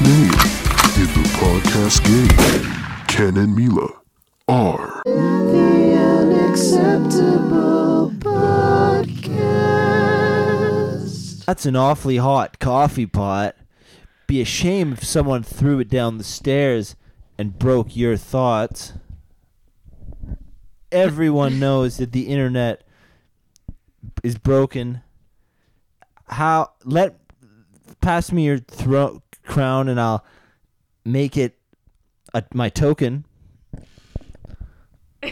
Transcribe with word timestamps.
Name 0.00 0.22
in 0.22 1.06
the 1.12 1.28
podcast 1.36 2.02
game, 2.02 2.28
Ken 3.08 3.36
and 3.36 3.54
Mila 3.54 3.90
are 4.48 5.02
the 5.04 5.94
unacceptable 6.18 8.10
podcast. 8.18 9.44
That's 11.44 11.66
an 11.66 11.76
awfully 11.76 12.16
hot 12.16 12.58
coffee 12.58 13.04
pot. 13.04 13.54
Be 14.26 14.40
a 14.40 14.46
shame 14.46 14.94
if 14.94 15.04
someone 15.04 15.42
threw 15.42 15.78
it 15.80 15.90
down 15.90 16.16
the 16.16 16.24
stairs 16.24 16.96
and 17.36 17.58
broke 17.58 17.94
your 17.94 18.16
thoughts. 18.16 18.94
Everyone 20.90 21.60
knows 21.60 21.98
that 21.98 22.12
the 22.12 22.28
internet 22.28 22.82
is 24.24 24.38
broken. 24.38 25.02
How 26.28 26.70
let 26.82 27.18
pass 28.00 28.32
me 28.32 28.46
your 28.46 28.58
throat 28.58 29.22
crown 29.52 29.88
and 29.88 30.00
I'll 30.00 30.24
make 31.04 31.36
it 31.36 31.58
a, 32.34 32.42
my 32.54 32.68
token. 32.68 33.24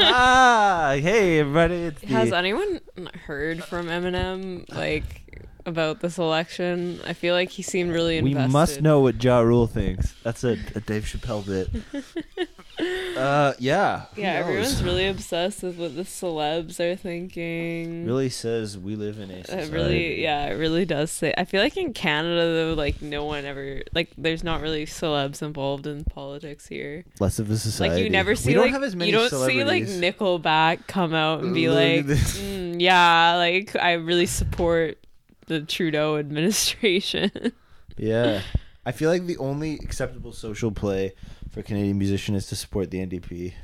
ah, 0.00 0.96
hey 0.98 1.38
everybody! 1.38 1.74
It's 1.76 2.02
Has 2.04 2.30
the- 2.30 2.36
anyone 2.36 2.80
heard 3.26 3.62
from 3.62 3.86
Eminem 3.86 4.68
like 4.74 5.46
about 5.64 6.00
this 6.00 6.18
election? 6.18 7.00
I 7.06 7.12
feel 7.12 7.34
like 7.34 7.50
he 7.50 7.62
seemed 7.62 7.90
really 7.92 8.18
invested. 8.18 8.48
We 8.48 8.52
must 8.52 8.82
know 8.82 9.00
what 9.00 9.22
Ja 9.22 9.40
Rule 9.40 9.66
thinks. 9.68 10.14
That's 10.24 10.42
a, 10.42 10.56
a 10.74 10.80
Dave 10.80 11.04
Chappelle 11.04 11.46
bit. 11.46 12.48
uh, 12.78 13.54
yeah. 13.58 14.04
Yeah, 14.16 14.32
everyone's 14.34 14.82
really 14.82 15.06
obsessed 15.08 15.62
with 15.62 15.78
what 15.78 15.96
the 15.96 16.02
celebs 16.02 16.78
are 16.80 16.96
thinking. 16.96 18.04
really 18.04 18.28
says 18.28 18.76
we 18.76 18.96
live 18.96 19.18
in 19.18 19.30
a 19.30 19.38
It 19.38 19.70
really, 19.70 20.22
yeah, 20.22 20.46
it 20.46 20.54
really 20.54 20.84
does 20.84 21.10
say. 21.10 21.32
I 21.36 21.44
feel 21.44 21.62
like 21.62 21.76
in 21.76 21.92
Canada 21.92 22.52
though, 22.54 22.74
like 22.74 23.00
no 23.00 23.24
one 23.24 23.44
ever, 23.44 23.82
like, 23.94 24.10
there's 24.18 24.44
not 24.44 24.60
really 24.60 24.86
celebs 24.86 25.42
involved 25.42 25.86
in 25.86 26.04
politics 26.04 26.66
here. 26.66 27.04
less 27.20 27.38
of 27.38 27.50
a 27.50 27.56
society. 27.56 27.94
Like 27.94 28.04
you 28.04 28.10
never 28.10 28.34
see 28.34 28.50
we 28.50 28.54
don't 28.54 28.64
like 28.64 28.72
have 28.72 28.82
as 28.82 28.94
many 28.94 29.10
you 29.10 29.16
don't 29.16 29.30
see 29.30 29.64
like. 29.64 29.84
Nickelback 29.84 30.86
come 30.86 31.14
out 31.14 31.42
and 31.42 31.54
be 31.54 31.68
like, 31.68 32.04
mm, 32.04 32.80
yeah, 32.80 33.36
like 33.36 33.74
I 33.76 33.94
really 33.94 34.26
support 34.26 34.98
the 35.46 35.60
Trudeau 35.60 36.16
administration. 36.16 37.30
Yeah, 37.98 38.42
I 38.84 38.92
feel 38.92 39.08
like 39.08 39.24
the 39.24 39.38
only 39.38 39.76
acceptable 39.76 40.32
social 40.32 40.70
play 40.70 41.14
for 41.56 41.62
Canadian 41.62 41.96
musician 41.96 42.34
is 42.34 42.46
to 42.48 42.54
support 42.56 42.90
the 42.90 42.98
NDP. 42.98 43.54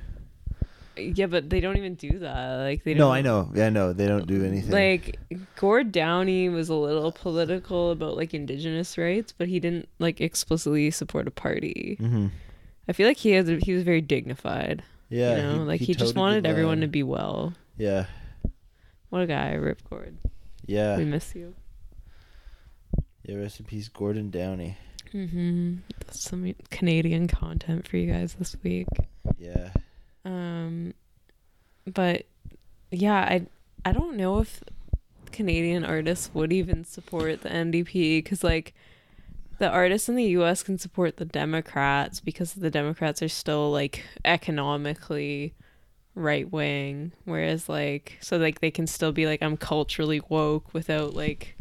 yeah, 0.96 1.26
but 1.26 1.50
they 1.50 1.60
don't 1.60 1.76
even 1.76 1.94
do 1.94 2.18
that. 2.20 2.56
Like 2.56 2.84
they 2.84 2.94
don't. 2.94 3.00
No, 3.00 3.12
I 3.12 3.20
know. 3.20 3.50
Yeah, 3.54 3.66
I 3.66 3.70
know. 3.70 3.92
They 3.92 4.06
don't 4.06 4.26
do 4.26 4.44
anything. 4.44 4.70
Like 4.70 5.18
Gord 5.56 5.92
Downie 5.92 6.48
was 6.48 6.70
a 6.70 6.74
little 6.74 7.12
political 7.12 7.90
about 7.90 8.16
like 8.16 8.32
indigenous 8.32 8.96
rights, 8.96 9.32
but 9.36 9.48
he 9.48 9.60
didn't 9.60 9.88
like 9.98 10.20
explicitly 10.22 10.90
support 10.90 11.28
a 11.28 11.30
party. 11.30 11.96
hmm 12.00 12.28
I 12.88 12.92
feel 12.94 13.06
like 13.06 13.18
he 13.18 13.32
has 13.32 13.46
he 13.62 13.74
was 13.74 13.82
very 13.84 14.00
dignified. 14.00 14.82
Yeah, 15.10 15.36
you 15.36 15.42
know, 15.42 15.64
like 15.64 15.80
he, 15.82 15.94
just 15.94 16.16
wanted 16.16 16.46
everyone 16.46 16.80
to 16.80 16.86
be 16.88 17.02
well. 17.02 17.52
Yeah, 17.76 18.06
What 19.10 19.20
a 19.22 19.26
guy, 19.26 19.52
Rip 19.52 19.82
Gord. 19.90 20.16
yeah, 20.64 20.96
We 20.96 21.04
miss 21.04 21.34
you. 21.34 21.54
yeah. 23.24 23.36
Rest 23.36 23.60
in 23.60 23.66
peace, 23.66 23.88
Gordon 23.88 24.30
Downie. 24.30 24.76
Mm-hmm. 25.14 25.76
That's 25.98 26.20
some 26.20 26.54
Canadian 26.70 27.28
content 27.28 27.86
for 27.86 27.96
you 27.96 28.12
guys 28.12 28.34
this 28.34 28.56
week. 28.62 28.86
Yeah, 29.38 29.70
Um, 30.24 30.94
but 31.86 32.26
yeah, 32.90 33.20
I 33.20 33.46
I 33.84 33.92
don't 33.92 34.16
know 34.16 34.38
if 34.38 34.62
Canadian 35.32 35.84
artists 35.84 36.30
would 36.34 36.52
even 36.52 36.84
support 36.84 37.42
the 37.42 37.48
NDP 37.48 38.18
because 38.18 38.44
like 38.44 38.74
the 39.58 39.68
artists 39.68 40.08
in 40.08 40.16
the 40.16 40.24
U.S. 40.24 40.62
can 40.62 40.78
support 40.78 41.16
the 41.16 41.24
Democrats 41.24 42.20
because 42.20 42.54
the 42.54 42.70
Democrats 42.70 43.22
are 43.22 43.28
still 43.28 43.70
like 43.70 44.04
economically 44.24 45.54
right 46.14 46.50
wing, 46.50 47.12
whereas 47.24 47.68
like 47.68 48.18
so 48.20 48.36
like 48.36 48.60
they 48.60 48.70
can 48.70 48.86
still 48.86 49.12
be 49.12 49.26
like 49.26 49.42
I'm 49.42 49.56
culturally 49.56 50.20
woke 50.28 50.72
without 50.74 51.14
like 51.14 51.56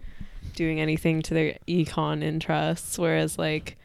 doing 0.55 0.79
anything 0.79 1.21
to 1.23 1.33
their 1.33 1.57
econ 1.67 2.23
interests, 2.23 2.97
whereas 2.99 3.37
like 3.37 3.77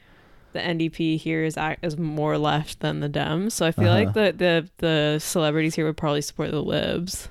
the 0.53 0.61
NDP 0.61 1.19
here 1.19 1.45
is 1.45 1.57
act- 1.57 1.85
is 1.85 1.99
more 1.99 2.39
left 2.39 2.81
than 2.81 3.01
the 3.01 3.09
Dems. 3.09 3.53
So 3.53 3.67
I 3.67 3.73
feel 3.73 3.89
like 3.91 4.09
Uh-huh. 4.09 4.33
the, 4.33 4.33
the 4.33 4.71
the 4.79 5.19
celebrities 5.19 5.75
here 5.75 5.85
would 5.87 5.97
probably 5.97 6.23
support 6.23 6.51
the 6.51 6.63
Libs. 6.63 7.29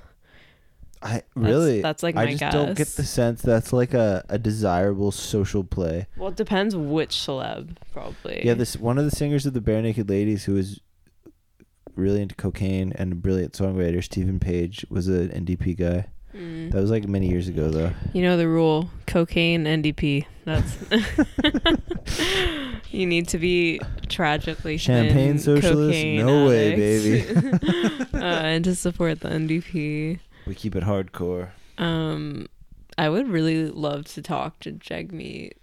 I 1.01 1.21
really. 1.35 1.81
that's, 1.81 2.01
like 2.01 2.15
I 2.15 2.25
just 2.27 2.39
guess. 2.39 2.53
don't 2.53 2.75
get 2.75 2.87
the 2.87 3.03
sense 3.03 3.41
that's 3.43 3.71
like 3.71 3.93
a, 3.93 4.25
a 4.27 4.39
desirable 4.39 5.11
social 5.11 5.63
play. 5.63 6.07
Well, 6.17 6.29
it 6.29 6.35
depends 6.35 6.75
which 6.75 7.11
celeb, 7.11 7.77
probably. 7.93 8.41
Yeah, 8.43 8.55
this 8.55 8.75
one 8.77 8.97
of 8.97 9.05
the 9.05 9.11
singers 9.11 9.45
of 9.45 9.53
the 9.53 9.61
Barenaked 9.61 10.09
Ladies 10.09 10.45
who 10.45 10.53
was 10.55 10.79
really 11.95 12.21
into 12.21 12.33
cocaine 12.35 12.91
and 12.95 13.11
a 13.13 13.15
brilliant 13.15 13.53
songwriter, 13.53 14.03
Steven 14.03 14.39
Page, 14.39 14.85
was 14.89 15.07
an 15.07 15.29
NDP 15.29 15.77
guy. 15.77 16.07
Mm. 16.35 16.71
That 16.71 16.81
was 16.81 16.89
like 16.91 17.07
many 17.07 17.29
years 17.29 17.47
ago 17.47 17.69
though. 17.69 17.91
You 18.13 18.23
know 18.23 18.35
the 18.35 18.47
rule: 18.47 18.89
cocaine, 19.15 19.63
NDP. 19.63 20.25
That's. 20.43 20.75
you 22.91 23.05
need 23.05 23.29
to 23.29 23.37
be 23.37 23.79
tragically 24.09 24.75
Champagne 24.75 25.37
thin 25.37 25.39
socialist? 25.39 26.05
No 26.05 26.47
way, 26.47 26.75
baby 26.75 27.25
uh, 28.13 28.17
and 28.17 28.65
to 28.65 28.75
support 28.75 29.21
the 29.21 29.29
NDP. 29.29 30.19
We 30.45 30.53
keep 30.53 30.75
it 30.75 30.83
hardcore. 30.83 31.51
Um, 31.77 32.47
I 32.97 33.07
would 33.07 33.29
really 33.29 33.69
love 33.69 34.03
to 34.15 34.21
talk 34.21 34.59
to 34.59 34.73
Jagmeet 34.73 35.53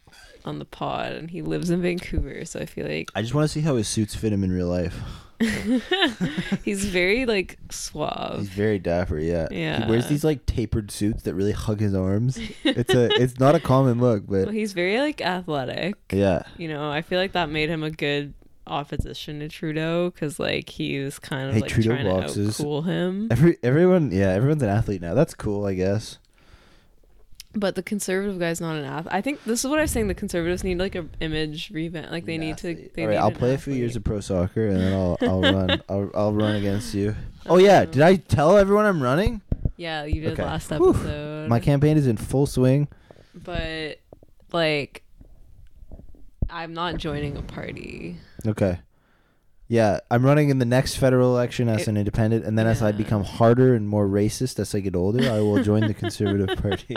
on 0.47 0.59
the 0.59 0.65
pod, 0.65 1.13
and 1.13 1.31
he 1.31 1.43
lives 1.43 1.69
in 1.69 1.83
Vancouver, 1.83 2.47
so 2.47 2.59
I 2.59 2.65
feel 2.65 2.87
like 2.87 3.11
I 3.15 3.21
just 3.21 3.35
want 3.35 3.45
to 3.45 3.53
see 3.53 3.61
how 3.61 3.77
his 3.77 3.87
suits 3.87 4.15
fit 4.15 4.33
him 4.33 4.43
in 4.45 4.51
real 4.51 4.69
life. 4.69 4.99
he's 6.65 6.85
very 6.85 7.27
like 7.27 7.59
suave. 7.71 8.39
He's 8.41 8.49
very 8.49 8.79
dapper, 8.79 9.19
yeah. 9.19 9.49
Yeah. 9.51 9.85
He 9.85 9.91
wears 9.91 10.09
these 10.09 10.25
like 10.25 10.47
tapered 10.47 10.91
suits 10.91 11.23
that 11.25 11.35
really 11.35 11.53
hug 11.53 11.81
his 11.81 11.95
arms. 11.95 12.39
It's 12.65 12.95
a 12.95 13.09
it's 13.21 13.39
not 13.39 13.55
a 13.55 13.61
common 13.61 14.01
look, 14.01 14.25
Well, 14.27 14.47
but 14.47 14.55
he's 14.55 14.73
very 14.73 14.99
like 14.99 15.21
athletic. 15.21 15.95
yeah. 16.13 16.43
You 16.57 16.69
know, 16.69 16.91
I 16.91 17.03
feel 17.03 17.19
like 17.19 17.33
that 17.33 17.51
made 17.51 17.69
him 17.69 17.83
a 17.83 17.91
good 17.91 18.35
opposition 18.67 19.41
to 19.41 19.49
Trudeau 19.49 20.11
because 20.11 20.39
like 20.39 20.69
he 20.69 20.99
was 21.01 21.19
kind 21.19 21.49
of 21.49 21.55
Hey, 21.55 21.61
like 21.63 21.71
Trudeau 21.71 21.91
trying 21.97 22.07
boxes. 22.09 22.57
to 22.57 22.63
outcool 22.63 22.85
him. 22.87 23.29
Every 23.31 23.57
everyone, 23.63 24.13
yeah, 24.13 24.29
everyone's 24.31 24.63
an 24.63 24.69
athlete 24.69 25.03
now. 25.03 25.15
That's 25.15 25.35
cool, 25.35 25.65
I 25.67 25.75
guess. 25.75 26.19
But 27.55 27.75
the 27.75 27.83
conservative 27.83 28.39
guy's 28.39 28.63
not 28.63 28.77
an 28.77 28.85
athlete. 28.85 29.13
I 29.15 29.21
think 29.21 29.45
this 29.45 29.63
is 29.63 29.69
what 29.71 29.79
I 29.79 29.83
was 29.83 29.91
saying. 29.91 30.09
The 30.09 30.15
conservatives 30.15 30.65
need 30.65 30.79
like 30.79 30.95
an 30.95 31.11
image 31.21 31.71
revamp. 31.71 32.11
Like 32.11 32.25
they 32.25 32.37
An 32.37 32.41
need 32.41 32.57
to. 32.59 32.71
athlete. 32.71 32.95
They 32.95 33.03
All 33.03 33.09
right, 33.09 33.15
need 33.15 33.21
I'll 33.21 33.29
an 33.29 33.35
play 33.35 33.53
a 33.55 33.59
few 33.59 33.75
years 33.75 33.95
of 33.95 34.05
pro 34.05 34.21
soccer 34.21 34.69
and 34.69 34.77
then 34.79 34.93
I'll 34.95 35.19
I'll 35.21 35.41
run 35.55 35.83
I'll 35.89 36.11
I'll 36.15 36.33
run 36.33 36.57
against 36.57 36.95
you. 36.95 37.15
Oh 37.47 37.59
yeah, 37.59 37.85
did 37.85 38.01
oh. 38.03 38.07
I 38.07 38.17
tell 38.17 38.57
everyone 38.57 38.87
I'm 38.87 39.03
running? 39.03 39.41
Yeah, 39.77 40.05
you 40.05 40.21
did 40.21 40.33
Okay. 40.35 40.45
last 40.45 40.71
Whew. 40.71 40.91
episode. 40.91 41.49
My 41.49 41.59
campaign 41.59 41.97
is 41.97 42.07
in 42.07 42.17
full 42.17 42.47
swing. 42.47 42.87
but 43.35 43.99
like, 44.53 45.03
I'm 46.49 46.73
not 46.73 46.97
joining 46.99 47.37
a 47.37 47.43
party. 47.43 48.19
Okay. 48.47 48.79
Yeah, 49.69 50.01
I'm 50.11 50.25
running 50.25 50.51
in 50.51 50.59
the 50.59 50.65
next 50.67 50.97
federal 50.97 51.35
election 51.35 51.69
as 51.69 51.83
It- 51.83 51.89
an 51.89 51.97
independent, 51.97 52.45
and 52.45 52.59
then 52.59 52.67
as 52.67 52.83
I 52.83 52.93
become 52.93 53.25
harder 53.25 53.75
and 53.75 53.89
more 53.89 54.07
racist 54.07 54.59
as 54.61 54.75
I 54.75 54.81
get 54.81 54.95
older, 54.95 55.29
I 55.31 55.41
will 55.41 55.63
join 55.63 55.87
the 55.87 55.95
Conservative 55.95 56.57
Party. 56.63 56.95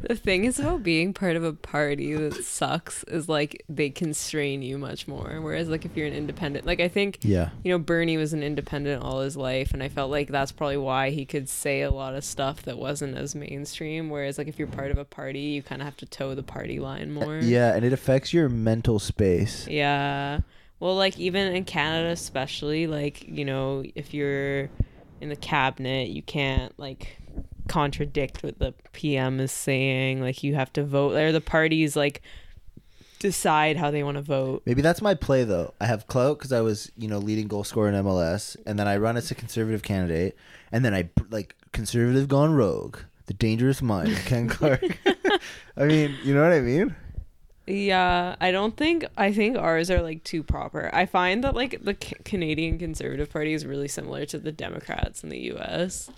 The 0.00 0.16
thing 0.16 0.46
is 0.46 0.58
about 0.58 0.82
being 0.82 1.12
part 1.12 1.36
of 1.36 1.44
a 1.44 1.52
party 1.52 2.14
that 2.14 2.42
sucks 2.44 3.04
is 3.04 3.28
like 3.28 3.62
they 3.68 3.90
constrain 3.90 4.62
you 4.62 4.78
much 4.78 5.06
more. 5.06 5.40
Whereas 5.42 5.68
like 5.68 5.84
if 5.84 5.94
you're 5.96 6.06
an 6.06 6.14
independent, 6.14 6.64
like 6.64 6.80
I 6.80 6.88
think 6.88 7.18
Yeah. 7.22 7.50
you 7.62 7.70
know 7.70 7.78
Bernie 7.78 8.16
was 8.16 8.32
an 8.32 8.42
independent 8.42 9.02
all 9.02 9.20
his 9.20 9.36
life, 9.36 9.74
and 9.74 9.82
I 9.82 9.88
felt 9.88 10.10
like 10.10 10.28
that's 10.28 10.52
probably 10.52 10.78
why 10.78 11.10
he 11.10 11.26
could 11.26 11.48
say 11.50 11.82
a 11.82 11.90
lot 11.90 12.14
of 12.14 12.24
stuff 12.24 12.62
that 12.62 12.78
wasn't 12.78 13.16
as 13.18 13.34
mainstream. 13.34 14.08
Whereas 14.08 14.38
like 14.38 14.48
if 14.48 14.58
you're 14.58 14.68
part 14.68 14.90
of 14.90 14.96
a 14.96 15.04
party, 15.04 15.40
you 15.40 15.62
kind 15.62 15.82
of 15.82 15.84
have 15.86 15.98
to 15.98 16.06
toe 16.06 16.34
the 16.34 16.42
party 16.42 16.78
line 16.80 17.12
more. 17.12 17.36
Uh, 17.38 17.42
yeah, 17.42 17.74
and 17.74 17.84
it 17.84 17.92
affects 17.92 18.32
your 18.32 18.48
mental 18.48 18.98
space. 18.98 19.66
Yeah. 19.68 20.40
Well, 20.78 20.96
like 20.96 21.18
even 21.18 21.54
in 21.54 21.64
Canada, 21.64 22.08
especially, 22.08 22.86
like 22.86 23.28
you 23.28 23.44
know, 23.44 23.84
if 23.94 24.14
you're 24.14 24.70
in 25.20 25.28
the 25.28 25.36
cabinet, 25.36 26.08
you 26.08 26.22
can't 26.22 26.72
like 26.78 27.18
contradict 27.70 28.42
what 28.42 28.58
the 28.58 28.74
PM 28.92 29.38
is 29.38 29.52
saying. 29.52 30.20
Like 30.20 30.42
you 30.42 30.56
have 30.56 30.72
to 30.74 30.82
vote, 30.82 31.14
or 31.14 31.30
the 31.30 31.40
parties 31.40 31.94
like 31.94 32.20
decide 33.20 33.76
how 33.76 33.92
they 33.92 34.02
want 34.02 34.16
to 34.16 34.22
vote. 34.22 34.62
Maybe 34.66 34.82
that's 34.82 35.00
my 35.00 35.14
play 35.14 35.44
though. 35.44 35.72
I 35.80 35.86
have 35.86 36.08
clout 36.08 36.38
because 36.38 36.52
I 36.52 36.60
was, 36.62 36.90
you 36.96 37.06
know, 37.06 37.18
leading 37.18 37.46
goal 37.46 37.62
scorer 37.62 37.88
in 37.88 37.94
MLS, 38.04 38.56
and 38.66 38.78
then 38.78 38.88
I 38.88 38.96
run 38.96 39.16
as 39.16 39.30
a 39.30 39.36
conservative 39.36 39.84
candidate, 39.84 40.36
and 40.72 40.84
then 40.84 40.94
I 40.94 41.10
like 41.30 41.54
conservative 41.72 42.26
gone 42.26 42.52
rogue, 42.52 42.98
the 43.26 43.34
dangerous 43.34 43.80
mind, 43.80 44.16
Ken 44.26 44.48
Clark. 44.48 44.82
I 45.76 45.84
mean, 45.84 46.16
you 46.24 46.34
know 46.34 46.42
what 46.42 46.52
I 46.52 46.60
mean? 46.60 46.96
Yeah, 47.68 48.34
I 48.40 48.50
don't 48.50 48.76
think 48.76 49.04
I 49.16 49.32
think 49.32 49.56
ours 49.56 49.92
are 49.92 50.02
like 50.02 50.24
too 50.24 50.42
proper. 50.42 50.90
I 50.92 51.06
find 51.06 51.44
that 51.44 51.54
like 51.54 51.84
the 51.84 51.96
C- 52.02 52.16
Canadian 52.24 52.78
Conservative 52.78 53.30
Party 53.30 53.52
is 53.52 53.64
really 53.64 53.86
similar 53.86 54.26
to 54.26 54.38
the 54.40 54.50
Democrats 54.50 55.22
in 55.22 55.28
the 55.28 55.38
U.S. 55.38 56.10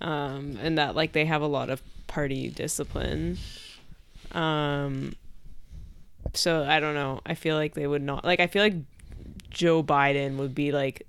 Um, 0.00 0.58
and 0.62 0.78
that 0.78 0.94
like 0.96 1.12
they 1.12 1.24
have 1.26 1.42
a 1.42 1.46
lot 1.46 1.68
of 1.70 1.82
party 2.06 2.48
discipline. 2.48 3.36
Um, 4.32 5.14
so 6.34 6.64
I 6.64 6.80
don't 6.80 6.94
know. 6.94 7.20
I 7.26 7.34
feel 7.34 7.56
like 7.56 7.74
they 7.74 7.86
would 7.86 8.02
not 8.02 8.24
like. 8.24 8.40
I 8.40 8.46
feel 8.46 8.62
like 8.62 8.76
Joe 9.50 9.82
Biden 9.82 10.36
would 10.36 10.54
be 10.54 10.72
like 10.72 11.06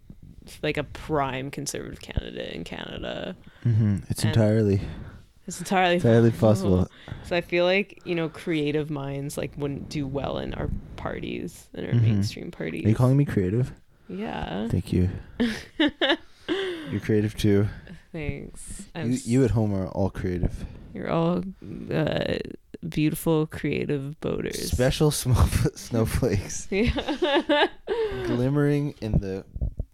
like 0.63 0.77
a 0.77 0.83
prime 0.83 1.51
conservative 1.51 2.01
candidate 2.01 2.53
in 2.53 2.63
Canada. 2.63 3.35
hmm 3.63 3.97
It's 4.09 4.23
And- 4.23 4.35
entirely 4.35 4.81
It's 5.47 5.59
entirely 5.59 5.95
entirely 5.95 6.31
possible. 6.31 6.87
So 7.25 7.35
I 7.37 7.41
feel 7.41 7.63
like 7.65 8.01
you 8.03 8.15
know 8.15 8.27
creative 8.29 8.89
minds 8.89 9.37
like 9.37 9.51
wouldn't 9.55 9.87
do 9.89 10.05
well 10.07 10.37
in 10.39 10.53
our 10.55 10.69
parties 10.97 11.67
in 11.73 11.85
our 11.85 11.91
Mhm. 11.93 12.01
mainstream 12.01 12.51
parties. 12.51 12.83
Are 12.85 12.89
you 12.89 12.95
calling 12.95 13.15
me 13.15 13.23
creative? 13.25 13.71
Yeah. 14.09 14.67
Thank 14.67 14.91
you. 14.91 15.09
You're 16.91 16.99
creative 16.99 17.37
too. 17.37 17.67
Thanks. 18.11 18.83
I'm 18.95 19.11
You, 19.11 19.17
you 19.23 19.43
at 19.45 19.51
home 19.51 19.73
are 19.73 19.87
all 19.87 20.09
creative. 20.09 20.65
You're 20.93 21.09
all 21.09 21.43
uh, 21.93 22.35
beautiful, 22.87 23.47
creative 23.47 24.19
boaters. 24.19 24.71
Special 24.71 25.11
sm- 25.11 25.33
snowflakes 25.75 26.67
Yeah. 26.69 27.67
glimmering 28.25 28.95
in 29.01 29.13
the 29.19 29.45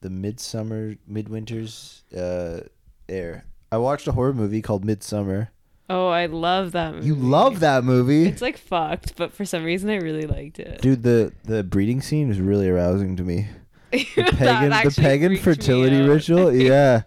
the 0.02 0.10
midsummer 0.10 0.96
midwinter's 1.10 2.04
uh, 2.16 2.62
air. 3.10 3.46
I 3.72 3.78
watched 3.78 4.08
a 4.08 4.12
horror 4.14 4.34
movie 4.34 4.62
called 4.62 4.86
Midsommar. 4.86 5.50
oh, 5.90 6.08
I 6.08 6.28
love 6.28 6.72
that 6.74 6.94
movie. 6.96 7.08
You 7.08 7.16
love 7.16 7.60
that 7.62 7.84
movie, 7.84 8.26
It's 8.28 8.42
like 8.42 8.58
fucked, 8.58 9.16
but 9.18 9.34
for 9.34 9.44
some 9.46 9.64
reason 9.64 9.90
I 9.90 9.98
really 9.98 10.26
liked 10.28 10.60
it. 10.60 10.82
dude. 10.82 11.04
The 11.04 11.34
the 11.44 11.64
breeding 11.64 12.02
scene 12.02 12.28
was 12.30 12.40
really 12.40 12.70
arousing 12.70 13.16
to 13.18 13.24
me. 13.24 13.48
The 13.92 14.06
pagan 14.38 14.70
the 14.70 14.94
pagan 14.98 15.38
fertility 15.38 16.02
ritual. 16.02 16.54
Yeah. 16.54 17.04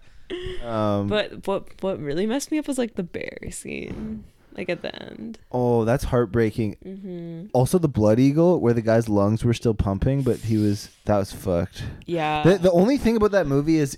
Um, 0.65 1.07
But 1.07 1.47
what 1.47 1.81
what 1.81 1.99
really 1.99 2.25
messed 2.25 2.51
me 2.51 2.57
up 2.59 2.67
was 2.67 2.77
like 2.77 2.95
the 2.95 3.03
bear 3.03 3.37
scene, 3.51 4.23
like 4.55 4.69
at 4.69 4.81
the 4.81 4.93
end. 5.01 5.39
oh, 5.51 5.85
that's 5.85 6.03
heartbreaking. 6.05 6.77
hmm 6.83 7.45
Also, 7.53 7.77
the 7.79 7.87
blood 7.89 8.19
eagle, 8.19 8.59
where 8.59 8.73
the 8.73 8.81
guy's 8.81 9.09
lungs 9.09 9.43
were 9.43 9.53
still 9.53 9.73
pumping, 9.73 10.21
but 10.21 10.37
he 10.37 10.57
was 10.57 10.89
that 11.05 11.17
was 11.17 11.31
fucked. 11.33 11.83
Yeah. 12.05 12.43
The 12.43 12.57
the 12.57 12.71
only 12.71 12.97
thing 12.97 13.15
about 13.15 13.31
that 13.31 13.47
movie 13.47 13.77
is 13.77 13.97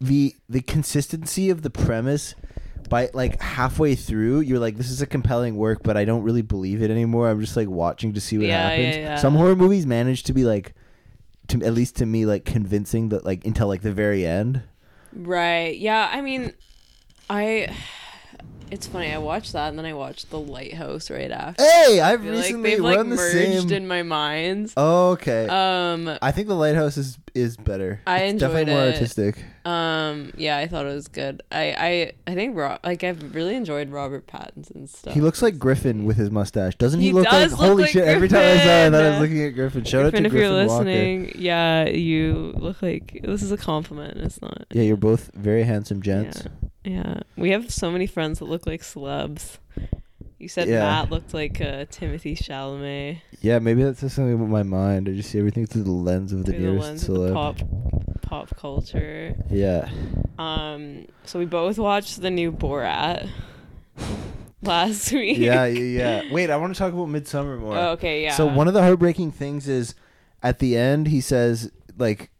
the 0.00 0.34
the 0.48 0.60
consistency 0.60 1.50
of 1.50 1.62
the 1.62 1.70
premise. 1.70 2.34
By 2.88 3.10
like 3.12 3.38
halfway 3.42 3.94
through, 3.96 4.40
you're 4.40 4.58
like, 4.58 4.78
"This 4.78 4.90
is 4.90 5.02
a 5.02 5.06
compelling 5.06 5.56
work," 5.56 5.82
but 5.82 5.98
I 5.98 6.06
don't 6.06 6.22
really 6.22 6.40
believe 6.40 6.80
it 6.80 6.90
anymore. 6.90 7.28
I'm 7.28 7.38
just 7.38 7.54
like 7.54 7.68
watching 7.68 8.14
to 8.14 8.20
see 8.20 8.38
what 8.38 8.46
Yeah, 8.46 8.68
happens. 8.70 8.96
yeah, 8.96 9.02
yeah. 9.02 9.16
Some 9.16 9.34
horror 9.34 9.56
movies 9.56 9.84
manage 9.84 10.22
to 10.22 10.32
be 10.32 10.44
like, 10.44 10.72
to 11.48 11.62
at 11.62 11.74
least 11.74 11.96
to 11.96 12.06
me, 12.06 12.24
like 12.24 12.46
convincing 12.46 13.10
that 13.10 13.26
like 13.26 13.44
until 13.44 13.68
like 13.68 13.82
the 13.82 13.92
very 13.92 14.24
end. 14.24 14.62
Right. 15.18 15.76
Yeah. 15.76 16.08
I 16.10 16.20
mean, 16.20 16.52
I. 17.28 17.74
It's 18.70 18.86
funny. 18.86 19.12
I 19.12 19.18
watched 19.18 19.52
that 19.54 19.68
and 19.70 19.78
then 19.78 19.86
I 19.86 19.94
watched 19.94 20.30
The 20.30 20.38
Lighthouse 20.38 21.10
right 21.10 21.30
after. 21.30 21.62
Hey, 21.62 22.00
I 22.00 22.12
I've 22.12 22.22
feel 22.22 22.32
like 22.34 22.42
recently 22.44 22.70
they've 22.70 22.80
like 22.80 22.96
run 22.96 23.10
the 23.10 23.16
merged 23.16 23.68
same. 23.68 23.72
in 23.72 23.86
my 23.88 24.02
mind. 24.02 24.72
okay, 24.76 25.46
Um. 25.48 26.18
I 26.20 26.32
think 26.32 26.48
the 26.48 26.54
lighthouse 26.54 26.96
is 26.96 27.18
is 27.34 27.56
better. 27.56 28.00
I 28.06 28.24
it's 28.24 28.40
definitely 28.40 28.62
enjoyed 28.62 28.74
more 28.74 28.84
it. 28.88 28.92
artistic. 28.94 29.44
Um. 29.64 30.32
Yeah, 30.36 30.56
I 30.58 30.66
thought 30.66 30.86
it 30.86 30.94
was 30.94 31.08
good. 31.08 31.42
I. 31.52 31.72
I. 31.78 32.12
I 32.30 32.34
think. 32.34 32.56
Ro- 32.56 32.78
like 32.84 33.04
I've 33.04 33.34
really 33.34 33.54
enjoyed 33.54 33.90
Robert 33.90 34.26
Pattinson's 34.26 34.96
stuff. 34.98 35.14
He 35.14 35.20
looks 35.20 35.40
like 35.42 35.58
Griffin 35.58 36.04
with 36.04 36.16
his 36.16 36.30
mustache, 36.30 36.74
doesn't 36.76 37.00
he? 37.00 37.06
He 37.08 37.12
look 37.12 37.24
does 37.24 37.52
like 37.52 37.60
look 37.60 37.68
holy 37.70 37.82
like 37.84 37.92
shit? 37.92 38.04
Every 38.06 38.28
time 38.28 38.40
I 38.40 38.56
saw 38.58 38.68
it, 38.68 38.86
I 38.86 38.90
thought 38.90 39.02
I 39.04 39.08
was 39.10 39.18
Griffin. 39.18 39.20
looking 39.22 39.44
at 39.44 39.54
Griffin. 39.54 39.84
Shout 39.84 40.00
out 40.06 40.10
Griffin, 40.12 40.22
to 40.24 40.26
if 40.26 40.32
Griffin 40.32 40.50
you're 40.56 40.66
Walker. 40.66 40.84
listening, 40.84 41.32
yeah, 41.36 41.88
you 41.88 42.52
look 42.56 42.82
like 42.82 43.20
this 43.22 43.42
is 43.42 43.52
a 43.52 43.56
compliment. 43.56 44.16
It's 44.18 44.40
not. 44.42 44.66
Yeah, 44.72 44.82
you're 44.82 44.96
both 44.96 45.30
very 45.34 45.62
handsome 45.64 46.02
gents. 46.02 46.42
Yeah. 46.44 46.68
Yeah, 46.88 47.20
we 47.36 47.50
have 47.50 47.70
so 47.70 47.90
many 47.90 48.06
friends 48.06 48.38
that 48.38 48.46
look 48.46 48.66
like 48.66 48.80
celebs. 48.82 49.58
You 50.38 50.48
said 50.48 50.68
Yeah. 50.68 50.80
Matt 50.80 51.10
looked 51.10 51.34
like 51.34 51.60
uh, 51.60 51.84
Timothée 51.86 52.38
Chalamet 52.38 53.20
Yeah, 53.40 53.58
maybe 53.58 53.82
that's 53.82 54.00
just 54.00 54.14
something 54.16 54.38
with 54.40 54.48
my 54.48 54.62
mind. 54.62 55.08
I 55.08 55.12
just 55.12 55.30
see 55.30 55.38
everything 55.38 55.66
through 55.66 55.82
the 55.82 55.90
lens 55.90 56.32
of 56.32 56.44
the 56.44 56.52
through 56.52 56.60
the 56.60 56.72
nearest 56.72 57.08
of 57.08 57.16
celeb. 57.16 57.28
the 57.28 57.34
pop 57.34 57.56
pop 58.22 58.56
culture. 58.56 59.34
Yeah. 59.50 59.88
Um, 60.38 61.06
so 61.24 61.38
we 61.38 61.44
both 61.44 61.78
watched 61.78 62.20
the 62.22 62.30
new 62.30 62.52
Borat 62.52 63.28
last 64.62 65.12
week. 65.20 65.38
yeah, 65.38 65.66
yeah, 65.66 66.22
yeah. 66.22 66.32
Wait, 66.32 66.50
I 66.50 66.56
want 66.56 66.74
to 66.74 66.78
talk 66.78 66.92
about 66.92 67.08
Midsommar 67.08 67.58
more. 67.58 67.76
Oh, 67.76 67.90
okay, 67.92 68.22
yeah. 68.22 68.34
So 68.34 68.46
one 68.46 68.68
of 68.68 68.74
the 68.74 68.82
heartbreaking 68.82 69.32
things 69.32 69.68
is 69.68 69.94
at 70.42 70.58
the 70.60 70.76
end 70.76 71.08
he 71.08 71.20
says 71.20 71.70
like 71.96 72.30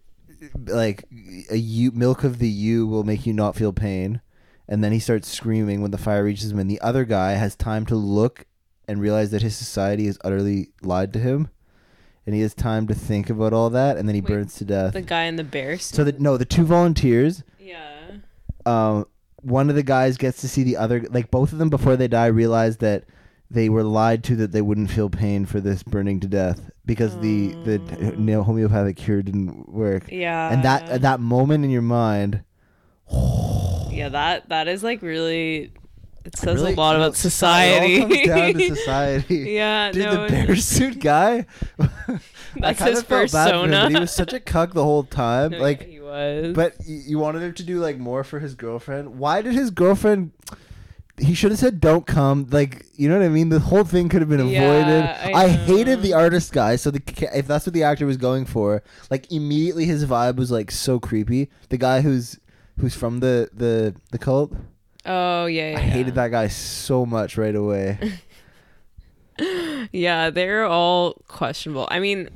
like 0.66 1.04
a 1.50 1.56
ewe, 1.56 1.90
milk 1.90 2.22
of 2.22 2.38
the 2.38 2.48
ewe 2.48 2.86
will 2.86 3.02
make 3.02 3.26
you 3.26 3.32
not 3.32 3.56
feel 3.56 3.72
pain 3.72 4.20
and 4.68 4.84
then 4.84 4.92
he 4.92 4.98
starts 4.98 5.28
screaming 5.28 5.80
when 5.80 5.90
the 5.90 5.98
fire 5.98 6.24
reaches 6.24 6.52
him 6.52 6.58
and 6.58 6.70
the 6.70 6.80
other 6.80 7.04
guy 7.04 7.32
has 7.32 7.56
time 7.56 7.86
to 7.86 7.94
look 7.96 8.46
and 8.86 9.00
realize 9.00 9.30
that 9.30 9.42
his 9.42 9.56
society 9.56 10.06
has 10.06 10.18
utterly 10.24 10.68
lied 10.82 11.12
to 11.12 11.18
him 11.18 11.48
and 12.26 12.34
he 12.34 12.40
has 12.42 12.54
time 12.54 12.86
to 12.86 12.94
think 12.94 13.30
about 13.30 13.52
all 13.52 13.70
that 13.70 13.96
and 13.96 14.06
then 14.08 14.14
he 14.14 14.20
Wait, 14.20 14.28
burns 14.28 14.54
to 14.56 14.64
death. 14.64 14.92
the 14.92 15.02
guy 15.02 15.24
in 15.24 15.36
the 15.36 15.44
bear 15.44 15.78
suit. 15.78 15.96
so 15.96 16.04
the 16.04 16.12
no, 16.12 16.36
the 16.36 16.44
two 16.44 16.64
volunteers 16.64 17.42
yeah. 17.58 18.10
um, 18.66 19.06
one 19.42 19.70
of 19.70 19.76
the 19.76 19.82
guys 19.82 20.16
gets 20.16 20.40
to 20.40 20.48
see 20.48 20.62
the 20.62 20.76
other 20.76 21.04
like 21.10 21.30
both 21.30 21.52
of 21.52 21.58
them 21.58 21.70
before 21.70 21.96
they 21.96 22.08
die 22.08 22.26
realize 22.26 22.78
that 22.78 23.04
they 23.50 23.68
were 23.70 23.82
lied 23.84 24.22
to 24.24 24.36
that 24.36 24.52
they 24.52 24.60
wouldn't 24.60 24.90
feel 24.90 25.08
pain 25.08 25.46
for 25.46 25.58
this 25.60 25.82
burning 25.82 26.20
to 26.20 26.26
death 26.26 26.70
because 26.84 27.18
the 27.20 27.48
the 27.64 27.80
Oh. 28.36 28.42
homeopathic 28.42 28.96
cure 28.96 29.22
didn't 29.22 29.72
work 29.72 30.10
Yeah. 30.10 30.52
and 30.52 30.62
that 30.64 30.82
at 30.90 31.00
that 31.02 31.20
moment 31.20 31.64
in 31.64 31.70
your 31.70 31.80
mind 31.82 32.42
Yeah, 33.98 34.08
that 34.10 34.48
that 34.48 34.68
is 34.68 34.82
like 34.82 35.02
really. 35.02 35.72
It 36.24 36.36
says 36.36 36.56
really- 36.56 36.74
a 36.74 36.76
lot 36.76 36.96
about 36.96 37.12
It 37.12 37.16
society. 37.16 38.02
all 38.02 38.08
comes 38.08 38.26
down 38.26 38.52
to 38.54 38.74
society 38.76 39.36
yeah, 39.52 39.90
Dude, 39.92 40.04
no, 40.04 40.24
the 40.24 40.28
bear 40.30 40.56
suit 40.56 41.00
guy. 41.00 41.46
That's 42.56 42.82
his 42.82 43.02
felt 43.02 43.30
bad 43.32 43.50
for 43.50 43.56
him, 43.64 43.70
persona. 43.70 43.82
but 43.84 43.92
he 43.92 44.00
was 44.00 44.10
such 44.12 44.32
a 44.34 44.40
cuck 44.40 44.74
the 44.74 44.84
whole 44.84 45.04
time. 45.04 45.52
No, 45.52 45.58
like, 45.58 45.80
yeah, 45.82 45.86
he 45.86 46.00
was. 46.00 46.54
But 46.54 46.74
you 46.86 47.18
wanted 47.18 47.42
him 47.42 47.54
to 47.54 47.62
do 47.62 47.78
like 47.80 47.98
more 47.98 48.24
for 48.24 48.40
his 48.40 48.54
girlfriend. 48.54 49.18
Why 49.18 49.40
did 49.42 49.54
his 49.54 49.70
girlfriend? 49.70 50.32
He 51.20 51.34
should 51.34 51.50
have 51.50 51.58
said, 51.58 51.80
"Don't 51.80 52.06
come." 52.06 52.46
Like, 52.50 52.84
you 52.94 53.08
know 53.08 53.18
what 53.18 53.24
I 53.24 53.28
mean? 53.28 53.48
The 53.48 53.58
whole 53.60 53.84
thing 53.84 54.08
could 54.08 54.20
have 54.20 54.28
been 54.28 54.46
Yeah, 54.48 54.62
avoided. 54.62 55.04
I 55.34 55.44
I, 55.44 55.48
hated 55.48 56.02
the 56.02 56.12
artist 56.12 56.52
guy. 56.52 56.76
So 56.76 56.90
the 56.90 57.02
if 57.32 57.46
that's 57.46 57.64
what 57.66 57.72
the 57.72 57.82
actor 57.84 58.04
was 58.06 58.16
going 58.18 58.44
for, 58.44 58.82
like 59.10 59.32
immediately 59.32 59.84
his 59.86 60.04
vibe 60.04 60.36
was 60.36 60.50
like 60.50 60.70
so 60.70 61.00
creepy. 61.00 61.48
The 61.70 61.78
guy 61.78 62.02
who's 62.02 62.38
who's 62.78 62.94
from 62.94 63.20
the 63.20 63.48
the 63.52 63.94
the 64.10 64.18
cult. 64.18 64.52
oh 65.06 65.46
yeah, 65.46 65.70
yeah 65.72 65.78
I 65.78 65.80
hated 65.82 66.14
yeah. 66.14 66.22
that 66.22 66.30
guy 66.30 66.48
so 66.48 67.04
much 67.06 67.36
right 67.38 67.54
away. 67.54 67.98
Yeah, 69.92 70.30
they're 70.30 70.66
all 70.66 71.14
questionable. 71.28 71.86
I 71.90 72.00
mean, 72.00 72.28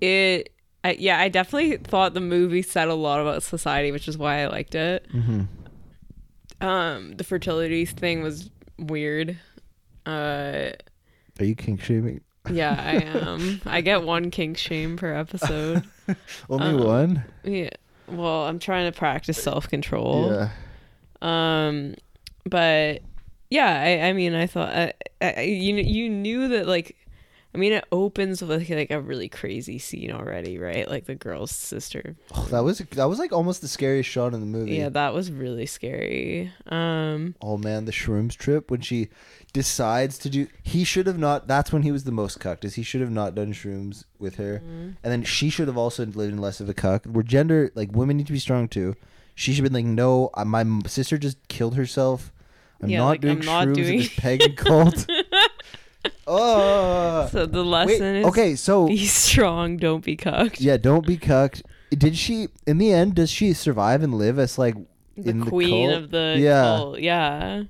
it. 0.00 0.52
I, 0.82 0.92
yeah, 0.92 1.18
I 1.20 1.28
definitely 1.28 1.76
thought 1.76 2.14
the 2.14 2.20
movie 2.20 2.62
said 2.62 2.88
a 2.88 2.94
lot 2.94 3.20
about 3.20 3.42
society, 3.42 3.92
which 3.92 4.08
is 4.08 4.16
why 4.16 4.42
I 4.42 4.46
liked 4.46 4.74
it. 4.74 5.06
hmm 5.10 5.42
Um, 6.60 7.12
the 7.16 7.24
fertility 7.24 7.84
thing 7.84 8.22
was 8.22 8.48
weird. 8.78 9.36
Uh, 10.06 10.70
Are 11.38 11.44
you 11.44 11.54
kink 11.54 11.82
shaming? 11.82 12.22
yeah, 12.50 12.74
I 12.78 12.94
am. 13.28 13.60
I 13.66 13.82
get 13.82 14.04
one 14.04 14.30
kink 14.30 14.56
shame 14.56 14.96
per 14.96 15.12
episode. 15.12 15.82
Only 16.48 16.80
Um, 16.80 16.84
one. 16.84 17.24
Yeah. 17.44 17.70
Well, 18.10 18.44
I'm 18.44 18.58
trying 18.58 18.90
to 18.90 18.96
practice 18.96 19.42
self 19.42 19.68
control. 19.68 20.32
Yeah. 20.32 20.50
Um, 21.22 21.94
but 22.44 23.02
yeah, 23.50 23.80
I, 23.80 24.08
I 24.08 24.12
mean, 24.12 24.34
I 24.34 24.46
thought 24.46 24.70
I, 24.74 24.92
I, 25.20 25.40
you 25.42 25.74
you 25.76 26.08
knew 26.08 26.48
that 26.48 26.66
like, 26.66 26.96
I 27.54 27.58
mean, 27.58 27.72
it 27.72 27.84
opens 27.92 28.42
with 28.42 28.68
like 28.70 28.90
a 28.90 29.00
really 29.00 29.28
crazy 29.28 29.78
scene 29.78 30.12
already, 30.12 30.56
right? 30.58 30.88
Like 30.88 31.06
the 31.06 31.14
girl's 31.14 31.50
sister. 31.50 32.16
Oh, 32.34 32.46
that 32.50 32.62
was 32.64 32.78
that 32.78 33.04
was 33.06 33.18
like 33.18 33.32
almost 33.32 33.60
the 33.60 33.68
scariest 33.68 34.08
shot 34.08 34.34
in 34.34 34.40
the 34.40 34.46
movie. 34.46 34.76
Yeah, 34.76 34.88
that 34.90 35.12
was 35.12 35.30
really 35.30 35.66
scary. 35.66 36.52
Um, 36.66 37.34
Oh 37.40 37.56
man, 37.58 37.84
the 37.84 37.92
shrooms 37.92 38.36
trip 38.36 38.70
when 38.70 38.80
she 38.80 39.08
decides 39.52 40.18
to 40.18 40.30
do. 40.30 40.46
He 40.62 40.84
should 40.84 41.06
have 41.06 41.18
not. 41.18 41.46
That's 41.48 41.72
when 41.72 41.82
he 41.82 41.92
was 41.92 42.04
the 42.04 42.12
most 42.12 42.38
cucked. 42.40 42.64
Is 42.64 42.74
he 42.74 42.82
should 42.82 43.00
have 43.00 43.10
not 43.10 43.34
done 43.34 43.52
shrooms 43.52 44.04
with 44.18 44.36
her, 44.36 44.58
Mm-hmm. 44.64 44.90
and 45.02 45.12
then 45.12 45.22
she 45.24 45.50
should 45.50 45.68
have 45.68 45.76
also 45.78 46.04
lived 46.06 46.32
in 46.32 46.38
less 46.38 46.60
of 46.60 46.68
a 46.68 46.74
cuck. 46.74 47.04
Where 47.06 47.22
gender, 47.22 47.70
like 47.74 47.92
women, 47.92 48.16
need 48.16 48.26
to 48.26 48.32
be 48.32 48.38
strong 48.38 48.68
too. 48.68 48.94
She 49.34 49.52
should 49.52 49.64
have 49.64 49.72
been 49.72 49.84
like, 49.86 49.94
no, 49.94 50.30
my 50.44 50.64
sister 50.86 51.16
just 51.18 51.36
killed 51.48 51.74
herself. 51.76 52.32
I'm 52.82 52.88
Yeah, 52.90 52.98
not 52.98 53.08
like, 53.08 53.20
doing 53.22 53.38
I'm 53.40 53.44
not 53.46 53.68
shrooms 53.68 53.74
doing- 53.74 53.88
in 53.94 53.98
this 54.00 54.14
pagan 54.16 54.54
cult. 54.56 55.06
oh, 56.26 57.28
so 57.30 57.46
the 57.46 57.62
wait. 57.62 57.68
lesson 57.68 58.16
is 58.16 58.26
Okay, 58.26 58.54
so 58.56 58.86
be 58.86 59.06
strong, 59.06 59.76
don't 59.76 60.04
be 60.04 60.16
cucked. 60.16 60.60
yeah, 60.60 60.76
don't 60.76 61.06
be 61.06 61.16
cucked. 61.16 61.62
Did 61.90 62.16
she? 62.16 62.48
In 62.66 62.78
the 62.78 62.92
end, 62.92 63.14
does 63.16 63.30
she 63.30 63.52
survive 63.52 64.02
and 64.02 64.14
live 64.14 64.38
as 64.38 64.58
like 64.58 64.76
the 65.16 65.30
in 65.30 65.44
queen 65.44 65.88
the 65.88 65.92
cult? 65.94 66.04
of 66.04 66.10
the 66.10 66.36
Yeah. 66.38 66.62
cult. 66.62 67.00
Yeah. 67.00 67.62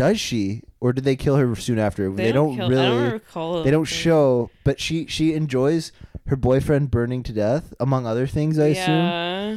Does 0.00 0.18
she, 0.18 0.62
or 0.80 0.94
did 0.94 1.04
they 1.04 1.14
kill 1.14 1.36
her 1.36 1.54
soon 1.56 1.78
after? 1.78 2.10
They, 2.10 2.32
don't, 2.32 2.56
kill- 2.56 2.70
really. 2.70 2.86
I 2.86 2.88
don't 2.88 3.12
recall. 3.12 3.62
they 3.62 3.70
don't 3.70 3.84
show, 3.84 4.50
but 4.64 4.80
she 4.80 5.06
she 5.06 5.34
enjoys 5.34 5.92
her 6.28 6.36
boyfriend 6.36 6.90
burning 6.90 7.22
to 7.24 7.34
death, 7.34 7.74
among 7.78 8.06
other 8.06 8.26
things. 8.26 8.58
I 8.58 8.68
assume. 8.68 8.94
yeah. 8.94 9.56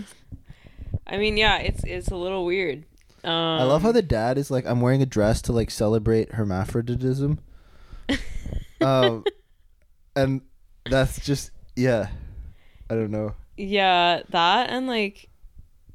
I 1.07 1.17
mean, 1.17 1.37
yeah, 1.37 1.59
it's 1.59 1.83
it's 1.85 2.09
a 2.09 2.17
little 2.17 2.43
weird. 2.45 2.83
Um, 3.23 3.31
I 3.31 3.63
love 3.63 3.83
how 3.83 3.93
the 3.93 4.01
dad 4.01 4.37
is 4.37 4.51
like, 4.51 4.65
I'm 4.65 4.81
wearing 4.81 5.01
a 5.01 5.05
dress 5.05 5.41
to 5.43 5.53
like 5.53 5.71
celebrate 5.71 6.33
hermaphroditism. 6.33 7.39
um, 8.81 9.23
and 10.13 10.41
that's 10.89 11.25
just 11.25 11.51
yeah. 11.77 12.09
I 12.89 12.95
don't 12.95 13.11
know. 13.11 13.33
Yeah, 13.55 14.23
that 14.29 14.69
and 14.69 14.87
like, 14.87 15.29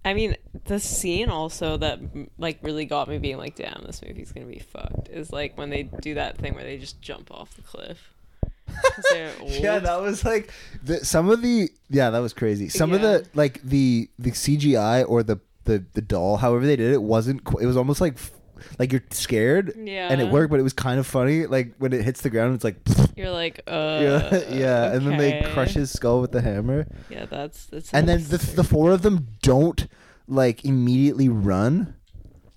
I 0.09 0.15
mean, 0.15 0.37
the 0.65 0.81
scene 0.81 1.29
also 1.29 1.77
that 1.77 2.01
like 2.39 2.59
really 2.63 2.87
got 2.87 3.09
me 3.09 3.19
being 3.19 3.37
like, 3.39 3.55
damn, 3.57 3.83
this 3.87 4.03
movie's 4.03 4.33
gonna 4.33 4.47
be 4.47 4.59
fucked. 4.59 5.09
Is 5.11 5.31
like 5.33 5.57
when 5.59 5.71
they 5.71 5.85
do 5.85 6.15
that 6.15 6.39
thing 6.39 6.55
where 6.55 6.65
they 6.65 6.79
just 6.79 7.01
jump 7.03 7.31
off 7.31 7.55
the 7.55 7.63
cliff. 7.63 8.13
Yeah, 9.47 9.79
that 9.79 10.01
was 10.01 10.25
like 10.25 10.53
the 10.83 11.05
some 11.05 11.31
of 11.31 11.43
the 11.43 11.71
yeah, 11.91 12.11
that 12.11 12.19
was 12.19 12.33
crazy. 12.33 12.69
Some 12.69 12.93
of 12.93 13.01
the 13.01 13.27
like 13.35 13.63
the 13.63 14.09
the 14.19 14.31
CGI 14.33 15.09
or 15.09 15.23
the 15.23 15.39
the 15.65 15.85
the 15.95 16.03
doll, 16.03 16.39
however 16.39 16.65
they 16.67 16.77
did 16.77 16.93
it, 16.93 17.03
wasn't. 17.03 17.45
qu- 17.45 17.59
It 17.59 17.67
was 17.67 17.77
almost 17.77 18.01
like 18.01 18.15
f- 18.15 18.33
like 18.79 18.93
you're 18.93 19.05
scared, 19.11 19.73
Yeah. 19.77 20.09
and 20.11 20.21
it 20.21 20.29
worked, 20.31 20.51
but 20.51 20.61
it 20.61 20.63
was 20.65 20.73
kind 20.73 20.99
of 21.01 21.07
funny. 21.07 21.47
Like 21.47 21.75
when 21.79 21.93
it 21.93 22.03
hits 22.05 22.21
the 22.23 22.31
ground, 22.31 22.55
it's 22.55 22.65
like 22.65 22.77
You're 23.17 23.31
like, 23.31 23.61
uh, 23.67 23.99
yeah, 24.03 24.41
yeah, 24.51 24.93
and 24.93 25.07
then 25.07 25.17
they 25.19 25.43
crush 25.53 25.75
his 25.75 25.91
skull 25.91 26.21
with 26.21 26.33
the 26.33 26.41
hammer, 26.43 26.87
Yeah, 27.11 27.27
that's 27.27 27.67
that's. 27.67 27.93
and 27.93 28.09
then 28.09 28.23
the 28.25 28.39
the 28.39 28.65
four 28.65 28.91
of 28.93 29.03
them 29.03 29.29
don't 29.43 29.87
like 30.27 30.65
immediately 30.65 31.29
run. 31.29 31.95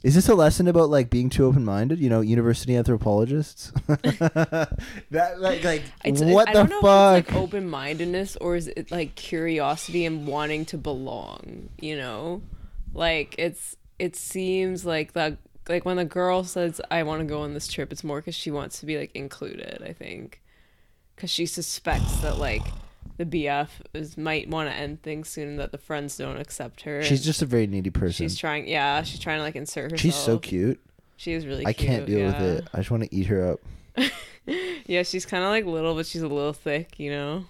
Is 0.04 0.16
this 0.16 0.28
a 0.30 0.34
lesson 0.34 0.68
about 0.68 0.90
like 0.90 1.12
being 1.12 1.30
too 1.30 1.46
open 1.46 1.64
minded? 1.64 2.00
You 2.00 2.10
know, 2.10 2.22
university 2.22 2.76
anthropologists. 2.76 3.72
that 3.88 5.36
like, 5.40 5.64
like 5.64 5.84
It's, 6.04 6.22
what 6.22 6.50
I 6.50 6.54
the 6.64 6.68
fuck? 6.70 6.82
like 6.84 7.34
open 7.34 7.70
mindedness 7.70 8.36
or 8.38 8.56
is 8.56 8.68
it 8.68 8.92
like 8.92 9.16
curiosity 9.16 10.06
and 10.06 10.28
wanting 10.28 10.66
to 10.66 10.78
belong, 10.78 11.70
you 11.80 11.96
know? 11.98 12.42
Like 12.94 13.36
it's 13.38 13.76
it 14.00 14.16
seems 14.16 14.86
like 14.86 15.14
the 15.14 15.38
like 15.72 15.86
when 15.86 15.98
the 15.98 16.06
girl 16.06 16.44
says 16.44 16.80
I 16.92 17.04
want 17.04 17.22
to 17.22 17.26
go 17.26 17.42
on 17.42 17.54
this 17.54 17.68
trip, 17.68 17.92
it's 17.92 18.04
more 18.04 18.22
cuz 18.22 18.36
she 18.36 18.52
wants 18.52 18.80
to 18.80 18.86
be 18.86 18.98
like 18.98 19.12
included, 19.16 19.82
I 19.84 19.94
think. 19.94 20.42
Cuz 21.18 21.30
she 21.30 21.46
suspects 21.46 22.18
that 22.18 22.38
like 22.38 22.64
the 23.18 23.26
BF 23.26 23.70
is 23.94 24.18
might 24.18 24.50
want 24.50 24.70
to 24.70 24.76
end 24.76 25.02
things 25.02 25.30
soon 25.30 25.50
and 25.50 25.60
that 25.60 25.72
the 25.72 25.78
friends 25.78 26.18
don't 26.18 26.38
accept 26.38 26.82
her. 26.82 27.04
She's 27.04 27.24
just 27.24 27.42
a 27.42 27.46
very 27.46 27.68
needy 27.68 27.90
person. 27.90 28.14
she's 28.26 28.38
trying 28.38 28.68
yeah, 28.68 29.04
she's 29.04 29.20
trying 29.20 29.40
to 29.40 29.44
like 29.44 29.56
insert 29.56 29.92
herself. 29.92 30.02
She's 30.02 30.16
so 30.16 30.38
cute. 30.40 30.80
She 31.18 31.34
is 31.34 31.46
really 31.46 31.66
I 31.66 31.74
cute. 31.74 31.88
can't 31.90 32.06
deal 32.06 32.26
with 32.28 32.42
it. 32.42 32.68
I 32.74 32.78
just 32.78 32.92
want 32.92 33.04
to 33.04 33.16
eat 33.16 33.28
her 33.28 33.52
up. 33.52 33.60
Yeah, 34.88 35.04
she's 35.04 35.26
kind 35.26 35.44
of 35.44 35.52
like 35.52 35.66
little, 35.66 35.96
but 35.96 36.06
she's 36.06 36.22
a 36.24 36.28
little 36.28 36.54
thick, 36.54 37.00
you 37.00 37.12
know. 37.12 37.46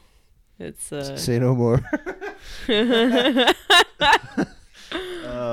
It's 0.59 0.91
uh. 0.91 1.15
Say 1.17 1.39
no 1.39 1.55
more. 1.55 1.81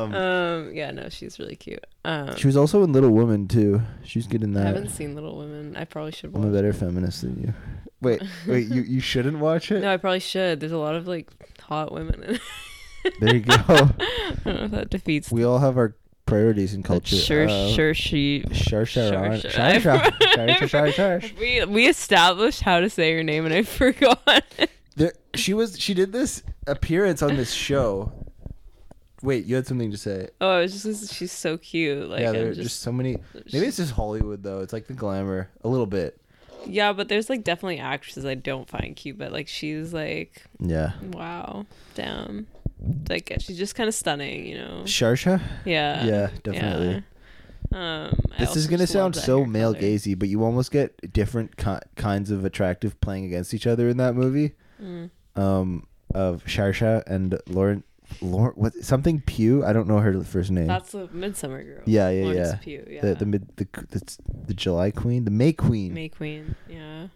um, 0.05 0.15
um. 0.15 0.75
Yeah. 0.75 0.91
No, 0.91 1.09
she's 1.09 1.39
really 1.39 1.57
cute. 1.57 1.85
Um. 2.05 2.37
she 2.37 2.47
was 2.47 2.57
also 2.57 2.83
in 2.85 2.93
Little 2.93 3.11
Woman 3.11 3.49
too. 3.49 3.83
She's 4.05 4.27
good 4.27 4.43
in 4.43 4.57
I 4.57 4.63
haven't 4.65 4.91
seen 4.91 5.15
Little 5.15 5.37
Women. 5.39 5.77
I 5.77 5.85
probably 5.85 6.13
should 6.13 6.33
watch. 6.33 6.43
I'm 6.43 6.49
a 6.51 6.53
better 6.53 6.73
feminist 6.73 7.23
than 7.23 7.41
you. 7.41 7.55
Wait, 8.01 8.23
wait, 8.47 8.69
you 8.69 8.83
you 8.83 9.01
shouldn't 9.01 9.41
watch 9.41 9.73
it. 9.73 9.81
No, 9.81 9.93
I 9.93 9.97
probably 9.97 10.21
should. 10.21 10.61
There's 10.61 10.71
a 10.71 10.79
lot 10.79 10.95
of 10.95 11.09
like 11.09 11.31
hot 11.61 11.91
women 11.93 12.23
in 12.23 12.35
it. 12.37 12.41
There 13.21 13.35
you 13.35 13.41
go. 13.41 13.55
I 13.69 13.87
don't 14.45 14.47
know 14.47 14.65
if 14.67 14.71
that 14.71 14.91
defeats. 14.91 15.33
we 15.33 15.43
all 15.43 15.59
have 15.59 15.77
our 15.77 15.97
priorities 16.25 16.75
in 16.75 16.85
culture. 16.85 17.17
Sure, 17.17 17.49
Uh, 17.49 17.71
sure, 17.71 17.95
she. 17.95 18.45
Shar- 18.53 18.87
Shar 18.87 19.39
Shar. 19.41 19.51
Shar 19.51 20.69
Shar 20.69 20.93
Shar. 20.93 21.21
We 21.41 21.65
we 21.65 21.89
established 21.89 22.61
how 22.61 22.79
to 22.79 22.89
say 22.89 23.13
her 23.17 23.25
name, 23.25 23.45
and 23.47 23.53
I 23.55 23.63
forgot. 23.65 24.45
There, 24.95 25.13
she 25.35 25.53
was. 25.55 25.77
She 25.81 25.93
did 25.93 26.13
this 26.13 26.45
appearance 26.69 27.21
on 27.21 27.35
this 27.37 27.53
show. 27.53 28.13
Wait, 29.23 29.45
you 29.47 29.57
had 29.57 29.67
something 29.67 29.91
to 29.91 29.97
say. 29.97 30.29
oh, 30.41 30.59
it's 30.59 30.83
just 30.83 31.13
she's 31.13 31.33
so 31.33 31.57
cute. 31.59 32.09
Like 32.09 32.21
yeah, 32.21 32.29
I'm 32.29 32.33
there 32.35 32.47
are 32.47 32.55
just, 32.55 32.61
just, 32.71 32.81
so 32.83 32.93
many. 32.93 33.17
Maybe 33.53 33.67
it's 33.67 33.77
just 33.79 33.93
Hollywood 33.93 34.43
though. 34.43 34.61
It's 34.61 34.73
like 34.73 34.87
the 34.87 34.93
glamour 34.95 35.49
a 35.65 35.69
little 35.69 35.87
bit. 35.87 36.21
yeah, 36.67 36.93
but 36.93 37.09
there's 37.09 37.29
like 37.29 37.45
definitely 37.45 37.79
actresses 37.79 38.25
I 38.25 38.35
don't 38.35 38.69
find 38.69 38.95
cute, 38.95 39.19
but 39.19 39.33
like 39.33 39.49
she's 39.49 39.93
like 39.93 40.45
Yeah. 40.61 40.93
wow, 41.13 41.67
damn, 41.95 42.47
like 43.09 43.33
she's 43.41 43.59
just 43.59 43.75
kind 43.75 43.89
of 43.89 43.95
stunning, 43.95 44.47
you 44.47 44.59
know. 44.59 44.83
Sharsha. 44.85 45.41
Yeah. 45.65 46.05
Yeah, 46.05 46.31
definitely. 46.43 46.89
Yeah. 46.89 47.01
Um, 47.71 48.19
This 48.39 48.57
is 48.57 48.67
gonna 48.67 48.87
sound 48.87 49.15
so 49.17 49.45
male 49.45 49.75
gazy, 49.75 50.19
but 50.19 50.29
you 50.29 50.43
almost 50.45 50.71
get 50.71 51.13
different 51.13 51.57
ki- 51.57 51.81
kinds 51.97 52.31
of 52.31 52.45
attractive 52.45 52.99
playing 53.01 53.25
against 53.27 53.53
each 53.53 53.67
other 53.67 53.89
in 53.89 53.97
that 53.99 54.15
movie. 54.15 54.55
Mm. 54.83 55.11
Um, 55.37 55.87
of 56.15 56.43
Sharsha 56.47 57.03
and 57.07 57.39
Lauren, 57.49 57.85
Lauren, 58.21 58.55
what 58.57 58.75
something 58.75 59.21
Pugh? 59.21 59.65
I 59.65 59.73
don't 59.73 59.89
know 59.89 59.99
her 59.99 60.23
first 60.25 60.51
name. 60.51 60.67
That's 60.67 60.93
the 60.93 61.09
Midsommar 61.09 61.65
Girl. 61.65 61.83
Yeah, 61.85 62.11
yeah, 62.11 62.23
Florence 62.23 62.49
yeah. 62.51 62.57
Pugh, 62.57 62.87
yeah. 62.91 63.01
The 63.01 63.15
the 63.15 63.27
mid 63.27 63.57
the 63.57 63.67
the, 63.91 64.19
the 64.47 64.55
July 64.55 64.91
Queen, 64.91 65.25
the 65.25 65.31
May 65.31 65.53
Queen. 65.53 65.95
May 65.95 66.09
Queen. 66.09 66.57
Yeah. 66.69 67.09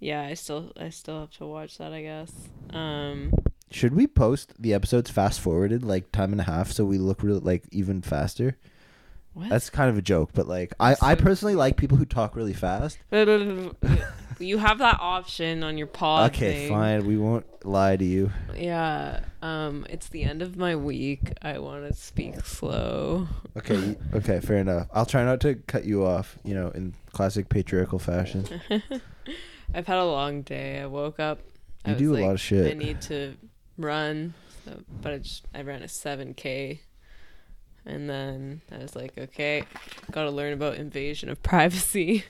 Yeah, 0.00 0.22
I 0.22 0.34
still 0.34 0.72
I 0.78 0.90
still 0.90 1.20
have 1.20 1.30
to 1.32 1.46
watch 1.46 1.78
that. 1.78 1.92
I 1.92 2.02
guess. 2.02 2.32
Um. 2.70 3.32
Should 3.70 3.94
we 3.94 4.06
post 4.06 4.54
the 4.58 4.72
episodes 4.72 5.10
fast 5.10 5.40
forwarded 5.40 5.84
like 5.84 6.10
time 6.10 6.32
and 6.32 6.40
a 6.40 6.44
half 6.44 6.72
so 6.72 6.86
we 6.86 6.96
look 6.96 7.22
real 7.22 7.38
like 7.40 7.64
even 7.70 8.00
faster? 8.00 8.56
What? 9.34 9.50
That's 9.50 9.68
kind 9.68 9.90
of 9.90 9.98
a 9.98 10.02
joke, 10.02 10.30
but 10.32 10.48
like 10.48 10.74
I 10.80 10.96
I 11.02 11.14
personally 11.14 11.54
like 11.54 11.76
people 11.76 11.98
who 11.98 12.06
talk 12.06 12.34
really 12.34 12.54
fast. 12.54 12.98
you 14.38 14.58
have 14.58 14.78
that 14.78 14.98
option 15.00 15.62
on 15.64 15.76
your 15.78 15.86
pod. 15.86 16.30
okay, 16.32 16.52
thing. 16.52 16.68
fine. 16.70 17.06
We 17.06 17.16
won't 17.16 17.46
lie 17.66 17.96
to 17.96 18.04
you. 18.04 18.30
Yeah. 18.56 19.20
Um. 19.42 19.86
It's 19.90 20.08
the 20.08 20.24
end 20.24 20.42
of 20.42 20.56
my 20.56 20.76
week. 20.76 21.32
I 21.42 21.58
want 21.58 21.86
to 21.86 21.92
speak 21.94 22.40
slow. 22.40 23.28
Okay, 23.56 23.96
okay, 24.14 24.40
fair 24.40 24.58
enough. 24.58 24.88
I'll 24.92 25.06
try 25.06 25.24
not 25.24 25.40
to 25.42 25.54
cut 25.56 25.84
you 25.84 26.04
off, 26.06 26.38
you 26.44 26.54
know, 26.54 26.68
in 26.70 26.94
classic 27.12 27.48
patriarchal 27.48 27.98
fashion. 27.98 28.46
I've 29.74 29.86
had 29.86 29.98
a 29.98 30.04
long 30.04 30.42
day. 30.42 30.80
I 30.80 30.86
woke 30.86 31.20
up. 31.20 31.40
I 31.84 31.90
You 31.90 31.94
was 31.94 32.02
do 32.02 32.12
a 32.12 32.14
like, 32.14 32.22
lot 32.24 32.32
of 32.32 32.40
shit. 32.40 32.70
I 32.70 32.74
need 32.78 33.00
to 33.02 33.34
run, 33.76 34.34
so, 34.64 34.80
but 35.02 35.12
I 35.12 35.18
just 35.18 35.46
I 35.54 35.62
ran 35.62 35.82
a 35.82 35.88
seven 35.88 36.34
k, 36.34 36.80
and 37.84 38.08
then 38.08 38.60
I 38.72 38.78
was 38.78 38.96
like, 38.96 39.16
okay, 39.18 39.64
got 40.10 40.24
to 40.24 40.30
learn 40.30 40.52
about 40.52 40.76
invasion 40.76 41.28
of 41.28 41.42
privacy. 41.42 42.24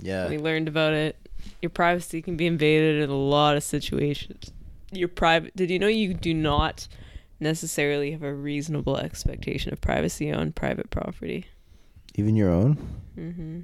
Yeah. 0.00 0.28
we 0.28 0.38
learned 0.38 0.68
about 0.68 0.92
it. 0.92 1.16
Your 1.62 1.70
privacy 1.70 2.22
can 2.22 2.36
be 2.36 2.46
invaded 2.46 3.02
in 3.02 3.10
a 3.10 3.16
lot 3.16 3.56
of 3.56 3.62
situations. 3.62 4.50
Your 4.92 5.08
private. 5.08 5.54
Did 5.56 5.70
you 5.70 5.78
know 5.78 5.86
you 5.86 6.14
do 6.14 6.32
not 6.32 6.88
necessarily 7.40 8.12
have 8.12 8.22
a 8.22 8.32
reasonable 8.32 8.96
expectation 8.96 9.72
of 9.72 9.80
privacy 9.80 10.32
on 10.32 10.52
private 10.52 10.90
property? 10.90 11.46
Even 12.14 12.36
your 12.36 12.50
own? 12.50 12.76
Mm-hmm. 13.16 13.60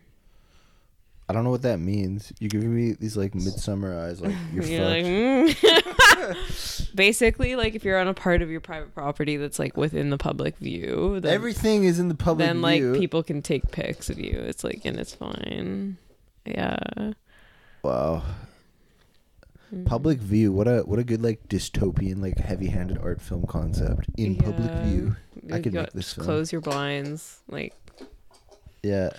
I 1.28 1.32
don't 1.32 1.44
know 1.44 1.50
what 1.50 1.62
that 1.62 1.80
means. 1.80 2.32
You're 2.38 2.50
giving 2.50 2.74
me 2.74 2.92
these 2.92 3.16
like 3.16 3.32
Midsommar 3.32 3.98
eyes 3.98 4.20
like 4.20 4.34
you're 4.52 4.64
You're 4.64 4.84
like, 4.84 5.04
mm. 5.06 6.90
basically, 6.94 7.56
like 7.56 7.74
if 7.74 7.84
you're 7.84 7.98
on 7.98 8.08
a 8.08 8.14
part 8.14 8.42
of 8.42 8.50
your 8.50 8.60
private 8.60 8.94
property 8.94 9.38
that's 9.38 9.58
like 9.58 9.76
within 9.76 10.10
the 10.10 10.18
public 10.18 10.58
view, 10.58 11.20
then, 11.20 11.32
Everything 11.32 11.84
is 11.84 11.98
in 11.98 12.08
the 12.08 12.14
public 12.14 12.46
then 12.46 12.60
like 12.60 12.82
people 12.94 13.22
can 13.22 13.40
take 13.40 13.70
pics 13.70 14.10
of 14.10 14.18
you. 14.18 14.32
It's 14.32 14.64
like 14.64 14.84
and 14.84 14.98
it's 14.98 15.14
fine. 15.14 15.96
Yeah. 16.44 17.12
Wow. 17.84 18.22
Mhm. 19.72 19.84
Public 19.86 20.18
view. 20.18 20.52
What 20.52 20.68
a 20.68 20.80
what 20.80 20.98
a 20.98 21.04
good 21.04 21.22
like 21.22 21.48
dystopian 21.48 22.20
like 22.22 22.38
heavy-handed 22.38 22.98
art 22.98 23.20
film 23.20 23.44
concept 23.46 24.06
in 24.16 24.36
public 24.36 24.70
view. 24.84 25.16
I 25.52 25.60
could 25.60 25.74
make 25.74 25.92
this 25.92 26.12
film. 26.14 26.24
close 26.26 26.52
your 26.52 26.60
blinds, 26.60 27.40
like. 27.48 27.74
Yeah. 28.82 29.10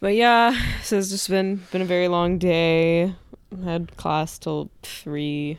But 0.00 0.14
yeah, 0.14 0.54
so 0.82 0.98
it's 0.98 1.08
just 1.10 1.28
been 1.28 1.62
been 1.72 1.82
a 1.82 1.86
very 1.86 2.08
long 2.08 2.38
day. 2.38 3.14
I 3.60 3.64
had 3.64 3.96
class 3.96 4.38
till 4.38 4.70
three. 4.82 5.58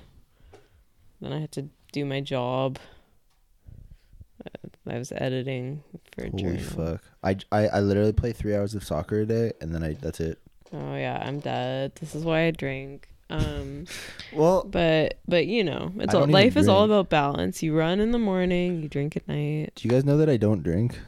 Then 1.19 1.33
I 1.33 1.39
had 1.39 1.51
to 1.53 1.69
do 1.91 2.05
my 2.05 2.21
job. 2.21 2.77
Uh, 4.45 4.69
I 4.91 4.97
was 4.99 5.11
editing 5.11 5.83
for 6.11 6.25
a 6.25 6.29
Holy 6.29 6.43
journal. 6.43 6.59
fuck. 6.63 7.03
I, 7.23 7.37
I 7.51 7.67
I 7.67 7.79
literally 7.81 8.13
play 8.13 8.31
3 8.33 8.55
hours 8.55 8.75
of 8.75 8.83
soccer 8.83 9.21
a 9.21 9.25
day 9.25 9.53
and 9.59 9.73
then 9.73 9.83
I 9.83 9.93
that's 9.93 10.19
it. 10.19 10.37
Oh 10.73 10.95
yeah, 10.95 11.21
I'm 11.25 11.39
dead. 11.39 11.93
This 11.95 12.13
is 12.15 12.23
why 12.23 12.41
I 12.45 12.51
drink. 12.51 13.07
Um, 13.29 13.85
Well, 14.33 14.63
but 14.63 15.19
but 15.27 15.47
you 15.47 15.63
know, 15.63 15.91
it's 15.97 16.13
all, 16.13 16.27
life 16.27 16.57
is 16.57 16.67
all 16.67 16.83
about 16.83 17.09
balance. 17.09 17.63
You 17.63 17.75
run 17.77 17.99
in 17.99 18.11
the 18.11 18.19
morning, 18.19 18.81
you 18.81 18.89
drink 18.89 19.15
at 19.15 19.27
night. 19.27 19.71
do 19.75 19.87
you 19.87 19.89
guys 19.89 20.03
know 20.05 20.17
that 20.17 20.29
I 20.29 20.37
don't 20.37 20.63
drink? 20.63 20.99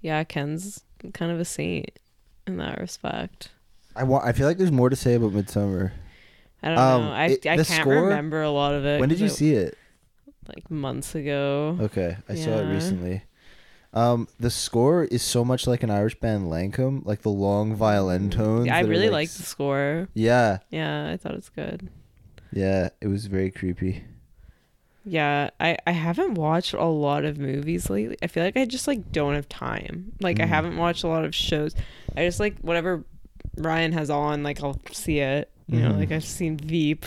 Yeah, 0.00 0.24
Ken's 0.24 0.82
kind 1.12 1.30
of 1.32 1.38
a 1.40 1.44
saint 1.44 1.90
in 2.46 2.56
that 2.58 2.78
respect. 2.80 3.50
I 3.94 4.04
want 4.04 4.24
I 4.24 4.32
feel 4.32 4.46
like 4.46 4.58
there's 4.58 4.72
more 4.72 4.88
to 4.90 4.96
say 4.96 5.14
about 5.14 5.32
Midsommar. 5.32 5.92
I 6.62 6.68
don't 6.68 6.78
Um, 6.78 7.02
know. 7.04 7.12
I 7.12 7.24
it- 7.26 7.46
I 7.46 7.56
can't 7.56 7.66
score- 7.66 8.04
remember 8.04 8.42
a 8.42 8.50
lot 8.50 8.74
of 8.74 8.84
it. 8.86 9.00
When 9.00 9.08
did 9.08 9.20
you 9.20 9.26
it- 9.26 9.30
see 9.30 9.52
it? 9.52 9.76
Like 10.54 10.70
months 10.70 11.14
ago. 11.14 11.76
Okay, 11.80 12.16
I 12.28 12.34
saw 12.36 12.58
it 12.58 12.72
recently. 12.72 13.22
Um, 13.94 14.28
the 14.38 14.50
score 14.50 15.04
is 15.04 15.22
so 15.22 15.44
much 15.44 15.66
like 15.66 15.82
an 15.82 15.90
Irish 15.90 16.18
band 16.20 16.50
Lankum, 16.50 17.04
like 17.06 17.22
the 17.22 17.30
long 17.30 17.74
violin 17.74 18.28
tones. 18.30 18.66
Yeah, 18.66 18.76
I 18.76 18.80
really 18.80 19.04
like, 19.06 19.12
liked 19.28 19.36
the 19.38 19.42
score. 19.44 20.08
Yeah, 20.14 20.58
Yeah, 20.70 21.08
I 21.10 21.16
thought 21.16 21.34
it's 21.34 21.48
good. 21.48 21.88
yeah, 22.52 22.90
it 23.00 23.06
was 23.08 23.26
very 23.26 23.50
creepy. 23.50 24.04
Yeah, 25.04 25.50
I 25.60 25.76
I 25.86 25.92
haven't 25.92 26.34
watched 26.34 26.72
a 26.74 26.84
lot 26.84 27.24
of 27.24 27.38
movies 27.38 27.88
lately. 27.88 28.16
I 28.22 28.26
feel 28.26 28.42
like 28.42 28.56
I 28.56 28.64
just 28.64 28.88
like 28.88 29.12
don't 29.12 29.34
have 29.34 29.48
time. 29.48 30.12
Like 30.20 30.40
I 30.40 30.44
Mm. 30.44 30.48
haven't 30.48 30.76
watched 30.76 31.04
a 31.04 31.08
lot 31.08 31.24
of 31.24 31.34
shows. 31.34 31.74
I 32.16 32.26
just 32.26 32.40
like 32.40 32.58
whatever 32.60 33.04
Ryan 33.56 33.92
has 33.92 34.10
on, 34.10 34.42
like 34.42 34.62
I'll 34.62 34.80
see 34.92 35.20
it. 35.20 35.50
You 35.68 35.80
know, 35.80 35.92
Mhm. 35.92 35.98
like 35.98 36.12
I've 36.12 36.24
seen 36.24 36.56
Veep. 36.58 37.06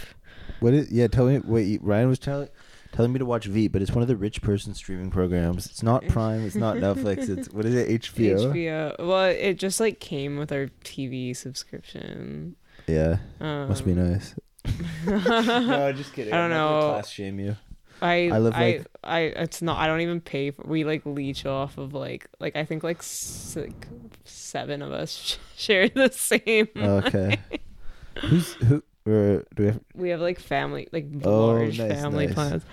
What 0.62 0.74
is? 0.74 0.92
Yeah, 0.92 1.08
tell 1.08 1.26
me. 1.26 1.40
Wait, 1.40 1.82
Ryan 1.84 2.08
was 2.10 2.20
telling 2.20 2.48
telling 2.92 3.14
me 3.14 3.20
to 3.20 3.26
watch 3.26 3.46
Veep, 3.46 3.72
but 3.72 3.82
it's 3.82 3.92
one 3.92 4.02
of 4.02 4.08
the 4.08 4.16
rich 4.16 4.42
person 4.42 4.74
streaming 4.74 5.10
programs. 5.12 5.66
It's 5.68 5.84
not 5.84 6.06
Prime. 6.10 6.46
It's 6.46 6.56
not 6.56 6.78
Netflix. 6.78 7.30
It's 7.30 7.50
what 7.52 7.66
is 7.66 7.76
it? 7.76 8.02
HBO. 8.02 8.54
HBO. 8.54 9.08
Well, 9.08 9.26
it 9.26 9.56
just 9.56 9.80
like 9.80 10.00
came 10.00 10.38
with 10.38 10.52
our 10.52 10.68
TV 10.84 11.36
subscription. 11.36 12.56
Yeah, 12.88 13.18
Um, 13.40 13.68
must 13.70 13.86
be 13.86 13.94
nice. 13.94 14.36
no, 15.06 15.92
just 15.94 16.14
kidding. 16.14 16.34
I 16.34 16.38
don't 16.38 16.52
I'm 16.52 16.58
know. 16.58 16.80
Class 16.94 17.10
shame 17.10 17.40
you. 17.40 17.56
I 18.02 18.30
I 18.30 18.38
live, 18.40 18.54
I, 18.56 18.66
like- 18.78 18.88
I 19.04 19.20
it's 19.44 19.62
not 19.62 19.78
I 19.78 19.88
don't 19.88 20.00
even 20.02 20.22
pay 20.22 20.52
for 20.52 20.64
we 20.66 20.86
like 20.86 21.06
leech 21.06 21.46
off 21.46 21.78
of 21.78 21.94
like 21.94 22.28
like 22.40 22.56
I 22.56 22.64
think 22.64 22.82
like, 22.84 23.00
s- 23.00 23.58
like 23.60 23.88
seven 24.24 24.82
of 24.82 24.92
us 24.94 25.38
share 25.58 25.90
the 25.90 26.10
same 26.10 26.70
okay. 26.78 27.40
Who's 28.22 28.54
who? 28.54 28.84
Or 29.06 29.46
do 29.56 29.64
we 29.64 29.66
have? 29.68 29.80
we 29.96 30.10
have 30.10 30.20
like 30.22 30.40
family 30.40 30.88
like 30.92 31.06
Oh, 31.24 31.48
large 31.48 31.80
nice, 31.80 31.92
family 32.02 32.26
nice. 32.28 32.34
plans 32.36 32.64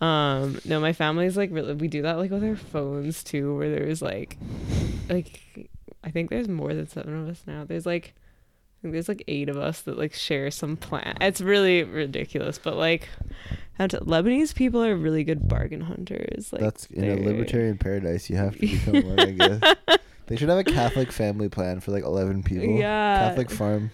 um 0.00 0.58
no 0.64 0.80
my 0.80 0.92
family's 0.92 1.36
like 1.36 1.50
really 1.52 1.74
we 1.74 1.86
do 1.86 2.02
that 2.02 2.18
like 2.18 2.30
with 2.30 2.42
our 2.42 2.56
phones 2.56 3.22
too 3.22 3.56
where 3.56 3.70
there's 3.70 4.02
like 4.02 4.36
like 5.08 5.68
I 6.02 6.10
think 6.10 6.30
there's 6.30 6.48
more 6.48 6.74
than 6.74 6.88
seven 6.88 7.22
of 7.22 7.28
us 7.28 7.42
now 7.46 7.64
there's 7.64 7.86
like 7.86 8.14
I 8.16 8.82
think 8.82 8.92
there's 8.94 9.08
like 9.08 9.22
eight 9.28 9.48
of 9.48 9.56
us 9.56 9.82
that 9.82 9.96
like 9.98 10.12
share 10.12 10.50
some 10.50 10.76
plan 10.76 11.16
it's 11.20 11.40
really 11.40 11.84
ridiculous 11.84 12.58
but 12.58 12.76
like 12.76 13.08
and 13.78 13.92
Lebanese 13.92 14.54
people 14.54 14.82
are 14.82 14.96
really 14.96 15.22
good 15.24 15.46
bargain 15.48 15.80
hunters 15.82 16.52
like 16.52 16.62
That's 16.62 16.86
in 16.86 17.04
a 17.04 17.14
libertarian 17.16 17.78
paradise. 17.78 18.28
You 18.28 18.36
have 18.36 18.54
to 18.54 18.60
become 18.60 19.02
one, 19.16 19.20
I 19.20 19.30
guess. 19.30 19.76
They 20.26 20.36
should 20.36 20.48
have 20.50 20.58
a 20.58 20.64
Catholic 20.64 21.10
family 21.10 21.48
plan 21.48 21.80
for 21.80 21.90
like 21.90 22.04
eleven 22.04 22.42
people. 22.42 22.78
Yeah. 22.78 23.28
Catholic 23.28 23.50
farm. 23.50 23.90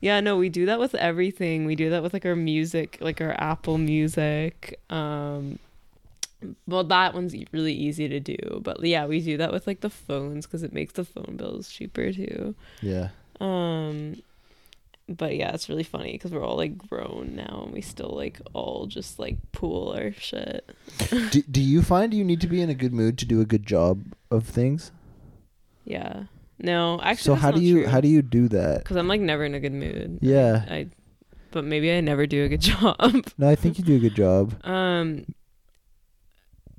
Yeah, 0.00 0.20
no, 0.20 0.36
we 0.36 0.48
do 0.48 0.66
that 0.66 0.80
with 0.80 0.94
everything. 0.94 1.66
We 1.66 1.76
do 1.76 1.90
that 1.90 2.02
with 2.02 2.12
like 2.12 2.24
our 2.24 2.36
music, 2.36 2.98
like 3.00 3.20
our 3.20 3.32
Apple 3.38 3.78
Music. 3.78 4.80
Um 4.88 5.58
well, 6.66 6.84
that 6.84 7.12
one's 7.12 7.34
really 7.52 7.74
easy 7.74 8.08
to 8.08 8.18
do, 8.18 8.62
but 8.62 8.82
yeah, 8.82 9.04
we 9.04 9.20
do 9.20 9.36
that 9.36 9.52
with 9.52 9.66
like 9.66 9.80
the 9.80 9.90
phones 9.90 10.46
cuz 10.46 10.62
it 10.62 10.72
makes 10.72 10.94
the 10.94 11.04
phone 11.04 11.36
bills 11.36 11.68
cheaper 11.68 12.12
too. 12.12 12.54
Yeah. 12.80 13.10
Um 13.40 14.22
but 15.06 15.36
yeah, 15.36 15.52
it's 15.52 15.68
really 15.68 15.82
funny 15.82 16.16
cuz 16.16 16.30
we're 16.30 16.46
all 16.46 16.56
like 16.56 16.78
grown 16.78 17.36
now 17.36 17.62
and 17.64 17.74
we 17.74 17.82
still 17.82 18.14
like 18.16 18.40
all 18.54 18.86
just 18.86 19.18
like 19.18 19.36
pool 19.52 19.92
our 19.92 20.12
shit. 20.12 20.64
do, 21.30 21.42
do 21.42 21.60
you 21.60 21.82
find 21.82 22.14
you 22.14 22.24
need 22.24 22.40
to 22.40 22.46
be 22.46 22.62
in 22.62 22.70
a 22.70 22.74
good 22.74 22.94
mood 22.94 23.18
to 23.18 23.26
do 23.26 23.40
a 23.42 23.44
good 23.44 23.66
job 23.66 24.14
of 24.30 24.46
things? 24.46 24.92
Yeah. 25.84 26.24
No, 26.62 27.00
actually 27.02 27.24
so 27.24 27.34
how 27.34 27.50
do 27.50 27.60
you 27.60 27.82
true. 27.82 27.86
how 27.86 28.00
do 28.00 28.08
you 28.08 28.22
do 28.22 28.48
that? 28.48 28.84
cuz 28.84 28.96
I'm 28.96 29.08
like 29.08 29.20
never 29.20 29.44
in 29.44 29.54
a 29.54 29.60
good 29.60 29.72
mood. 29.72 30.18
Yeah. 30.20 30.64
I 30.68 30.88
but 31.50 31.64
maybe 31.64 31.90
I 31.92 32.00
never 32.00 32.26
do 32.26 32.44
a 32.44 32.48
good 32.48 32.60
job. 32.72 32.96
No, 33.38 33.48
I 33.48 33.54
think 33.54 33.78
you 33.78 33.84
do 33.84 33.96
a 33.96 33.98
good 33.98 34.14
job. 34.14 34.64
Um, 34.64 35.26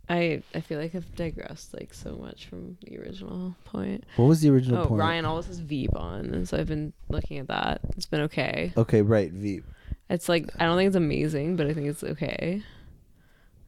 I 0.09 0.43
I 0.53 0.59
feel 0.59 0.79
like 0.79 0.93
I've 0.93 1.15
digressed 1.15 1.73
like 1.73 1.93
so 1.93 2.15
much 2.15 2.47
from 2.47 2.77
the 2.83 2.99
original 2.99 3.55
point. 3.63 4.03
What 4.17 4.25
was 4.25 4.41
the 4.41 4.49
original 4.49 4.79
oh, 4.79 4.85
point? 4.87 4.99
Ryan 4.99 5.25
always 5.25 5.47
has 5.47 5.59
Veep 5.59 5.95
on, 5.95 6.33
and 6.33 6.47
so 6.47 6.57
I've 6.57 6.67
been 6.67 6.93
looking 7.09 7.37
at 7.37 7.47
that. 7.47 7.81
It's 7.95 8.05
been 8.05 8.21
okay. 8.21 8.73
Okay, 8.75 9.01
right, 9.01 9.31
Veep. 9.31 9.63
It's 10.09 10.27
like 10.27 10.49
I 10.59 10.65
don't 10.65 10.77
think 10.77 10.87
it's 10.87 10.97
amazing, 10.97 11.55
but 11.55 11.67
I 11.67 11.73
think 11.73 11.87
it's 11.87 12.03
okay. 12.03 12.61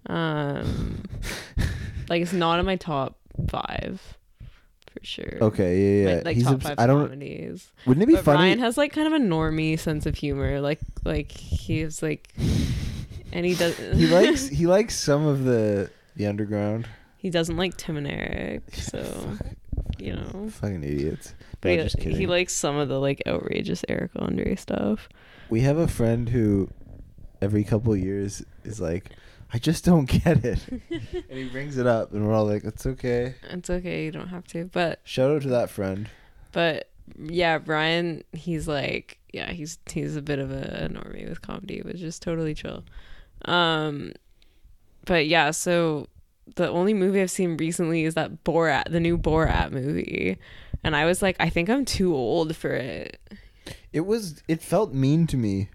Um, 0.08 1.04
like 2.10 2.22
it's 2.22 2.34
not 2.34 2.60
in 2.60 2.66
my 2.66 2.76
top 2.76 3.18
five, 3.50 4.18
for 4.94 5.04
sure. 5.04 5.38
Okay, 5.42 6.04
yeah, 6.04 6.10
yeah. 6.10 6.16
My, 6.18 6.22
like 6.22 6.36
He's 6.36 6.46
top 6.46 6.54
obs- 6.56 6.64
five 6.66 6.80
I 6.80 6.88
don't. 6.88 7.04
comedies. 7.06 7.72
Wouldn't 7.86 8.04
it 8.04 8.08
be 8.08 8.14
But 8.16 8.24
funny? 8.26 8.38
Ryan 8.40 8.60
has 8.60 8.78
like 8.78 8.94
kind 8.94 9.08
of 9.08 9.14
a 9.14 9.24
normie 9.24 9.78
sense 9.80 10.06
of 10.06 10.16
humor. 10.16 10.62
Like 10.62 10.80
like 11.04 11.32
he's 11.32 12.02
like, 12.04 12.30
and 13.32 13.46
he 13.46 13.56
does. 13.56 13.78
he 13.96 14.08
likes 14.08 14.48
he 14.60 14.68
likes 14.68 14.96
some 14.96 15.26
of 15.26 15.44
the 15.44 15.90
the 16.16 16.28
underground. 16.28 16.88
He 17.18 17.30
doesn't 17.30 17.56
like 17.58 17.78
Tim 17.78 17.98
and 17.98 18.08
Eric, 18.08 18.64
so 18.76 19.38
you 19.98 20.14
know. 20.14 20.50
fucking 20.52 20.84
idiots. 20.84 21.34
But 21.62 21.70
No, 21.70 21.76
he, 21.78 21.84
just 21.84 21.98
kidding. 21.98 22.18
he 22.18 22.28
likes 22.28 22.54
some 22.54 22.76
of 22.76 22.90
the 22.90 23.00
like 23.00 23.22
outrageous 23.26 23.84
Eric 23.88 24.12
Andre 24.18 24.56
stuff. 24.56 25.08
We 25.50 25.62
have 25.62 25.78
a 25.78 25.88
friend 25.88 26.28
who 26.30 26.70
every 27.42 27.64
couple 27.64 27.96
years 27.96 28.44
is 28.66 28.80
like, 28.82 29.10
I 29.54 29.60
just 29.60 29.86
don't 29.86 30.06
get 30.06 30.44
it, 30.44 30.60
and 30.90 31.38
he 31.38 31.48
brings 31.50 31.78
it 31.78 31.86
up, 31.86 32.12
and 32.12 32.28
we're 32.28 32.34
all 32.34 32.46
like, 32.48 32.64
it's 32.64 32.86
okay. 32.86 33.36
It's 33.52 33.70
okay, 33.70 34.06
you 34.06 34.12
don't 34.12 34.30
have 34.30 34.48
to. 34.48 34.66
But 34.66 35.00
Shout 35.04 35.30
out 35.30 35.44
to 35.44 35.50
that 35.50 35.70
friend. 35.70 36.10
but 36.52 36.90
yeah, 37.20 37.58
Brian, 37.60 38.24
he's 38.32 38.68
like 38.68 39.20
yeah, 39.34 39.52
he's 39.52 39.80
he's 39.92 40.16
a 40.16 40.22
bit 40.22 40.40
of 40.40 40.52
a 40.52 40.90
normie 40.92 41.28
with 41.28 41.42
comedy, 41.42 41.82
which 41.82 42.02
is 42.02 42.20
totally 42.20 42.54
chill. 42.54 42.84
Um, 43.46 44.14
but 45.06 45.28
yeah, 45.28 45.52
so 45.52 46.08
the 46.56 46.70
only 46.70 46.94
movie 46.94 47.22
I've 47.22 47.32
seen 47.32 47.58
recently 47.58 48.04
is 48.04 48.14
that 48.14 48.44
Borat, 48.44 48.92
the 48.92 49.00
new 49.00 49.18
Borat 49.18 49.72
movie, 49.72 50.38
and 50.84 50.96
I 50.96 51.06
was 51.06 51.22
like, 51.22 51.36
I 51.40 51.50
think 51.50 51.70
I'm 51.70 51.84
too 51.84 52.16
old 52.16 52.56
for 52.56 52.70
it. 52.74 53.20
It 53.92 54.02
was. 54.02 54.42
It 54.48 54.62
felt 54.62 54.94
mean 54.94 55.28
to 55.28 55.38
me. 55.38 55.70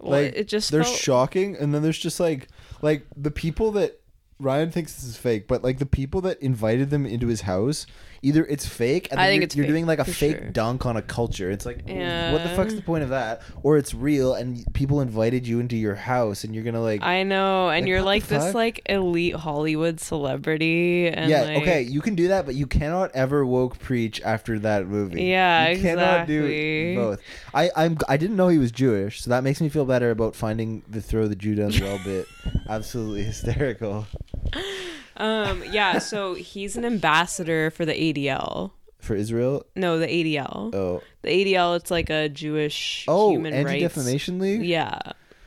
Like 0.00 0.34
it 0.36 0.48
just 0.48 0.70
there's 0.70 0.86
felt, 0.86 0.98
shocking, 0.98 1.56
and 1.56 1.74
then 1.74 1.82
there's 1.82 1.98
just 1.98 2.20
like 2.20 2.48
like 2.82 3.06
the 3.16 3.30
people 3.30 3.72
that 3.72 4.00
Ryan 4.38 4.70
thinks 4.70 4.94
this 4.94 5.04
is 5.04 5.16
fake, 5.16 5.48
but 5.48 5.62
like 5.62 5.78
the 5.78 5.86
people 5.86 6.20
that 6.22 6.40
invited 6.42 6.90
them 6.90 7.06
into 7.06 7.28
his 7.28 7.42
house, 7.42 7.86
either 8.24 8.44
it's 8.46 8.66
fake, 8.66 9.08
and 9.10 9.20
I 9.20 9.26
think 9.26 9.40
you're, 9.40 9.44
it's 9.44 9.56
you're 9.56 9.64
fake, 9.64 9.70
doing 9.70 9.86
like 9.86 9.98
a 9.98 10.04
fake 10.04 10.38
sure. 10.38 10.50
dunk 10.50 10.86
on 10.86 10.96
a 10.96 11.02
culture. 11.02 11.50
It's 11.50 11.66
like, 11.66 11.76
what 11.86 12.42
the 12.42 12.52
fuck's 12.56 12.74
the 12.74 12.82
point 12.82 13.04
of 13.04 13.10
that? 13.10 13.42
Or 13.62 13.76
it's 13.76 13.94
real, 13.94 14.34
and 14.34 14.64
people 14.74 15.00
invited 15.00 15.46
you 15.46 15.60
into 15.60 15.76
your 15.76 15.94
house, 15.94 16.44
and 16.44 16.54
you're 16.54 16.64
gonna 16.64 16.80
like, 16.80 17.02
I 17.02 17.22
know, 17.22 17.68
and 17.68 17.84
Like, 17.84 17.88
you're 17.88 18.02
like 18.02 18.26
this 18.26 18.46
fuck? 18.46 18.54
like 18.54 18.82
elite 18.86 19.36
Hollywood 19.36 20.00
celebrity, 20.00 21.08
and 21.08 21.30
yeah, 21.30 21.42
like, 21.42 21.58
okay, 21.58 21.82
you 21.82 22.00
can 22.00 22.14
do 22.14 22.28
that, 22.28 22.46
but 22.46 22.54
you 22.54 22.66
cannot 22.66 23.10
ever 23.14 23.44
woke 23.44 23.78
preach 23.78 24.20
after 24.22 24.58
that 24.60 24.86
movie. 24.88 25.24
Yeah, 25.24 25.68
you 25.68 25.80
cannot 25.80 26.26
do 26.26 26.94
both. 26.96 27.20
I 27.52 27.70
I'm 27.76 27.98
I 28.08 28.16
didn't 28.16 28.36
know 28.36 28.48
he 28.48 28.58
was 28.58 28.72
Jewish, 28.72 29.22
so 29.22 29.30
that 29.30 29.44
makes 29.44 29.60
me 29.60 29.68
feel 29.68 29.84
better 29.84 30.10
about 30.10 30.34
finding 30.34 30.82
the 30.88 31.00
throw 31.00 31.28
the 31.28 31.36
Jew 31.36 31.54
down 31.54 31.70
the 31.70 31.82
well 31.82 32.00
bit 32.04 32.26
absolutely 32.68 33.22
hysterical 33.22 34.06
Um, 35.16 35.62
yeah, 35.70 35.98
so 35.98 36.34
he's 36.34 36.76
an 36.76 36.84
ambassador 36.84 37.70
for 37.70 37.84
the 37.84 37.92
ADL. 37.94 38.72
for 39.00 39.14
Israel. 39.14 39.64
No, 39.76 39.98
the 39.98 40.06
ADL. 40.06 40.74
Oh, 40.74 41.02
The 41.22 41.28
ADL, 41.28 41.76
it's 41.76 41.90
like 41.90 42.10
a 42.10 42.28
Jewish 42.28 43.04
oh, 43.08 43.30
human 43.30 43.52
Anti 43.54 43.70
rights. 43.72 43.82
Defamation 43.82 44.38
League. 44.38 44.64
Yeah, 44.64 44.98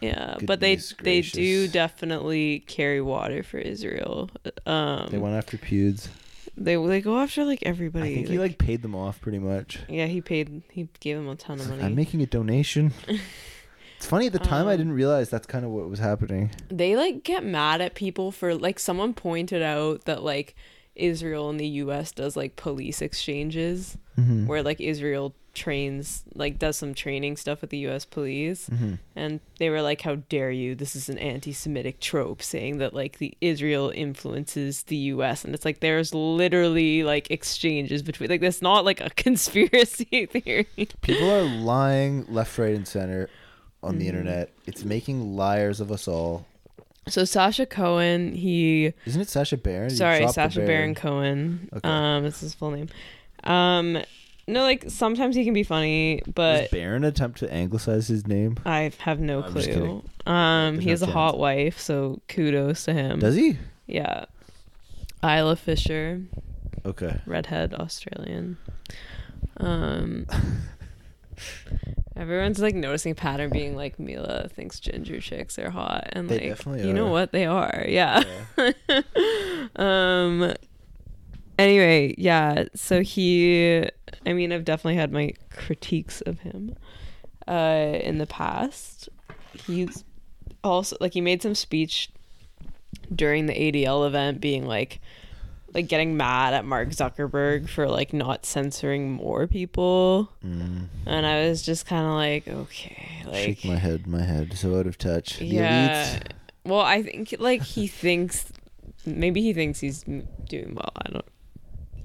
yeah, 0.02 0.38
but 0.44 0.60
they 0.60 0.76
Goodness 0.76 0.96
they 1.02 1.22
do 1.22 1.68
definitely 1.68 2.60
carry 2.60 3.02
water 3.02 3.44
for 3.44 3.58
Israel. 3.58 4.30
Um, 4.66 5.08
They 5.10 5.18
went 5.18 5.36
after 5.36 5.58
Pewds. 5.58 6.10
they 6.56 6.76
they 6.76 7.02
go 7.02 7.18
after 7.20 7.46
like 7.46 7.60
everybody. 7.64 8.12
I 8.12 8.16
think 8.16 8.28
he 8.30 8.40
like 8.40 8.58
paid 8.58 8.82
them 8.84 8.96
off 8.96 9.20
pretty 9.22 9.40
much. 9.40 9.80
yeah, 9.90 10.06
he 10.06 10.22
paid 10.22 10.62
he 10.72 10.88
gave 11.00 11.18
them 11.18 11.28
a 11.28 11.36
ton 11.36 11.60
of 11.60 11.70
money. 11.70 11.84
I'm 11.84 11.96
making 11.96 12.22
a 12.22 12.28
donation. 12.28 12.94
it's 13.98 14.06
funny 14.06 14.28
at 14.28 14.34
the 14.34 14.40
time 14.40 14.68
I 14.68 14.74
Um, 14.74 14.78
didn't 14.78 14.94
realize 14.94 15.30
that's 15.30 15.48
kind 15.48 15.66
of 15.66 15.72
what 15.72 15.90
was 15.90 16.00
happening. 16.00 16.52
they 16.70 16.96
like 16.96 17.24
get 17.24 17.44
mad 17.44 17.82
at 17.82 17.94
people 17.96 18.32
for 18.32 18.56
like 18.56 18.80
someone 18.80 19.14
pointed 19.14 19.62
out 19.62 20.06
that 20.06 20.24
like 20.24 20.56
Israel 20.96 21.50
and 21.50 21.60
the 21.60 21.68
US 21.84 22.12
does 22.12 22.36
like 22.38 22.56
police 22.56 23.02
exchanges 23.02 23.98
Mm-hmm. 24.20 24.48
where 24.48 24.64
like 24.64 24.82
Israel 24.82 25.36
trains 25.54 26.24
like 26.34 26.58
does 26.58 26.76
some 26.76 26.94
training 26.96 27.36
stuff 27.38 27.62
with 27.62 27.70
the 27.72 27.78
US 27.90 28.04
police 28.06 28.68
Mm-hmm. 28.70 28.94
and 29.16 29.40
they 29.60 29.70
were 29.70 29.82
like 29.84 30.02
how 30.02 30.16
dare 30.30 30.50
you 30.52 30.74
this 30.74 30.96
is 30.96 31.08
an 31.10 31.18
anti-semitic 31.20 32.00
trope 32.00 32.42
saying 32.42 32.78
that 32.80 32.94
like 32.96 33.18
the 33.20 33.36
Israel 33.42 33.92
influences 33.96 34.84
the 34.84 34.96
US 35.14 35.44
and 35.46 35.54
it's 35.54 35.66
like 35.66 35.80
there's 35.82 36.14
literally 36.16 37.04
like 37.04 37.30
exchanges 37.30 38.02
between 38.02 38.30
like 38.30 38.42
that's 38.42 38.62
not 38.62 38.86
like 38.86 39.02
a 39.02 39.10
conspiracy 39.26 40.26
theory 40.26 40.68
People 41.02 41.30
are 41.30 41.44
lying 41.44 42.26
left, 42.28 42.58
right, 42.58 42.76
and 42.76 42.88
center 42.88 43.30
on 43.88 43.98
the 43.98 44.06
Mhm. 44.06 44.10
internet. 44.10 44.50
It's 44.66 44.84
making 44.84 45.36
liars 45.36 45.80
of 45.80 45.92
us 45.92 46.08
all. 46.08 46.46
so 47.08 47.24
Sacha 47.24 47.66
Cohen 47.66 48.34
he 48.36 48.92
Isn't 49.06 49.22
it 49.22 49.30
Sacha 49.30 49.56
Baron? 49.58 49.90
Sorry, 49.90 50.28
Sacha 50.28 50.60
Baron 50.60 50.94
Cohen. 50.94 51.70
Okay. 51.74 51.88
Um, 51.88 52.24
that's 52.24 52.42
his 52.42 52.54
full 52.54 52.72
name. 52.72 52.90
Um, 53.46 54.00
no, 54.48 54.62
like 54.64 54.86
sometimes 54.90 55.36
he 55.36 55.44
can 55.46 55.54
be 55.54 55.64
funny, 55.64 56.22
Does 56.26 56.34
but 56.34 56.72
Baron 56.72 57.04
attempt 57.06 57.40
to 57.40 57.54
anglicize 57.54 58.08
his 58.08 58.28
name? 58.28 58.58
I 58.66 58.92
have 59.00 59.20
no 59.20 59.42
I'm 59.44 59.52
clue. 59.54 60.04
Um, 60.26 60.76
There's 60.76 60.84
he 60.84 60.86
no 60.88 60.92
has 60.92 61.02
a 61.02 61.06
chance. 61.06 61.14
hot 61.16 61.40
wife, 61.40 61.80
so 61.80 62.20
kudos 62.28 62.84
to 62.86 62.94
him. 62.94 63.20
Does 63.20 63.36
he? 63.36 63.58
Yeah. 63.88 64.26
Isla 65.24 65.56
Fisher, 65.56 66.22
Okay. 66.86 67.20
redhead 67.26 67.74
Australian. 67.74 68.58
Um, 69.58 70.26
everyone's 72.16 72.60
like 72.60 72.76
noticing 72.76 73.12
a 73.12 73.16
pattern, 73.16 73.50
being 73.50 73.76
like 73.76 74.00
Mila 74.00 74.50
thinks 74.50 74.80
ginger 74.80 75.20
chicks 75.20 75.58
are 75.60 75.70
hot, 75.70 76.10
and 76.12 76.30
They 76.30 76.54
like 76.66 76.84
you 76.84 76.94
know 76.94 77.08
what 77.08 77.32
they 77.32 77.46
are, 77.46 77.86
yeah. 77.88 78.24
Yeah. 78.58 79.02
um 79.76 80.54
anyway 81.60 82.14
yeah 82.20 82.66
so 82.76 83.02
he 83.02 83.84
i 84.28 84.32
mean 84.32 84.54
i've 84.54 84.64
definitely 84.64 84.96
had 84.96 85.12
my 85.12 85.34
critiques 85.50 86.22
of 86.22 86.42
him 86.42 86.76
uh, 87.48 88.00
in 88.02 88.18
the 88.18 88.28
past. 88.28 89.10
He's 89.66 90.04
also 90.64 90.98
like 91.00 91.14
he 91.14 91.22
made 91.22 91.42
some 91.42 91.56
speech 91.56 92.10
during 93.14 93.46
the 93.46 93.54
ADL 93.54 94.06
event, 94.06 94.42
being 94.42 94.66
like, 94.66 95.00
like 95.78 95.88
getting 95.88 96.18
mad 96.18 96.54
at 96.54 96.66
Mark 96.66 96.90
Zuckerberg 96.90 97.70
for 97.70 97.88
like 97.88 98.12
not 98.12 98.46
censoring 98.46 99.12
more 99.12 99.48
people, 99.48 100.30
Mm. 100.46 100.88
and 101.06 101.26
I 101.26 101.48
was 101.48 101.62
just 101.62 101.86
kind 101.86 102.06
of 102.06 102.14
like, 102.14 102.48
okay, 102.48 103.22
like 103.26 103.36
Shake 103.36 103.66
my 103.66 103.76
head, 103.78 104.08
my 104.08 104.24
head, 104.24 104.58
so 104.58 104.78
out 104.80 104.88
of 104.88 104.98
touch. 104.98 105.38
The 105.38 105.46
yeah. 105.46 106.18
elites. 106.20 106.32
Well, 106.66 106.82
I 106.82 107.02
think 107.04 107.34
like 107.40 107.62
he 107.62 107.88
thinks 107.88 108.52
maybe 109.06 109.42
he 109.42 109.54
thinks 109.54 109.80
he's 109.80 110.04
doing 110.04 110.74
well. 110.76 110.92
I 110.98 111.10
don't 111.12 111.26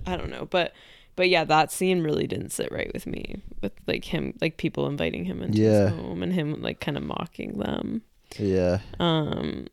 I 0.06 0.16
don't 0.16 0.30
know, 0.30 0.46
but 0.50 0.72
but 1.16 1.28
yeah, 1.28 1.44
that 1.44 1.72
scene 1.72 2.02
really 2.02 2.26
didn't 2.26 2.50
sit 2.52 2.70
right 2.70 2.90
with 2.92 3.06
me 3.06 3.42
with 3.62 3.72
like 3.86 4.04
him 4.04 4.34
like 4.40 4.56
people 4.58 4.86
inviting 4.86 5.24
him 5.24 5.42
into 5.42 5.58
Yeah. 5.60 5.88
his 5.88 5.98
home 5.98 6.22
and 6.22 6.32
him 6.32 6.60
like 6.62 6.78
kind 6.80 6.96
of 6.96 7.02
mocking 7.02 7.58
them. 7.58 8.02
Yeah, 8.38 8.78
Um 9.00 9.66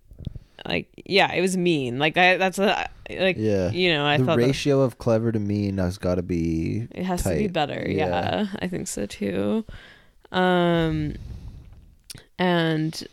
like 0.69 0.88
yeah, 1.05 1.34
it 1.34 1.41
was 1.41 1.58
mean. 1.58 1.99
Like 1.99 2.15
I 2.15 2.38
that's 2.38 2.60
a 2.60 2.89
like 3.10 3.36
yeah. 3.38 3.71
you 3.71 3.91
know, 3.91 4.05
I 4.05 4.17
the 4.17 4.25
thought 4.25 4.38
that 4.38 4.45
ratio 4.45 4.82
of 4.82 4.97
clever 4.99 5.32
to 5.32 5.39
mean 5.39 5.77
has 5.79 5.97
got 5.97 6.15
to 6.15 6.21
be. 6.21 6.88
it 6.91 7.03
has 7.03 7.23
to 7.23 7.36
be 7.36 7.47
better. 7.47 7.84
Yeah. 7.88 8.08
Yeah. 8.08 8.47
I 8.60 8.67
think 8.67 8.88
so 8.88 9.05
too. 9.05 9.65
Um 10.32 11.15
and 12.38 13.08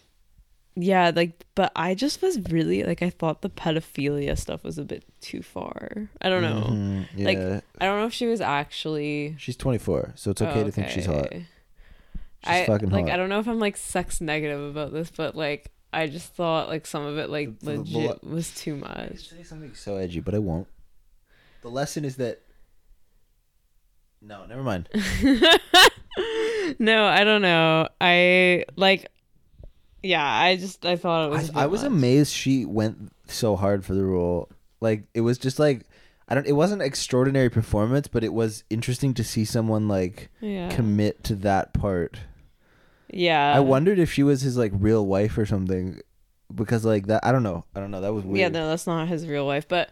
yeah, 0.74 1.10
like 1.16 1.46
but 1.54 1.72
I 1.74 1.94
just 1.94 2.20
was 2.20 2.38
really 2.50 2.84
like 2.84 3.02
I 3.02 3.08
thought 3.08 3.40
the 3.40 3.48
pedophilia 3.48 4.38
stuff 4.38 4.62
was 4.62 4.76
a 4.76 4.84
bit 4.84 5.04
too 5.22 5.42
far. 5.42 6.10
I 6.20 6.28
don't 6.28 6.42
know. 6.42 6.66
Mhm, 6.68 7.08
Yeah, 7.16 7.24
Like, 7.24 7.38
I 7.80 7.86
don't 7.86 7.98
know 7.98 8.06
if 8.06 8.12
she 8.12 8.26
was 8.26 8.42
actually 8.42 9.34
she's 9.38 9.56
24, 9.56 10.12
so 10.14 10.30
it's 10.30 10.42
okay, 10.42 10.62
to 10.62 10.70
think 10.70 10.88
she's 10.90 11.06
hot. 11.06 11.28
She's 11.32 11.44
I 12.44 12.66
like 12.66 12.82
hot. 12.82 13.10
I 13.10 13.16
don't 13.16 13.30
know 13.30 13.40
if 13.40 13.48
I'm 13.48 13.58
like 13.58 13.78
sex 13.78 14.20
negative 14.20 14.62
about 14.62 14.92
this, 14.92 15.10
but 15.10 15.34
like 15.34 15.72
I 15.96 16.06
just 16.08 16.34
thought 16.34 16.68
like 16.68 16.86
some 16.86 17.04
of 17.04 17.18
it 17.18 17.30
like 17.30 17.58
The- 17.60 17.72
the- 17.72 17.78
legit 17.78 18.24
was 18.24 18.54
too 18.54 18.74
I 18.84 19.08
much. 19.10 19.28
say 19.30 19.42
something 19.42 19.74
so 19.74 19.96
edgy, 19.96 20.20
but 20.20 20.34
I 20.34 20.38
won't. 20.38 20.68
The 21.62 21.68
lesson 21.70 22.04
is 22.04 22.16
that. 22.16 22.42
No, 24.20 24.44
never 24.46 24.62
mind. 24.62 24.88
no, 26.78 27.04
I 27.06 27.24
don't 27.24 27.42
know. 27.42 27.88
I 28.00 28.64
like 28.76 29.10
yeah, 30.02 30.24
I 30.24 30.56
just 30.56 30.84
I 30.86 30.96
thought 30.96 31.26
it 31.26 31.30
was 31.30 31.50
I, 31.50 31.62
bit 31.62 31.70
was 31.70 31.82
much. 31.82 31.90
amazed 31.92 32.32
she 32.32 32.64
went 32.64 33.12
so 33.26 33.56
hard 33.56 33.84
for 33.84 33.94
the 33.94 34.04
role. 34.04 34.50
Like 34.80 35.04
it 35.14 35.20
was 35.22 35.38
just 35.38 35.58
like 35.58 35.82
I 36.28 36.34
don't. 36.34 36.46
It 36.46 36.52
wasn't 36.52 36.82
extraordinary 36.82 37.50
performance, 37.50 38.08
but 38.08 38.24
it 38.24 38.32
was 38.32 38.64
interesting 38.68 39.14
to 39.14 39.24
see 39.24 39.44
someone 39.44 39.86
like 39.88 40.28
Yeah. 40.40 40.70
commit 40.70 41.22
to 41.24 41.34
that 41.36 41.72
part. 41.72 42.18
Yeah. 43.10 43.54
I 43.54 43.60
wondered 43.60 43.98
if 43.98 44.12
she 44.12 44.22
was 44.22 44.40
his 44.42 44.56
like 44.56 44.72
real 44.74 45.06
wife 45.06 45.36
or 45.38 45.46
something, 45.46 46.00
because 46.54 46.84
like 46.84 47.06
that. 47.06 47.24
I 47.24 47.32
don't 47.32 47.42
know. 47.42 47.64
I 47.74 47.80
don't 47.80 47.90
know. 47.90 48.00
That 48.00 48.12
was 48.12 48.24
weird. 48.24 48.38
Yeah, 48.38 48.48
no, 48.48 48.68
that's 48.68 48.86
not 48.86 49.08
his 49.08 49.26
real 49.26 49.46
wife, 49.46 49.68
but 49.68 49.90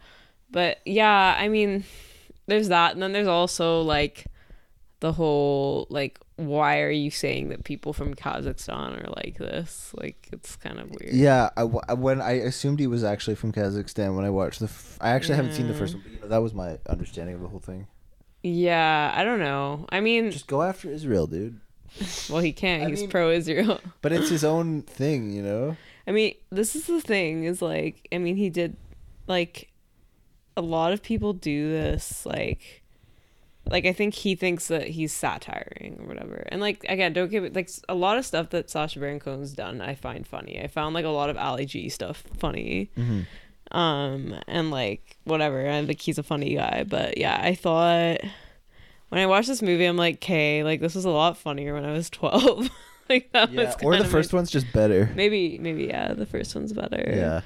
but 0.50 0.79
yeah, 0.85 1.37
I 1.38 1.48
mean, 1.48 1.85
there's 2.46 2.68
that, 2.68 2.92
and 2.92 3.03
then 3.03 3.12
there's 3.12 3.29
also 3.29 3.83
like 3.83 4.27
the 5.00 5.12
whole 5.12 5.87
like, 5.90 6.18
why 6.37 6.81
are 6.81 6.90
you 6.90 7.11
saying 7.11 7.50
that 7.50 7.64
people 7.64 7.92
from 7.92 8.14
Kazakhstan 8.14 9.05
are 9.05 9.11
like 9.22 9.37
this? 9.38 9.92
Like, 9.94 10.29
it's 10.33 10.57
kind 10.57 10.79
of 10.79 10.90
weird. 10.90 11.14
Yeah, 11.14 11.50
I, 11.57 11.64
when 11.64 12.20
I 12.20 12.33
assumed 12.33 12.81
he 12.81 12.87
was 12.87 13.05
actually 13.05 13.37
from 13.37 13.53
Kazakhstan 13.53 14.16
when 14.16 14.24
I 14.24 14.31
watched 14.31 14.61
the. 14.61 14.66
F- 14.66 14.98
I 15.00 15.11
actually 15.11 15.37
haven't 15.37 15.53
seen 15.53 15.68
the 15.68 15.74
first 15.74 15.94
one, 15.94 16.03
but 16.05 16.12
you 16.12 16.20
know, 16.20 16.29
that 16.29 16.42
was 16.42 16.55
my 16.55 16.79
understanding 16.88 17.35
of 17.35 17.42
the 17.42 17.48
whole 17.48 17.61
thing. 17.61 17.87
Yeah, 18.42 19.12
I 19.14 19.24
don't 19.24 19.40
know. 19.40 19.87
I 19.88 20.00
mean, 20.00 20.31
Just 20.31 20.46
go 20.46 20.62
after 20.62 20.90
Israel, 20.90 21.27
dude. 21.27 21.61
well, 22.30 22.40
he 22.40 22.52
can't. 22.52 22.85
I 22.85 22.90
He's 22.90 23.00
mean- 23.02 23.11
pro-Israel. 23.11 23.80
But 24.02 24.12
it's 24.12 24.28
his 24.28 24.44
own 24.44 24.83
thing, 24.83 25.33
you 25.33 25.42
know. 25.42 25.76
I 26.07 26.11
mean, 26.12 26.35
this 26.50 26.76
is 26.76 26.87
the 26.87 27.00
thing 27.00 27.44
is 27.44 27.62
like, 27.62 28.07
I 28.12 28.18
mean, 28.18 28.37
he 28.37 28.50
did 28.50 28.76
like 29.26 29.70
a 30.57 30.61
lot 30.61 30.92
of 30.92 31.02
people 31.02 31.33
do 31.33 31.68
this 31.70 32.24
like 32.26 32.83
like 33.70 33.87
I 33.87 33.92
think 33.94 34.12
he 34.14 34.35
thinks 34.35 34.68
that 34.68 34.88
he's 34.88 35.12
satiring 35.12 35.96
or 35.98 36.07
whatever. 36.07 36.46
And 36.48 36.61
like 36.61 36.85
again, 36.88 37.12
don't 37.14 37.30
give 37.30 37.44
it 37.44 37.54
like 37.57 37.70
a 37.88 37.94
lot 37.94 38.18
of 38.18 38.26
stuff 38.26 38.50
that 38.50 38.68
Sacha 38.68 38.98
Baron 38.98 39.18
Cohen's 39.20 39.52
done 39.52 39.80
I 39.80 39.94
find 39.94 40.26
funny. 40.26 40.61
I 40.62 40.66
found 40.66 40.94
like 40.94 41.07
a 41.07 41.09
lot 41.11 41.30
of 41.30 41.38
Ali 41.38 41.64
G 41.64 41.88
stuff 41.88 42.22
funny. 42.37 42.90
Mm-hmm. 42.98 43.76
Um 43.76 44.38
and 44.46 44.70
like 44.70 45.16
whatever. 45.24 45.66
I 45.68 45.85
think 45.87 46.00
he's 46.02 46.18
a 46.18 46.22
funny 46.22 46.54
guy, 46.57 46.85
but 46.87 47.16
yeah, 47.16 47.40
I 47.42 47.54
thought 47.54 48.20
when 49.08 49.20
I 49.20 49.26
watched 49.26 49.48
this 49.48 49.62
movie 49.62 49.84
I'm 49.84 49.96
like, 49.96 50.16
"Okay, 50.16 50.62
like 50.64 50.80
this 50.80 50.94
was 50.94 51.04
a 51.04 51.10
lot 51.10 51.36
funnier 51.36 51.74
when 51.74 51.84
I 51.84 51.92
was 51.92 52.10
12." 52.10 52.68
like 53.08 53.30
that 53.32 53.52
Yeah, 53.52 53.66
was 53.66 53.76
or 53.82 53.96
the 53.96 54.04
first 54.04 54.32
my- 54.32 54.38
one's 54.38 54.50
just 54.50 54.72
better. 54.72 55.10
Maybe 55.14 55.58
maybe 55.58 55.84
yeah, 55.84 56.14
the 56.14 56.26
first 56.26 56.54
one's 56.54 56.72
better. 56.72 57.04
Yeah, 57.14 57.40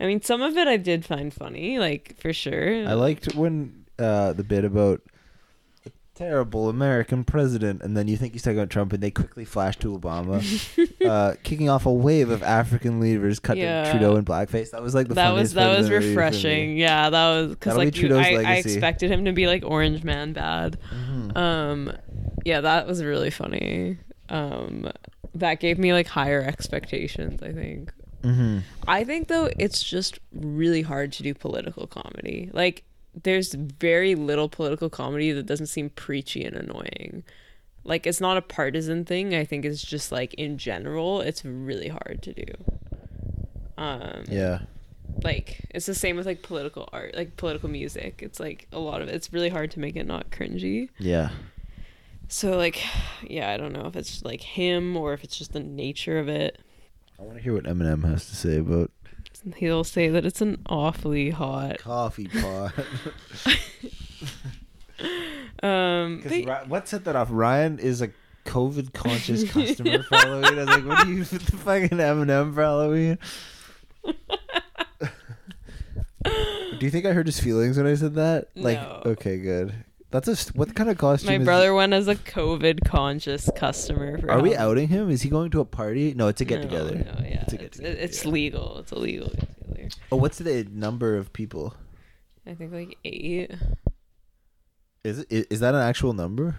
I 0.00 0.06
mean, 0.06 0.20
some 0.22 0.42
of 0.42 0.56
it 0.56 0.66
I 0.68 0.76
did 0.76 1.04
find 1.04 1.32
funny, 1.32 1.78
like 1.78 2.16
for 2.18 2.32
sure. 2.32 2.86
I 2.86 2.94
liked 2.94 3.34
when 3.34 3.84
uh, 3.98 4.32
the 4.32 4.44
bit 4.44 4.64
about 4.64 5.00
terrible 6.14 6.68
American 6.68 7.24
president, 7.24 7.82
and 7.82 7.96
then 7.96 8.06
you 8.08 8.16
think 8.16 8.32
he's 8.32 8.42
talking 8.42 8.58
about 8.58 8.70
Trump, 8.70 8.92
and 8.92 9.02
they 9.02 9.10
quickly 9.10 9.44
flash 9.44 9.76
to 9.78 9.96
Obama, 9.98 10.40
uh, 11.08 11.34
kicking 11.42 11.68
off 11.68 11.86
a 11.86 11.92
wave 11.92 12.30
of 12.30 12.42
African 12.42 13.00
leaders 13.00 13.40
cut 13.40 13.56
Yeah. 13.56 13.84
to 13.84 13.90
Trudeau 13.90 14.16
in 14.16 14.24
blackface. 14.24 14.70
That 14.70 14.82
was 14.82 14.94
like 14.94 15.08
the 15.08 15.14
that 15.14 15.30
funniest 15.30 15.54
was 15.54 15.54
that 15.54 15.78
was 15.78 15.90
refreshing. 15.90 16.76
Yeah, 16.78 17.10
that 17.10 17.28
was 17.30 17.50
because 17.50 17.74
be 17.74 17.78
like 17.78 17.96
you, 17.96 18.16
I, 18.16 18.42
I 18.44 18.54
expected 18.56 19.10
him 19.10 19.24
to 19.24 19.32
be 19.32 19.46
like 19.46 19.64
Orange 19.64 20.04
Man 20.04 20.32
bad. 20.32 20.78
Mhm. 20.94 21.36
Um, 21.36 21.92
yeah, 22.44 22.60
that 22.60 22.86
was 22.86 23.02
really 23.02 23.30
funny. 23.30 23.98
Um, 24.28 24.90
that 25.34 25.58
gave 25.60 25.78
me 25.78 25.92
like 25.92 26.06
higher 26.06 26.40
expectations. 26.42 27.42
I 27.42 27.52
think. 27.52 27.92
Mhm. 28.22 28.62
I 28.88 29.04
think 29.04 29.28
though 29.28 29.50
it's 29.58 29.82
just 29.82 30.18
really 30.32 30.82
hard 30.82 31.12
to 31.12 31.22
do 31.22 31.34
political 31.34 31.86
comedy. 31.86 32.50
Like 32.52 32.84
there's 33.22 33.54
very 33.54 34.14
little 34.14 34.48
political 34.48 34.90
comedy 34.90 35.32
that 35.32 35.46
doesn't 35.46 35.66
seem 35.68 35.90
preachy 35.90 36.44
and 36.44 36.56
annoying. 36.56 37.22
Like 37.84 38.06
it's 38.06 38.20
not 38.20 38.36
a 38.36 38.42
partisan 38.42 39.04
thing. 39.04 39.34
I 39.34 39.44
think 39.44 39.64
it's 39.64 39.82
just 39.82 40.10
like 40.10 40.34
in 40.34 40.58
general, 40.58 41.20
it's 41.20 41.44
really 41.44 41.88
hard 41.88 42.20
to 42.22 42.32
do. 42.32 42.44
Um 43.76 44.24
Yeah. 44.28 44.60
like 45.22 45.60
it's 45.70 45.86
the 45.86 45.94
same 45.94 46.16
with 46.16 46.26
like 46.26 46.42
political 46.42 46.88
art, 46.92 47.14
like 47.14 47.36
political 47.36 47.68
music. 47.68 48.20
It's 48.22 48.40
like 48.40 48.66
a 48.72 48.78
lot 48.78 49.02
of 49.02 49.08
it's 49.08 49.32
really 49.32 49.48
hard 49.50 49.70
to 49.72 49.80
make 49.80 49.96
it 49.96 50.06
not 50.06 50.30
cringy. 50.30 50.88
Yeah. 50.98 51.30
So 52.28 52.56
like 52.56 52.82
yeah, 53.22 53.50
I 53.50 53.56
don't 53.56 53.72
know 53.72 53.86
if 53.86 53.96
it's 53.96 54.24
like 54.24 54.40
him 54.40 54.96
or 54.96 55.12
if 55.12 55.24
it's 55.24 55.36
just 55.36 55.52
the 55.52 55.60
nature 55.60 56.18
of 56.18 56.28
it. 56.28 56.58
I 57.18 57.22
want 57.22 57.36
to 57.36 57.42
hear 57.42 57.52
what 57.54 57.64
Eminem 57.64 58.04
has 58.08 58.26
to 58.28 58.34
say 58.36 58.56
about 58.58 58.90
He'll 59.56 59.84
say 59.84 60.08
that 60.08 60.24
it's 60.24 60.40
an 60.40 60.62
awfully 60.66 61.30
hot 61.30 61.78
coffee 61.78 62.28
pot. 62.28 62.72
um 65.62 66.20
but- 66.22 66.30
Because 66.30 66.68
what 66.68 66.88
set 66.88 67.04
that 67.04 67.16
off? 67.16 67.28
Ryan 67.30 67.78
is 67.78 68.00
a 68.02 68.10
COVID 68.46 68.92
conscious 68.92 69.44
customer 69.50 70.02
for 70.02 70.16
Halloween. 70.16 70.58
I 70.58 70.64
was 70.64 70.68
like, 70.68 70.84
what 70.86 71.06
are 71.06 71.10
you 71.10 71.18
what 71.24 71.30
the 71.42 71.56
fucking 71.56 71.98
Eminem 71.98 72.54
for 72.54 72.62
Halloween? 72.62 73.18
do 76.24 76.80
you 76.80 76.90
think 76.90 77.06
I 77.06 77.12
hurt 77.12 77.26
his 77.26 77.40
feelings 77.40 77.76
when 77.76 77.86
I 77.86 77.94
said 77.94 78.14
that? 78.14 78.48
Like, 78.54 78.80
No. 78.80 79.02
okay, 79.06 79.38
good. 79.38 79.74
That's 80.14 80.28
a 80.48 80.52
what 80.52 80.76
kind 80.76 80.88
of 80.88 80.96
costume? 80.96 81.26
My 81.32 81.38
is- 81.40 81.44
brother 81.44 81.74
went 81.74 81.92
as 81.92 82.06
a 82.06 82.14
COVID 82.14 82.84
conscious 82.86 83.50
customer. 83.56 84.16
For 84.18 84.30
Are 84.30 84.40
we 84.40 84.50
Halloween. 84.52 84.56
outing 84.86 84.88
him? 84.88 85.10
Is 85.10 85.22
he 85.22 85.28
going 85.28 85.50
to 85.50 85.60
a 85.60 85.64
party? 85.64 86.14
No, 86.14 86.28
it's 86.28 86.40
a 86.40 86.44
get 86.44 86.62
together. 86.62 86.94
No, 86.94 87.24
yeah, 87.26 87.42
It's 87.42 87.52
a 87.52 87.56
it's, 87.56 87.78
get-together, 87.80 87.96
it's 87.98 88.24
yeah. 88.24 88.30
legal. 88.30 88.78
It's 88.78 88.92
illegal. 88.92 89.30
get 89.30 89.58
together. 89.58 89.88
Oh, 90.12 90.16
what's 90.16 90.38
the 90.38 90.68
number 90.70 91.16
of 91.16 91.32
people? 91.32 91.74
I 92.46 92.54
think 92.54 92.72
like 92.72 92.96
eight. 93.04 93.50
Is 95.02 95.18
it 95.28 95.48
is 95.50 95.58
that 95.60 95.74
an 95.74 95.80
actual 95.82 96.12
number? 96.12 96.58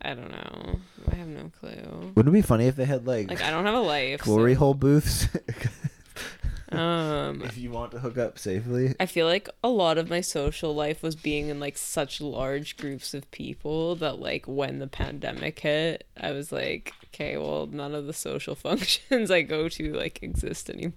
I 0.00 0.14
don't 0.14 0.30
know. 0.30 0.78
I 1.10 1.14
have 1.16 1.26
no 1.28 1.50
clue. 1.60 2.12
Wouldn't 2.14 2.28
it 2.28 2.38
be 2.38 2.42
funny 2.42 2.66
if 2.66 2.76
they 2.76 2.84
had 2.84 3.04
like, 3.06 3.28
Like 3.30 3.42
I 3.42 3.50
don't 3.50 3.66
have 3.66 3.74
a 3.74 3.80
life. 3.80 4.20
so- 4.20 4.24
glory 4.26 4.54
hole 4.54 4.74
booths? 4.74 5.26
Um, 6.72 7.42
if 7.42 7.58
you 7.58 7.70
want 7.70 7.92
to 7.92 7.98
hook 7.98 8.18
up 8.18 8.38
safely. 8.38 8.94
I 8.98 9.06
feel 9.06 9.26
like 9.26 9.48
a 9.62 9.68
lot 9.68 9.98
of 9.98 10.10
my 10.10 10.20
social 10.20 10.74
life 10.74 11.02
was 11.02 11.14
being 11.16 11.48
in 11.48 11.60
like 11.60 11.76
such 11.76 12.20
large 12.20 12.76
groups 12.76 13.14
of 13.14 13.30
people 13.30 13.94
that 13.96 14.18
like 14.18 14.46
when 14.46 14.78
the 14.78 14.86
pandemic 14.86 15.60
hit, 15.60 16.06
I 16.20 16.32
was 16.32 16.52
like, 16.52 16.92
okay, 17.06 17.36
well, 17.36 17.66
none 17.66 17.94
of 17.94 18.06
the 18.06 18.12
social 18.12 18.54
functions 18.66 19.30
I 19.30 19.42
go 19.42 19.68
to 19.68 19.92
like 19.92 20.22
exist 20.22 20.70
anymore. 20.70 20.92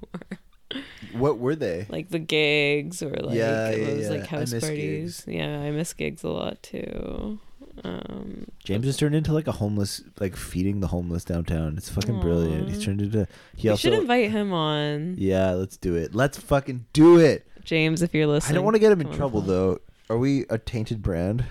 What 1.14 1.38
were 1.38 1.56
they? 1.56 1.86
like 1.90 2.10
the 2.10 2.20
gigs 2.20 3.02
or 3.02 3.12
like 3.12 3.36
Yeah, 3.36 3.70
yeah, 3.70 3.86
those 3.86 4.04
yeah. 4.04 4.10
like 4.10 4.28
house 4.28 4.52
parties. 4.52 5.24
Yeah, 5.28 5.60
I 5.60 5.72
miss 5.72 5.94
gigs 5.94 6.24
a 6.24 6.30
lot 6.30 6.62
too. 6.64 7.40
Um, 7.84 8.46
James 8.64 8.86
has 8.86 8.98
turned 8.98 9.16
into 9.16 9.34
like 9.34 9.48
a 9.48 9.52
homeless, 9.52 10.02
like 10.20 10.36
feeding 10.36 10.80
the 10.80 10.88
homeless 10.88 11.24
downtown. 11.26 11.76
It's 11.78 11.90
fucking 11.90 12.20
brilliant. 12.22 12.70
He's 12.70 12.84
turned 12.84 13.02
into. 13.02 13.28
He 13.56 13.68
we 13.68 13.72
also. 13.72 13.82
should 13.90 14.00
invite 14.00 14.32
him 14.32 14.54
on, 14.54 15.16
yeah, 15.18 15.52
let's 15.52 15.78
do 15.78 15.96
it. 15.96 16.16
Let's 16.16 16.38
fucking 16.38 16.86
do 16.94 17.20
it. 17.20 17.46
James, 17.64 18.02
if 18.02 18.14
you're 18.14 18.28
listening. 18.28 18.54
I 18.54 18.56
don't 18.56 18.64
want 18.66 18.76
to 18.76 18.80
get 18.80 18.92
him 18.92 19.02
in 19.02 19.08
come 19.08 19.12
on 19.14 19.18
trouble 19.18 19.42
though. 19.42 19.80
Are 20.10 20.18
we 20.18 20.46
a 20.50 20.58
tainted 20.58 21.02
brand? 21.02 21.46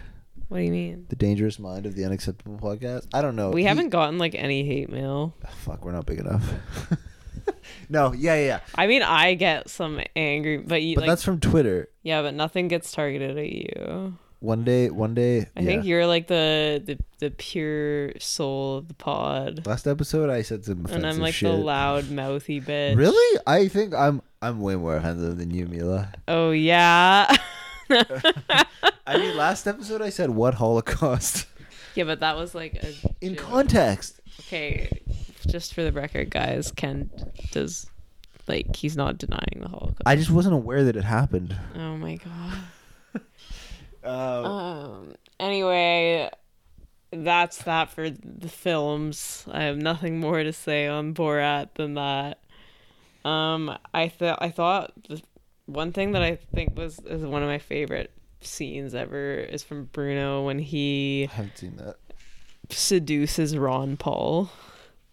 What 0.48 0.58
do 0.58 0.64
you 0.64 0.70
mean? 0.70 1.06
The 1.08 1.16
Dangerous 1.16 1.58
Mind 1.58 1.86
of 1.86 1.94
the 1.96 2.04
Unacceptable 2.04 2.56
Podcast. 2.58 3.08
I 3.12 3.20
don't 3.22 3.34
know. 3.34 3.50
we 3.50 3.62
He- 3.62 3.66
haven't 3.68 3.88
gotten 3.90 4.18
like 4.18 4.34
any 4.34 4.64
hate 4.64 4.90
mail. 4.90 5.34
Ah, 5.44 5.48
Fuck, 5.50 5.84
we're 5.84 5.92
not 5.92 6.06
big 6.06 6.20
enough. 6.20 6.52
no, 7.88 8.12
yeah, 8.12 8.34
yeah, 8.36 8.46
yeah. 8.46 8.60
I 8.74 8.86
mean, 8.86 9.02
I 9.02 9.34
get 9.34 9.68
some 9.68 10.00
angry, 10.14 10.58
but 10.58 10.82
you 10.82 10.94
But 10.94 11.02
like 11.02 11.08
that's 11.10 11.24
from 11.24 11.40
Twitter. 11.40 11.88
yeah, 12.02 12.22
but 12.22 12.34
nothing 12.34 12.68
gets 12.68 12.92
targeted 12.92 13.36
at 13.38 13.50
you. 13.50 14.16
One 14.44 14.62
day, 14.62 14.90
one 14.90 15.14
day. 15.14 15.46
I 15.56 15.60
yeah. 15.60 15.64
think 15.64 15.84
you're 15.86 16.06
like 16.06 16.26
the, 16.26 16.82
the 16.84 16.98
the 17.18 17.30
pure 17.30 18.12
soul 18.18 18.76
of 18.76 18.88
the 18.88 18.94
pod, 18.94 19.66
Last 19.66 19.86
episode, 19.86 20.28
I 20.28 20.42
said 20.42 20.66
some 20.66 20.84
offensive 20.84 20.96
and 20.96 21.06
I'm 21.06 21.18
like 21.18 21.32
shit. 21.32 21.50
the 21.50 21.56
loud 21.56 22.10
mouthy 22.10 22.60
bitch. 22.60 22.96
Really? 22.96 23.40
I 23.46 23.68
think 23.68 23.94
I'm 23.94 24.20
I'm 24.42 24.60
way 24.60 24.76
more 24.76 24.96
offensive 24.96 25.38
than 25.38 25.50
you, 25.50 25.64
Mila. 25.64 26.12
Oh 26.28 26.50
yeah. 26.50 27.34
I 27.90 29.16
mean, 29.16 29.34
last 29.36 29.66
episode 29.66 30.02
I 30.02 30.10
said 30.10 30.28
what 30.28 30.54
Holocaust 30.54 31.46
yeah, 31.94 32.04
but 32.04 32.20
that 32.20 32.36
was 32.36 32.54
like 32.54 32.74
a 32.74 32.92
in 33.20 33.36
joke. 33.36 33.44
context. 33.44 34.20
Okay, 34.40 34.90
just 35.46 35.74
for 35.74 35.82
the 35.82 35.92
record, 35.92 36.30
guys, 36.30 36.72
Ken 36.72 37.10
does 37.52 37.86
like 38.46 38.76
he's 38.76 38.96
not 38.96 39.16
denying 39.16 39.60
the 39.60 39.68
Holocaust. 39.68 40.02
I 40.04 40.16
just 40.16 40.30
wasn't 40.30 40.54
aware 40.54 40.84
that 40.84 40.96
it 40.96 41.04
happened. 41.04 41.56
oh 41.74 41.96
my 41.96 42.16
god. 42.16 42.58
Uh, 44.04 44.42
Um. 44.44 45.14
Anyway, 45.40 46.30
that's 47.10 47.58
that 47.64 47.90
for 47.90 48.10
the 48.10 48.48
films. 48.48 49.44
I 49.50 49.62
have 49.64 49.76
nothing 49.76 50.18
more 50.20 50.42
to 50.42 50.52
say 50.52 50.86
on 50.86 51.14
Borat 51.14 51.74
than 51.74 51.94
that. 51.94 52.40
Um. 53.24 53.76
I 53.92 54.08
thought 54.08 54.38
I 54.40 54.50
thought 54.50 54.92
the 55.08 55.22
one 55.66 55.92
thing 55.92 56.12
that 56.12 56.22
I 56.22 56.36
think 56.54 56.76
was 56.76 56.98
is 57.00 57.24
one 57.24 57.42
of 57.42 57.48
my 57.48 57.58
favorite 57.58 58.10
scenes 58.40 58.94
ever 58.94 59.34
is 59.36 59.62
from 59.62 59.84
Bruno 59.86 60.44
when 60.44 60.58
he 60.58 61.26
I 61.30 61.34
haven't 61.34 61.56
seen 61.58 61.76
that. 61.76 61.96
seduces 62.70 63.56
Ron 63.56 63.96
Paul. 63.96 64.50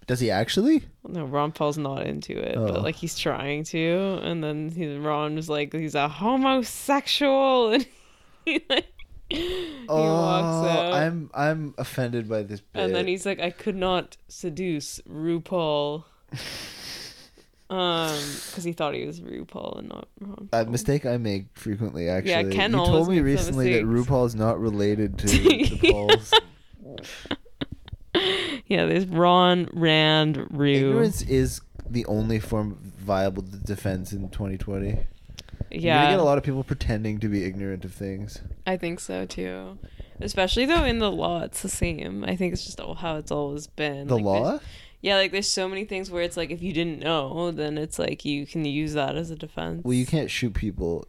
Does 0.08 0.20
he 0.20 0.30
actually? 0.30 0.84
No, 1.08 1.24
Ron 1.24 1.54
Paul's 1.54 1.78
not 1.78 2.06
into 2.06 2.38
it, 2.38 2.58
Oh. 2.58 2.68
but 2.74 2.84
like 2.84 2.96
he's 2.96 3.18
trying 3.18 3.64
to, 3.66 4.20
and 4.24 4.44
then 4.44 4.70
he, 4.72 4.98
Ron 4.98 5.36
was 5.36 5.48
like, 5.48 5.72
he's 5.74 5.96
a 5.96 6.10
homosexual, 6.10 7.72
and 7.74 7.86
he 8.46 8.62
like 8.70 8.88
he 9.30 9.86
walks 9.88 10.68
out, 10.68 10.92
Oh, 10.92 10.92
I'm 10.94 11.30
I'm 11.34 11.74
offended 11.78 12.28
by 12.30 12.44
this 12.44 12.60
bit. 12.62 12.82
and 12.84 12.96
then 12.96 13.08
he's 13.08 13.26
like, 13.26 13.40
I 13.40 13.50
could 13.50 13.76
not 13.76 14.18
seduce 14.28 15.00
RuPaul, 15.10 16.04
um, 17.70 18.10
because 18.48 18.64
he 18.66 18.74
thought 18.74 18.94
he 18.94 19.06
was 19.06 19.22
RuPaul 19.22 19.80
and 19.80 19.90
not 19.90 20.08
Ron. 20.20 20.50
a 20.52 20.66
mistake 20.66 21.06
I 21.06 21.18
make 21.18 21.46
frequently. 21.54 22.10
Actually, 22.10 22.32
Yeah, 22.32 22.44
Ken 22.50 22.72
you 22.74 22.80
always 22.80 22.90
told 22.92 23.10
me 23.10 23.22
makes 23.22 23.42
recently 23.42 23.74
that 23.74 23.86
mistake. 23.86 24.08
RuPaul 24.10 24.26
is 24.28 24.36
not 24.36 24.60
related 24.60 25.18
to 25.20 25.28
the 25.28 25.80
Pauls. 25.92 26.34
Yeah, 28.68 28.86
there's 28.86 29.06
Ron, 29.06 29.70
Rand, 29.74 30.48
Ru. 30.52 30.68
Ignorance 30.74 31.22
is 31.24 31.62
the 31.90 32.06
only 32.06 32.40
form 32.40 32.72
of 32.72 32.78
viable 32.78 33.44
defense 33.66 34.12
in 34.14 34.30
2020. 34.30 34.98
You're 35.72 35.94
gonna 35.94 36.12
get 36.12 36.20
a 36.20 36.24
lot 36.24 36.38
of 36.38 36.44
people 36.44 36.64
pretending 36.64 37.20
to 37.20 37.28
be 37.28 37.44
ignorant 37.44 37.86
of 37.86 37.94
things. 37.94 38.42
I 38.68 38.78
think 38.78 39.00
so 39.00 39.26
too. 39.26 39.78
Especially 40.20 40.66
though 40.66 40.84
in 40.84 41.00
the 41.00 41.12
law, 41.12 41.42
it's 41.44 41.62
the 41.62 41.70
same. 41.70 42.24
I 42.26 42.36
think 42.36 42.54
it's 42.54 42.66
just 42.66 42.80
how 42.80 43.16
it's 43.18 43.32
always 43.32 43.68
been. 43.68 44.08
The 44.08 44.16
Like, 44.16 44.24
law? 44.24 44.60
Yeah, 45.02 45.16
like 45.16 45.32
there's 45.32 45.50
so 45.50 45.68
many 45.68 45.84
things 45.86 46.12
where 46.12 46.22
it's 46.22 46.38
like 46.38 46.52
if 46.52 46.62
you 46.62 46.74
didn't 46.74 47.00
know, 47.00 47.50
then 47.52 47.78
it's 47.80 47.98
like 47.98 48.24
you 48.24 48.46
can 48.46 48.64
use 48.66 48.94
that 48.94 49.16
as 49.16 49.32
a 49.32 49.36
defense. 49.36 49.82
Well, 49.84 49.94
you 49.96 50.06
can't 50.06 50.30
shoot 50.30 50.54
people. 50.54 51.08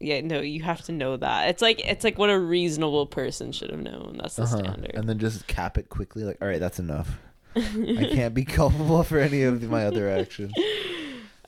Yeah, 0.00 0.20
no, 0.22 0.40
you 0.40 0.64
have 0.64 0.82
to 0.86 0.92
know 0.92 1.16
that. 1.16 1.48
It's 1.48 1.62
like 1.62 1.80
it's 1.88 2.02
like 2.02 2.18
what 2.18 2.30
a 2.30 2.38
reasonable 2.38 3.06
person 3.06 3.52
should 3.52 3.70
have 3.70 3.78
known. 3.78 4.18
That's 4.20 4.34
the 4.36 4.42
Uh-huh. 4.42 4.58
standard. 4.58 4.90
And 4.94 5.08
then 5.08 5.20
just 5.20 5.46
cap 5.46 5.78
it 5.78 5.88
quickly. 5.88 6.24
Like, 6.24 6.38
all 6.42 6.48
right, 6.48 6.58
that's 6.58 6.80
enough. 6.80 7.18
I 7.56 8.08
can't 8.12 8.34
be 8.34 8.44
culpable 8.44 9.04
for 9.04 9.18
any 9.18 9.42
of 9.42 9.62
my 9.70 9.86
other 9.86 10.08
actions. 10.10 10.52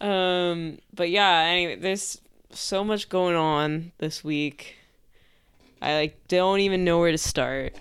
Um, 0.01 0.79
but 0.93 1.09
yeah, 1.09 1.45
anyway, 1.47 1.77
there's 1.77 2.21
so 2.55 2.85
much 2.85 3.09
going 3.09 3.37
on 3.37 3.93
this 3.99 4.23
week. 4.25 4.77
I 5.83 5.95
like 5.97 6.29
don't 6.29 6.61
even 6.61 6.85
know 6.85 6.99
where 6.99 7.11
to 7.13 7.19
start. 7.19 7.75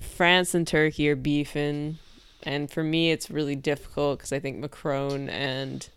France 0.00 0.54
and 0.54 0.66
Turkey 0.66 1.08
are 1.08 1.16
beefing, 1.16 1.98
and 2.42 2.70
for 2.70 2.82
me, 2.84 3.10
it's 3.10 3.30
really 3.30 3.56
difficult 3.56 4.18
because 4.18 4.32
I 4.32 4.38
think 4.40 4.58
Macron 4.58 5.28
and 5.28 5.88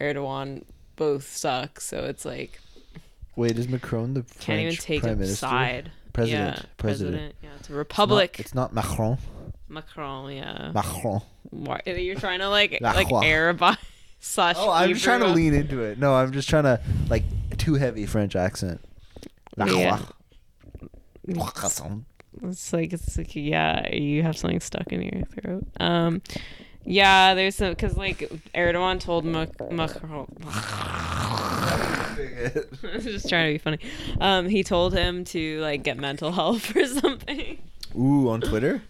Erdogan 0.00 0.64
both 0.96 1.24
suck. 1.34 1.80
So 1.80 2.04
it's 2.04 2.24
like 2.24 2.60
Wait, 3.36 3.58
is 3.58 3.68
Macron 3.68 4.14
the 4.14 4.22
French 4.22 4.40
can't 4.40 4.60
even 4.60 4.76
take 4.76 5.00
prime 5.02 5.12
a 5.14 5.16
minister? 5.16 5.36
side. 5.36 5.90
President. 6.12 6.56
Yeah, 6.56 6.62
president. 6.78 7.34
Yeah, 7.42 7.50
it's 7.50 7.54
a 7.54 7.60
It's 7.60 7.70
not- 7.70 7.76
republic. 7.76 8.36
It's 8.40 8.54
not, 8.54 8.72
Macron. 8.72 9.18
Macron. 9.68 10.32
Yeah. 10.34 10.70
Macron. 10.74 11.20
Why, 11.50 11.80
you're 11.86 12.14
trying 12.18 12.38
to 12.40 12.48
like 12.48 12.78
La 12.80 12.92
like 12.92 13.08
Croix. 13.08 13.20
Arabize 13.22 13.76
slash. 14.20 14.56
Oh, 14.58 14.70
I'm 14.70 14.90
just 14.90 15.04
trying 15.04 15.20
to 15.20 15.28
lean 15.28 15.54
into 15.54 15.82
it. 15.82 15.98
No, 15.98 16.14
I'm 16.14 16.32
just 16.32 16.48
trying 16.48 16.64
to 16.64 16.80
like 17.08 17.24
too 17.58 17.74
heavy 17.74 18.06
French 18.06 18.36
accent. 18.36 18.80
Yeah. 19.58 19.98
It's 22.42 22.72
like 22.72 22.92
it's 22.92 23.16
like 23.16 23.34
yeah, 23.34 23.88
you 23.94 24.22
have 24.22 24.36
something 24.36 24.60
stuck 24.60 24.92
in 24.92 25.02
your 25.02 25.24
throat. 25.24 25.66
Um, 25.80 26.22
yeah, 26.84 27.34
there's 27.34 27.56
some 27.56 27.70
because 27.70 27.96
like 27.96 28.18
Erdogan 28.54 29.00
told 29.00 29.24
Mac- 29.24 29.70
Macron. 29.72 30.26
just 33.00 33.28
trying 33.28 33.48
to 33.48 33.52
be 33.54 33.58
funny. 33.58 33.78
Um, 34.20 34.48
he 34.48 34.62
told 34.62 34.92
him 34.92 35.24
to 35.24 35.60
like 35.60 35.82
get 35.82 35.98
mental 35.98 36.30
health 36.32 36.76
or 36.76 36.86
something. 36.86 37.58
Ooh, 37.98 38.28
on 38.28 38.40
Twitter. 38.40 38.82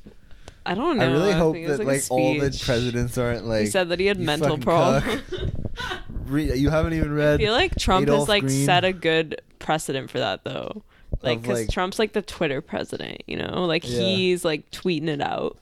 I 0.67 0.75
don't 0.75 0.97
know. 0.99 1.05
I 1.05 1.11
really 1.11 1.33
hope 1.33 1.55
think 1.55 1.69
that 1.69 1.81
a 1.81 1.85
like 1.85 2.03
all 2.11 2.35
the 2.39 2.63
presidents 2.65 3.17
aren't 3.19 3.47
like. 3.47 3.61
he 3.63 3.67
said 3.67 3.89
that 3.91 4.01
he 4.01 4.07
had 4.07 4.19
mental 4.19 4.59
problems. 4.59 5.23
Re- 6.27 6.57
you 6.57 6.71
haven't 6.71 6.95
even 6.95 7.13
read. 7.15 7.35
I 7.41 7.45
feel 7.45 7.53
like 7.53 7.77
Trump 7.79 8.05
Adolf 8.05 8.21
has 8.23 8.29
like 8.29 8.43
Green. 8.43 8.65
set 8.67 8.85
a 8.85 8.93
good 8.93 9.41
precedent 9.59 10.11
for 10.11 10.19
that 10.19 10.43
though. 10.45 10.83
Like, 11.23 11.41
because 11.43 11.61
like- 11.61 11.71
Trump's 11.71 11.99
like 11.99 12.13
the 12.13 12.23
Twitter 12.23 12.61
president, 12.61 13.23
you 13.27 13.37
know, 13.37 13.65
like 13.65 13.85
Yeah. 13.89 14.01
he's 14.01 14.45
like 14.45 14.71
tweeting 14.71 15.09
it 15.09 15.21
out. 15.21 15.57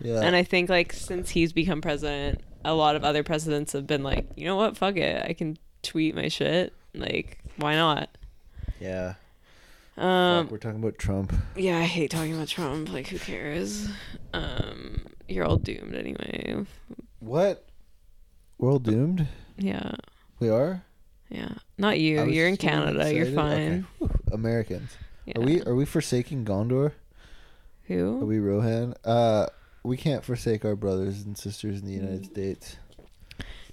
yeah. 0.00 0.20
And 0.20 0.34
I 0.34 0.42
think 0.42 0.68
like 0.68 0.92
since 0.92 1.30
he's 1.30 1.52
become 1.52 1.80
president, 1.80 2.40
a 2.64 2.74
lot 2.74 2.96
of 2.96 3.04
other 3.04 3.22
presidents 3.22 3.72
have 3.72 3.86
been 3.86 4.02
like, 4.02 4.26
you 4.36 4.44
know 4.46 4.56
what, 4.56 4.76
fuck 4.76 4.96
it, 4.96 5.24
I 5.28 5.32
can 5.32 5.56
tweet 5.82 6.14
my 6.14 6.28
shit. 6.28 6.72
Like, 6.94 7.38
why 7.56 7.74
not? 7.76 8.10
yeah. 8.80 9.14
Um, 10.00 10.44
Fuck, 10.44 10.52
we're 10.52 10.58
talking 10.58 10.80
about 10.82 10.98
Trump. 10.98 11.32
yeah, 11.56 11.78
I 11.78 11.82
hate 11.82 12.10
talking 12.10 12.34
about 12.34 12.48
Trump. 12.48 12.92
Like, 12.92 13.06
who 13.08 13.18
cares? 13.18 13.88
Um, 14.32 15.06
you're 15.28 15.44
all 15.44 15.56
doomed 15.58 15.94
anyway. 15.94 16.64
What? 17.18 17.66
We're 18.58 18.72
all 18.72 18.78
doomed. 18.78 19.28
Yeah, 19.58 19.92
We 20.38 20.48
are. 20.48 20.82
yeah. 21.28 21.50
Not 21.76 21.98
you. 22.00 22.24
You're 22.24 22.48
in 22.48 22.56
Canada. 22.56 23.12
You're 23.14 23.26
fine. 23.26 23.86
Okay. 24.00 24.14
Americans. 24.32 24.90
Yeah. 25.26 25.38
Are 25.38 25.42
we? 25.42 25.62
Are 25.62 25.74
we 25.74 25.84
forsaking 25.84 26.44
Gondor? 26.46 26.92
Who? 27.84 28.22
Are 28.22 28.24
we 28.26 28.38
Rohan? 28.38 28.94
Uh, 29.04 29.46
we 29.82 29.96
can't 29.96 30.24
forsake 30.24 30.64
our 30.64 30.76
brothers 30.76 31.22
and 31.22 31.36
sisters 31.36 31.80
in 31.80 31.86
the 31.86 31.92
Mm. 31.92 32.02
United 32.02 32.24
States. 32.26 32.76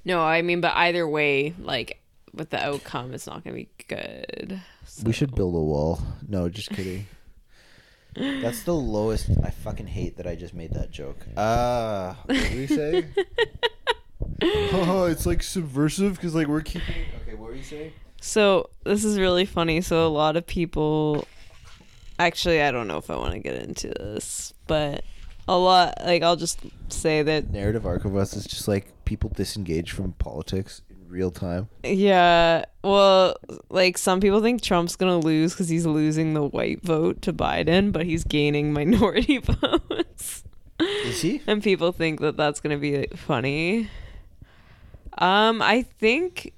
No, 0.04 0.22
I 0.22 0.42
mean, 0.42 0.60
but 0.62 0.74
either 0.76 1.08
way, 1.08 1.54
like 1.60 2.02
with 2.34 2.50
the 2.50 2.63
outcome, 2.63 3.13
it's 3.13 3.28
not 3.28 3.44
gonna 3.44 3.56
be 3.56 3.70
good. 3.88 4.62
We 5.04 5.13
should 5.13 5.36
build 5.36 5.56
a 5.56 5.60
wall. 5.60 6.00
No, 6.28 6.50
just 6.50 6.70
kidding. 6.70 7.08
That's 8.16 8.63
the 8.63 8.74
lowest. 8.74 9.30
I 9.44 9.52
fucking 9.52 9.88
hate 9.88 10.18
that 10.18 10.26
I 10.26 10.36
just 10.36 10.54
made 10.54 10.74
that 10.74 10.92
joke. 10.92 11.18
Ah, 11.36 12.18
what 12.26 12.38
were 12.38 12.56
you 12.56 12.68
saying? 12.68 13.06
oh, 14.42 15.06
it's 15.06 15.26
like 15.26 15.44
subversive 15.44 16.16
because 16.16 16.34
like 16.34 16.48
we're 16.48 16.62
keeping. 16.62 17.06
Okay, 17.22 17.36
what 17.36 17.50
were 17.50 17.56
you 17.56 17.63
saying? 17.63 17.94
So 18.22 18.70
this 18.84 19.04
is 19.04 19.20
really 19.20 19.46
funny. 19.46 19.82
So 19.82 20.08
a 20.08 20.10
lot 20.10 20.36
of 20.36 20.48
people, 20.48 21.28
actually, 22.18 22.62
I 22.62 22.72
don't 22.72 22.88
know 22.88 22.98
if 22.98 23.12
I 23.12 23.16
want 23.16 23.34
to 23.34 23.40
get 23.40 23.62
into 23.62 23.90
this, 23.90 24.54
but 24.66 25.04
a 25.48 25.58
lot, 25.58 25.96
like 26.04 26.24
I'll 26.24 26.36
just 26.36 26.60
say 26.90 27.22
that, 27.24 27.52
Narrative 27.52 27.86
arc 27.86 28.06
of 28.06 28.16
us 28.16 28.36
is 28.36 28.46
just 28.46 28.68
like 28.68 28.94
people 29.06 29.30
disengage 29.30 29.92
from 29.92 30.13
politics 30.13 30.82
real 31.08 31.32
time. 31.32 31.67
yeah. 31.84 32.65
Well, 32.84 33.36
like 33.70 33.98
some 33.98 34.20
people 34.20 34.41
think 34.41 34.62
Trump's 34.62 34.96
gonna 34.96 35.17
lose 35.20 35.54
because 35.54 35.70
he's 35.70 35.86
losing 35.86 36.34
the 36.34 36.43
white 36.43 36.82
vote 36.84 37.22
to 37.24 37.34
Biden, 37.34 37.91
but 37.91 38.06
he's 38.06 38.24
gaining 38.24 38.72
minority 38.74 39.38
votes. 39.43 40.43
Is 40.80 41.22
he? 41.22 41.41
and 41.48 41.63
people 41.63 41.91
think 41.91 42.20
that 42.22 42.38
that's 42.38 42.60
gonna 42.60 42.78
be 42.78 43.08
funny. 43.15 43.89
Um, 45.17 45.62
I 45.62 45.82
think, 45.82 46.54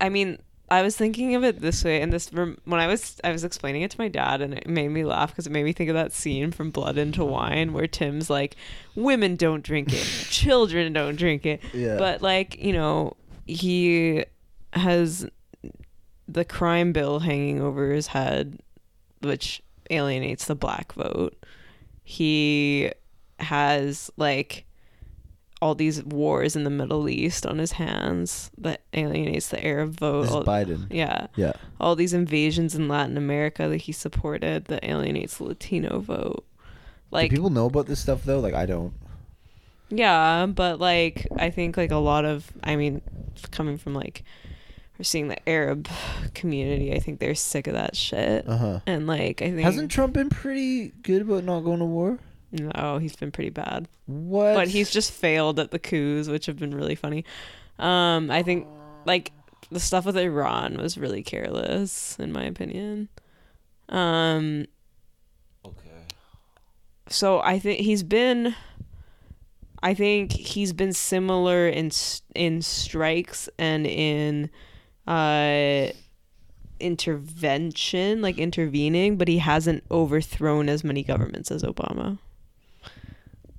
I 0.00 0.08
mean, 0.10 0.38
I 0.70 0.82
was 0.82 0.96
thinking 0.96 1.34
of 1.34 1.44
it 1.44 1.60
this 1.60 1.82
way, 1.84 2.00
and 2.00 2.12
this 2.12 2.30
when 2.32 2.56
I 2.68 2.86
was 2.86 3.20
I 3.24 3.30
was 3.32 3.44
explaining 3.44 3.82
it 3.82 3.90
to 3.92 3.98
my 3.98 4.08
dad, 4.08 4.40
and 4.40 4.54
it 4.54 4.66
made 4.66 4.88
me 4.88 5.04
laugh 5.04 5.30
because 5.30 5.46
it 5.46 5.52
made 5.52 5.64
me 5.64 5.72
think 5.72 5.90
of 5.90 5.94
that 5.94 6.12
scene 6.12 6.50
from 6.50 6.70
Blood 6.70 6.96
into 6.96 7.24
Wine 7.24 7.72
where 7.74 7.86
Tim's 7.86 8.30
like, 8.30 8.56
"Women 8.94 9.36
don't 9.36 9.62
drink 9.62 9.92
it, 9.92 9.96
children 10.30 10.92
don't 10.94 11.16
drink 11.16 11.44
it," 11.44 11.60
Yeah. 11.74 11.96
but 11.98 12.22
like 12.22 12.58
you 12.62 12.72
know, 12.72 13.16
he 13.54 14.24
has 14.72 15.26
the 16.28 16.44
crime 16.44 16.92
bill 16.92 17.20
hanging 17.20 17.60
over 17.60 17.92
his 17.92 18.08
head, 18.08 18.58
which 19.20 19.62
alienates 19.90 20.46
the 20.46 20.54
black 20.54 20.92
vote. 20.94 21.36
He 22.04 22.90
has 23.38 24.10
like 24.16 24.64
all 25.60 25.74
these 25.76 26.02
wars 26.02 26.56
in 26.56 26.64
the 26.64 26.70
Middle 26.70 27.08
East 27.08 27.46
on 27.46 27.58
his 27.58 27.72
hands 27.72 28.50
that 28.58 28.80
alienates 28.94 29.48
the 29.48 29.64
Arab 29.64 29.92
vote. 29.98 30.22
This 30.22 30.30
is 30.30 30.36
All- 30.36 30.44
Biden. 30.44 30.86
yeah, 30.90 31.28
Yeah. 31.36 31.52
all 31.80 31.94
these 31.94 32.12
invasions 32.12 32.74
in 32.74 32.88
Latin 32.88 33.16
America 33.16 33.68
that 33.68 33.82
he 33.82 33.92
supported 33.92 34.64
that 34.66 34.84
alienates 34.84 35.36
the 35.38 35.44
Latino 35.44 36.00
vote. 36.00 36.44
Like 37.12 37.30
Do 37.30 37.36
people 37.36 37.50
know 37.50 37.66
about 37.66 37.86
this 37.86 38.00
stuff 38.00 38.24
though? 38.24 38.40
Like 38.40 38.54
I 38.54 38.66
don't. 38.66 38.92
Yeah, 39.94 40.46
but 40.46 40.80
like 40.80 41.26
I 41.36 41.50
think 41.50 41.76
like 41.76 41.90
a 41.90 41.96
lot 41.96 42.24
of 42.24 42.50
I 42.64 42.76
mean, 42.76 43.02
coming 43.50 43.78
from 43.78 43.94
like 43.94 44.24
we're 44.98 45.04
seeing 45.04 45.28
the 45.28 45.48
Arab 45.48 45.88
community, 46.34 46.92
I 46.92 46.98
think 46.98 47.20
they're 47.20 47.34
sick 47.34 47.66
of 47.66 47.74
that 47.74 47.96
shit. 47.96 48.48
Uh 48.48 48.56
huh. 48.56 48.80
And 48.86 49.06
like 49.06 49.42
I 49.42 49.50
think 49.50 49.60
Hasn't 49.60 49.90
Trump 49.90 50.14
been 50.14 50.30
pretty 50.30 50.88
good 51.02 51.22
about 51.22 51.44
not 51.44 51.60
going 51.60 51.80
to 51.80 51.84
war? 51.84 52.18
no, 52.52 52.98
he's 52.98 53.16
been 53.16 53.32
pretty 53.32 53.50
bad. 53.50 53.88
What? 54.06 54.54
But 54.54 54.68
he's 54.68 54.90
just 54.90 55.10
failed 55.10 55.58
at 55.58 55.70
the 55.70 55.78
coups, 55.78 56.28
which 56.28 56.46
have 56.46 56.58
been 56.58 56.74
really 56.74 56.94
funny. 56.94 57.24
Um, 57.78 58.30
I 58.30 58.42
think 58.42 58.66
like 59.06 59.32
the 59.70 59.80
stuff 59.80 60.04
with 60.04 60.16
Iran 60.16 60.76
was 60.76 60.98
really 60.98 61.22
careless, 61.22 62.16
in 62.18 62.30
my 62.30 62.44
opinion. 62.44 63.08
Um, 63.88 64.66
okay. 65.64 66.04
so 67.08 67.40
I 67.40 67.58
think 67.58 67.80
he's 67.80 68.02
been 68.02 68.54
I 69.82 69.94
think 69.94 70.32
he's 70.32 70.72
been 70.72 70.92
similar 70.92 71.68
in 71.68 71.90
in 72.34 72.62
strikes 72.62 73.48
and 73.58 73.86
in 73.86 74.50
uh 75.06 75.88
intervention 76.78 78.20
like 78.22 78.38
intervening 78.38 79.16
but 79.16 79.28
he 79.28 79.38
hasn't 79.38 79.84
overthrown 79.90 80.68
as 80.68 80.82
many 80.84 81.02
governments 81.02 81.50
as 81.50 81.62
Obama. 81.62 82.18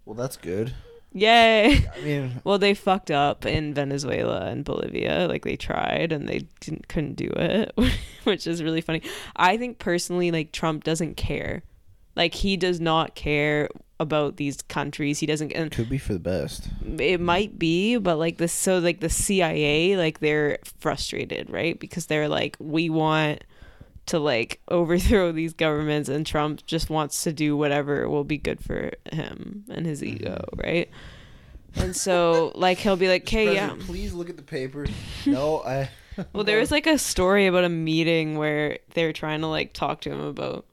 Well, 0.05 0.15
that's 0.15 0.35
good. 0.35 0.73
Yay. 1.13 1.87
I 1.87 2.01
mean, 2.03 2.41
Well, 2.43 2.57
they 2.57 2.73
fucked 2.73 3.11
up 3.11 3.45
in 3.45 3.73
Venezuela 3.73 4.47
and 4.47 4.65
Bolivia. 4.65 5.27
Like 5.29 5.45
they 5.45 5.55
tried 5.55 6.11
and 6.11 6.27
they 6.27 6.47
didn't 6.59 6.87
couldn't 6.87 7.15
do 7.15 7.31
it, 7.35 7.73
which 8.23 8.47
is 8.47 8.63
really 8.63 8.81
funny. 8.81 9.01
I 9.35 9.57
think 9.57 9.79
personally, 9.79 10.31
like 10.31 10.51
Trump 10.51 10.83
doesn't 10.83 11.15
care. 11.15 11.63
Like 12.15 12.33
he 12.35 12.57
does 12.57 12.79
not 12.79 13.15
care 13.15 13.69
about 13.99 14.37
these 14.37 14.61
countries. 14.63 15.19
He 15.19 15.25
doesn't. 15.25 15.51
And 15.51 15.71
could 15.71 15.89
be 15.89 15.97
for 15.97 16.13
the 16.13 16.19
best. 16.19 16.69
it 16.99 17.19
might 17.19 17.57
be, 17.57 17.97
but 17.97 18.17
like 18.17 18.37
this. 18.37 18.53
So 18.53 18.79
like 18.79 18.99
the 18.99 19.09
CIA, 19.09 19.97
like 19.97 20.19
they're 20.19 20.59
frustrated, 20.79 21.49
right? 21.49 21.79
Because 21.79 22.07
they're 22.07 22.29
like, 22.29 22.57
we 22.59 22.89
want 22.89 23.43
to 24.07 24.19
like 24.19 24.59
overthrow 24.67 25.31
these 25.31 25.53
governments, 25.53 26.09
and 26.09 26.25
Trump 26.25 26.65
just 26.65 26.89
wants 26.89 27.23
to 27.23 27.33
do 27.33 27.55
whatever 27.55 28.09
will 28.09 28.23
be 28.23 28.37
good 28.37 28.63
for 28.63 28.91
him 29.11 29.65
and 29.69 29.85
his 29.85 30.03
ego, 30.03 30.45
mm-hmm. 30.53 30.67
right? 30.67 30.89
And 31.75 31.95
so 31.95 32.51
like 32.55 32.79
he'll 32.79 32.95
be 32.95 33.07
like, 33.07 33.23
okay, 33.23 33.53
yeah. 33.53 33.75
Please 33.79 34.13
look 34.13 34.29
at 34.29 34.37
the 34.37 34.43
paper. 34.43 34.85
No, 35.25 35.63
I. 35.63 35.89
Well, 36.31 36.43
there 36.43 36.59
was 36.59 36.69
like 36.69 36.85
a 36.85 36.99
story 36.99 37.47
about 37.47 37.63
a 37.63 37.69
meeting 37.69 38.37
where 38.37 38.77
they 38.93 39.05
were 39.05 39.13
trying 39.13 39.41
to 39.41 39.47
like 39.47 39.73
talk 39.73 40.01
to 40.01 40.11
him 40.11 40.19
about 40.19 40.65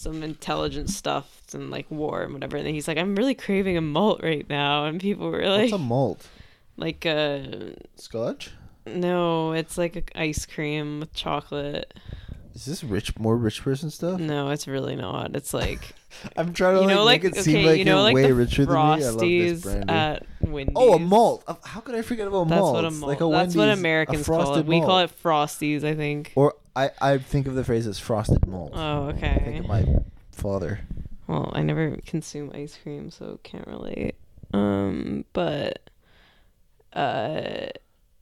some 0.00 0.22
intelligence 0.22 0.96
stuff 0.96 1.42
and 1.52 1.70
like 1.70 1.90
war 1.90 2.22
and 2.22 2.32
whatever, 2.32 2.56
and 2.56 2.66
he's 2.68 2.88
like, 2.88 2.96
"I'm 2.98 3.14
really 3.16 3.34
craving 3.34 3.76
a 3.76 3.80
malt 3.82 4.20
right 4.22 4.48
now," 4.48 4.86
and 4.86 4.98
people 5.00 5.30
were 5.30 5.46
like, 5.46 5.70
What's 5.70 5.72
a 5.72 5.78
malt? 5.78 6.26
like 6.76 7.04
uh 7.04 7.40
Scotch? 7.96 8.52
no, 8.86 9.52
it's 9.52 9.76
like 9.76 10.10
ice 10.14 10.46
cream 10.46 11.00
with 11.00 11.12
chocolate. 11.12 11.92
Is 12.60 12.66
this 12.66 12.84
rich, 12.84 13.18
more 13.18 13.38
rich 13.38 13.62
person 13.62 13.88
stuff? 13.88 14.20
No, 14.20 14.50
it's 14.50 14.68
really 14.68 14.94
not. 14.94 15.34
It's 15.34 15.54
like 15.54 15.94
I'm 16.36 16.52
trying 16.52 16.74
to 16.74 16.82
you 16.82 16.88
know, 16.88 17.04
like, 17.04 17.22
like 17.24 17.32
make 17.32 17.40
it 17.40 17.42
seem 17.42 17.64
like 17.64 17.78
you 17.78 17.86
know, 17.86 17.94
you're 17.94 18.02
like 18.02 18.14
way 18.14 18.26
the 18.26 18.34
richer 18.34 18.66
than 18.66 18.74
me. 18.74 18.80
I 18.80 18.96
love 18.96 19.18
this 19.18 19.62
brandy. 19.62 19.90
at 19.90 20.26
Wendy's. 20.42 20.74
oh, 20.76 20.92
a 20.92 20.98
malt. 20.98 21.42
Uh, 21.46 21.54
How 21.64 21.80
could 21.80 21.94
I 21.94 22.02
forget 22.02 22.26
about 22.26 22.48
That's 22.48 22.60
malt? 22.60 22.74
what 22.74 22.84
a 22.84 22.90
malt. 22.90 23.08
Like 23.08 23.20
a 23.22 23.30
That's 23.30 23.56
what 23.56 23.62
Wendy's, 23.62 23.78
a 23.78 23.80
Americans 23.80 24.26
call 24.26 24.40
it. 24.40 24.44
frosted 24.44 24.66
We 24.68 24.80
call 24.80 24.98
it 24.98 25.22
Frosties, 25.22 25.84
I 25.84 25.94
think. 25.94 26.32
Or 26.34 26.54
I, 26.76 26.90
I 27.00 27.16
think 27.16 27.46
of 27.46 27.54
the 27.54 27.64
phrase 27.64 27.86
as 27.86 27.98
frosted 27.98 28.46
malt. 28.46 28.72
Oh, 28.74 29.08
I 29.08 29.12
think 29.12 29.24
okay. 29.24 29.58
of 29.60 29.66
my 29.66 29.86
father. 30.30 30.80
Well, 31.28 31.50
I 31.54 31.62
never 31.62 31.96
consume 32.04 32.50
ice 32.54 32.78
cream, 32.82 33.10
so 33.10 33.40
can't 33.42 33.66
relate. 33.66 34.16
Um, 34.52 35.24
but 35.32 35.88
uh 36.92 37.68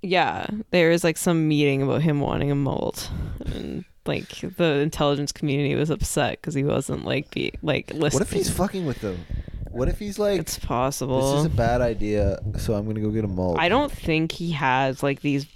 yeah, 0.01 0.47
there 0.71 0.91
was 0.91 1.03
like 1.03 1.17
some 1.17 1.49
meeting 1.49 1.83
about 1.83 2.03
him 2.03 2.21
wanting 2.21 2.53
a 2.53 2.55
malt 2.55 3.11
and 3.47 3.85
like 4.09 4.29
the 4.57 4.81
intelligence 4.81 5.31
community 5.31 5.75
was 5.75 5.91
upset 5.91 6.41
cuz 6.43 6.55
he 6.55 6.65
wasn't 6.65 7.05
like 7.05 7.31
be 7.31 7.53
like 7.63 7.93
listening. 7.93 8.13
What 8.13 8.23
if 8.23 8.33
he's 8.33 8.51
fucking 8.51 8.87
with 8.87 9.01
them? 9.01 9.25
What 9.71 9.89
if 9.89 9.99
he's 9.99 10.19
like, 10.19 10.41
It's 10.41 10.59
possible. 10.59 11.33
this 11.33 11.41
is 11.41 11.47
a 11.47 11.51
bad 11.51 11.81
idea, 11.81 12.41
so 12.57 12.75
I'm 12.75 12.87
gonna 12.87 13.01
go 13.01 13.11
get 13.11 13.25
a 13.25 13.29
malt. 13.29 13.59
I 13.61 13.69
don't 13.69 13.93
think 13.93 14.33
he 14.33 14.53
has 14.53 15.03
like 15.03 15.21
these 15.21 15.47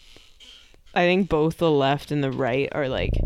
I 0.95 1.01
think 1.07 1.29
both 1.29 1.57
the 1.59 1.71
left 1.71 2.11
and 2.11 2.23
the 2.23 2.31
right 2.31 2.69
are 2.73 2.89
like 2.89 3.19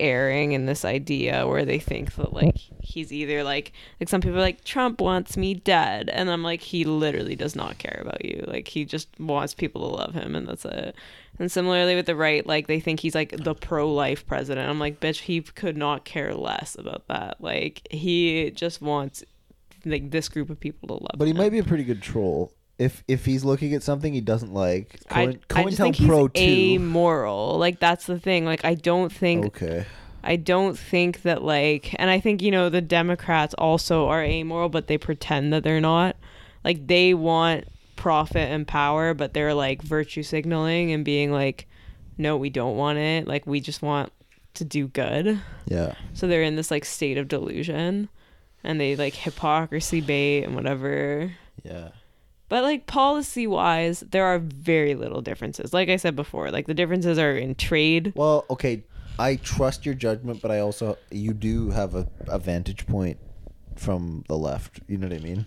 erring 0.00 0.52
in 0.52 0.66
this 0.66 0.84
idea 0.84 1.46
where 1.46 1.64
they 1.64 1.78
think 1.78 2.14
that 2.14 2.32
like 2.32 2.56
he's 2.80 3.12
either 3.12 3.42
like 3.42 3.72
like 4.00 4.08
some 4.08 4.20
people 4.20 4.36
are 4.36 4.42
like 4.42 4.64
Trump 4.64 5.00
wants 5.00 5.36
me 5.36 5.54
dead 5.54 6.08
and 6.08 6.30
I'm 6.30 6.42
like 6.42 6.60
he 6.60 6.84
literally 6.84 7.34
does 7.34 7.56
not 7.56 7.78
care 7.78 8.00
about 8.02 8.24
you 8.24 8.44
like 8.46 8.68
he 8.68 8.84
just 8.84 9.08
wants 9.18 9.54
people 9.54 9.88
to 9.88 9.96
love 9.96 10.14
him 10.14 10.36
and 10.36 10.46
that's 10.46 10.64
it 10.64 10.94
and 11.38 11.50
similarly 11.50 11.94
with 11.94 12.06
the 12.06 12.16
right 12.16 12.46
like 12.46 12.66
they 12.66 12.80
think 12.80 13.00
he's 13.00 13.14
like 13.14 13.36
the 13.36 13.54
pro-life 13.54 14.26
president 14.26 14.68
I'm 14.68 14.78
like 14.78 15.00
bitch 15.00 15.20
he 15.20 15.40
could 15.40 15.76
not 15.76 16.04
care 16.04 16.34
less 16.34 16.76
about 16.78 17.06
that 17.08 17.36
like 17.40 17.86
he 17.90 18.50
just 18.50 18.80
wants 18.82 19.22
like 19.84 20.10
this 20.10 20.28
group 20.28 20.50
of 20.50 20.58
people 20.58 20.88
to 20.88 20.94
love 20.94 21.12
But 21.16 21.26
he 21.26 21.30
him. 21.30 21.36
might 21.38 21.50
be 21.52 21.58
a 21.58 21.64
pretty 21.64 21.84
good 21.84 22.02
troll. 22.02 22.52
If 22.78 23.02
if 23.08 23.24
he's 23.24 23.44
looking 23.44 23.74
at 23.74 23.82
something 23.82 24.12
he 24.12 24.20
doesn't 24.20 24.52
like, 24.54 25.00
Coin, 25.08 25.40
I 25.50 25.64
just 25.64 25.78
think 25.78 25.96
COINTELPRO 25.96 26.36
he's 26.36 26.76
2. 26.78 26.82
amoral. 26.82 27.58
Like 27.58 27.80
that's 27.80 28.06
the 28.06 28.18
thing. 28.20 28.44
Like 28.44 28.64
I 28.64 28.74
don't 28.74 29.10
think 29.12 29.46
Okay. 29.46 29.84
I 30.22 30.36
don't 30.36 30.78
think 30.78 31.22
that 31.22 31.42
like 31.42 31.94
and 31.98 32.08
I 32.10 32.20
think 32.20 32.40
you 32.42 32.50
know 32.50 32.68
the 32.68 32.80
Democrats 32.80 33.54
also 33.54 34.06
are 34.08 34.22
amoral 34.22 34.68
but 34.68 34.86
they 34.86 34.98
pretend 34.98 35.52
that 35.52 35.62
they're 35.64 35.80
not. 35.80 36.16
Like 36.64 36.86
they 36.86 37.14
want 37.14 37.66
profit 37.98 38.48
and 38.50 38.66
power 38.66 39.12
but 39.12 39.34
they're 39.34 39.52
like 39.52 39.82
virtue 39.82 40.22
signaling 40.22 40.92
and 40.92 41.04
being 41.04 41.30
like 41.30 41.66
no 42.18 42.36
we 42.36 42.50
don't 42.50 42.76
want 42.76 42.98
it. 42.98 43.26
Like 43.26 43.46
we 43.46 43.60
just 43.60 43.80
want 43.80 44.12
to 44.54 44.64
do 44.64 44.88
good. 44.88 45.40
Yeah. 45.66 45.94
So 46.12 46.26
they're 46.26 46.42
in 46.42 46.56
this 46.56 46.70
like 46.70 46.84
state 46.84 47.16
of 47.16 47.28
delusion 47.28 48.08
and 48.64 48.80
they 48.80 48.96
like 48.96 49.14
hypocrisy 49.14 50.00
bait 50.00 50.42
and 50.42 50.54
whatever. 50.54 51.32
Yeah. 51.62 51.90
But 52.48 52.64
like 52.64 52.86
policy 52.86 53.46
wise, 53.46 54.00
there 54.00 54.24
are 54.24 54.38
very 54.38 54.94
little 54.94 55.20
differences. 55.20 55.72
Like 55.72 55.88
I 55.88 55.96
said 55.96 56.16
before, 56.16 56.50
like 56.50 56.66
the 56.66 56.74
differences 56.74 57.18
are 57.18 57.36
in 57.36 57.54
trade. 57.54 58.12
Well, 58.16 58.44
okay. 58.50 58.82
I 59.20 59.36
trust 59.36 59.84
your 59.84 59.96
judgment, 59.96 60.40
but 60.40 60.50
I 60.50 60.60
also 60.60 60.96
you 61.10 61.34
do 61.34 61.70
have 61.70 61.94
a, 61.94 62.08
a 62.28 62.38
vantage 62.38 62.86
point 62.86 63.18
from 63.76 64.24
the 64.28 64.36
left. 64.36 64.80
You 64.86 64.96
know 64.96 65.08
what 65.08 65.16
I 65.16 65.20
mean? 65.20 65.46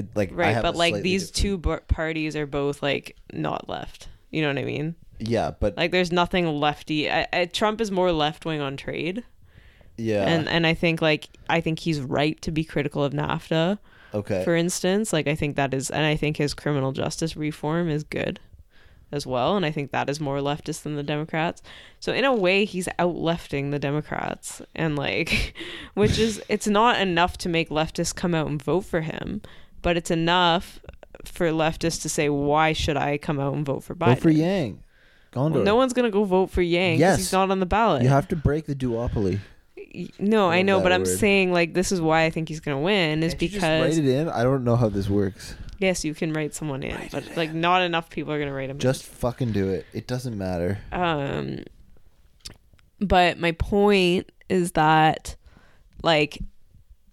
It 0.00 0.16
like 0.16 0.32
I 0.32 0.34
Right, 0.34 0.62
but 0.62 0.76
like 0.76 1.02
these 1.02 1.30
two 1.30 1.56
different- 1.56 1.88
b- 1.88 1.94
parties 1.94 2.36
are 2.36 2.46
both 2.46 2.82
like 2.82 3.16
not 3.32 3.68
left. 3.68 4.08
You 4.30 4.42
know 4.42 4.48
what 4.48 4.58
I 4.58 4.64
mean? 4.64 4.94
Yeah, 5.18 5.52
but 5.58 5.76
Like 5.76 5.90
there's 5.90 6.12
nothing 6.12 6.46
lefty. 6.46 7.10
I, 7.10 7.26
I, 7.32 7.44
Trump 7.44 7.80
is 7.80 7.90
more 7.90 8.10
left 8.12 8.44
wing 8.44 8.60
on 8.60 8.76
trade, 8.76 9.22
yeah. 9.96 10.24
and 10.26 10.48
and 10.48 10.66
I 10.66 10.74
think 10.74 11.02
like 11.02 11.28
I 11.48 11.60
think 11.60 11.80
he's 11.80 12.00
right 12.00 12.40
to 12.42 12.50
be 12.50 12.64
critical 12.64 13.04
of 13.04 13.12
NAFTA, 13.12 13.78
okay. 14.14 14.44
for 14.44 14.54
instance. 14.56 15.12
Like 15.12 15.26
I 15.26 15.34
think 15.34 15.56
that 15.56 15.74
is, 15.74 15.90
and 15.90 16.06
I 16.06 16.16
think 16.16 16.38
his 16.38 16.54
criminal 16.54 16.92
justice 16.92 17.36
reform 17.36 17.90
is 17.90 18.02
good, 18.02 18.40
as 19.12 19.26
well. 19.26 19.56
And 19.56 19.66
I 19.66 19.70
think 19.70 19.90
that 19.90 20.08
is 20.08 20.20
more 20.20 20.38
leftist 20.38 20.82
than 20.82 20.96
the 20.96 21.02
Democrats. 21.02 21.62
So 21.98 22.12
in 22.12 22.24
a 22.24 22.34
way, 22.34 22.64
he's 22.64 22.88
out 22.98 23.16
lefting 23.16 23.70
the 23.70 23.78
Democrats, 23.78 24.62
and 24.74 24.96
like, 24.96 25.54
which 25.94 26.18
is 26.18 26.42
it's 26.48 26.66
not 26.66 27.00
enough 27.00 27.36
to 27.38 27.48
make 27.48 27.68
leftists 27.68 28.14
come 28.14 28.34
out 28.34 28.46
and 28.46 28.62
vote 28.62 28.84
for 28.84 29.00
him, 29.02 29.42
but 29.82 29.96
it's 29.96 30.10
enough 30.10 30.78
for 31.24 31.50
leftists 31.50 32.02
to 32.02 32.08
say, 32.08 32.28
why 32.28 32.72
should 32.72 32.96
I 32.96 33.18
come 33.18 33.38
out 33.40 33.54
and 33.54 33.64
vote 33.66 33.84
for 33.84 33.94
Biden? 33.94 34.14
Vote 34.14 34.18
for 34.20 34.30
Yang. 34.30 34.82
Gondor. 35.32 35.52
Well, 35.56 35.62
no 35.64 35.76
one's 35.76 35.92
gonna 35.92 36.10
go 36.10 36.24
vote 36.24 36.50
for 36.50 36.62
Yang 36.62 36.98
because 36.98 37.00
Yes. 37.00 37.18
he's 37.18 37.32
not 37.32 37.50
on 37.50 37.60
the 37.60 37.66
ballot. 37.66 38.02
you 38.02 38.08
have 38.08 38.26
to 38.28 38.36
break 38.36 38.66
the 38.66 38.74
duopoly. 38.74 39.38
no, 40.18 40.48
I 40.48 40.58
Love 40.58 40.66
know, 40.66 40.80
but 40.80 40.92
I'm 40.92 41.02
word. 41.02 41.18
saying 41.18 41.52
like 41.52 41.74
this 41.74 41.92
is 41.92 42.00
why 42.00 42.24
I 42.24 42.30
think 42.30 42.48
he's 42.48 42.60
gonna 42.60 42.80
win 42.80 43.22
is 43.22 43.32
Can't 43.34 43.42
you 43.42 43.48
just 43.48 43.60
because 43.60 43.96
write 43.98 44.04
it 44.04 44.08
in. 44.10 44.28
I 44.28 44.42
don't 44.42 44.64
know 44.64 44.76
how 44.76 44.88
this 44.88 45.08
works. 45.08 45.54
yes, 45.78 46.04
you 46.04 46.14
can 46.14 46.32
write 46.32 46.54
someone 46.54 46.82
in, 46.82 46.94
Write 46.96 47.10
but 47.12 47.36
like 47.36 47.52
not 47.52 47.82
enough 47.82 48.10
people 48.10 48.32
are 48.32 48.38
gonna 48.38 48.52
write 48.52 48.70
him. 48.70 48.76
in. 48.76 48.80
Just 48.80 49.04
fucking 49.04 49.52
do 49.52 49.68
it. 49.68 49.86
It 49.92 50.06
doesn't 50.06 50.36
matter. 50.36 50.78
um 50.92 51.60
but 53.00 53.38
my 53.38 53.52
point 53.52 54.30
is 54.48 54.72
that 54.72 55.36
like 56.02 56.38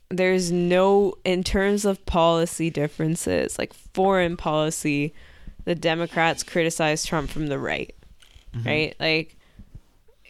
there's 0.10 0.52
no 0.52 1.14
in 1.26 1.44
terms 1.44 1.84
of 1.84 2.06
policy 2.06 2.70
differences 2.70 3.58
like 3.60 3.74
foreign 3.74 4.38
policy 4.38 5.14
the 5.66 5.76
democrats 5.76 6.44
criticize 6.44 7.06
trump 7.06 7.30
from 7.30 7.48
the 7.48 7.60
right 7.60 7.94
right 8.66 8.96
like 9.00 9.38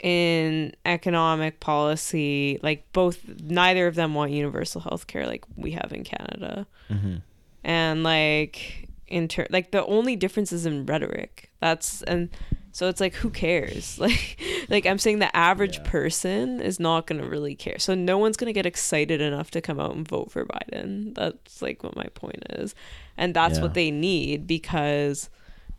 in 0.02 0.76
economic 0.86 1.60
policy, 1.60 2.60
like 2.62 2.92
both 2.94 3.20
neither 3.42 3.88
of 3.88 3.96
them 3.96 4.14
want 4.14 4.32
universal 4.32 4.82
health 4.82 5.08
care 5.08 5.26
like 5.26 5.44
we 5.56 5.72
have 5.72 5.92
in 5.92 6.04
Canada. 6.04 6.68
Mm-hmm. 6.90 7.16
And 7.64 8.04
like 8.04 8.90
in 9.08 9.28
ter- 9.28 9.48
like 9.50 9.72
the 9.72 9.86
only 9.86 10.16
difference 10.16 10.52
is 10.52 10.66
in 10.66 10.86
rhetoric. 10.86 11.50
That's 11.60 12.02
and 12.04 12.30
so 12.78 12.88
it's 12.90 13.02
like 13.02 13.16
who 13.16 13.30
cares? 13.32 13.98
Like 14.06 14.38
like 14.70 14.86
I'm 14.86 15.00
saying 15.00 15.20
the 15.20 15.36
average 15.36 15.78
Yeah. 15.78 15.84
person 15.90 16.62
is 16.62 16.80
not 16.80 17.08
going 17.08 17.22
to 17.22 17.28
really 17.28 17.56
care. 17.56 17.80
So 17.80 17.96
no 17.96 18.18
one's 18.18 18.38
going 18.38 18.48
to 18.54 18.54
get 18.54 18.66
excited 18.66 19.20
enough 19.22 19.50
to 19.52 19.62
come 19.62 19.80
out 19.80 19.96
and 19.96 20.08
vote 20.08 20.30
for 20.32 20.46
Biden. 20.46 21.16
That's 21.16 21.62
like 21.62 21.84
what 21.84 21.96
my 21.96 22.08
point 22.14 22.44
is. 22.52 22.76
And 23.18 23.34
that's 23.34 23.58
Yeah. 23.58 23.64
what 23.64 23.74
they 23.74 23.90
need 23.92 24.46
because 24.46 25.30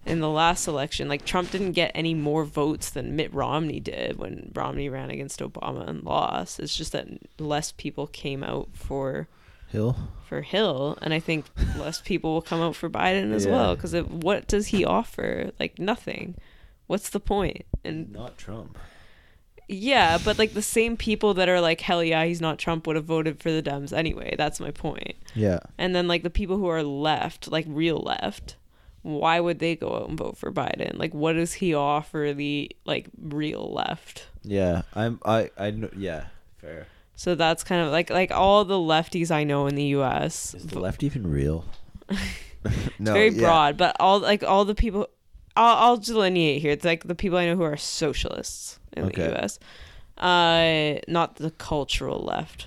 in 0.06 0.20
the 0.20 0.28
last 0.30 0.66
election, 0.66 1.06
like 1.08 1.24
Trump 1.24 1.50
didn't 1.50 1.72
get 1.72 1.92
any 1.94 2.14
more 2.14 2.44
votes 2.44 2.88
than 2.90 3.14
Mitt 3.14 3.32
Romney 3.32 3.78
did 3.78 4.18
when 4.18 4.50
Romney 4.54 4.88
ran 4.88 5.10
against 5.10 5.40
Obama 5.40 5.86
and 5.88 6.02
lost. 6.02 6.58
It's 6.58 6.76
just 6.76 6.92
that 6.92 7.06
less 7.38 7.72
people 7.72 8.06
came 8.06 8.42
out 8.42 8.70
for 8.72 9.28
Hill. 9.68 9.94
for 10.26 10.40
Hill, 10.40 10.96
and 11.02 11.12
I 11.12 11.20
think 11.20 11.44
less 11.78 12.00
people 12.00 12.32
will 12.32 12.42
come 12.50 12.62
out 12.62 12.74
for 12.74 12.88
Biden 12.88 13.32
as 13.34 13.44
Yeah. 13.44 13.52
well. 13.52 13.76
Because 13.76 13.94
what 14.06 14.48
does 14.48 14.68
he 14.68 14.84
offer? 14.84 15.50
Like 15.60 15.78
nothing. 15.78 16.36
What's 16.88 17.10
the 17.10 17.20
point? 17.20 17.64
And 17.84 18.10
Not 18.12 18.36
Trump. 18.36 18.76
yeah, 19.68 20.18
but 20.24 20.38
like 20.38 20.54
the 20.54 20.62
same 20.62 20.96
people 20.96 21.34
that 21.34 21.48
are 21.48 21.60
like, 21.60 21.80
hell 21.80 22.02
yeah, 22.02 22.24
he's 22.24 22.40
not 22.40 22.58
Trump, 22.58 22.86
would 22.86 22.96
have 22.96 23.04
voted 23.04 23.40
for 23.40 23.52
the 23.52 23.62
Dems 23.62 23.92
anyway. 23.92 24.34
That's 24.36 24.58
my 24.58 24.72
point. 24.72 25.14
Yeah. 25.34 25.60
And 25.76 25.94
then 25.94 26.08
like 26.08 26.22
the 26.24 26.30
people 26.30 26.56
who 26.56 26.66
are 26.66 26.82
left, 26.82 27.52
like 27.52 27.66
real 27.68 27.98
left, 27.98 28.56
why 29.02 29.38
would 29.38 29.58
they 29.58 29.76
go 29.76 29.94
out 29.96 30.08
and 30.08 30.18
vote 30.18 30.36
for 30.36 30.50
Biden? 30.50 30.98
Like, 30.98 31.14
what 31.14 31.34
does 31.34 31.54
he 31.54 31.74
offer 31.74 32.32
the 32.34 32.70
like 32.84 33.08
real 33.20 33.72
left? 33.72 34.26
Yeah. 34.42 34.82
I'm. 34.94 35.20
I. 35.24 35.50
I. 35.56 35.70
know 35.70 35.90
Yeah. 35.96 36.26
Fair. 36.56 36.86
So 37.14 37.34
that's 37.34 37.64
kind 37.64 37.82
of 37.82 37.92
like 37.92 38.10
like 38.10 38.30
all 38.30 38.64
the 38.64 38.76
lefties 38.76 39.30
I 39.30 39.44
know 39.44 39.66
in 39.66 39.74
the 39.74 39.84
U.S. 39.84 40.54
Is 40.54 40.66
the 40.66 40.78
left 40.78 41.02
even 41.02 41.30
real? 41.30 41.64
no. 42.10 42.18
it's 42.64 43.10
very 43.10 43.28
yeah. 43.30 43.40
broad, 43.40 43.76
but 43.76 43.96
all 44.00 44.20
like 44.20 44.42
all 44.42 44.64
the 44.64 44.74
people, 44.74 45.08
I'll, 45.58 45.76
I'll 45.84 45.96
delineate 45.96 46.62
here. 46.62 46.72
It's 46.72 46.84
like 46.84 47.04
the 47.04 47.14
people 47.14 47.38
I 47.38 47.46
know 47.46 47.56
who 47.56 47.62
are 47.64 47.76
socialists 47.76 48.78
in 48.96 49.04
Okay. 49.06 49.22
the 49.24 49.28
U.S., 49.30 49.58
uh, 50.16 51.00
not 51.08 51.36
the 51.36 51.50
cultural 51.50 52.20
left. 52.24 52.66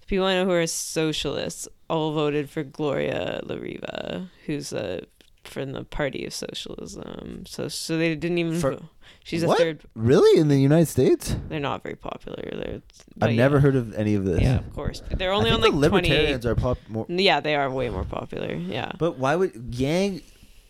The 0.00 0.06
people 0.06 0.24
I 0.26 0.34
know 0.34 0.44
who 0.44 0.52
are 0.52 0.66
socialists 0.66 1.68
all 1.88 2.12
voted 2.12 2.50
for 2.50 2.62
Gloria 2.62 3.40
La 3.44 3.56
Riva, 3.56 4.30
who's 4.46 4.72
a 4.72 5.02
from 5.44 5.72
the 5.72 5.84
Party 5.84 6.24
of 6.24 6.32
Socialism. 6.32 7.44
So 7.46 7.68
so 7.68 7.96
they 7.98 8.14
didn't 8.14 8.38
even. 8.38 8.58
For- 8.60 8.78
She's 9.24 9.44
What? 9.44 9.60
a 9.60 9.62
third. 9.62 9.82
Really 9.94 10.40
in 10.40 10.48
the 10.48 10.58
United 10.58 10.86
States? 10.88 11.36
They're 11.48 11.60
not 11.60 11.84
very 11.84 11.94
popular. 11.94 12.42
They're. 12.52 12.82
I've 13.20 13.30
yeah. 13.30 13.36
never 13.36 13.60
heard 13.60 13.76
of 13.76 13.94
any 13.94 14.14
of 14.16 14.24
this. 14.24 14.40
Yeah, 14.40 14.58
of 14.58 14.72
course. 14.74 15.00
They're 15.12 15.32
I 15.32 15.36
only 15.36 15.50
think 15.50 15.64
on 15.64 15.70
like 15.72 15.80
the 15.80 15.88
twenty. 15.90 16.08
libertarians 16.08 16.44
are 16.46 16.54
pop 16.56 16.78
more. 16.88 17.06
Yeah, 17.08 17.38
they 17.38 17.54
are 17.54 17.70
way 17.70 17.88
more 17.88 18.02
popular. 18.04 18.52
Yeah. 18.54 18.90
But 18.98 19.18
why 19.18 19.36
would 19.36 19.74
Yang? 19.74 20.22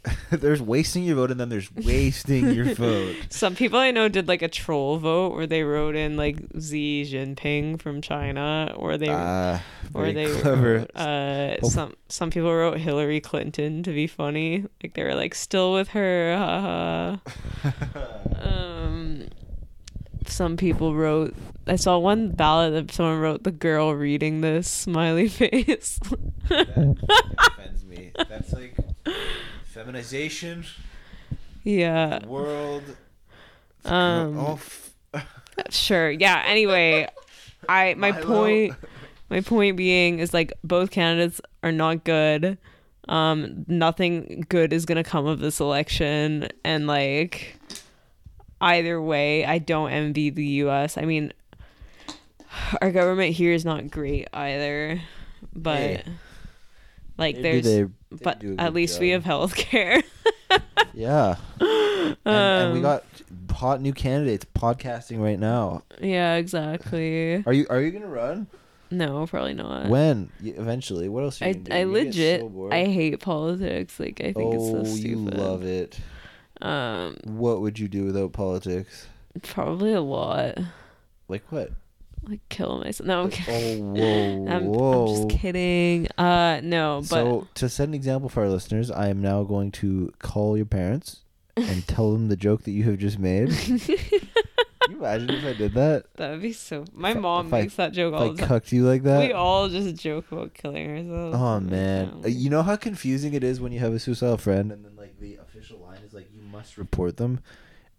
there's 0.31 0.61
wasting 0.61 1.05
your 1.05 1.15
vote, 1.17 1.31
and 1.31 1.39
then 1.39 1.49
there's 1.49 1.73
wasting 1.75 2.51
your 2.53 2.65
vote. 2.75 3.15
Some 3.31 3.55
people 3.55 3.79
I 3.79 3.93
know 3.93 4.09
did 4.09 4.27
like 4.27 4.43
a 4.43 4.49
troll 4.49 4.99
vote 4.99 5.35
where 5.35 5.47
they 5.47 5.63
wrote 5.63 5.95
in 5.95 6.17
like 6.17 6.39
Xi 6.61 7.05
Jinping 7.09 7.81
from 7.81 8.01
China, 8.03 8.73
or 8.77 8.99
they 8.99 9.09
Ah, 9.11 9.63
or 9.95 10.11
they 10.13 10.27
clever. 10.41 10.79
wrote, 10.79 10.91
uh, 10.97 11.57
Oh. 11.63 11.69
some 11.69 11.95
some 12.09 12.31
people 12.31 12.53
wrote 12.53 12.79
Hillary 12.79 13.21
Clinton 13.21 13.83
to 13.85 13.93
be 13.93 14.07
funny, 14.09 14.65
like 14.83 14.95
they 14.95 15.05
were 15.05 15.15
like 15.15 15.35
still 15.37 15.73
with 15.73 15.89
her, 15.91 16.37
haha. 16.37 17.17
um, 18.41 19.29
some 20.27 20.57
people 20.57 20.95
wrote. 20.95 21.35
I 21.67 21.77
saw 21.77 21.97
one 21.99 22.31
ballot 22.33 22.73
that 22.73 22.93
someone 22.93 23.21
wrote 23.21 23.45
the 23.45 23.53
girl 23.53 23.95
reading 23.95 24.41
this 24.41 24.67
smiley 24.67 25.29
face. 25.29 26.01
That 26.49 26.97
offends 27.39 27.85
me. 27.85 28.11
That's 28.29 28.53
like 28.53 28.75
feminization. 29.83 30.65
yeah. 31.65 32.25
world. 32.27 32.85
Um, 33.85 34.39
oh, 34.39 34.53
f- 34.55 34.93
Sure. 35.71 36.11
Yeah. 36.11 36.43
Anyway, 36.47 37.09
I 37.69 37.95
my 37.95 38.13
Milo. 38.13 38.27
point 38.27 38.75
my 39.29 39.41
point 39.41 39.77
being 39.77 40.19
is 40.21 40.33
like 40.33 40.53
both 40.63 40.91
candidates 40.91 41.41
are 41.63 41.73
not 41.73 42.05
good. 42.05 42.59
Um, 43.09 43.65
nothing 43.67 44.47
good 44.49 44.73
is 44.73 44.87
gonna 44.87 45.03
come 45.05 45.27
of 45.27 45.41
this 45.41 45.59
election, 45.59 46.49
and 46.65 46.87
like 46.87 47.57
either 48.61 49.03
way, 49.03 49.45
I 49.45 49.59
don't 49.59 49.91
envy 49.91 50.31
the 50.31 50.45
U.S. 50.65 50.97
I 50.97 51.03
mean, 51.03 51.33
our 52.81 52.93
government 52.93 53.35
here 53.35 53.53
is 53.53 53.65
not 53.65 53.91
great 53.91 54.29
either, 54.33 55.01
but 55.53 55.79
Hey. 55.79 56.03
like 57.19 57.37
Maybe 57.37 57.61
there's 57.61 57.91
they- 58.19 58.25
but 58.25 58.43
at 58.59 58.75
least 58.75 59.01
we 59.01 59.11
have 59.11 59.25
health 59.25 59.55
care. 59.55 60.03
Yeah. 60.95 61.37
and, 61.59 62.17
and 62.27 62.73
we 62.75 62.79
Um, 62.81 62.83
got 62.83 63.05
hot 63.51 63.81
new 63.81 63.95
candidates 63.95 64.45
podcasting 64.55 65.23
right 65.23 65.39
now. 65.39 65.85
yeah, 66.01 66.35
exactly. 66.35 67.43
Are 67.47 67.53
you 67.55 67.67
are 67.71 67.81
you 67.81 67.91
gonna 67.93 68.09
run? 68.09 68.47
No, 68.91 69.27
probably 69.27 69.55
not. 69.55 69.89
when? 69.89 70.31
Eventually. 70.45 71.09
What 71.09 71.25
else? 71.25 71.41
I? 71.41 71.47
I 71.47 71.49
You're 71.49 71.55
gonna 71.63 71.79
get 71.79 71.89
legit 71.89 72.41
so. 72.43 72.69
I 72.71 72.85
hate 72.85 73.21
politics. 73.21 73.99
Like 73.99 74.21
I 74.21 74.35
think 74.35 74.55
oh, 74.55 74.77
it's 74.81 74.89
so 74.91 74.97
stupid. 74.97 75.09
you 75.35 75.41
love 75.41 75.63
it. 75.65 75.99
Um, 76.61 77.17
What 77.25 77.63
would 77.63 77.79
you 77.79 77.89
do 77.89 78.05
without 78.05 78.33
politics? 78.35 79.07
probably 79.43 79.95
a 79.95 80.03
lot. 80.03 80.59
Like 81.29 81.45
what? 81.51 81.71
Like 82.29 82.41
kill 82.49 82.79
myself. 82.79 83.07
No, 83.07 83.23
I'm 83.23 83.31
kidding. 83.31 83.85
Oh, 83.85 83.93
whoa, 84.01 84.47
I'm, 84.49 84.65
whoa. 84.67 85.03
I'm 85.03 85.09
just 85.29 85.41
kidding. 85.41 86.07
Uh, 86.17 86.61
no, 86.63 87.01
but 87.01 87.07
so 87.09 87.49
to 87.55 87.69
set 87.69 87.89
an 87.89 87.95
example 87.95 88.29
for 88.29 88.43
our 88.45 88.49
listeners, 88.49 88.91
I 88.91 89.09
am 89.09 89.21
now 89.21 89.43
going 89.43 89.73
to 89.73 90.13
call 90.21 90.57
your 90.57 90.67
parents 90.67 91.23
and 91.57 91.87
tell 91.89 92.13
them 92.13 92.29
the 92.29 92.37
joke 92.37 92.63
that 92.63 92.71
you 92.71 92.85
have 92.85 92.99
just 92.99 93.19
made. 93.19 93.51
Can 94.83 94.91
you 94.91 94.99
imagine 94.99 95.31
if 95.31 95.45
I 95.45 95.53
did 95.53 95.75
that? 95.75 96.05
that 96.17 96.31
would 96.33 96.43
be 96.43 96.53
so. 96.53 96.85
My 96.93 97.11
If 97.13 97.19
mom 97.19 97.47
if 97.49 97.55
I- 97.55 97.61
makes 97.63 97.75
that 97.77 97.93
joke 97.93 98.15
all 98.15 98.25
I 98.25 98.33
the 98.33 98.39
time. 98.39 98.49
cucked 98.49 98.73
you 98.73 98.85
like 98.87 99.03
that? 99.05 99.21
We 99.21 99.33
all 99.33 99.69
just 99.69 99.95
joke 99.97 100.31
about 100.33 100.55
killing 100.55 100.91
ourselves. 100.91 101.37
Oh 101.39 101.61
man, 101.61 102.23
Uh, 102.25 102.29
you 102.29 102.51
know 102.51 102.63
how 102.63 102.77
confusing 102.77 103.35
it 103.35 103.45
is 103.45 103.61
when 103.61 103.71
you 103.73 103.79
have 103.81 103.93
a 103.93 103.99
suicidal 104.01 104.39
friend 104.39 104.73
and 104.73 104.85
then 104.85 104.97
like 104.97 105.19
the 105.21 105.37
official 105.37 105.79
line 105.81 105.99
is 106.07 106.13
like 106.13 106.29
you 106.35 106.43
must 106.43 106.79
report 106.79 107.17
them, 107.17 107.41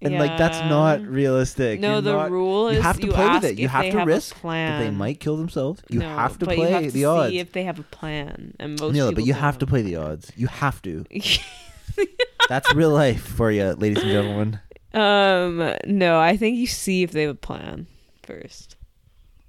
and 0.05 0.15
like 0.19 0.37
that's 0.37 0.59
not 0.69 1.01
realistic. 1.01 1.79
No, 1.79 1.93
You're 1.93 2.01
the 2.01 2.11
not- 2.13 2.31
rule 2.31 2.71
you 2.73 2.81
have 2.81 2.99
to 2.99 3.07
play 3.07 3.29
with 3.33 3.43
it. 3.45 3.59
You 3.59 3.67
have 3.67 3.85
to 3.85 3.99
have 3.99 4.07
risk 4.07 4.35
plan. 4.35 4.79
that 4.79 4.85
they 4.85 4.91
might 4.91 5.19
kill 5.19 5.37
themselves. 5.37 5.81
You 5.89 5.99
No, 5.99 6.09
have 6.09 6.37
to 6.39 6.45
play 6.45 6.57
you 6.57 6.65
have 6.67 6.83
to 6.83 6.91
the 6.91 7.05
odds. 7.05 7.29
See 7.31 7.39
if 7.39 7.51
they 7.51 7.63
have 7.63 7.79
a 7.79 7.83
plan, 7.83 8.53
and 8.59 8.79
most 8.79 8.93
Neil, 8.93 9.11
but 9.11 9.25
you 9.25 9.33
have 9.33 9.57
to 9.59 9.67
play 9.67 9.81
the 9.81 9.95
odds. 9.95 10.31
You 10.35 10.47
have 10.47 10.81
to. 10.83 11.05
That's 12.49 12.73
real 12.75 12.89
life 12.91 13.21
for 13.23 13.51
you, 13.51 13.71
ladies 13.73 14.03
and 14.03 14.11
gentlemen. 14.11 14.59
Um, 14.93 15.73
no, 15.85 16.19
I 16.19 16.37
think 16.37 16.57
you 16.57 16.67
see 16.67 17.03
if 17.03 17.11
they 17.11 17.21
have 17.23 17.31
a 17.31 17.35
plan 17.35 17.87
first. 18.23 18.75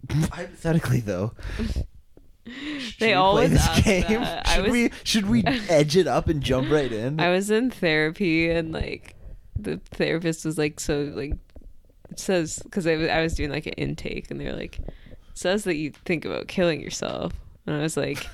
Hypothetically, 0.11 1.01
though, 1.01 1.33
should 2.79 3.01
They 3.01 3.15
always 3.15 3.49
play 3.49 3.57
this 3.57 3.67
ask 3.69 3.85
game. 3.85 4.25
Should 4.55 4.63
was- 4.65 4.73
we? 4.73 4.91
Should 5.03 5.29
we 5.29 5.45
edge 5.69 5.97
it 5.97 6.07
up 6.07 6.29
and 6.29 6.43
jump 6.43 6.71
right 6.71 6.93
in? 6.93 7.19
I 7.21 7.31
was 7.31 7.51
in 7.51 7.71
therapy 7.71 8.51
and 8.51 8.73
like 8.73 9.15
the 9.59 9.81
therapist 9.91 10.45
was 10.45 10.59
like, 10.59 10.81
so 10.81 11.13
like 11.15 11.35
it 12.11 12.19
says 12.21 12.61
because 12.65 12.87
I 12.87 12.97
was 12.97 13.09
I 13.09 13.23
was 13.23 13.35
doing 13.35 13.51
like 13.51 13.67
an 13.67 13.73
intake 13.75 14.31
and 14.31 14.41
they 14.41 14.45
were 14.47 14.53
like, 14.53 14.79
it 14.79 14.89
says 15.35 15.65
that 15.65 15.77
you 15.77 15.93
think 16.05 16.25
about 16.25 16.49
killing 16.49 16.81
yourself 16.81 17.33
and 17.67 17.77
I 17.77 17.81
was 17.81 17.97
like. 17.97 18.27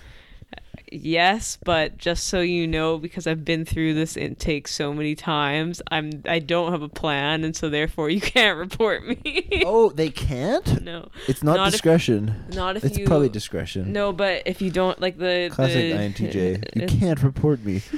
Yes, 0.93 1.57
but 1.65 1.99
just 1.99 2.25
so 2.25 2.41
you 2.41 2.67
know, 2.67 2.99
because 2.99 3.29
I've 3.29 3.45
been 3.45 3.65
through 3.65 3.95
this 3.95 4.17
intake 4.17 4.67
so 4.67 4.93
many 4.93 5.15
times, 5.15 5.81
I'm 5.89 6.11
I 6.27 6.41
don't 6.41 6.73
have 6.73 6.83
a 6.83 6.89
plan, 6.89 7.45
and 7.45 7.55
so 7.55 7.69
therefore 7.69 8.11
you 8.11 8.21
can't 8.35 8.59
report 8.59 9.07
me. 9.07 9.63
oh, 9.65 9.91
they 9.91 10.11
can't. 10.11 10.83
no, 10.83 11.09
It's 11.29 11.45
not, 11.45 11.59
Not 11.59 11.69
if- 11.69 11.73
discretion. 11.75 12.35
not 12.55 12.77
if 12.77 12.83
it's 12.83 12.99
you. 12.99 13.07
probably 13.07 13.29
discretion. 13.29 13.93
No, 13.93 14.13
but 14.13 14.43
if 14.47 14.61
you 14.61 14.73
don't 14.73 15.01
like 15.01 15.17
the 15.17 15.49
Classic 15.53 15.95
the, 15.95 16.25
INTJ. 16.27 16.65
You 16.75 16.99
can't 16.99 17.23
report 17.23 17.65
me. 17.65 17.83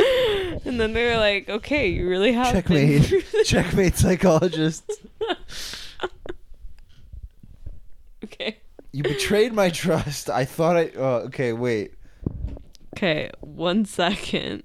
And 0.64 0.78
then 0.78 0.92
they 0.92 1.06
were 1.10 1.16
like, 1.16 1.48
"Okay, 1.48 1.88
you 1.88 2.06
really 2.08 2.32
have 2.32 2.52
been 2.52 2.62
Checkmate. 2.62 3.04
through 3.06 3.22
this." 3.32 3.48
Checkmate 3.48 3.96
psychologist. 3.96 4.90
Okay. 8.24 8.58
You 8.92 9.02
betrayed 9.02 9.52
my 9.52 9.70
trust. 9.70 10.28
I 10.30 10.44
thought 10.44 10.76
I. 10.76 10.90
Oh, 10.96 11.14
okay, 11.26 11.52
wait. 11.52 11.94
Okay, 12.96 13.30
one 13.40 13.84
second. 13.84 14.62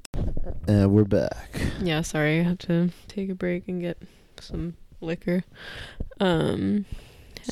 And 0.67 0.91
we're 0.91 1.03
back. 1.05 1.59
Yeah, 1.81 2.01
sorry, 2.01 2.39
I 2.39 2.43
had 2.43 2.59
to 2.61 2.89
take 3.07 3.29
a 3.29 3.35
break 3.35 3.67
and 3.67 3.81
get 3.81 3.97
some 4.39 4.75
liquor, 4.99 5.43
um, 6.19 6.85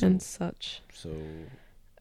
and 0.02 0.20
such. 0.22 0.82
So. 0.92 1.10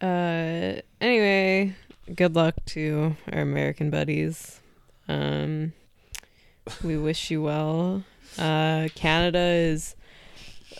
Uh, 0.01 0.81
anyway, 0.99 1.75
good 2.13 2.35
luck 2.35 2.55
to 2.67 3.15
our 3.31 3.39
American 3.41 3.89
buddies. 3.89 4.59
Um, 5.13 5.73
we 6.83 6.97
wish 6.97 7.29
you 7.31 7.41
well. 7.41 8.03
Uh, 8.37 8.87
Canada 8.95 9.39
is 9.39 9.95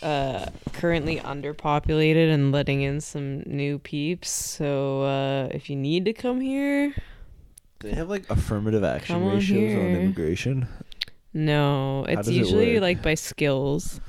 uh 0.02 0.46
currently 0.72 1.20
underpopulated 1.20 2.28
and 2.34 2.50
letting 2.50 2.82
in 2.82 3.00
some 3.00 3.40
new 3.46 3.78
peeps. 3.78 4.28
So 4.28 5.02
uh 5.02 5.48
if 5.54 5.70
you 5.70 5.76
need 5.76 6.04
to 6.06 6.12
come 6.12 6.40
here, 6.40 6.92
Do 7.78 7.88
they 7.88 7.94
have 7.94 8.10
like 8.10 8.28
affirmative 8.28 8.82
action 8.82 9.14
on 9.16 9.34
ratios 9.36 9.78
on 9.78 9.86
immigration? 10.00 10.66
no, 11.32 12.04
it's 12.08 12.26
does 12.26 12.28
it 12.28 12.34
usually 12.34 12.80
like 12.80 13.02
by 13.02 13.14
skills, 13.14 14.00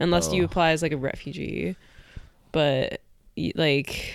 unless 0.00 0.32
you 0.32 0.42
Oh. 0.42 0.46
apply 0.46 0.70
as 0.70 0.80
like 0.82 0.92
a 0.92 0.96
refugee. 0.96 1.76
But 2.52 3.00
like 3.54 4.14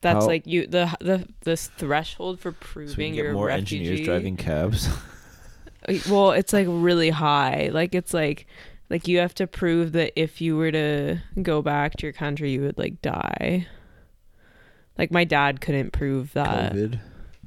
that's 0.00 0.24
How- 0.24 0.26
like 0.28 0.46
you 0.46 0.66
the 0.66 0.94
the 1.00 1.26
this 1.42 1.68
threshold 1.68 2.40
for 2.40 2.50
So 2.52 2.56
we 2.58 2.66
proving 2.66 3.06
can 3.10 3.14
you're 3.14 3.24
get 3.26 3.30
a 3.30 3.34
more 3.34 3.46
refugee. 3.46 3.78
engineers 3.80 4.06
driving 4.06 4.36
cabs. 4.36 4.88
Uh, 5.88 5.94
Well, 6.10 6.32
it's 6.32 6.52
like 6.52 6.66
really 6.68 7.10
high. 7.10 7.70
Like 7.72 7.94
it's 7.94 8.12
like 8.12 8.46
like 8.90 9.08
you 9.08 9.18
have 9.18 9.34
to 9.36 9.46
prove 9.46 9.92
that 9.92 10.12
if 10.20 10.40
you 10.40 10.56
were 10.56 10.70
to 10.72 11.18
go 11.42 11.62
back 11.62 11.96
to 11.96 12.06
your 12.06 12.12
country, 12.12 12.50
you 12.50 12.60
would 12.62 12.76
like 12.76 13.00
die. 13.02 13.66
Like 14.98 15.10
my 15.10 15.24
dad 15.24 15.60
couldn't 15.62 15.92
prove 15.92 16.32
that, 16.34 16.72
COVID. 16.74 16.98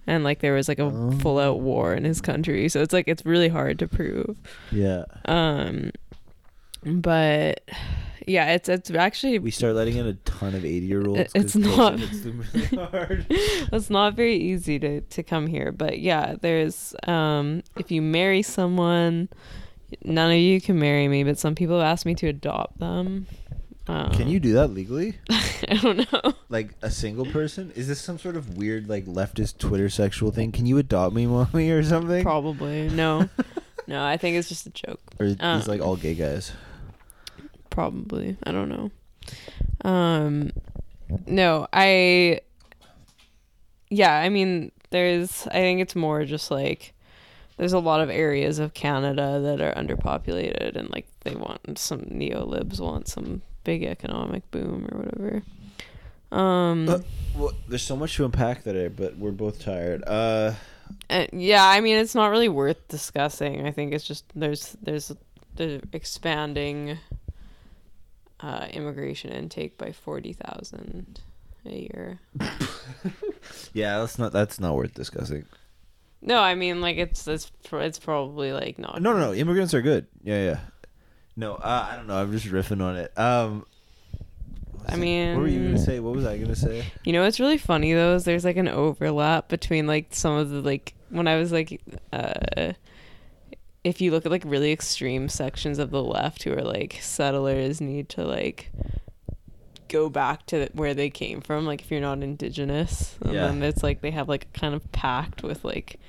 and 0.08 0.24
like 0.24 0.39
there 0.39 0.54
was 0.54 0.68
like 0.68 0.80
a 0.80 0.84
Oh. 0.86 1.12
full 1.20 1.38
out 1.38 1.60
war 1.60 1.93
in 1.93 2.04
his 2.06 2.22
country, 2.22 2.68
so 2.70 2.82
it's 2.82 2.93
like 2.93 3.08
it's 3.08 3.24
really 3.26 3.49
hard 3.49 3.78
to 3.80 3.88
prove. 3.88 4.36
Yeah. 4.72 5.04
Um, 5.26 5.91
but 6.84 7.62
yeah, 8.28 8.51
it's 8.53 8.69
it's 8.69 8.89
actually 8.91 9.39
We 9.39 9.51
start 9.51 9.76
letting 9.76 9.97
in 9.97 10.07
a 10.07 10.13
ton 10.13 10.55
of 10.55 10.63
80 10.65 10.86
year 10.86 11.05
olds. 11.07 11.32
It's 11.36 11.55
not- 11.55 11.99
really 12.53 13.26
it's 13.71 13.89
not 13.89 14.15
very 14.15 14.36
easy 14.38 14.80
to 14.80 15.01
to 15.01 15.24
come 15.24 15.47
here 15.47 15.71
but 15.71 15.99
yeah 15.99 16.36
there's 16.41 16.95
um 17.07 17.63
if 17.78 17.91
you 17.91 18.01
marry 18.01 18.41
someone 18.41 19.30
none 20.03 20.32
of 20.32 20.38
you 20.38 20.59
can 20.61 20.80
marry 20.80 21.07
me 21.07 21.24
but 21.24 21.38
some 21.38 21.55
people 21.55 21.80
have 21.80 21.86
asked 21.88 22.05
me 22.05 22.15
to 22.15 22.28
adopt 22.28 22.80
them 22.80 23.28
um, 23.86 24.11
Can 24.11 24.30
you 24.30 24.39
do 24.39 24.53
that 24.53 24.69
legally? 24.69 25.17
i 25.30 25.74
don't 25.82 26.09
know 26.11 26.34
Like 26.47 26.74
a 26.82 26.89
single 26.89 27.26
person? 27.26 27.71
Is 27.76 27.88
this 27.89 27.99
some 27.99 28.17
sort 28.17 28.38
of 28.38 28.55
weird 28.57 28.88
like 28.88 29.05
leftist 29.05 29.57
Twitter 29.57 29.89
sexual 29.89 30.32
thing? 30.32 30.53
Can 30.53 30.65
you 30.65 30.78
adopt 30.78 31.13
me, 31.13 31.26
mommy, 31.26 31.69
or 31.69 31.84
something? 31.84 32.24
probably 32.24 32.88
no 32.89 33.28
no 33.88 34.03
i 34.05 34.15
think 34.15 34.38
it's 34.38 34.47
just 34.47 34.65
a 34.65 34.69
joke 34.69 35.01
Or 35.19 35.26
Um, 35.39 35.59
it's 35.59 35.67
like 35.67 35.82
all 35.82 35.97
gay 35.97 36.15
guys? 36.15 36.53
Probably 37.74 38.38
i 38.43 38.51
don't 38.51 38.69
know 38.69 38.91
um 39.89 40.51
no 41.26 41.67
i 41.74 42.39
yeah 43.89 44.13
i 44.19 44.30
mean 44.30 44.71
there's 44.91 45.47
i 45.47 45.53
think 45.53 45.82
it's 45.82 45.95
more 45.95 46.24
just 46.24 46.51
like 46.51 46.93
there's 47.57 47.74
a 47.74 47.80
lot 47.80 47.99
of 47.99 48.09
areas 48.09 48.59
of 48.59 48.74
canada 48.74 49.39
that 49.41 49.59
are 49.59 49.74
underpopulated 49.74 50.76
and 50.76 50.89
like 50.91 51.07
they 51.21 51.36
want 51.36 51.80
some 51.80 52.05
neo-libs 52.09 52.80
want 52.80 53.07
some 53.07 53.41
big 53.63 53.84
economic 53.84 54.49
boom 54.51 54.88
or 54.91 54.99
whatever 54.99 55.43
um 56.32 56.88
Uh, 56.89 56.99
Well, 57.36 57.53
there's 57.67 57.82
so 57.84 57.95
much 57.95 58.15
to 58.17 58.26
unpack 58.26 58.63
there, 58.63 58.89
but 58.89 59.17
we're 59.17 59.32
both 59.32 59.59
tired. 59.59 60.03
Uh, 60.05 60.53
Uh, 61.09 61.26
yeah, 61.34 61.65
I 61.65 61.82
mean, 61.82 61.97
it's 61.97 62.13
not 62.13 62.28
really 62.30 62.49
worth 62.49 62.88
discussing. 62.88 63.65
I 63.65 63.71
think 63.71 63.93
it's 63.93 64.03
just 64.05 64.26
there's 64.36 64.78
there's 64.82 65.11
the 65.55 65.82
expanding 65.93 66.97
uh, 68.44 68.68
immigration 68.72 69.32
intake 69.32 69.78
by 69.78 69.91
forty 69.91 70.34
thousand 70.34 71.22
a 71.66 71.89
year. 71.94 72.20
yeah, 73.74 74.00
that's 74.00 74.20
not 74.20 74.32
that's 74.32 74.60
not 74.60 74.76
worth 74.76 74.94
discussing. 74.94 75.46
No, 76.22 76.39
I 76.39 76.56
mean 76.56 76.82
like 76.82 76.98
it's 76.98 77.28
it's 77.28 77.52
it's 77.72 78.00
probably 78.00 78.52
like 78.52 78.78
not. 78.78 79.02
No, 79.02 79.14
no, 79.14 79.20
no. 79.20 79.34
Immigrants 79.34 79.74
are 79.74 79.82
good. 79.82 80.08
Yeah, 80.24 80.44
yeah. 80.44 80.60
No, 81.36 81.56
uh, 81.56 81.88
I 81.91 81.96
don't 81.96 82.08
know. 82.08 82.16
I'm 82.16 82.32
just 82.32 82.46
riffing 82.46 82.82
on 82.82 82.98
it. 82.98 83.18
Um, 83.18 83.66
I 84.88 84.98
was 84.98 85.36
what 85.36 85.41
were 85.41 85.48
you 85.48 85.64
gonna 85.64 85.78
say? 85.78 86.00
What 86.00 86.16
was 86.16 86.26
I 86.26 86.38
gonna 86.38 86.56
say? 86.56 86.86
You 87.06 87.14
know 87.14 87.24
what's 87.24 87.39
really 87.39 87.58
funny 87.58 87.94
though 87.94 88.16
is 88.16 88.26
there's 88.26 88.46
like 88.46 88.58
an 88.58 88.68
overlap 88.68 89.48
between 89.48 89.88
like 89.88 90.08
some 90.12 90.34
of 90.34 90.50
the 90.50 90.62
like 90.62 90.94
when 91.10 91.28
I 91.28 91.38
was 91.38 91.52
like 91.52 91.82
uh 92.12 92.74
if 93.84 94.00
you 94.02 94.12
look 94.12 94.26
at 94.26 94.32
like 94.32 94.44
really 94.46 94.72
extreme 94.72 95.28
sections 95.30 95.80
of 95.80 95.92
the 95.92 96.02
left 96.04 96.44
who 96.44 96.54
are 96.54 96.62
like 96.64 96.98
settlers 97.02 97.82
need 97.82 98.10
to 98.10 98.24
like 98.24 98.72
go 99.90 100.10
back 100.10 100.46
to 100.48 100.68
where 100.74 100.94
they 100.94 101.10
came 101.10 101.40
from 101.42 101.66
like 101.66 101.82
if 101.82 101.92
you're 101.92 102.02
not 102.02 102.24
indigenous 102.24 103.16
and 103.22 103.34
Yeah. 103.34 103.48
then 103.48 103.62
it's 103.64 103.84
like 103.84 104.02
they 104.02 104.12
have 104.12 104.28
like 104.30 104.48
a 104.54 104.60
kind 104.60 104.74
of 104.74 104.92
pact 104.92 105.44
with 105.44 105.64
like 105.64 106.00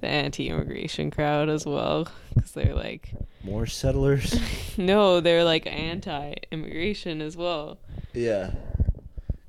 the 0.00 0.08
anti-immigration 0.08 1.10
crowd 1.10 1.48
as 1.48 1.64
well 1.66 2.08
because 2.34 2.52
they're 2.52 2.74
like 2.74 3.10
More 3.44 3.66
settlers. 3.66 4.34
no 4.78 5.20
they're 5.20 5.44
like 5.44 5.66
anti-immigration 5.66 7.20
as 7.20 7.36
well 7.36 7.78
yeah. 8.14 8.50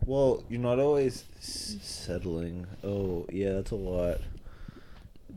Well, 0.06 0.44
you're 0.50 0.60
not 0.60 0.80
always 0.80 1.24
s- 1.40 1.78
settling. 1.82 2.66
Oh, 2.84 3.26
yeah, 3.32 3.54
that's 3.54 3.72
a 3.72 3.76
lot. 3.76 4.18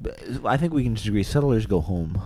But 0.02 0.18
I 0.44 0.56
think 0.56 0.72
we 0.72 0.82
can 0.82 0.94
just 0.96 1.06
agree. 1.06 1.22
Settlers 1.22 1.66
go 1.66 1.80
home. 1.80 2.20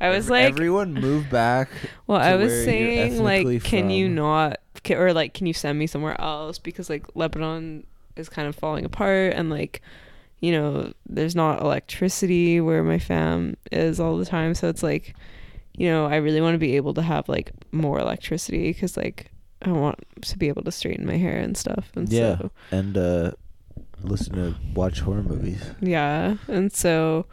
I 0.00 0.08
was 0.08 0.26
Ev- 0.26 0.30
like 0.30 0.44
everyone 0.44 0.94
move 0.94 1.30
back. 1.30 1.68
Well, 2.06 2.18
to 2.18 2.24
I 2.24 2.36
was 2.36 2.48
where 2.48 2.64
saying 2.64 3.12
ethnically 3.12 3.54
like, 3.54 3.64
can 3.64 3.90
you 3.90 4.08
not, 4.08 4.58
ca- 4.84 4.96
or 4.96 5.12
like, 5.12 5.34
can 5.34 5.46
you 5.46 5.52
send 5.52 5.78
me 5.78 5.86
somewhere 5.86 6.20
else 6.20 6.58
because 6.58 6.90
like 6.90 7.04
Lebanon 7.14 7.86
is 8.16 8.28
kind 8.28 8.48
of 8.48 8.54
falling 8.56 8.84
apart 8.84 9.34
and 9.34 9.50
like, 9.50 9.82
you 10.40 10.52
know, 10.52 10.92
there's 11.06 11.34
not 11.36 11.60
electricity 11.62 12.60
where 12.60 12.82
my 12.82 12.98
fam 12.98 13.56
is 13.72 14.00
all 14.00 14.16
the 14.16 14.26
time, 14.26 14.54
so 14.54 14.68
it's 14.68 14.82
like, 14.82 15.14
you 15.76 15.88
know, 15.88 16.06
I 16.06 16.16
really 16.16 16.40
want 16.40 16.54
to 16.54 16.58
be 16.58 16.76
able 16.76 16.94
to 16.94 17.02
have 17.02 17.28
like 17.28 17.52
more 17.72 17.98
electricity 17.98 18.72
because 18.72 18.96
like 18.96 19.30
I 19.62 19.70
want 19.72 19.98
to 20.22 20.38
be 20.38 20.48
able 20.48 20.62
to 20.64 20.72
straighten 20.72 21.06
my 21.06 21.16
hair 21.16 21.38
and 21.38 21.56
stuff, 21.56 21.90
and 21.94 22.08
Yeah, 22.08 22.38
so 22.38 22.50
and 22.70 22.96
uh, 22.96 23.32
listen 24.02 24.34
to 24.34 24.54
watch 24.74 25.00
horror 25.00 25.22
movies. 25.22 25.62
yeah, 25.80 26.36
and 26.48 26.72
so 26.72 27.26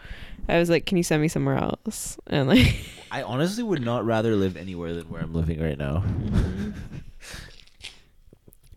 I 0.47 0.57
was 0.57 0.69
like, 0.69 0.85
can 0.85 0.97
you 0.97 1.03
send 1.03 1.21
me 1.21 1.27
somewhere 1.27 1.57
else? 1.57 2.17
And 2.27 2.47
like. 2.47 2.75
I 3.11 3.23
honestly 3.23 3.63
would 3.63 3.81
not 3.81 4.05
rather 4.05 4.35
live 4.35 4.55
anywhere 4.55 4.93
than 4.93 5.09
where 5.09 5.21
I'm 5.21 5.33
living 5.33 5.61
right 5.61 5.77
now. 5.77 6.03
Mm-hmm. 6.05 6.71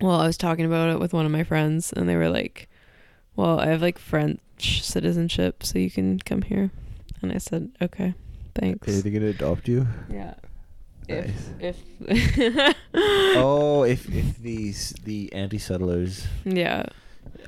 Well, 0.01 0.21
I 0.21 0.27
was 0.27 0.37
talking 0.37 0.65
about 0.67 0.91
it 0.91 0.99
with 0.99 1.13
one 1.13 1.25
of 1.25 1.33
my 1.33 1.45
friends, 1.45 1.93
and 1.93 2.09
they 2.09 2.17
were 2.17 2.29
like, 2.29 2.69
"Well, 3.37 3.61
I 3.61 3.67
have 3.67 3.81
like 3.81 3.97
French 3.99 4.83
citizenship, 4.83 5.63
so 5.63 5.79
you 5.79 5.91
can 5.91 6.19
come 6.19 6.43
here." 6.43 6.71
And 7.23 7.33
I 7.33 7.39
said, 7.39 7.71
"Okay, 7.81 8.15
thanks." 8.55 8.89
Are 8.89 9.01
they 9.01 9.11
gonna 9.11 9.27
adopt 9.27 9.69
you? 9.69 9.87
Yeah. 10.11 10.35
Nice. 11.09 11.31
If 11.61 11.77
if 12.09 12.77
oh, 13.37 13.83
if 13.89 14.09
if 14.13 14.39
these 14.39 14.95
the 15.05 15.33
anti-settlers 15.33 16.27
yeah. 16.45 16.87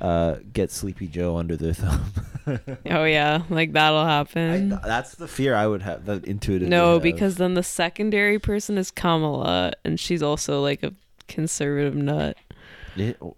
Uh, 0.01 0.35
get 0.53 0.71
Sleepy 0.71 1.07
Joe 1.07 1.37
under 1.37 1.55
their 1.55 1.73
thumb. 1.73 2.13
Oh 2.89 3.03
yeah, 3.03 3.43
like 3.49 3.73
that'll 3.73 3.99
I, 3.99 4.09
happen. 4.09 4.69
that's 4.69 5.15
the 5.15 5.27
fear 5.27 5.53
I 5.53 5.67
would 5.67 5.81
have. 5.81 6.05
The 6.05 6.21
intuitive. 6.25 6.69
no, 6.69 6.97
because 6.97 7.35
then 7.35 7.55
the 7.55 7.63
secondary 7.63 8.39
person 8.39 8.77
is 8.77 8.89
Kamala, 8.89 9.73
and 9.83 9.99
she's 9.99 10.23
also 10.23 10.61
like 10.61 10.81
a 10.81 10.93
conservative 11.27 11.93
nut. 11.93 12.37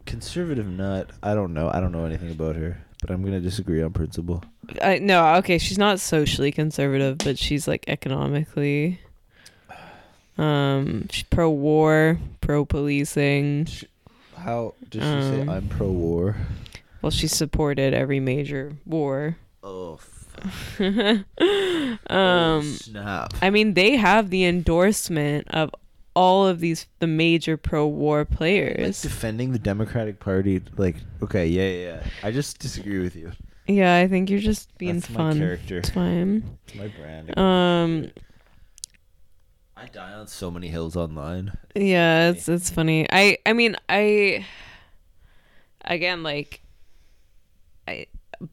conservative 0.06 0.68
nut. 0.68 1.10
I 1.24 1.34
don't 1.34 1.56
know. 1.56 1.72
I 1.74 1.80
don't 1.80 1.92
know 1.92 2.06
anything 2.06 2.30
about 2.30 2.56
her, 2.56 2.86
but 3.02 3.10
I'm 3.10 3.24
gonna 3.24 3.40
disagree 3.40 3.82
on 3.82 3.94
principle. 3.94 4.44
I 4.80 5.00
no, 5.00 5.36
okay, 5.38 5.58
she's 5.58 5.80
not 5.80 6.00
socially 6.00 6.52
conservative, 6.52 7.18
but 7.18 7.40
she's 7.40 7.68
like 7.68 7.86
economically 7.88 9.00
um 10.38 11.08
she's 11.10 11.24
pro 11.24 11.50
war, 11.50 12.20
pro 12.42 12.64
policing. 12.64 13.68
How 14.40 14.74
does 14.90 15.02
she 15.04 15.30
say 15.30 15.42
Um, 15.42 15.50
I'm 15.50 15.68
pro-war? 15.68 16.36
Well, 17.02 17.12
she 17.12 17.28
supported 17.28 17.94
every 17.94 18.20
major 18.20 18.74
war. 18.86 19.38
Oh, 19.64 20.00
um 22.10 22.64
snap! 22.64 23.34
I 23.42 23.50
mean, 23.50 23.74
they 23.74 23.96
have 23.98 24.30
the 24.30 24.46
endorsement 24.46 25.48
of 25.50 25.70
all 26.16 26.48
of 26.48 26.60
these 26.60 26.88
the 27.00 27.08
major 27.08 27.58
pro-war 27.58 28.20
Like 28.20 28.30
players. 28.32 29.02
defending 29.02 29.52
the 29.52 29.60
Democratic 29.60 30.20
Party, 30.20 30.62
like 30.78 30.96
okay, 31.24 31.48
yeah, 31.48 31.70
yeah, 31.70 31.86
yeah. 31.96 32.04
I 32.24 32.32
just 32.32 32.60
disagree 32.60 33.00
with 33.00 33.16
you. 33.16 33.32
Yeah, 33.68 33.98
I 33.98 34.08
think 34.08 34.30
you're 34.30 34.40
just 34.40 34.76
being 34.78 34.96
That's 35.00 35.10
my 35.12 35.18
fun. 35.18 35.38
character. 35.38 35.78
It's 35.78 35.90
fine. 35.92 36.58
It's 36.68 36.76
my 36.76 36.88
brand. 36.88 37.38
Um 37.38 38.12
I 39.82 39.86
die 39.88 40.14
on 40.14 40.28
so 40.28 40.52
many 40.52 40.68
hills 40.68 40.96
online. 40.98 41.54
Yeah, 41.76 42.30
it's 42.32 42.50
it's 42.50 42.70
funny. 42.70 43.08
I 43.12 43.38
I 43.46 43.54
mean 43.54 43.76
I 43.88 44.46
again 45.86 46.22
like 46.24 46.62
I 47.88 48.08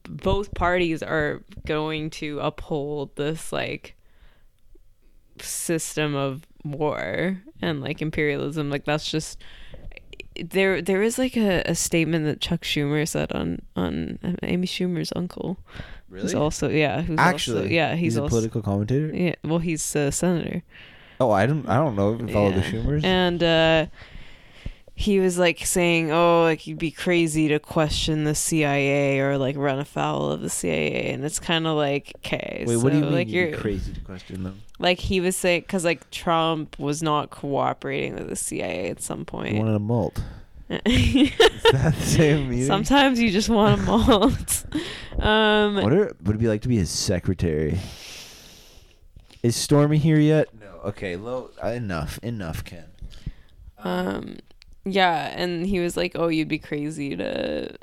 both 0.08 0.54
parties 0.54 1.02
are 1.02 1.42
going 1.66 2.10
to 2.10 2.38
uphold 2.40 3.16
this 3.16 3.52
like 3.52 3.96
system 5.40 6.14
of 6.14 6.46
war 6.64 7.42
and 7.60 7.80
like 7.80 8.00
imperialism 8.02 8.70
like 8.70 8.84
that's 8.84 9.08
just 9.10 9.38
there 10.42 10.80
there 10.82 11.02
is 11.02 11.18
like 11.18 11.36
a, 11.36 11.62
a 11.66 11.74
statement 11.74 12.24
that 12.24 12.40
Chuck 12.40 12.62
Schumer 12.62 13.06
said 13.06 13.32
on 13.32 13.60
on 13.76 14.18
Amy 14.42 14.66
Schumer's 14.66 15.12
uncle 15.16 15.58
Really? 16.08 16.22
who's 16.22 16.34
also 16.34 16.68
yeah 16.68 17.02
who's 17.02 17.18
Actually, 17.18 17.62
also, 17.62 17.68
yeah 17.70 17.94
he's, 17.96 18.16
a 18.16 18.22
also 18.22 18.30
political 18.30 18.62
commentator. 18.62 19.10
yeah 19.14 19.34
well 19.44 19.58
he's 19.58 19.94
a 19.96 20.12
senator 20.12 20.62
Oh, 21.20 21.30
I 21.30 21.46
don't. 21.46 21.68
I 21.68 21.76
don't 21.76 21.96
know. 21.96 22.14
If 22.14 22.28
I 22.28 22.32
follow 22.32 22.50
the 22.52 22.56
Yeah. 22.60 22.70
Schumers. 22.70 23.04
And 23.04 23.42
uh 23.42 23.86
he 24.98 25.20
was 25.20 25.36
like 25.38 25.58
saying, 25.66 26.10
"Oh, 26.10 26.42
like 26.44 26.66
you'd 26.66 26.78
be 26.78 26.90
crazy 26.90 27.48
to 27.48 27.58
question 27.58 28.24
the 28.24 28.34
CIA 28.34 29.20
or 29.20 29.36
like 29.36 29.54
run 29.56 29.78
afoul 29.78 30.30
of 30.30 30.40
the 30.40 30.48
CIA." 30.48 31.12
And 31.12 31.22
it's 31.22 31.38
kind 31.38 31.66
of 31.66 31.76
like, 31.76 32.12
okay, 32.24 32.64
Wait, 32.66 32.76
what 32.78 32.92
do 32.92 32.98
you 32.98 33.04
mean? 33.04 33.12
Like 33.12 33.28
you're 33.28 33.48
you're 33.48 33.58
crazy 33.58 33.92
to 33.92 34.00
question 34.00 34.42
them. 34.42 34.62
like 34.78 34.98
he 34.98 35.20
was 35.20 35.36
saying 35.36 35.60
because 35.62 35.84
like 35.84 36.10
Trump 36.10 36.78
was 36.78 37.02
not 37.02 37.28
cooperating 37.28 38.14
with 38.14 38.28
the 38.30 38.36
CIA 38.36 38.88
at 38.88 39.02
some 39.02 39.18
You 39.20 39.24
point. 39.26 39.58
wanted 39.58 39.74
a 39.74 39.78
mult. 39.80 40.18
Is 40.86 41.30
that 41.72 41.94
the 41.94 42.00
same 42.02 42.48
meaning? 42.48 42.64
Sometimes 42.66 43.20
you 43.20 43.30
just 43.30 43.50
want 43.50 43.78
a 43.78 43.82
malt. 43.84 44.64
um, 45.22 45.74
What 45.76 45.92
are, 45.92 46.16
would 46.24 46.36
it 46.36 46.38
be 46.38 46.48
like 46.48 46.62
to 46.62 46.68
be 46.68 46.76
his 46.78 46.88
secretary? 46.90 47.78
Is 49.46 49.54
Stormy 49.56 49.98
here 49.98 50.18
yet? 50.18 50.48
No. 50.58 50.80
Okay. 50.86 51.14
Low. 51.16 51.50
Uh, 51.62 51.68
enough. 51.68 52.18
Enough, 52.22 52.64
Ken. 52.64 52.86
um, 53.78 54.38
yeah, 54.84 55.32
and 55.36 55.66
he 55.66 55.78
was 55.80 55.96
like, 55.96 56.12
"Oh, 56.16 56.28
you'd 56.28 56.48
be 56.48 56.58
crazy 56.58 57.16
to, 57.16 57.76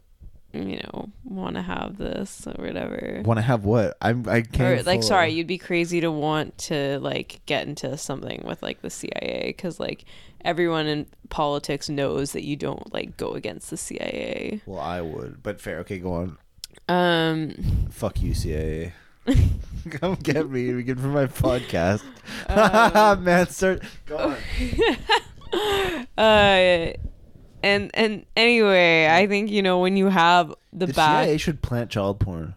you 0.53 0.77
know, 0.77 1.09
want 1.23 1.55
to 1.55 1.61
have 1.61 1.97
this 1.97 2.45
or 2.47 2.65
whatever." 2.65 3.21
Want 3.25 3.37
to 3.37 3.41
have 3.41 3.63
what? 3.65 3.95
I'm. 4.01 4.27
I 4.27 4.41
can't. 4.41 4.79
or, 4.81 4.83
like 4.83 4.99
follow. 4.99 5.01
sorry 5.01 5.29
you'd 5.31 5.47
be 5.47 5.57
crazy 5.57 6.01
to 6.01 6.11
want 6.11 6.57
to 6.69 6.99
like 6.99 7.41
get 7.45 7.67
into 7.67 7.97
something 7.97 8.41
with 8.45 8.61
like 8.63 8.81
the 8.81 8.89
cia 8.89 9.43
because 9.55 9.79
like 9.79 10.05
everyone 10.45 10.87
in 10.87 11.05
politics 11.29 11.87
knows 11.89 12.31
that 12.33 12.43
you 12.43 12.55
don't 12.55 12.93
like 12.93 13.15
go 13.17 13.33
against 13.33 13.69
the 13.69 13.77
cia 13.77 14.61
Well, 14.65 14.79
I 14.81 15.01
would, 15.01 15.41
but 15.43 15.59
fair. 15.61 15.79
Okay, 15.79 15.99
go 15.99 16.13
on. 16.13 16.37
um 16.89 17.53
Fuck 17.91 18.21
you, 18.21 18.33
CIA. 18.33 18.93
Come 19.89 20.15
get 20.15 20.49
me. 20.49 20.73
We 20.73 20.83
good 20.83 20.99
for 20.99 21.07
my 21.07 21.25
podcast. 21.27 22.03
Um, 22.47 23.23
Man, 23.23 23.47
start. 23.47 23.83
Go 24.05 24.17
on. 24.17 24.37
uh 26.17 26.93
and 27.61 27.91
and 27.93 28.25
anyway 28.35 29.07
i 29.07 29.27
think 29.27 29.51
you 29.51 29.61
know 29.61 29.79
when 29.79 29.95
you 29.95 30.07
have 30.07 30.49
the, 30.73 30.87
The 30.87 30.93
back 30.93 31.25
CIA 31.25 31.37
should 31.37 31.61
plant 31.61 31.91
child 31.91 32.19
porn. 32.19 32.55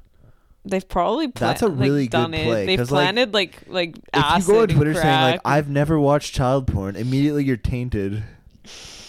they've 0.64 0.88
probably 0.88 1.28
pla- 1.28 1.48
That's 1.48 1.62
a 1.62 1.66
like, 1.68 1.78
really 1.78 2.08
done 2.08 2.30
good 2.30 2.40
it. 2.40 2.44
play, 2.46 2.66
they've 2.66 2.78
'cause, 2.78 2.90
like, 2.90 3.04
planted 3.04 3.34
like 3.34 3.60
like, 3.68 3.96
If 4.14 4.38
you 4.48 4.52
go 4.54 4.62
on 4.62 4.68
Twitter 4.68 4.94
saying 4.94 5.20
like. 5.20 5.40
I've 5.44 5.68
never 5.68 6.00
watched 6.00 6.34
child 6.34 6.66
porn, 6.66 6.96
immediately 6.96 7.44
you're 7.44 7.56
tainted. 7.58 8.24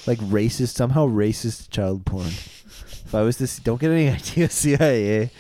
Like 0.06 0.20
racist, 0.20 0.76
somehow 0.76 1.08
racist 1.08 1.70
child 1.70 2.06
porn. 2.06 2.28
If 2.28 3.16
I 3.16 3.22
was 3.22 3.38
this, 3.38 3.58
don't 3.60 3.80
get 3.80 3.92
any 3.92 4.10
idea, 4.10 4.50
CIA. 4.50 5.32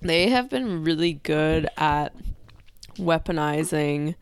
They 0.00 0.28
have 0.30 0.48
been 0.50 0.84
really 0.84 1.14
good 1.14 1.68
at 1.76 2.14
weaponizing 2.98 4.14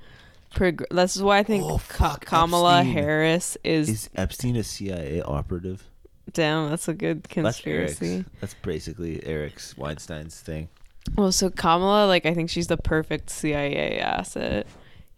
prog- 0.55 0.85
this 0.91 1.17
is 1.17 1.23
why 1.23 1.39
i 1.39 1.43
think 1.43 1.65
Oh, 1.65 1.79
fuck, 1.79 2.25
kamala 2.25 2.79
Epstein. 2.81 2.93
harris 2.95 3.57
is, 3.65 3.89
Is 3.89 4.11
Epstein 4.15 4.57
a 4.57 4.65
CIA 4.65 5.23
operative? 5.23 5.85
damn 6.33 6.71
that's 6.71 6.87
a 6.89 6.95
good 6.95 7.23
That's 7.25 7.33
conspiracy 7.35 8.25
That's 8.41 8.55
basically 8.55 9.25
Eric's 9.27 9.77
Weinstein's 9.77 10.41
thing. 10.41 10.69
well 11.17 11.33
so 11.33 11.51
kamala 11.51 12.07
like 12.07 12.25
i 12.27 12.35
think 12.35 12.51
she's 12.51 12.69
the 12.69 12.77
perfect 12.77 13.31
cia 13.31 13.99
asset 13.99 14.67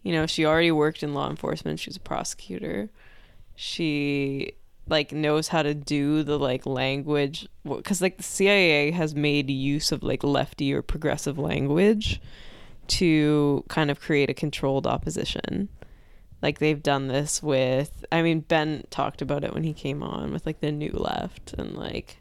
you 0.01 0.11
know 0.11 0.25
she 0.25 0.45
already 0.45 0.71
worked 0.71 1.03
in 1.03 1.13
law 1.13 1.29
enforcement 1.29 1.79
she's 1.79 1.95
a 1.97 1.99
prosecutor 1.99 2.89
she 3.55 4.53
like 4.87 5.11
knows 5.11 5.47
how 5.47 5.63
to 5.63 5.73
do 5.73 6.23
the 6.23 6.37
like 6.37 6.65
language. 6.65 7.47
Because 7.65 8.01
like 8.01 8.17
the 8.17 8.23
cia 8.23 8.91
has 8.91 9.15
made 9.15 9.49
use 9.49 9.91
of 9.91 10.03
like 10.03 10.23
lefty 10.23 10.73
or 10.73 10.81
progressive 10.81 11.37
language 11.37 12.21
to 12.87 13.63
kind 13.69 13.89
of 13.89 13.99
create 13.99 14.29
a 14.29 14.33
controlled 14.33 14.85
opposition. 14.85 15.69
Like 16.41 16.59
they've 16.59 16.83
done 16.83 17.07
this 17.07 17.41
with 17.41 18.03
i 18.11 18.21
mean 18.21 18.41
ben 18.41 18.83
talked 18.89 19.21
about 19.21 19.45
it 19.45 19.53
when 19.53 19.63
he 19.63 19.73
came 19.73 20.03
on 20.03 20.33
with 20.33 20.45
like 20.45 20.59
the 20.59 20.73
new 20.73 20.91
left 20.91 21.53
and 21.53 21.77
like 21.77 22.17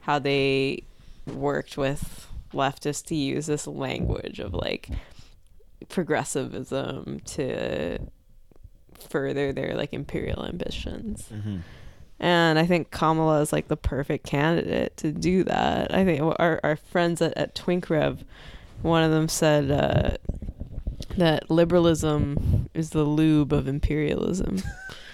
how 0.00 0.18
they 0.18 0.82
worked 1.26 1.76
with 1.76 2.26
leftists 2.52 3.04
to 3.06 3.14
use 3.14 3.46
this 3.46 3.68
language 3.68 4.40
of 4.40 4.52
like 4.54 4.88
progressivism 5.88 7.20
to 7.20 7.98
further 9.08 9.52
their 9.52 9.74
like 9.74 9.92
imperial 9.92 10.44
ambitions. 10.44 11.28
Mm-hmm. 11.32 11.58
And 12.20 12.58
I 12.58 12.66
think 12.66 12.90
Kamala 12.90 13.40
is 13.40 13.52
like 13.52 13.68
the 13.68 13.76
perfect 13.76 14.26
candidate 14.26 14.96
to 14.98 15.10
do 15.10 15.42
that. 15.44 15.92
I 15.92 16.04
think 16.04 16.20
our 16.20 16.60
our 16.62 16.76
friends 16.76 17.22
at, 17.22 17.36
at 17.36 17.54
TwinkRev, 17.54 18.24
one 18.82 19.02
of 19.02 19.10
them 19.10 19.26
said 19.26 19.70
uh, 19.70 20.16
that 21.16 21.50
liberalism 21.50 22.68
is 22.74 22.90
the 22.90 23.04
lube 23.04 23.52
of 23.52 23.66
imperialism. 23.66 24.62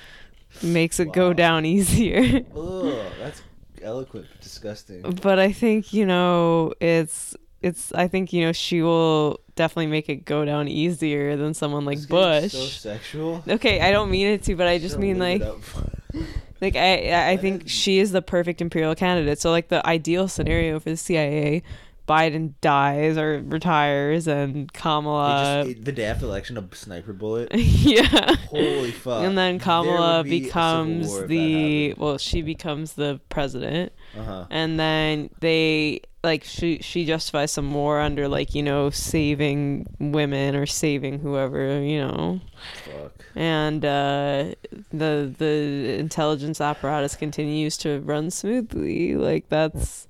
Makes 0.63 0.99
it 1.01 1.13
go 1.13 1.33
down 1.33 1.65
easier. 1.65 2.41
Oh, 2.55 3.05
that's 3.19 3.43
eloquent, 3.83 4.27
disgusting. 4.41 5.03
but 5.23 5.39
I 5.39 5.53
think, 5.53 5.93
you 5.93 6.07
know, 6.07 6.73
it's 6.81 7.37
it's 7.63 7.93
I 7.93 8.09
think, 8.09 8.33
you 8.33 8.43
know, 8.47 8.53
she 8.53 8.83
will 8.83 9.39
definitely 9.55 9.89
make 9.89 10.09
it 10.09 10.25
go 10.25 10.45
down 10.45 10.67
easier 10.67 11.37
than 11.37 11.55
someone 11.55 11.85
like 11.85 12.09
Bush. 12.09 12.53
So 12.53 12.65
sexual. 12.67 13.45
okay, 13.47 13.81
I 13.81 13.93
don't 13.93 14.11
mean 14.11 14.27
it 14.29 14.43
to, 14.45 14.57
but 14.57 14.67
I 14.67 14.79
just 14.79 14.99
mean 14.99 15.19
like. 15.21 15.43
Like 16.67 16.77
I, 16.77 17.31
I- 17.33 17.37
think 17.37 17.69
she 17.69 17.99
is 17.99 18.11
the 18.13 18.23
perfect 18.23 18.61
imperial 18.61 18.95
candidate. 18.95 19.39
So 19.41 19.51
like 19.51 19.69
the 19.69 19.87
ideal 19.87 20.27
scenario 20.29 20.81
for 20.81 20.91
the 20.91 20.97
CIA, 20.97 21.63
Biden 22.09 22.55
dies 22.61 23.17
or 23.19 23.41
retires, 23.45 24.29
and 24.29 24.73
Kamala, 24.73 25.65
just, 25.67 25.85
the 25.85 25.91
day 25.93 26.05
after 26.05 26.25
election, 26.25 26.57
a 26.57 26.65
sniper 26.75 27.13
bullet. 27.13 27.49
yeah, 27.55 28.35
Holy 28.49 28.93
fuck! 28.93 29.25
and 29.25 29.37
then 29.37 29.59
Kamala 29.59 30.23
be 30.23 30.41
becomes 30.45 31.09
war 31.09 31.17
if 31.23 31.23
that 31.23 31.29
the 31.29 31.95
well, 31.99 32.19
she 32.19 32.43
becomes 32.43 32.93
the 32.95 33.21
president, 33.29 33.93
Uh-huh. 34.17 34.47
and 34.51 34.79
then 34.79 35.31
they 35.41 36.01
like 36.27 36.45
she 36.45 36.79
she 36.83 37.07
justifies 37.07 37.53
some 37.53 37.73
war 37.73 38.01
under 38.01 38.29
like 38.29 38.55
you 38.55 38.63
know 38.63 38.91
saving 38.91 39.87
women 40.01 40.55
or 40.57 40.67
saving 40.67 41.21
whoever 41.21 41.81
you 41.81 42.01
know 42.01 42.41
Fuck. 42.85 43.25
and 43.37 43.85
uh, 43.85 44.53
the 44.91 45.33
the 45.39 45.97
intelligence 45.99 46.61
apparatus 46.61 47.15
continues 47.17 47.77
to 47.79 48.01
run 48.01 48.31
smoothly. 48.31 49.15
Like 49.15 49.49
that's, 49.49 50.09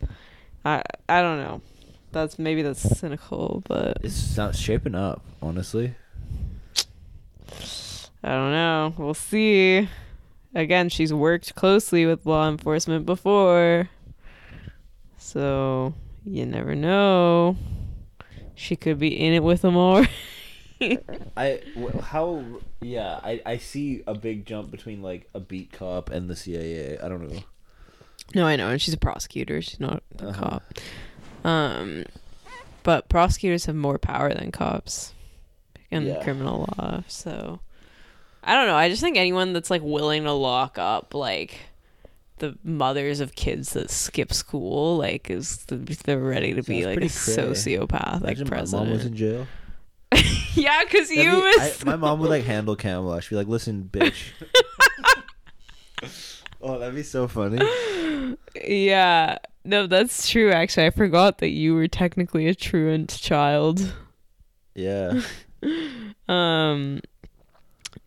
I 0.64 0.82
I 1.08 1.20
don't 1.20 1.38
know. 1.38 1.60
That's 2.12 2.38
maybe 2.38 2.62
that's 2.62 2.80
cynical, 2.80 3.62
but 3.68 3.98
It's 4.02 4.36
not 4.38 4.56
shaping 4.56 4.94
up, 4.94 5.22
honestly. 5.42 5.94
I 8.24 8.30
don't 8.30 8.52
know. 8.52 8.94
We'll 8.96 9.12
see. 9.14 9.88
Again, 10.54 10.88
she's 10.88 11.12
worked 11.12 11.54
closely 11.54 12.06
with 12.06 12.24
law 12.24 12.48
enforcement 12.48 13.04
before, 13.04 13.90
so 15.18 15.92
you 16.26 16.44
never 16.44 16.74
know. 16.74 17.56
She 18.54 18.74
could 18.76 18.98
be 18.98 19.08
in 19.18 19.32
it 19.32 19.42
with 19.42 19.62
them 19.62 19.76
all. 19.76 20.04
I 21.36 21.60
how 22.02 22.60
yeah 22.82 23.18
I 23.22 23.40
I 23.46 23.56
see 23.58 24.02
a 24.06 24.14
big 24.14 24.44
jump 24.44 24.70
between 24.70 25.02
like 25.02 25.28
a 25.34 25.40
beat 25.40 25.72
cop 25.72 26.10
and 26.10 26.28
the 26.28 26.36
CIA. 26.36 26.98
I 26.98 27.08
don't 27.08 27.26
know. 27.30 27.40
No, 28.34 28.44
I 28.46 28.56
know, 28.56 28.68
and 28.70 28.80
she's 28.82 28.92
a 28.94 28.98
prosecutor. 28.98 29.62
She's 29.62 29.80
not 29.80 30.02
a 30.18 30.26
Uh-huh. 30.28 30.40
cop. 30.40 30.74
Um, 31.44 32.04
but 32.82 33.08
prosecutors 33.08 33.66
have 33.66 33.76
more 33.76 33.98
power 33.98 34.32
than 34.34 34.50
cops 34.52 35.12
in 35.90 36.06
Yeah. 36.06 36.22
criminal 36.22 36.66
law. 36.78 37.04
So 37.08 37.60
I 38.42 38.54
don't 38.54 38.66
know. 38.66 38.74
I 38.76 38.88
just 38.88 39.00
think 39.02 39.16
anyone 39.16 39.52
that's 39.52 39.70
like 39.70 39.82
willing 39.82 40.24
to 40.24 40.32
lock 40.32 40.76
up 40.78 41.14
like 41.14 41.56
the 42.38 42.56
mothers 42.62 43.20
of 43.20 43.34
kids 43.34 43.72
that 43.74 43.90
skip 43.90 44.32
school, 44.32 44.96
like, 44.96 45.30
is 45.30 45.64
they're 45.66 46.18
ready 46.18 46.54
to 46.54 46.62
be 46.62 46.84
like 46.84 46.96
a 46.98 47.00
cray. 47.00 47.08
sociopath, 47.08 48.22
like 48.22 48.44
president. 48.46 48.72
my 48.72 48.78
mom 48.78 48.90
was 48.90 49.04
in 49.06 49.16
jail. 49.16 49.46
yeah, 50.54 50.82
because 50.84 51.10
you 51.10 51.30
be- 51.30 51.36
was. 51.36 51.82
I- 51.82 51.84
my 51.86 51.96
mom 51.96 52.20
would 52.20 52.30
like 52.30 52.44
handle 52.44 52.76
Kamala. 52.76 53.20
She'd 53.22 53.30
be 53.30 53.36
like, 53.36 53.48
"Listen, 53.48 53.88
bitch." 53.92 54.30
oh, 56.60 56.78
that'd 56.78 56.94
be 56.94 57.02
so 57.02 57.26
funny. 57.28 57.58
yeah. 58.64 59.38
No, 59.64 59.86
that's 59.88 60.28
true. 60.28 60.52
Actually, 60.52 60.86
I 60.86 60.90
forgot 60.90 61.38
that 61.38 61.50
you 61.50 61.74
were 61.74 61.88
technically 61.88 62.46
a 62.46 62.54
truant 62.54 63.10
child. 63.20 63.92
Yeah. 64.74 65.20
Um 66.28 67.00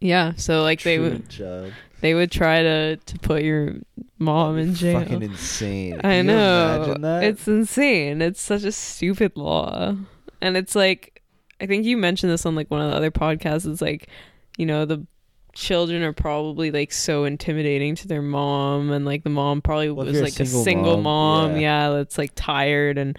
yeah, 0.01 0.33
so 0.35 0.61
like 0.61 0.83
they 0.83 0.99
would 0.99 1.29
child. 1.29 1.71
They 2.01 2.13
would 2.13 2.31
try 2.31 2.61
to 2.63 2.97
to 2.97 3.19
put 3.19 3.43
your 3.43 3.75
mom 4.17 4.57
in 4.57 4.73
jail. 4.75 4.99
It's 4.99 5.09
fucking 5.09 5.23
insane. 5.23 5.97
I 5.99 6.01
Can 6.01 6.27
know. 6.27 6.75
imagine 6.83 7.01
that? 7.01 7.23
It's 7.23 7.47
insane. 7.47 8.21
It's 8.21 8.41
such 8.41 8.63
a 8.63 8.71
stupid 8.71 9.33
law. 9.35 9.95
And 10.41 10.57
it's 10.57 10.75
like 10.75 11.21
I 11.61 11.65
think 11.65 11.85
you 11.85 11.97
mentioned 11.97 12.31
this 12.31 12.45
on 12.45 12.55
like 12.55 12.71
one 12.71 12.81
of 12.81 12.89
the 12.89 12.95
other 12.95 13.11
podcasts. 13.11 13.69
It's 13.69 13.81
like, 13.81 14.07
you 14.57 14.65
know, 14.65 14.85
the 14.85 15.05
children 15.53 16.03
are 16.03 16.13
probably 16.13 16.71
like 16.71 16.91
so 16.91 17.25
intimidating 17.25 17.95
to 17.95 18.07
their 18.07 18.21
mom 18.21 18.91
and 18.91 19.03
like 19.03 19.23
the 19.23 19.29
mom 19.29 19.61
probably 19.61 19.89
Well, 19.89 20.05
was 20.05 20.19
a 20.19 20.23
like 20.23 20.39
a 20.39 20.45
single 20.45 20.63
single 20.63 20.97
mom, 20.97 21.51
mom, 21.51 21.55
yeah. 21.55 21.89
yeah. 21.89 21.97
that's 21.97 22.17
like 22.17 22.31
tired 22.35 22.97
and 22.97 23.17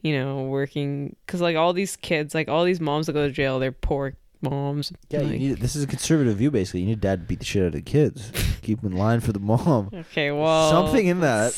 you 0.00 0.16
know 0.16 0.44
working 0.44 1.16
because 1.26 1.40
like 1.40 1.56
all 1.56 1.72
these 1.72 1.96
kids 1.96 2.34
like 2.34 2.48
all 2.48 2.64
these 2.64 2.80
moms 2.80 3.06
that 3.06 3.12
go 3.12 3.26
to 3.26 3.32
jail 3.32 3.58
they're 3.58 3.72
poor 3.72 4.14
moms. 4.40 4.92
Yeah, 5.10 5.22
you 5.22 5.38
need. 5.38 5.58
This 5.58 5.76
is 5.76 5.84
a 5.84 5.86
conservative 5.86 6.36
view, 6.36 6.50
basically. 6.50 6.80
You 6.80 6.86
need 6.86 7.00
dad 7.00 7.20
to 7.20 7.26
beat 7.26 7.38
the 7.40 7.44
shit 7.44 7.62
out 7.62 7.66
of 7.68 7.72
the 7.72 7.82
kids, 7.82 8.30
keep 8.62 8.80
them 8.80 8.92
in 8.92 8.98
line 8.98 9.20
for 9.20 9.32
the 9.32 9.40
mom. 9.40 9.90
Okay, 9.92 10.30
well, 10.30 10.70
Something 10.70 11.06
in 11.06 11.20
that. 11.20 11.48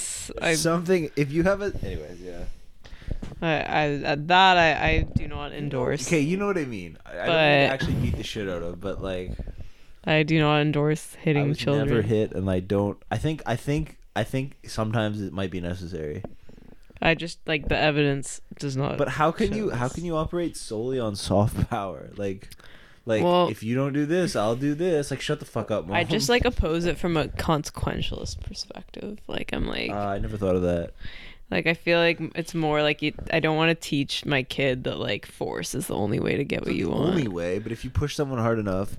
I, 0.40 0.54
Something. 0.54 1.10
If 1.16 1.32
you 1.32 1.42
have 1.44 1.62
a. 1.62 1.72
Anyways, 1.82 2.20
yeah. 2.20 2.44
I, 3.42 3.48
I, 3.48 3.94
uh, 4.04 4.16
that 4.18 4.56
I, 4.56 4.88
I 4.88 5.06
do 5.14 5.28
not 5.28 5.52
endorse. 5.52 6.06
Okay, 6.06 6.20
you 6.20 6.36
know 6.36 6.46
what 6.46 6.58
I 6.58 6.64
mean. 6.64 6.96
I, 7.04 7.20
I 7.20 7.26
don't 7.26 7.34
actually 7.36 7.94
beat 7.94 8.16
the 8.16 8.22
shit 8.22 8.48
out 8.48 8.62
of, 8.62 8.80
but 8.80 9.02
like 9.02 9.32
I 10.04 10.22
do 10.22 10.38
not 10.38 10.60
endorse 10.60 11.16
I 11.16 11.24
hitting 11.24 11.48
was 11.50 11.58
children. 11.58 11.88
never 11.88 12.02
hit, 12.02 12.32
and 12.32 12.50
I 12.50 12.60
don't. 12.60 13.02
I 13.10 13.18
think. 13.18 13.42
I 13.46 13.56
think. 13.56 13.98
I 14.14 14.24
think 14.24 14.56
sometimes 14.66 15.20
it 15.20 15.32
might 15.34 15.50
be 15.50 15.60
necessary. 15.60 16.22
I 17.03 17.14
just 17.14 17.38
like 17.47 17.68
the 17.68 17.76
evidence 17.76 18.40
does 18.59 18.76
not. 18.76 18.97
But 18.99 19.09
how 19.11 19.30
can 19.32 19.53
you? 19.55 19.70
show 19.70 19.76
How 19.76 19.88
can 19.88 20.05
you 20.05 20.16
operate 20.16 20.57
solely 20.57 20.99
on 20.99 21.14
soft 21.16 21.68
power? 21.70 22.11
Like, 22.16 22.49
like 23.05 23.22
Well- 23.22 23.49
if 23.49 23.62
you 23.62 23.74
don't 23.74 23.92
do 23.92 24.07
this, 24.07 24.34
I'll 24.36 24.57
do 24.57 24.74
this. 24.74 25.11
Like, 25.11 25.20
shut 25.20 25.38
the 25.38 25.44
fuck 25.47 25.70
up, 25.70 25.86
mom. 25.86 25.97
I 25.97 26.05
just 26.05 26.28
like 26.28 26.44
oppose 26.44 26.86
it 26.86 26.97
from 26.99 27.16
a 27.16 27.28
consequentialist 27.28 28.40
perspective. 28.42 29.18
Like 29.26 29.51
I'm 29.53 29.66
like, 29.66 29.90
Uh, 29.90 29.94
I 29.97 30.18
never 30.18 30.36
thought 30.36 30.57
of 30.57 30.62
that. 30.62 30.92
like 31.51 31.66
I 31.66 31.74
feel 31.74 31.99
like 31.99 32.18
it's 32.34 32.55
more 32.55 32.82
like 32.82 33.03
you, 33.03 33.12
I 33.32 33.40
don't 33.40 33.57
want 33.57 33.68
to 33.70 33.74
teach 33.88 34.24
my 34.24 34.42
kid 34.42 34.84
that 34.84 34.99
like 34.99 35.26
force 35.26 35.74
is 35.74 35.86
the 35.88 35.94
only 35.94 36.18
way 36.18 36.36
to 36.36 36.44
get 36.44 36.61
what 36.62 36.70
It's 36.70 36.78
you 36.78 36.86
the 36.86 36.90
want. 36.92 37.11
only 37.11 37.28
way, 37.28 37.59
but 37.59 37.72
if 37.72 37.84
you 37.84 37.90
push 37.90 38.14
someone 38.16 38.38
hard 38.38 38.59
enough, 38.59 38.97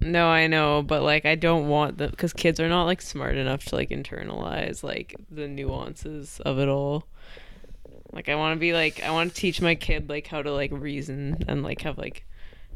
No, 0.00 0.28
I 0.28 0.46
know, 0.46 0.82
but 0.82 1.02
like 1.02 1.26
I 1.26 1.34
don't 1.34 1.68
want 1.68 1.98
them 1.98 2.10
because 2.10 2.32
kids 2.32 2.58
are 2.58 2.68
not 2.68 2.84
like 2.84 3.02
smart 3.02 3.36
enough 3.36 3.64
to 3.66 3.76
like 3.76 3.90
internalize 3.90 4.82
like 4.82 5.14
the 5.30 5.46
nuances 5.46 6.40
of 6.40 6.58
it 6.58 6.68
all. 6.68 7.06
Like 8.12 8.28
I 8.28 8.34
want 8.34 8.56
to 8.56 8.60
be 8.60 8.72
like 8.72 9.02
I 9.02 9.10
want 9.10 9.34
to 9.34 9.36
teach 9.36 9.60
my 9.60 9.74
kid 9.74 10.08
like 10.08 10.26
how 10.26 10.42
to 10.42 10.52
like 10.52 10.72
reason 10.72 11.44
and 11.48 11.62
like 11.62 11.82
have 11.82 11.98
like 11.98 12.24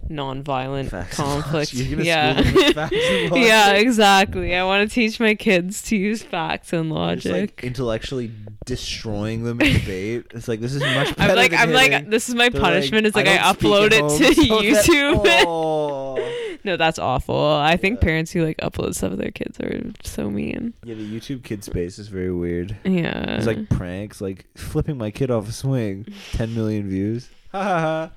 non-violent 0.09 0.91
Facts 0.91 1.17
conflict. 1.17 1.73
yeah. 1.75 2.43
school 2.43 2.73
facts 2.73 2.95
and 2.95 3.37
yeah, 3.37 3.73
exactly. 3.73 4.55
I 4.55 4.65
want 4.65 4.89
to 4.89 4.95
teach 4.95 5.19
my 5.19 5.35
kids 5.35 5.83
to 5.83 5.97
use 5.97 6.23
facts 6.23 6.73
and 6.73 6.91
logic. 6.93 7.33
like 7.33 7.65
intellectually 7.65 8.31
destroying 8.67 9.45
them 9.45 9.61
in 9.61 9.73
debate. 9.81 10.27
It's 10.33 10.49
like 10.49 10.61
this 10.61 10.75
is 10.75 10.83
much 10.83 11.17
better. 11.17 11.31
I'm 11.33 11.37
like 11.37 11.53
I'm 11.53 11.71
hitting. 11.71 11.93
like 11.93 12.11
this 12.11 12.29
is 12.29 12.35
my 12.35 12.49
They're 12.49 12.61
punishment. 12.61 13.07
It's 13.07 13.17
like 13.17 13.27
I, 13.27 13.37
don't 13.37 13.59
upload 13.59 13.87
it 13.93 14.19
to 14.19 14.35
that- 14.35 14.85
YouTube. 14.87 15.23
oh. 15.47 16.34
No, 16.65 16.77
that's 16.77 16.99
awful. 16.99 17.37
I 17.37 17.77
think 17.77 17.99
Yeah. 17.99 18.05
parents 18.05 18.33
who 18.33 18.45
like 18.45 18.57
upload 18.59 18.95
stuff 18.95 19.13
of 19.13 19.19
their 19.19 19.31
kids 19.31 19.61
are 19.61 19.93
so 20.03 20.31
mean. 20.31 20.73
Yeah, 20.85 20.95
the 20.95 21.07
YouTube 21.21 21.43
kid 21.45 21.63
space 21.65 21.99
is 21.99 22.09
very 22.09 22.33
weird. 22.33 22.77
Yeah. 22.85 23.37
It's 23.37 23.47
like 23.47 23.69
pranks, 23.69 24.21
like 24.21 24.47
flipping 24.57 24.97
my 24.99 25.11
kid 25.11 25.31
off 25.31 25.49
a 25.49 25.53
swing, 25.53 26.07
10 26.33 26.55
million 26.55 26.89
views. 26.89 27.29
Ha 27.53 27.63
ha 27.63 27.81
ha. 27.81 28.11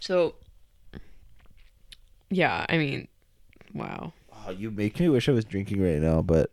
So, 0.00 0.34
yeah, 2.30 2.66
I 2.68 2.76
mean, 2.78 3.08
wow. 3.74 4.12
Oh, 4.46 4.50
you 4.50 4.70
make 4.70 5.00
me 5.00 5.08
wish 5.08 5.28
I 5.28 5.32
was 5.32 5.44
drinking 5.44 5.82
right 5.82 5.98
now, 6.00 6.20
but 6.22 6.50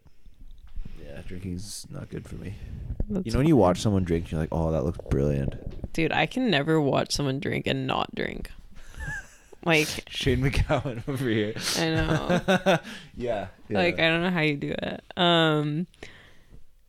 yeah, 1.04 1.22
drinking's 1.28 1.86
not 1.89 2.10
good 2.10 2.28
for 2.28 2.36
me. 2.36 2.56
That's 3.10 3.26
You 3.26 3.32
know 3.34 3.39
when 3.39 3.48
you 3.48 3.58
watch 3.58 3.82
someone 3.82 4.04
drink, 4.04 4.32
you're 4.32 4.39
like, 4.39 4.50
oh, 4.52 4.72
that 4.72 4.84
looks 4.84 5.00
brilliant. 5.10 5.91
dude, 5.93 6.12
I 6.12 6.26
can 6.26 6.50
never 6.50 6.80
watch 6.82 7.12
someone 7.14 7.39
drink 7.39 7.68
and 7.68 7.86
not 7.86 8.14
drink. 8.16 8.50
Like, 9.66 9.88
Shane 10.09 10.41
MacGowan 10.41 11.03
over 11.09 11.28
here. 11.28 11.53
I 11.78 11.89
know. 11.89 12.41
yeah, 13.18 13.47
yeah. 13.68 13.78
like 13.78 13.99
I 13.99 14.07
don't 14.09 14.22
know 14.22 14.30
how 14.30 14.41
you 14.41 14.57
do 14.57 14.72
it. 14.78 15.03
Um, 15.18 15.88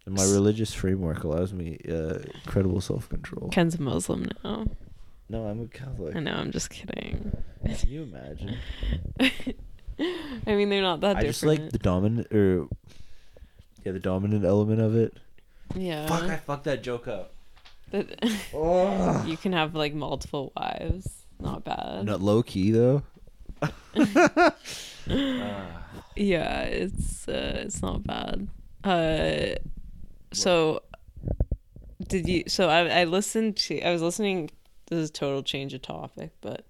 And 0.04 0.14
my 0.14 0.24
religious 0.24 0.72
framework 0.74 1.24
allows 1.24 1.52
me 1.52 1.80
uh, 1.88 2.18
incredible 2.44 2.80
self 2.80 3.08
control. 3.08 3.48
Ken's 3.50 3.74
a 3.76 3.82
Muslim 3.82 4.28
now. 4.44 4.66
No, 5.28 5.46
I'm 5.46 5.62
a 5.62 5.66
Catholic. 5.66 6.14
I 6.14 6.20
know. 6.20 6.32
I'm 6.34 6.52
just 6.52 6.70
kidding. 6.70 7.36
Can 7.64 7.88
you 7.90 8.02
imagine? 8.04 8.58
I 9.18 10.54
mean, 10.54 10.68
they're 10.68 10.82
not 10.82 11.00
that 11.00 11.16
I 11.16 11.20
different. 11.22 11.26
just 11.34 11.44
like 11.44 11.70
the 11.70 11.78
dominant, 11.78 12.30
or 12.32 12.68
yeah, 13.84 13.92
the 13.92 13.98
dominant 13.98 14.44
element 14.44 14.80
of 14.80 14.94
it. 14.94 15.16
yeah. 15.74 16.06
Fuck, 16.06 16.22
I 16.24 16.36
fucked 16.36 16.64
that 16.64 16.82
joke 16.82 17.08
up. 17.08 17.32
that- 17.90 18.22
Oh. 18.54 19.24
you 19.26 19.36
can 19.36 19.52
have 19.52 19.74
like 19.74 19.94
multiple 19.94 20.52
wives. 20.56 21.25
Not 21.40 21.64
bad. 21.64 22.04
Not 22.06 22.20
low 22.20 22.42
key 22.42 22.70
though. 22.72 23.02
Yeah, 26.18 26.62
it's 26.62 27.28
uh, 27.28 27.62
it's 27.66 27.82
not 27.82 28.02
bad. 28.04 28.48
Uh, 28.82 29.56
so 30.32 30.82
did 32.08 32.26
you? 32.26 32.44
So 32.48 32.70
I 32.70 33.00
I 33.00 33.04
listened 33.04 33.56
to 33.58 33.82
I 33.82 33.92
was 33.92 34.00
listening. 34.00 34.50
This 34.86 34.98
is 34.98 35.10
a 35.10 35.12
total 35.12 35.42
change 35.42 35.74
of 35.74 35.82
topic, 35.82 36.30
but 36.40 36.64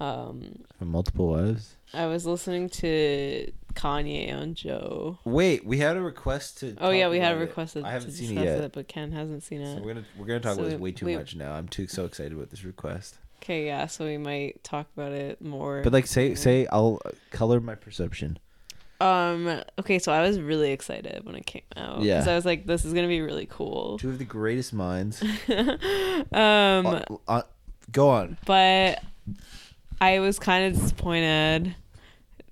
um, 0.00 0.62
multiple 0.80 1.28
wives. 1.28 1.76
I 1.92 2.06
was 2.06 2.24
listening 2.24 2.70
to 2.70 3.52
Kanye 3.74 4.32
on 4.34 4.54
Joe. 4.54 5.18
Wait, 5.24 5.66
we 5.66 5.76
had 5.76 5.98
a 5.98 6.00
request 6.00 6.60
to. 6.60 6.74
Oh 6.80 6.90
yeah, 6.90 7.04
talk 7.04 7.10
we 7.12 7.18
had 7.20 7.34
a 7.36 7.38
request. 7.38 7.74
requested. 7.76 7.84
I 7.84 7.90
haven't 7.92 8.10
to 8.10 8.16
seen 8.16 8.38
it 8.38 8.40
discuss 8.42 8.60
yet. 8.62 8.72
but 8.72 8.88
Ken 8.88 9.12
hasn't 9.12 9.42
seen 9.42 9.60
it. 9.60 9.72
So 9.74 9.78
it. 9.78 9.84
we're 9.84 9.92
gonna 9.94 10.06
we're 10.18 10.26
gonna 10.26 10.40
talk 10.40 10.54
So 10.54 10.60
about 10.60 10.70
this 10.70 10.80
way 10.80 10.92
too 10.92 11.04
we- 11.06 11.16
much 11.16 11.36
now. 11.36 11.52
I'm 11.52 11.68
too 11.68 11.86
so 11.86 12.06
excited 12.06 12.32
about 12.32 12.48
this 12.48 12.64
request. 12.64 13.18
Okay, 13.42 13.66
yeah, 13.66 13.86
so 13.88 14.04
we 14.04 14.18
might 14.18 14.62
talk 14.62 14.86
about 14.96 15.10
it 15.12 15.42
more. 15.42 15.82
But 15.82 15.92
like, 15.92 16.06
say 16.06 16.28
later. 16.30 16.36
say 16.36 16.66
I'll 16.70 17.00
color 17.30 17.60
my 17.60 17.74
perception. 17.74 18.38
Um. 19.00 19.60
Okay, 19.80 19.98
so 19.98 20.12
I 20.12 20.22
was 20.22 20.38
really 20.40 20.70
excited 20.70 21.24
when 21.26 21.34
it 21.34 21.44
came 21.44 21.62
out. 21.76 22.00
Because 22.02 22.26
Yeah. 22.26 22.32
I 22.32 22.36
was 22.36 22.44
like, 22.44 22.66
this 22.66 22.84
is 22.84 22.92
gonna 22.94 23.08
be 23.08 23.20
really 23.20 23.46
cool. 23.50 23.98
Two 23.98 24.10
of 24.10 24.18
the 24.18 24.24
greatest 24.24 24.72
minds. 24.72 25.20
um. 26.32 26.86
Uh, 26.86 27.00
uh, 27.26 27.42
go 27.90 28.10
on. 28.10 28.38
but 28.46 29.02
I 30.00 30.20
was 30.20 30.38
kind 30.38 30.72
of 30.74 30.80
disappointed, 30.80 31.74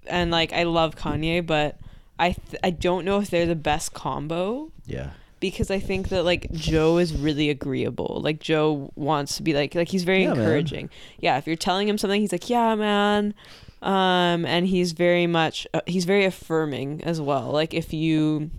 and 0.09 0.31
like 0.33 0.53
I 0.53 0.65
love 0.65 0.97
Kanye, 0.97 1.47
but 1.47 1.79
I 2.19 2.33
th- 2.33 2.61
I 2.65 2.71
don't 2.71 3.05
know 3.05 3.21
if 3.21 3.31
they're 3.31 3.47
the 3.47 3.55
best 3.55 3.95
combo 3.95 4.71
Yeah. 4.87 5.11
Because 5.41 5.71
I 5.71 5.79
think 5.81 6.11
that 6.11 6.25
like 6.25 6.51
Joe 6.53 6.99
is 6.99 7.13
really 7.15 7.51
agreeable. 7.51 8.21
Like 8.23 8.39
Joe 8.41 8.93
wants 8.95 9.37
to 9.39 9.43
be 9.43 9.55
like 9.55 9.75
like 9.75 9.89
he's 9.89 10.05
very 10.05 10.23
Yeah, 10.23 10.35
man. 10.35 10.39
encouraging. 10.41 10.91
Yeah, 11.19 11.39
if 11.39 11.47
you're 11.47 11.57
telling 11.57 11.89
him 11.89 11.99
something, 11.99 12.21
he's 12.21 12.33
like, 12.33 12.49
"Yeah, 12.51 12.75
man." 12.75 13.35
Um 13.83 14.45
and 14.45 14.67
he's 14.67 14.93
very 14.93 15.27
much 15.27 15.67
uh, 15.73 15.81
he's 15.87 16.05
very 16.05 16.25
affirming 16.27 17.03
as 17.03 17.21
well. 17.21 17.51
Like 17.51 17.73
if 17.73 17.93
you 17.95 18.51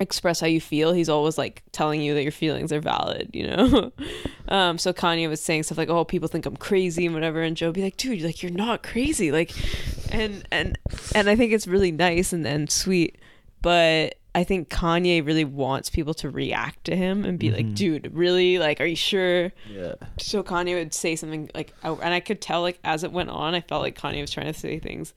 express 0.00 0.40
how 0.40 0.46
you 0.46 0.60
feel, 0.60 0.92
he's 0.92 1.08
always 1.10 1.36
like 1.38 1.62
telling 1.70 2.00
you 2.00 2.14
that 2.14 2.22
your 2.22 2.32
feelings 2.32 2.72
are 2.72 2.80
valid, 2.80 3.30
you 3.34 3.46
know? 3.46 3.92
um 4.48 4.78
so 4.78 4.92
Kanye 4.94 5.28
was 5.28 5.42
saying 5.42 5.64
stuff 5.64 5.76
like, 5.78 5.90
"Oh, 5.90 6.04
people 6.04 6.28
think 6.28 6.46
I'm 6.46 6.56
crazy 6.56 7.04
and 7.04 7.14
whatever." 7.14 7.42
And 7.42 7.56
Joe 7.56 7.66
would 7.66 7.74
be 7.74 7.82
like, 7.82 7.98
"Dude, 7.98 8.22
like 8.22 8.42
you're 8.42 8.50
not 8.50 8.82
crazy." 8.82 9.30
Like 9.30 9.52
and 10.10 10.48
and 10.50 10.78
and 11.14 11.28
I 11.28 11.36
think 11.36 11.52
it's 11.52 11.66
really 11.66 11.92
nice 11.92 12.32
and 12.32 12.46
and 12.46 12.70
sweet, 12.70 13.18
but 13.60 14.14
I 14.34 14.42
think 14.44 14.68
Kanye 14.68 15.24
really 15.24 15.44
wants 15.44 15.90
people 15.90 16.12
to 16.14 16.28
react 16.28 16.84
to 16.84 16.96
him 16.96 17.24
and 17.24 17.38
be 17.38 17.50
like, 17.52 17.66
Mhm. 17.66 17.74
"Dude, 17.76 18.10
really? 18.12 18.58
Like, 18.58 18.80
are 18.80 18.86
you 18.86 18.96
sure?" 18.96 19.52
Yeah. 19.72 19.94
So 20.18 20.42
Kanye 20.42 20.74
would 20.74 20.92
say 20.92 21.14
something 21.16 21.50
like, 21.54 21.72
and 21.82 22.12
I 22.14 22.20
could 22.20 22.40
tell 22.40 22.60
like 22.62 22.78
as 22.82 23.04
it 23.04 23.12
went 23.12 23.30
on, 23.30 23.54
I 23.54 23.60
felt 23.60 23.82
like 23.82 23.96
Kanye 23.98 24.20
was 24.20 24.30
trying 24.32 24.52
to 24.52 24.58
say 24.58 24.78
things 24.78 25.14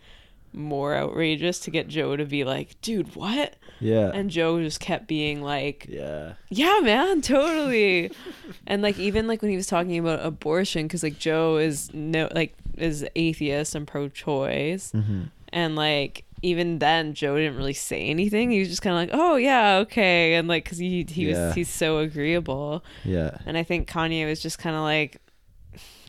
more 0.53 0.95
outrageous 0.95 1.59
to 1.59 1.69
get 1.71 1.87
Joe 1.87 2.15
to 2.15 2.25
be 2.25 2.43
like, 2.43 2.79
"Dude, 2.81 3.15
what?" 3.15 3.55
Yeah. 3.79 4.11
And 4.13 4.29
Joe 4.29 4.59
just 4.61 4.79
kept 4.79 5.07
being 5.07 5.41
like, 5.41 5.85
yeah. 5.89 6.33
"Yeah, 6.49 6.79
man, 6.83 7.21
totally." 7.21 8.11
and 8.67 8.81
like 8.81 8.97
even 8.99 9.27
like 9.27 9.41
when 9.41 9.51
he 9.51 9.57
was 9.57 9.67
talking 9.67 9.97
about 9.97 10.25
abortion, 10.25 10.83
because 10.87 11.03
like 11.03 11.19
Joe 11.19 11.57
is 11.57 11.91
no 11.93 12.29
like 12.35 12.55
is 12.77 13.03
atheist 13.15 13.73
and 13.75 13.87
pro-choice, 13.87 14.91
Mm-hmm. 14.95 15.21
and 15.53 15.75
like 15.75 16.23
even 16.41 16.79
then 16.79 17.13
Joe 17.13 17.35
didn't 17.37 17.57
really 17.57 17.73
say 17.73 18.07
anything. 18.07 18.51
He 18.51 18.59
was 18.59 18.69
just 18.69 18.81
kind 18.81 18.93
of 18.95 19.01
like, 19.01 19.09
"Oh 19.13 19.35
yeah, 19.37 19.77
okay," 19.77 20.35
and 20.35 20.47
like 20.47 20.63
because 20.63 20.77
he 20.77 21.05
he 21.09 21.29
Yeah. 21.29 21.47
was 21.47 21.55
he's 21.55 21.69
so 21.69 21.97
agreeable. 21.99 22.83
Yeah. 23.03 23.37
And 23.45 23.57
I 23.57 23.63
think 23.63 23.89
Kanye 23.89 24.25
was 24.27 24.41
just 24.41 24.59
kind 24.59 24.75
of 24.75 24.83
like, 24.83 25.17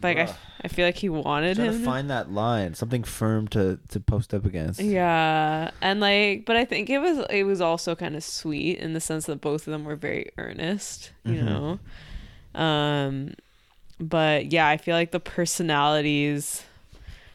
like 0.03 0.19
I, 0.19 0.23
Ugh. 0.25 0.35
I 0.63 0.69
feel 0.69 0.85
like 0.87 0.97
he 0.97 1.09
wanted 1.09 1.57
Trying 1.57 1.69
him. 1.73 1.79
to 1.79 1.85
find 1.85 2.11
that 2.11 2.31
line, 2.33 2.75
something 2.75 3.05
firm 3.05 3.49
to 3.49 3.79
to 3.89 4.01
post 4.01 4.35
up 4.35 4.45
against. 4.45 4.81
yeah, 4.81 5.71
and 5.81 6.01
like, 6.01 6.45
but 6.47 6.57
I 6.57 6.65
think 6.65 6.91
it 6.91 6.99
was 6.99 7.25
it 7.31 7.45
was 7.45 7.61
also 7.61 7.95
kind 7.95 8.15
of 8.17 8.23
sweet 8.23 8.79
in 8.79 8.93
the 8.93 9.01
sense 9.01 9.27
that 9.27 9.41
both 9.41 9.67
of 9.67 9.73
them 9.73 9.85
were 9.85 9.97
very 9.97 10.31
earnest, 10.37 11.13
you 11.25 11.41
Mhm. 11.43 11.45
know. 11.45 11.79
Um, 12.61 13.35
but 14.01 14.53
yeah, 14.53 14.69
I 14.69 14.77
feel 14.77 14.95
like 14.95 15.11
the 15.13 15.21
personalities. 15.21 16.65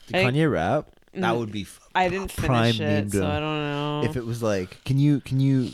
The 0.10 0.20
I- 0.20 0.24
Kanye 0.26 0.52
rap. 0.52 0.90
That 1.14 1.38
would 1.38 1.52
be. 1.52 1.66
I 1.96 2.10
didn't 2.10 2.32
finish 2.32 2.80
it, 2.80 3.12
so. 3.12 3.26
I 3.26 3.40
don't 3.40 3.42
know. 3.42 4.04
If 4.04 4.16
it 4.16 4.26
was 4.26 4.42
like, 4.42 4.84
can 4.84 4.98
you 4.98 5.20
can 5.22 5.40
you 5.40 5.70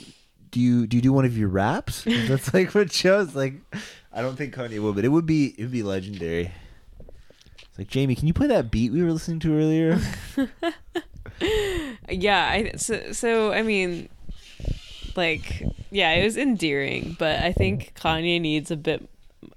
do 0.51 0.59
you 0.59 0.88
do 0.88 0.97
you 0.97 1.01
do 1.01 1.13
one 1.13 1.26
of 1.26 1.38
your 1.38 1.49
raps? 1.49 2.05
If 2.05 2.28
That's 2.28 2.53
like 2.53 2.74
what 2.76 2.89
Joe's 2.89 3.36
like. 3.36 3.55
I 4.11 4.22
don't 4.22 4.36
think 4.36 4.55
Kanye 4.55 4.82
would, 4.82 4.95
but 4.95 5.05
it 5.05 5.09
would 5.09 5.26
be 5.26 5.55
it 5.57 5.61
would 5.61 5.72
be 5.72 5.84
legendary. 5.84 6.51
It's 7.59 7.78
like 7.78 7.88
Jamie, 7.88 8.15
can 8.15 8.28
you 8.28 8.34
play 8.34 8.47
that 8.47 8.72
beat 8.72 8.91
we 8.91 9.03
were 9.03 9.11
listening 9.11 9.39
to 9.41 9.57
earlier? 9.57 9.99
yeah 12.09 12.49
i 12.49 12.72
so, 12.76 13.11
so 13.11 13.51
i 13.53 13.61
mean 13.61 14.09
like 15.15 15.63
yeah 15.91 16.11
it 16.11 16.24
was 16.24 16.38
endearing 16.38 17.15
but 17.17 17.39
i 17.41 17.51
think 17.51 17.93
kanye 17.95 18.39
needs 18.41 18.72
a 18.72 18.76
bit 18.76 19.07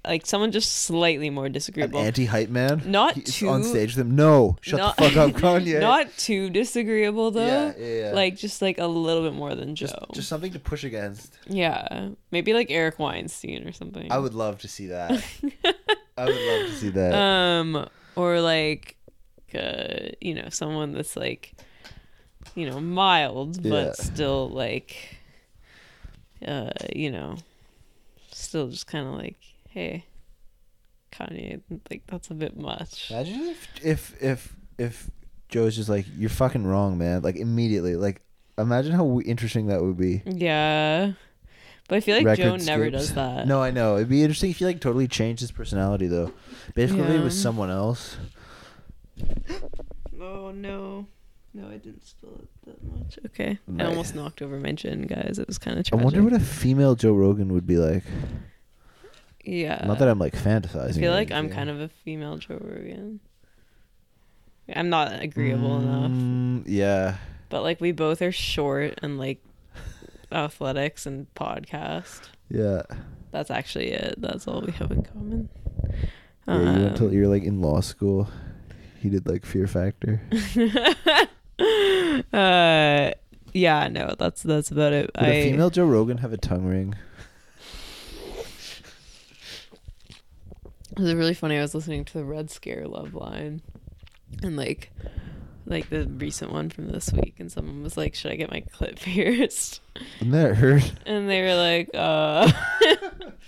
like 0.05 0.25
someone 0.25 0.51
just 0.51 0.71
slightly 0.83 1.29
more 1.29 1.45
An 1.45 1.51
disagreeable. 1.53 1.99
anti-hype 1.99 2.49
man. 2.49 2.81
Not 2.85 3.15
He's 3.15 3.35
too- 3.37 3.47
on 3.49 3.63
stage 3.63 3.95
with 3.95 4.05
them. 4.07 4.15
No, 4.15 4.57
shut 4.61 4.79
Not- 4.79 4.97
the 4.97 5.09
fuck 5.09 5.17
up, 5.17 5.31
Kanye. 5.41 5.79
Not 5.79 6.15
too 6.17 6.49
disagreeable 6.49 7.31
though. 7.31 7.45
yeah, 7.45 7.73
yeah, 7.77 8.01
yeah. 8.07 8.11
Like 8.13 8.35
just 8.35 8.61
like 8.61 8.77
a 8.79 8.87
little 8.87 9.23
bit 9.23 9.33
more 9.33 9.55
than 9.55 9.75
just 9.75 9.93
Joe. 9.93 10.05
just 10.13 10.27
something 10.27 10.51
to 10.53 10.59
push 10.59 10.83
against. 10.83 11.37
yeah, 11.47 12.09
maybe 12.31 12.53
like 12.53 12.69
Eric 12.69 12.99
Weinstein 12.99 13.67
or 13.67 13.71
something. 13.71 14.11
I 14.11 14.17
would 14.17 14.33
love 14.33 14.59
to 14.59 14.67
see 14.67 14.87
that. 14.87 15.11
I 16.17 16.25
would 16.25 16.35
love 16.35 16.69
to 16.69 16.75
see 16.75 16.89
that. 16.89 17.13
um 17.15 17.87
or 18.15 18.39
like 18.41 18.97
uh 19.55 20.09
you 20.21 20.35
know 20.35 20.49
someone 20.49 20.91
that's 20.93 21.15
like 21.15 21.53
you 22.55 22.69
know 22.69 22.79
mild 22.79 23.63
Yeah. 23.63 23.69
but 23.71 23.97
still 23.97 24.49
like 24.49 25.17
uh 26.45 26.69
you 26.95 27.09
know 27.11 27.37
still 28.31 28.67
just 28.67 28.85
kind 28.87 29.07
of 29.07 29.13
like 29.13 29.37
hey 29.73 30.05
Kanye 31.11 31.61
like 31.89 32.03
that's 32.07 32.29
a 32.29 32.33
bit 32.33 32.55
much 32.57 33.09
Imagine 33.11 33.41
if 33.49 33.67
if 33.85 34.23
if 34.23 34.55
if 34.77 35.11
Joe's 35.49 35.75
just 35.75 35.89
like 35.89 36.05
you're 36.17 36.29
fucking 36.31 36.65
wrong, 36.65 36.97
man. 36.97 37.21
Like 37.21 37.35
immediately. 37.35 37.95
Like 37.95 38.21
imagine 38.57 38.93
how 38.93 39.19
interesting 39.19 39.67
that 39.67 39.81
would 39.83 39.97
be. 39.97 40.21
yeah 40.25 41.13
but 41.87 41.97
I 41.97 41.99
feel 41.99 42.15
like 42.23 42.37
Joe 42.37 42.45
Record 42.53 42.65
never 42.65 42.89
does 42.89 43.13
that 43.13 43.45
No, 43.45 43.61
I 43.61 43.69
know. 43.71 43.97
It'd 43.97 44.09
be 44.09 44.21
interesting 44.23 44.49
if 44.51 44.57
he 44.57 44.65
like 44.65 44.79
totally 44.79 45.07
changed 45.07 45.41
his 45.41 45.51
personality 45.51 46.07
though. 46.07 46.31
Basically, 46.75 47.03
if 47.03 47.09
it 47.09 47.19
was 47.23 47.35
Yeah. 47.37 47.43
someone 47.43 47.69
else. 47.69 48.17
oh 50.21 50.51
no 50.51 51.05
no 51.53 51.67
I 51.67 51.77
didn't 51.77 52.03
spill 52.05 52.39
it 52.41 52.47
that 52.65 52.83
much 52.83 53.19
okay 53.27 53.59
I 53.77 53.85
almost 53.85 54.15
knocked 54.15 54.41
over 54.41 54.57
my 54.59 54.71
gin 54.71 55.03
guys 55.03 55.37
it 55.37 55.45
was 55.47 55.57
kind 55.59 55.77
of 55.77 55.85
I 55.91 55.97
wonder 55.97 56.23
what 56.23 56.33
a 56.33 56.39
female 56.39 56.95
Joe 56.95 57.13
Rogan 57.13 57.53
would 57.53 57.67
be 57.67 57.77
like. 57.77 58.03
Yeah 59.43 59.83
Not 59.85 59.99
that 59.99 60.07
I'm 60.07 60.19
like 60.19 60.33
fantasizing. 60.35 60.97
I 60.97 61.01
feel 61.01 61.11
like 61.11 61.31
I'm 61.31 61.49
kind 61.49 61.69
of 61.69 61.79
a 61.81 61.89
female 61.89 62.37
Joe 62.37 62.59
Rogan. 62.61 63.19
I'm 64.73 64.89
not 64.89 65.21
agreeable 65.21 65.77
enough, 65.79 66.11
Mm, 66.11 66.63
Yeah. 66.67 67.17
but 67.49 67.63
like 67.63 67.81
we 67.81 67.91
both 67.91 68.21
are 68.21 68.31
short 68.31 68.99
and 69.03 69.17
like 69.17 69.43
athletics 70.31 71.05
and 71.05 71.27
podcast. 71.35 72.21
Yeah. 72.49 72.83
That's 73.31 73.51
actually 73.51 73.91
it. 73.91 74.15
That's 74.19 74.47
all 74.47 74.61
we 74.61 74.71
have 74.73 74.91
in 74.91 75.03
common. 75.03 75.49
yeah 76.47 76.89
you 76.89 76.95
to, 76.97 77.05
Um, 77.07 77.13
you're 77.13 77.27
like 77.27 77.43
in 77.43 77.61
law 77.61 77.81
school. 77.81 78.29
He 78.99 79.09
did 79.09 79.27
like 79.27 79.45
Fear 79.45 79.67
Factor. 79.67 80.21
uh, 82.33 83.11
yeah, 83.53 83.87
no, 83.89 84.15
that's 84.17 84.43
that's 84.43 84.71
about 84.71 84.93
it. 84.93 85.11
Would 85.15 85.23
I 85.25 85.27
a 85.29 85.51
female 85.51 85.69
Joe 85.69 85.85
Rogan 85.85 86.17
have 86.19 86.33
a 86.33 86.37
tongue 86.37 86.65
ring? 86.65 86.95
It 90.97 90.99
was 90.99 91.13
really 91.13 91.33
funny. 91.33 91.57
I 91.57 91.61
was 91.61 91.75
listening 91.75 92.05
to 92.05 92.13
the 92.13 92.23
Red 92.25 92.49
Scare 92.51 92.87
Love 92.87 93.13
Line, 93.13 93.61
and 94.41 94.55
like, 94.57 94.91
like 95.65 95.89
the 95.89 96.07
recent 96.07 96.51
one 96.51 96.69
from 96.69 96.89
this 96.89 97.11
week, 97.11 97.35
and 97.39 97.51
someone 97.51 97.83
was 97.83 97.97
like, 97.97 98.15
"Should 98.15 98.31
I 98.31 98.35
get 98.35 98.51
my 98.51 98.61
clit 98.61 98.95
pierced?" 99.01 99.81
Isn't 100.19 100.31
that 100.31 100.55
hurt? 100.55 100.93
And 101.05 101.29
they 101.29 101.41
were 101.41 101.55
like, 101.55 101.89
uh 101.93 102.51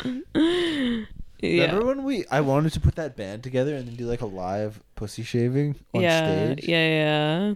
Yeah. 1.42 1.66
Remember 1.68 1.86
when 1.88 2.04
we 2.04 2.26
I 2.32 2.42
wanted 2.42 2.74
to 2.74 2.80
put 2.80 2.96
that 2.96 3.16
band 3.16 3.44
together 3.44 3.76
and 3.76 3.88
then 3.88 3.96
do 3.96 4.08
like 4.08 4.22
a 4.22 4.26
live 4.26 4.82
pussy 4.96 5.22
shaving 5.24 5.76
on 5.94 6.02
yeah, 6.02 6.54
stage? 6.54 6.68
yeah, 6.68 6.88
yeah. 6.88 7.54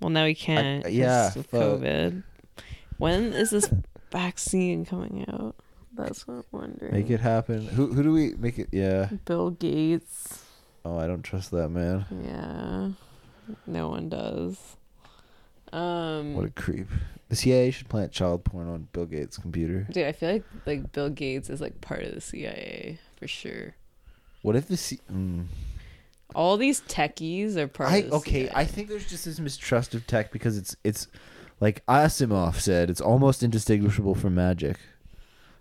Well 0.00 0.10
now 0.10 0.24
we 0.24 0.34
can't. 0.34 0.82
'cause 0.84 0.92
yeah, 0.92 1.28
of 1.28 1.46
fuck. 1.46 1.60
COVID. 1.60 2.22
When 2.98 3.32
is 3.32 3.50
this 3.50 3.70
vaccine 4.10 4.84
coming 4.84 5.24
out? 5.28 5.54
That's 5.94 6.26
what 6.26 6.34
I'm 6.34 6.44
wondering. 6.52 6.92
Make 6.92 7.10
it 7.10 7.20
happen. 7.20 7.66
Who 7.66 7.92
who 7.92 8.02
do 8.02 8.12
we 8.12 8.34
make 8.34 8.58
it 8.58 8.68
yeah. 8.72 9.08
Bill 9.24 9.50
Gates. 9.50 10.44
Oh, 10.84 10.98
I 10.98 11.06
don't 11.06 11.22
trust 11.22 11.50
that 11.50 11.68
man. 11.68 12.06
Yeah. 12.24 12.90
No 13.66 13.88
one 13.88 14.08
does. 14.08 14.76
Um 15.72 16.34
What 16.34 16.46
a 16.46 16.50
creep. 16.50 16.88
The 17.28 17.36
CIA 17.36 17.70
should 17.70 17.88
plant 17.88 18.12
child 18.12 18.44
porn 18.44 18.68
on 18.68 18.88
Bill 18.92 19.06
Gates' 19.06 19.38
computer. 19.38 19.86
Dude, 19.92 20.06
I 20.06 20.12
feel 20.12 20.32
like 20.32 20.44
like 20.66 20.92
Bill 20.92 21.10
Gates 21.10 21.50
is 21.50 21.60
like 21.60 21.80
part 21.80 22.02
of 22.02 22.14
the 22.14 22.20
CIA 22.20 22.98
for 23.16 23.28
sure. 23.28 23.74
What 24.42 24.56
if 24.56 24.68
the 24.68 24.76
C- 24.76 25.00
mm. 25.12 25.46
All 26.34 26.56
these 26.56 26.80
techies 26.82 27.56
are 27.56 27.66
part 27.66 27.90
I 27.90 27.96
of 27.98 28.10
the 28.10 28.16
okay, 28.16 28.46
CIA. 28.46 28.52
I 28.54 28.64
think 28.64 28.88
there's 28.88 29.08
just 29.08 29.24
this 29.24 29.40
mistrust 29.40 29.94
of 29.94 30.06
tech 30.06 30.30
because 30.32 30.56
it's 30.56 30.76
it's 30.84 31.08
like 31.60 31.84
Asimov 31.86 32.54
said, 32.54 32.88
it's 32.88 33.00
almost 33.00 33.42
indistinguishable 33.42 34.14
from 34.14 34.34
magic. 34.34 34.78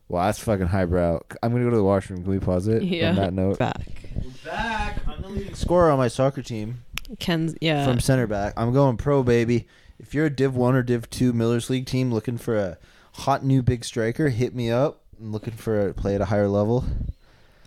Well, 0.10 0.24
that's 0.26 0.40
fucking 0.40 0.68
highbrow. 0.68 1.22
I'm 1.42 1.52
gonna 1.52 1.64
go 1.64 1.70
to 1.70 1.76
the 1.76 1.84
washroom. 1.84 2.24
Can 2.24 2.32
we 2.32 2.40
pause 2.40 2.68
it? 2.68 2.82
Yeah. 2.84 3.10
On 3.10 3.16
that 3.16 3.34
note. 3.34 3.60
back. 3.60 3.80
We're 4.16 4.32
back. 4.52 5.08
I'm 5.08 5.22
the 5.22 5.30
leading 5.30 5.54
scorer 5.54 5.92
on 5.92 6.00
my 6.00 6.08
soccer 6.08 6.42
team 6.42 6.84
Ken's 7.20 7.56
yeah. 7.62 7.86
from 7.86 8.00
center 8.00 8.26
back. 8.26 8.54
I'm 8.58 8.74
going 8.74 8.98
pro, 8.98 9.22
baby. 9.22 9.68
If 10.00 10.16
you're 10.16 10.26
a 10.26 10.30
Div 10.30 10.56
One 10.56 10.76
or 10.76 10.82
Div 10.82 11.10
Two 11.12 11.32
Millers 11.32 11.70
League 11.70 11.86
team 11.86 12.12
looking 12.12 12.38
for 12.40 12.58
a 12.58 12.78
hot 13.14 13.46
new 13.46 13.62
big 13.62 13.86
striker, 13.86 14.30
hit 14.30 14.56
me 14.56 14.72
up. 14.72 15.02
I'm 15.20 15.32
looking 15.32 15.54
for 15.54 15.90
a 15.90 15.94
play 15.94 16.16
at 16.16 16.22
a 16.22 16.26
higher 16.26 16.48
level. 16.48 16.86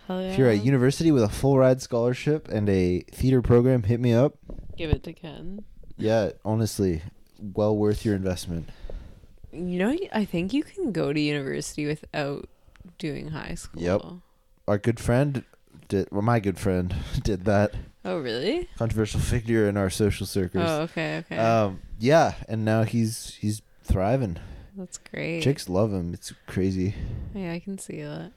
Hell 0.08 0.20
yeah. 0.20 0.32
If 0.32 0.38
you're 0.38 0.50
a 0.50 0.54
university 0.54 1.12
with 1.12 1.22
a 1.22 1.28
full 1.28 1.58
ride 1.58 1.80
scholarship 1.80 2.48
and 2.48 2.68
a 2.68 3.00
theater 3.12 3.40
program, 3.40 3.84
hit 3.84 4.00
me 4.00 4.12
up. 4.12 4.36
Give 4.76 4.90
it 4.90 5.04
to 5.04 5.12
Ken. 5.12 5.64
Yeah, 5.96 6.30
honestly, 6.44 7.02
well 7.38 7.76
worth 7.76 8.04
your 8.04 8.16
investment. 8.16 8.68
You 9.52 9.78
know, 9.78 9.96
I 10.12 10.24
think 10.24 10.52
you 10.52 10.62
can 10.62 10.92
go 10.92 11.12
to 11.12 11.20
university 11.20 11.86
without 11.86 12.48
doing 12.98 13.28
high 13.28 13.54
school. 13.54 13.82
Yep. 13.82 14.02
Our 14.66 14.78
good 14.78 14.98
friend 14.98 15.44
did, 15.88 16.08
well, 16.10 16.22
my 16.22 16.40
good 16.40 16.58
friend 16.58 16.94
did 17.22 17.44
that. 17.44 17.74
Oh, 18.04 18.18
really? 18.18 18.68
Controversial 18.78 19.20
figure 19.20 19.68
in 19.68 19.76
our 19.76 19.90
social 19.90 20.26
circles. 20.26 20.64
Oh, 20.66 20.80
okay, 20.82 21.18
okay. 21.18 21.36
Um, 21.36 21.82
yeah, 21.98 22.34
and 22.48 22.64
now 22.64 22.82
he's 22.82 23.34
he's 23.40 23.62
thriving. 23.84 24.38
That's 24.76 24.98
great. 24.98 25.42
Chicks 25.42 25.68
love 25.68 25.92
him. 25.92 26.12
It's 26.14 26.32
crazy. 26.46 26.94
Yeah, 27.34 27.52
I 27.52 27.58
can 27.60 27.78
see 27.78 28.02
that. 28.02 28.32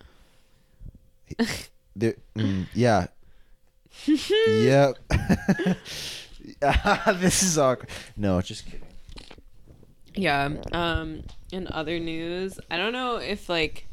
They're- 1.96 2.18
mm, 2.36 2.68
yeah. 2.74 3.08
yep. 4.06 4.98
this 7.20 7.42
is 7.42 7.58
awkward. 7.58 7.90
No, 8.18 8.42
just 8.42 8.66
kidding. 8.66 8.82
Yeah. 10.16 10.50
Um. 10.72 11.24
In 11.52 11.68
other 11.72 12.00
news, 12.00 12.60
I 12.72 12.78
don't 12.78 12.94
know 12.94 13.18
if 13.18 13.48
like 13.50 13.88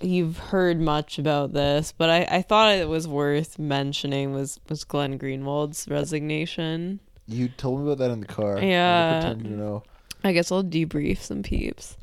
you've 0.00 0.36
heard 0.38 0.80
much 0.80 1.18
about 1.18 1.52
this, 1.52 1.92
but 1.96 2.10
I 2.10 2.26
I 2.30 2.42
thought 2.42 2.74
it 2.74 2.88
was 2.88 3.06
worth 3.08 3.58
mentioning 3.58 4.32
was 4.32 4.60
was 4.68 4.84
Glenn 4.84 5.16
Greenwald's 5.18 5.86
resignation. 5.88 7.00
You 7.26 7.48
told 7.48 7.80
me 7.80 7.86
about 7.86 7.98
that 7.98 8.10
in 8.10 8.20
the 8.20 8.26
car. 8.26 8.58
I 8.58 8.64
Yeah. 8.64 9.20
pretend 9.20 9.44
to 9.44 9.50
know. 9.50 9.82
I 10.22 10.32
guess 10.32 10.50
I'll 10.52 10.62
debrief 10.64 11.18
some 11.18 11.42
peeps. 11.42 11.96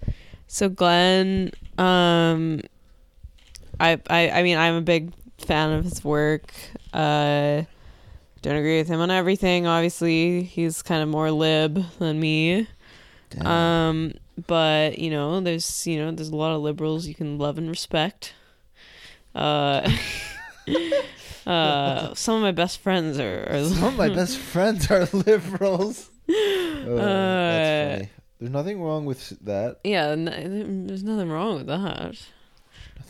So 0.47 0.69
Glenn, 0.69 1.51
um, 1.77 2.61
I 3.79 3.99
I 4.09 4.29
I 4.29 4.43
mean 4.43 4.57
I'm 4.57 4.75
a 4.75 4.81
big 4.81 5.13
fan 5.37 5.71
of 5.73 5.83
his 5.83 6.03
work. 6.03 6.51
Uh, 6.93 7.63
don't 8.41 8.55
agree 8.55 8.77
with 8.77 8.87
him 8.87 8.99
on 8.99 9.09
everything. 9.11 9.67
Obviously, 9.67 10.43
he's 10.43 10.81
kind 10.81 11.01
of 11.01 11.09
more 11.09 11.31
lib 11.31 11.83
than 11.99 12.19
me. 12.19 12.67
Damn. 13.35 13.47
Um, 13.47 14.13
but 14.47 14.97
you 14.99 15.09
know, 15.09 15.39
there's 15.41 15.85
you 15.87 15.97
know, 15.97 16.11
there's 16.11 16.29
a 16.29 16.35
lot 16.35 16.53
of 16.55 16.61
liberals 16.61 17.07
you 17.07 17.15
can 17.15 17.37
love 17.37 17.57
and 17.57 17.69
respect. 17.69 18.33
Uh, 19.35 19.89
uh, 21.47 22.13
some 22.13 22.35
of 22.35 22.41
my 22.41 22.51
best 22.51 22.79
friends 22.79 23.19
are. 23.19 23.47
are 23.49 23.63
Some 23.65 23.83
of 23.83 23.95
my 23.97 24.09
best 24.09 24.37
friends 24.53 24.89
are 24.91 25.05
liberals. 25.13 26.09
Oh, 26.85 26.97
Uh, 26.97 27.05
that's 27.05 27.97
funny. 27.99 28.09
There's 28.39 28.51
nothing 28.51 28.81
wrong 28.81 29.05
with 29.05 29.29
that. 29.45 29.79
Yeah, 29.85 30.07
n- 30.09 30.85
there's 30.87 31.03
nothing 31.03 31.29
wrong 31.29 31.55
with 31.55 31.67
that. 31.67 31.85
Not 31.85 32.17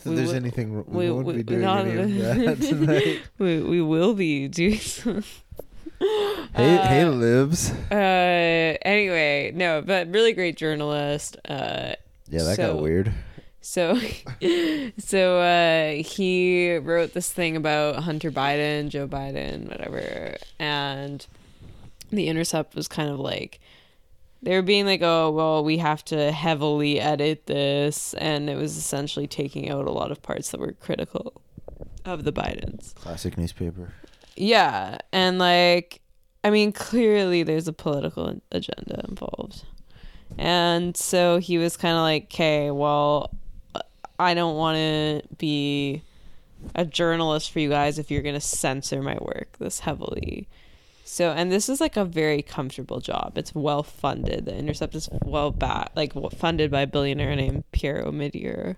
We 0.04 0.14
there's 0.14 0.32
anything. 0.32 0.84
We, 0.86 1.06
we- 1.06 1.10
won't 1.10 1.26
we- 1.26 1.32
be 1.38 1.42
doing 1.42 1.60
not- 1.62 1.86
any 1.86 2.20
of 2.20 2.38
that 2.38 2.60
tonight. 2.60 3.22
We 3.38 3.60
we 3.62 3.82
will 3.82 4.14
be 4.14 4.46
doing 4.48 4.78
some. 4.78 5.24
hey, 6.54 6.76
hey, 6.76 7.02
Uh, 7.02 7.10
libs. 7.10 7.70
Uh, 7.90 8.76
anyway, 8.82 9.52
no, 9.54 9.82
but 9.82 10.08
really 10.12 10.32
great 10.32 10.56
journalist. 10.56 11.36
Uh, 11.48 11.94
Yeah, 12.28 12.42
that 12.44 12.56
so- 12.56 12.74
got 12.74 12.82
weird. 12.82 13.12
so, 13.60 13.98
so 14.98 15.38
uh, 15.40 15.92
he 16.02 16.76
wrote 16.76 17.14
this 17.14 17.32
thing 17.32 17.56
about 17.56 18.02
Hunter 18.02 18.30
Biden, 18.30 18.88
Joe 18.88 19.06
Biden, 19.08 19.68
whatever, 19.68 20.36
and 20.58 21.26
the 22.10 22.28
Intercept 22.28 22.74
was 22.74 22.86
kind 22.88 23.10
of 23.10 23.18
like 23.18 23.60
they 24.42 24.54
were 24.54 24.62
being 24.62 24.84
like, 24.84 25.00
"Oh, 25.02 25.30
well, 25.30 25.64
we 25.64 25.78
have 25.78 26.04
to 26.06 26.30
heavily 26.30 27.00
edit 27.00 27.46
this," 27.46 28.12
and 28.14 28.50
it 28.50 28.56
was 28.56 28.76
essentially 28.76 29.26
taking 29.26 29.70
out 29.70 29.86
a 29.86 29.90
lot 29.90 30.10
of 30.10 30.20
parts 30.22 30.50
that 30.50 30.60
were 30.60 30.72
critical 30.72 31.40
of 32.04 32.24
the 32.24 32.32
Bidens. 32.32 32.94
Classic 32.96 33.38
newspaper. 33.38 33.94
Yeah, 34.36 34.98
and 35.12 35.38
like 35.38 36.00
I 36.42 36.50
mean 36.50 36.72
clearly 36.72 37.42
there's 37.42 37.68
a 37.68 37.72
political 37.72 38.40
agenda 38.50 39.04
involved. 39.08 39.64
And 40.36 40.96
so 40.96 41.38
he 41.38 41.58
was 41.58 41.76
kind 41.76 41.96
of 41.96 42.02
like, 42.02 42.24
"Okay, 42.24 42.70
well, 42.70 43.30
I 44.18 44.34
don't 44.34 44.56
want 44.56 44.76
to 44.76 45.22
be 45.36 46.02
a 46.74 46.84
journalist 46.84 47.50
for 47.50 47.60
you 47.60 47.68
guys 47.68 47.98
if 47.98 48.10
you're 48.10 48.22
going 48.22 48.34
to 48.34 48.40
censor 48.40 49.02
my 49.02 49.18
work 49.20 49.56
this 49.58 49.80
heavily. 49.80 50.48
So, 51.04 51.30
and 51.30 51.52
this 51.52 51.68
is 51.68 51.80
like 51.80 51.96
a 51.96 52.04
very 52.04 52.42
comfortable 52.42 53.00
job. 53.00 53.36
It's 53.36 53.54
well 53.54 53.82
funded. 53.82 54.46
The 54.46 54.56
Intercept 54.56 54.94
is 54.94 55.08
well 55.22 55.50
back, 55.50 55.90
like 55.94 56.12
funded 56.32 56.70
by 56.70 56.82
a 56.82 56.86
billionaire 56.86 57.36
named 57.36 57.64
Pierre 57.72 58.02
Omidyar. 58.04 58.76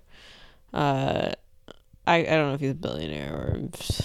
Uh, 0.74 1.32
I, 2.06 2.18
I 2.18 2.22
don't 2.24 2.48
know 2.48 2.54
if 2.54 2.60
he's 2.60 2.70
a 2.70 2.74
billionaire 2.74 3.32
or 3.34 3.60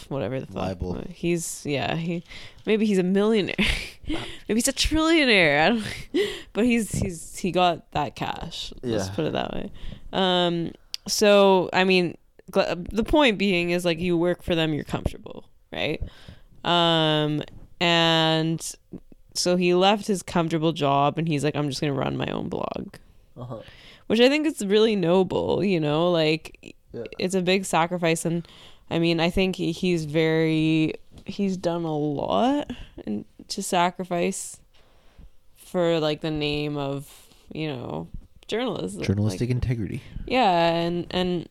whatever 0.09 0.39
the 0.39 0.47
fuck. 0.47 0.55
Libel. 0.55 1.03
He's 1.09 1.63
yeah 1.65 1.95
he 1.95 2.23
maybe 2.65 2.85
he's 2.85 2.97
a 2.97 3.03
millionaire, 3.03 3.55
maybe 4.07 4.55
he's 4.55 4.67
a 4.67 4.73
trillionaire. 4.73 5.61
I 5.65 5.69
don't, 5.69 6.29
but 6.53 6.65
he's 6.65 6.91
he's 6.91 7.37
he 7.37 7.51
got 7.51 7.91
that 7.91 8.15
cash. 8.15 8.73
Let's 8.81 9.09
put 9.09 9.25
it 9.25 9.33
that 9.33 9.53
way. 9.53 9.71
Um, 10.13 10.71
so 11.07 11.69
I 11.73 11.83
mean, 11.83 12.17
gl- 12.51 12.87
the 12.91 13.03
point 13.03 13.37
being 13.37 13.69
is 13.69 13.85
like 13.85 13.99
you 13.99 14.17
work 14.17 14.41
for 14.43 14.55
them, 14.55 14.73
you're 14.73 14.83
comfortable, 14.83 15.45
right? 15.71 16.01
Um, 16.63 17.43
and 17.79 18.61
so 19.33 19.55
he 19.55 19.73
left 19.73 20.07
his 20.07 20.23
comfortable 20.23 20.71
job 20.73 21.17
and 21.17 21.27
he's 21.27 21.43
like, 21.43 21.55
I'm 21.55 21.69
just 21.69 21.81
gonna 21.81 21.93
run 21.93 22.17
my 22.17 22.27
own 22.27 22.49
blog, 22.49 22.95
Uh-huh. 23.37 23.59
which 24.07 24.19
I 24.19 24.27
think 24.29 24.45
is 24.47 24.65
really 24.65 24.95
noble. 24.95 25.63
You 25.63 25.79
know, 25.79 26.11
like 26.11 26.75
Yeah. 26.93 27.03
it's 27.19 27.35
a 27.35 27.41
big 27.41 27.65
sacrifice, 27.65 28.25
and 28.25 28.47
I 28.89 28.99
mean, 28.99 29.19
I 29.19 29.29
think 29.29 29.55
he, 29.55 29.71
he's 29.71 30.05
very 30.05 30.93
he's 31.25 31.55
done 31.57 31.83
a 31.83 31.95
lot 31.97 32.71
and 33.05 33.25
to 33.49 33.61
sacrifice 33.61 34.59
for 35.55 35.99
like 35.99 36.21
the 36.21 36.31
name 36.31 36.75
of 36.77 37.27
you 37.53 37.67
know 37.67 38.07
journalism, 38.47 39.01
Journalistic 39.03 39.41
Like, 39.49 39.49
integrity. 39.51 40.01
yeah, 40.25 40.71
and 40.73 41.07
and 41.11 41.47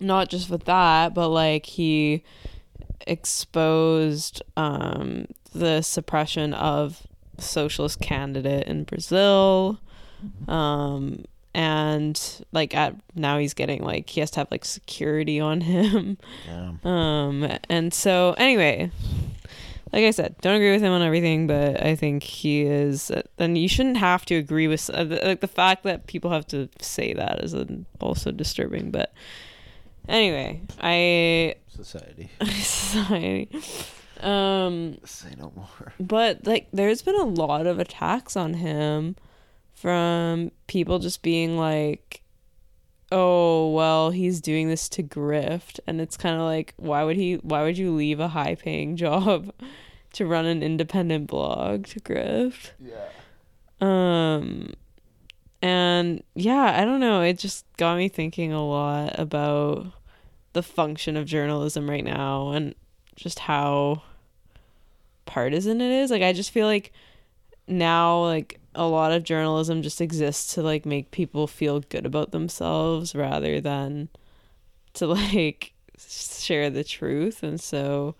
not 0.00 0.28
just 0.28 0.50
with 0.50 0.64
that, 0.66 1.14
but 1.14 1.28
like 1.28 1.66
he 1.66 2.22
exposed 3.06 4.42
um 4.56 5.26
the 5.52 5.82
suppression 5.82 6.52
of 6.54 7.06
socialist 7.38 8.00
candidate 8.00 8.66
in 8.66 8.84
Brazil. 8.84 9.80
Um 10.48 11.24
and 11.54 12.44
like 12.52 12.74
at 12.74 12.94
now 13.14 13.38
he's 13.38 13.54
getting 13.54 13.82
like 13.82 14.10
he 14.10 14.20
has 14.20 14.30
to 14.32 14.40
have 14.40 14.48
like 14.50 14.64
security 14.64 15.38
on 15.40 15.60
him. 15.60 16.18
Damn. 16.46 16.86
Um 16.86 17.58
and 17.68 17.94
so 17.94 18.34
anyway, 18.38 18.90
like 19.92 20.04
I 20.04 20.10
said, 20.10 20.34
don't 20.40 20.56
agree 20.56 20.72
with 20.72 20.82
him 20.82 20.92
on 20.92 21.02
everything, 21.02 21.46
but 21.46 21.80
I 21.82 21.94
think 21.94 22.24
he 22.24 22.62
is. 22.62 23.12
Then 23.36 23.54
you 23.54 23.68
shouldn't 23.68 23.98
have 23.98 24.24
to 24.26 24.34
agree 24.34 24.66
with 24.66 24.90
uh, 24.90 25.04
the- 25.04 25.20
like 25.24 25.40
the 25.40 25.46
fact 25.48 25.84
that 25.84 26.06
people 26.08 26.30
have 26.32 26.46
to 26.48 26.68
say 26.80 27.12
that 27.14 27.44
is 27.44 27.54
also 28.00 28.32
disturbing. 28.32 28.90
But 28.90 29.12
anyway, 30.08 30.62
I 30.80 31.54
Society. 31.68 32.30
society. 32.44 33.48
Um, 34.20 34.98
Say 35.04 35.28
no 35.38 35.52
more. 35.54 35.92
but 36.00 36.46
like, 36.46 36.68
there's 36.72 37.02
been 37.02 37.16
a 37.20 37.24
lot 37.24 37.66
of 37.66 37.78
attacks 37.78 38.36
on 38.36 38.54
him 38.54 39.16
from 39.84 40.50
people 40.66 40.98
just 40.98 41.20
being 41.20 41.58
like, 41.58 42.22
"Oh, 43.12 43.70
well, 43.70 44.12
he's 44.12 44.40
doing 44.40 44.70
this 44.70 44.88
to 44.88 45.02
grift," 45.02 45.78
and 45.86 46.00
it's 46.00 46.16
kind 46.16 46.36
of 46.36 46.40
like, 46.40 46.72
why 46.78 47.04
would 47.04 47.18
he? 47.18 47.34
Why 47.34 47.64
would 47.64 47.76
you 47.76 47.94
leave 47.94 48.18
a 48.18 48.28
high-paying 48.28 48.96
job 49.04 49.52
to 50.14 50.24
run 50.24 50.46
an 50.46 50.62
independent 50.62 51.26
blog 51.26 51.84
to 51.88 52.00
grift? 52.00 52.70
Yeah. 52.80 53.08
Um, 53.82 54.72
and 55.60 56.22
yeah, 56.34 56.80
I 56.80 56.86
don't 56.86 57.00
know. 57.00 57.20
It 57.20 57.38
just 57.38 57.66
got 57.76 57.98
me 57.98 58.08
thinking 58.08 58.54
a 58.54 58.66
lot 58.66 59.18
about 59.18 59.88
the 60.54 60.62
function 60.62 61.14
of 61.18 61.26
journalism 61.26 61.90
right 61.90 62.04
now 62.04 62.52
and 62.52 62.74
just 63.16 63.40
how 63.40 64.00
partisan 65.26 65.82
it 65.82 65.90
is. 65.90 66.10
Like, 66.10 66.22
I 66.22 66.32
just 66.32 66.52
feel 66.52 66.66
like 66.66 66.90
now, 67.68 68.22
like, 68.22 68.60
a 68.74 68.86
lot 68.86 69.12
of 69.12 69.22
journalism 69.24 69.82
just 69.82 70.00
exists 70.00 70.54
to, 70.54 70.62
like, 70.62 70.84
make 70.86 71.10
people 71.10 71.46
feel 71.46 71.80
good 71.80 72.06
about 72.06 72.32
themselves 72.32 73.14
rather 73.14 73.60
than 73.60 74.08
to, 74.94 75.06
like, 75.08 75.72
share 75.98 76.70
the 76.70 76.84
truth. 76.84 77.42
And 77.42 77.60
so, 77.60 78.14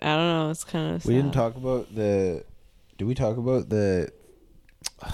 I 0.00 0.16
don't 0.16 0.26
know. 0.28 0.50
It's 0.50 0.64
kind 0.64 0.94
of 0.94 1.04
We 1.06 1.14
didn't 1.14 1.32
talk 1.34 1.56
about 1.56 1.94
the. 1.94 2.44
Did 2.98 3.04
we 3.06 3.14
talk 3.14 3.36
about 3.36 3.68
the? 3.68 4.10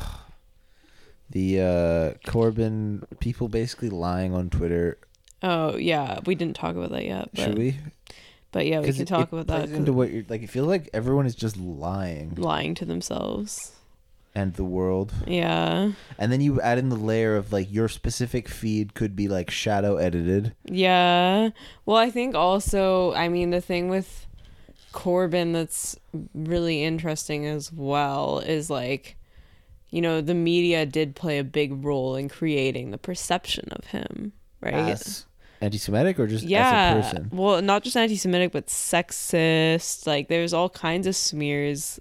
The 1.31 1.61
uh 1.61 2.29
Corbyn 2.29 3.05
people 3.21 3.49
basically 3.49 3.89
lying 3.89 4.35
on 4.35 4.51
Twitter. 4.51 4.99
Oh, 5.45 5.77
yeah. 5.77 6.19
We 6.27 6.35
didn't 6.35 6.57
talk 6.57 6.75
about 6.75 6.91
that 6.91 7.05
yet. 7.05 7.31
But, 7.33 7.41
Should 7.45 7.59
we? 7.59 7.77
But 8.53 8.67
yeah, 8.67 8.81
we 8.81 8.93
can 8.93 9.03
it- 9.03 9.07
talk 9.09 9.33
it 9.33 9.37
about 9.39 9.47
that. 9.47 9.69
Into 9.71 9.93
what 9.93 10.11
you're 10.11 10.25
like, 10.29 10.43
it 10.43 10.51
feels 10.51 10.67
like 10.67 10.91
everyone 10.93 11.27
is 11.27 11.37
just 11.37 11.57
lying, 11.57 12.35
lying 12.35 12.75
to 12.75 12.85
themselves. 12.85 13.73
And 14.35 14.55
the 14.55 14.65
world. 14.65 15.13
Yeah. 15.27 15.93
And 16.19 16.33
then 16.33 16.41
you 16.41 16.61
add 16.61 16.79
in 16.79 16.89
the 16.89 16.97
layer 16.97 17.37
of 17.37 17.53
like 17.53 17.73
your 17.73 17.89
specific 17.89 18.49
feed 18.49 18.95
could 18.95 19.17
be 19.17 19.29
like 19.29 19.51
shadow 19.51 19.97
edited. 19.97 20.55
Yeah. 20.65 21.51
Well, 21.85 21.97
I 21.97 22.11
think 22.11 22.35
also, 22.35 23.13
I 23.15 23.29
mean, 23.29 23.51
the 23.51 23.61
thing 23.61 23.89
with 23.89 24.27
Corbyn 24.93 25.53
that's 25.53 25.97
really 26.35 26.85
interesting 26.85 27.47
as 27.47 27.73
well 27.73 28.39
is 28.39 28.71
like, 28.71 29.17
you 29.91 30.01
know, 30.01 30.21
the 30.21 30.35
media 30.35 30.87
did 30.87 31.17
play 31.17 31.39
a 31.39 31.45
big 31.45 31.85
role 31.85 32.15
in 32.15 32.29
creating 32.29 32.93
the 32.93 32.99
perception 32.99 33.69
of 33.73 33.87
him, 33.87 34.33
right? 34.61 34.75
As 34.75 35.27
anti-Semitic 35.61 36.21
or 36.21 36.29
just 36.29 36.45
yeah. 36.45 36.95
as 36.97 37.07
a 37.07 37.09
person. 37.09 37.31
Well, 37.33 37.61
not 37.61 37.83
just 37.83 37.97
anti-Semitic, 37.97 38.53
but 38.53 38.69
sexist. 38.69 40.07
Like, 40.07 40.29
there's 40.29 40.55
all 40.55 40.71
kinds 40.71 41.09
of 41.09 41.17
smears. 41.17 41.99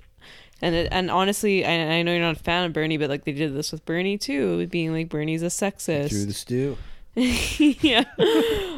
And 0.62 0.76
it, 0.76 0.89
and 0.91 1.10
honestly, 1.10 1.66
I, 1.66 1.99
I 1.99 2.01
know 2.01 2.12
you're 2.12 2.22
not 2.22 2.38
a 2.38 2.43
fan 2.43 2.66
of 2.66 2.74
Bernie, 2.74 2.97
but 2.97 3.10
like 3.10 3.24
they 3.24 3.32
did 3.32 3.55
this 3.55 3.72
with 3.72 3.86
Bernie 3.86 4.18
too, 4.18 4.68
being 4.68 4.91
like 4.91 5.10
Bernie's 5.10 5.43
a 5.43 5.47
sexist. 5.47 6.10
Through 6.10 6.26
the 6.26 6.34
stew. 6.34 6.78
yeah. 7.16 8.05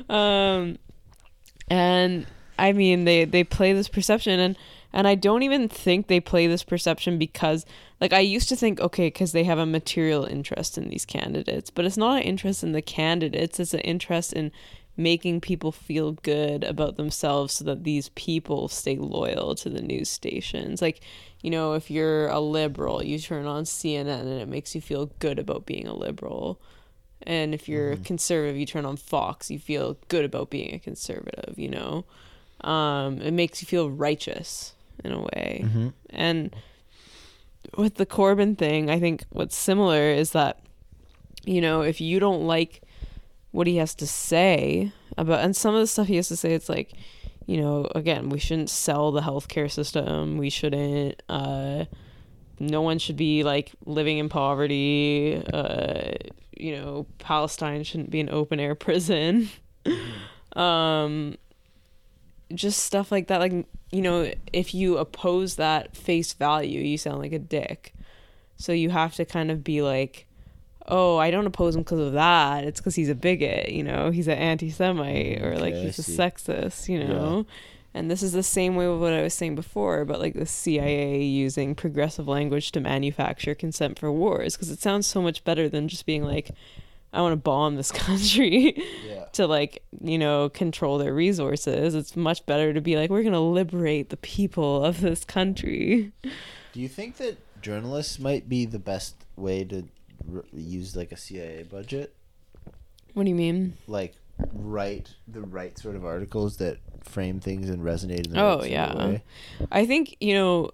Um 0.09 0.77
and 1.69 2.25
I 2.57 2.73
mean 2.73 3.05
they 3.05 3.25
they 3.25 3.43
play 3.43 3.73
this 3.73 3.87
perception 3.87 4.39
and 4.39 4.57
and 4.93 5.07
I 5.07 5.15
don't 5.15 5.43
even 5.43 5.69
think 5.69 6.07
they 6.07 6.19
play 6.19 6.47
this 6.47 6.63
perception 6.63 7.17
because 7.17 7.65
like 7.99 8.13
I 8.13 8.19
used 8.19 8.49
to 8.49 8.55
think 8.55 8.79
okay 8.79 9.09
cuz 9.11 9.31
they 9.31 9.43
have 9.43 9.59
a 9.59 9.65
material 9.65 10.25
interest 10.25 10.77
in 10.77 10.89
these 10.89 11.05
candidates, 11.05 11.69
but 11.69 11.85
it's 11.85 11.97
not 11.97 12.17
an 12.17 12.23
interest 12.23 12.63
in 12.63 12.71
the 12.71 12.81
candidates, 12.81 13.59
it's 13.59 13.73
an 13.73 13.81
interest 13.81 14.33
in 14.33 14.51
making 14.97 15.41
people 15.41 15.71
feel 15.71 16.13
good 16.13 16.63
about 16.63 16.97
themselves 16.97 17.53
so 17.53 17.65
that 17.65 17.83
these 17.83 18.09
people 18.09 18.67
stay 18.67 18.97
loyal 18.97 19.55
to 19.55 19.69
the 19.69 19.81
news 19.81 20.09
stations. 20.09 20.81
Like, 20.81 21.01
you 21.41 21.49
know, 21.49 21.73
if 21.73 21.89
you're 21.89 22.27
a 22.27 22.39
liberal, 22.39 23.03
you 23.03 23.19
turn 23.19 23.45
on 23.45 23.63
CNN 23.63 24.21
and 24.21 24.41
it 24.41 24.47
makes 24.47 24.75
you 24.75 24.81
feel 24.81 25.07
good 25.19 25.39
about 25.39 25.65
being 25.65 25.87
a 25.87 25.93
liberal. 25.93 26.61
And 27.23 27.53
if 27.53 27.67
you're 27.67 27.91
a 27.91 27.97
conservative, 27.97 28.57
you 28.57 28.65
turn 28.65 28.85
on 28.85 28.97
Fox, 28.97 29.49
you 29.49 29.59
feel 29.59 29.97
good 30.07 30.25
about 30.25 30.49
being 30.49 30.73
a 30.73 30.79
conservative, 30.79 31.57
you 31.57 31.69
know? 31.69 32.05
Um, 32.61 33.21
it 33.21 33.31
makes 33.31 33.61
you 33.61 33.65
feel 33.67 33.89
righteous 33.89 34.73
in 35.03 35.11
a 35.11 35.19
way. 35.19 35.61
Mm-hmm. 35.63 35.87
And 36.09 36.55
with 37.77 37.95
the 37.95 38.05
Corbyn 38.05 38.57
thing, 38.57 38.89
I 38.89 38.99
think 38.99 39.23
what's 39.29 39.55
similar 39.55 40.09
is 40.09 40.31
that, 40.31 40.59
you 41.43 41.61
know, 41.61 41.81
if 41.81 42.01
you 42.01 42.19
don't 42.19 42.45
like 42.45 42.81
what 43.51 43.67
he 43.67 43.77
has 43.77 43.95
to 43.95 44.07
say 44.07 44.91
about, 45.17 45.43
and 45.43 45.55
some 45.55 45.73
of 45.73 45.81
the 45.81 45.87
stuff 45.87 46.07
he 46.07 46.15
has 46.17 46.27
to 46.27 46.35
say, 46.35 46.53
it's 46.53 46.69
like, 46.69 46.93
you 47.45 47.61
know, 47.61 47.87
again, 47.95 48.29
we 48.29 48.39
shouldn't 48.39 48.69
sell 48.69 49.11
the 49.11 49.21
healthcare 49.21 49.71
system. 49.71 50.37
We 50.37 50.49
shouldn't, 50.49 51.21
uh, 51.27 51.85
no 52.59 52.81
one 52.81 52.99
should 52.99 53.17
be 53.17 53.43
like 53.43 53.71
living 53.85 54.19
in 54.19 54.29
poverty. 54.29 55.43
Uh, 55.51 56.11
you 56.55 56.75
know, 56.75 57.07
Palestine 57.17 57.83
shouldn't 57.83 58.11
be 58.11 58.19
an 58.19 58.29
open 58.29 58.59
air 58.59 58.75
prison. 58.87 59.49
um, 60.55 61.37
just 62.53 62.83
stuff 62.83 63.11
like 63.11 63.27
that. 63.27 63.39
Like, 63.39 63.65
you 63.91 64.01
know, 64.01 64.31
if 64.53 64.73
you 64.73 64.97
oppose 64.97 65.55
that 65.55 65.95
face 65.95 66.33
value, 66.33 66.81
you 66.81 66.97
sound 66.97 67.19
like 67.19 67.33
a 67.33 67.39
dick. 67.39 67.93
So 68.57 68.71
you 68.73 68.91
have 68.91 69.15
to 69.15 69.25
kind 69.25 69.49
of 69.49 69.63
be 69.63 69.81
like, 69.81 70.27
oh, 70.87 71.17
I 71.17 71.31
don't 71.31 71.47
oppose 71.47 71.75
him 71.75 71.81
because 71.83 71.99
of 71.99 72.13
that. 72.13 72.63
It's 72.63 72.79
because 72.79 72.95
he's 72.95 73.09
a 73.09 73.15
bigot, 73.15 73.71
you 73.71 73.83
know, 73.83 74.11
he's 74.11 74.27
an 74.27 74.37
anti 74.37 74.69
Semite 74.69 75.41
or 75.41 75.57
like 75.57 75.73
Okay, 75.73 75.83
he's 75.85 75.99
a 75.99 76.03
sexist, 76.03 76.87
you 76.89 77.03
know. 77.03 77.45
And 77.93 78.09
this 78.09 78.23
is 78.23 78.31
the 78.31 78.43
same 78.43 78.75
way 78.77 78.87
with 78.87 79.01
what 79.01 79.11
I 79.11 79.21
was 79.21 79.33
saying 79.33 79.55
before 79.55 79.99
about 79.99 80.19
like 80.21 80.33
the 80.33 80.45
CIA 80.45 81.21
using 81.23 81.75
progressive 81.75 82.25
language 82.27 82.71
to 82.71 82.79
manufacture 82.79 83.53
consent 83.53 83.99
for 83.99 84.09
wars 84.11 84.55
because 84.55 84.69
it 84.69 84.79
sounds 84.81 85.05
so 85.07 85.21
much 85.21 85.43
better 85.43 85.67
than 85.67 85.89
just 85.89 86.05
being 86.05 86.23
like, 86.23 86.51
I 87.11 87.19
want 87.21 87.33
to 87.33 87.37
bomb 87.37 87.75
this 87.75 87.91
country 88.07 88.81
Yeah. 89.05 89.25
to 89.33 89.45
like, 89.45 89.83
you 90.01 90.17
know, 90.17 90.47
control 90.47 90.97
their 90.99 91.13
resources. 91.13 91.93
It's 91.93 92.15
much 92.15 92.45
better 92.45 92.71
to 92.73 92.79
be 92.79 92.95
like, 92.95 93.09
we're 93.09 93.23
going 93.23 93.33
to 93.33 93.39
liberate 93.41 94.09
the 94.09 94.15
people 94.17 94.85
of 94.85 95.01
this 95.01 95.25
country. 95.25 96.13
Do 96.71 96.79
you 96.79 96.87
think 96.87 97.17
that 97.17 97.35
journalists 97.61 98.19
might 98.19 98.47
be 98.47 98.65
the 98.65 98.79
best 98.79 99.15
way 99.35 99.65
to 99.65 99.83
r- 100.33 100.43
use 100.53 100.95
like 100.95 101.11
a 101.11 101.17
CIA 101.17 101.63
budget? 101.63 102.13
What 103.13 103.23
do 103.23 103.29
you 103.29 103.35
mean? 103.35 103.73
like 103.87 104.15
write 104.53 105.13
the 105.27 105.41
right 105.41 105.77
sort 105.77 105.95
of 105.95 106.03
articles 106.03 106.57
that 106.57 106.77
frame 107.03 107.39
things 107.39 107.69
and 107.69 107.83
resonate 107.83 108.25
in 108.25 108.33
the 108.33 108.41
Oh, 108.41 108.59
right 108.59 108.71
yeah. 108.71 109.17
I 109.71 109.85
think, 109.85 110.15
you 110.19 110.33
know, 110.33 110.71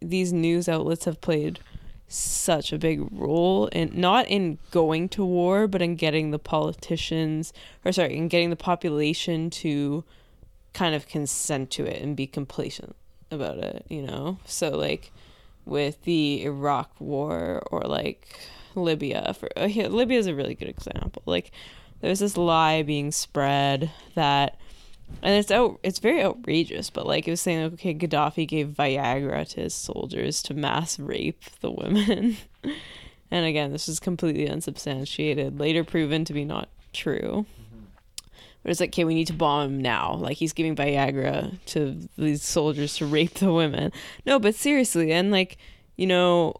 these 0.00 0.32
news 0.32 0.68
outlets 0.68 1.04
have 1.04 1.20
played 1.20 1.58
such 2.08 2.72
a 2.72 2.78
big 2.78 3.06
role 3.10 3.66
in 3.68 3.90
not 3.94 4.28
in 4.28 4.58
going 4.70 5.08
to 5.10 5.24
war, 5.24 5.66
but 5.66 5.82
in 5.82 5.96
getting 5.96 6.30
the 6.30 6.38
politicians 6.38 7.52
or 7.84 7.92
sorry, 7.92 8.16
in 8.16 8.28
getting 8.28 8.50
the 8.50 8.56
population 8.56 9.50
to 9.50 10.04
kind 10.72 10.94
of 10.94 11.06
consent 11.06 11.70
to 11.70 11.84
it 11.84 12.02
and 12.02 12.16
be 12.16 12.26
complacent 12.26 12.96
about 13.30 13.58
it, 13.58 13.84
you 13.88 14.02
know? 14.02 14.38
So 14.46 14.70
like 14.70 15.12
with 15.64 16.02
the 16.04 16.44
Iraq 16.44 16.90
war 16.98 17.62
or 17.70 17.80
like 17.82 18.26
Libya 18.74 19.34
for 19.38 19.48
uh, 19.56 19.66
Libya 19.66 20.18
is 20.18 20.26
a 20.26 20.34
really 20.34 20.54
good 20.54 20.68
example. 20.68 21.22
Like 21.26 21.50
there's 22.00 22.18
this 22.18 22.36
lie 22.36 22.82
being 22.82 23.10
spread 23.10 23.90
that 24.14 24.58
and 25.22 25.34
it's 25.34 25.50
out 25.50 25.78
it's 25.82 25.98
very 25.98 26.22
outrageous 26.22 26.90
but 26.90 27.06
like 27.06 27.26
it 27.26 27.30
was 27.30 27.40
saying 27.40 27.72
okay 27.74 27.94
gaddafi 27.94 28.46
gave 28.46 28.68
viagra 28.68 29.48
to 29.48 29.60
his 29.60 29.74
soldiers 29.74 30.42
to 30.42 30.54
mass 30.54 30.98
rape 30.98 31.44
the 31.60 31.70
women. 31.70 32.36
And 33.30 33.46
again 33.46 33.72
this 33.72 33.88
is 33.88 33.98
completely 33.98 34.46
unsubstantiated 34.46 35.58
later 35.58 35.84
proven 35.84 36.26
to 36.26 36.34
be 36.34 36.44
not 36.44 36.68
true. 36.92 37.46
But 38.62 38.70
it's 38.70 38.78
like 38.80 38.90
okay 38.90 39.04
we 39.04 39.14
need 39.14 39.28
to 39.28 39.32
bomb 39.32 39.70
him 39.70 39.80
now. 39.80 40.16
Like 40.16 40.36
he's 40.36 40.52
giving 40.52 40.76
viagra 40.76 41.58
to 41.68 41.98
these 42.18 42.42
soldiers 42.42 42.94
to 42.96 43.06
rape 43.06 43.34
the 43.34 43.50
women. 43.50 43.90
No 44.26 44.38
but 44.38 44.54
seriously 44.54 45.12
and 45.12 45.30
like 45.30 45.56
you 45.96 46.06
know 46.06 46.56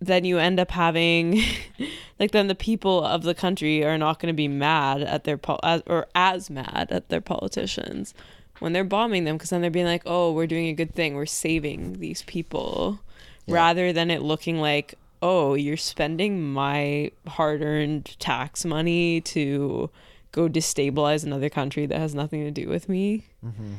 then 0.00 0.24
you 0.24 0.38
end 0.38 0.60
up 0.60 0.70
having 0.70 1.42
like 2.18 2.30
then 2.32 2.48
the 2.48 2.54
people 2.54 3.02
of 3.04 3.22
the 3.22 3.34
country 3.34 3.84
are 3.84 3.98
not 3.98 4.18
going 4.20 4.32
to 4.32 4.36
be 4.36 4.48
mad 4.48 5.02
at 5.02 5.24
their 5.24 5.38
pol- 5.38 5.60
as, 5.62 5.82
or 5.86 6.06
as 6.14 6.50
mad 6.50 6.88
at 6.90 7.08
their 7.08 7.20
politicians 7.20 8.14
when 8.58 8.72
they're 8.72 8.84
bombing 8.84 9.24
them 9.24 9.36
because 9.36 9.50
then 9.50 9.60
they're 9.60 9.70
being 9.70 9.86
like 9.86 10.02
oh 10.06 10.32
we're 10.32 10.46
doing 10.46 10.68
a 10.68 10.72
good 10.74 10.94
thing. 10.94 11.14
We're 11.14 11.26
saving 11.26 12.00
these 12.00 12.22
people 12.22 13.00
Yeah. 13.46 13.54
rather 13.54 13.92
than 13.92 14.10
it 14.10 14.22
looking 14.22 14.60
like 14.60 14.94
oh 15.22 15.54
you're 15.54 15.76
spending 15.78 16.42
my 16.52 17.10
hard-earned 17.26 18.16
tax 18.18 18.64
money 18.64 19.20
to 19.22 19.88
go 20.32 20.48
destabilize 20.48 21.24
another 21.24 21.48
country 21.48 21.86
that 21.86 21.98
has 21.98 22.14
nothing 22.14 22.44
to 22.44 22.50
do 22.50 22.68
with 22.68 22.88
me 22.90 23.24
mm-hmm. 23.44 23.74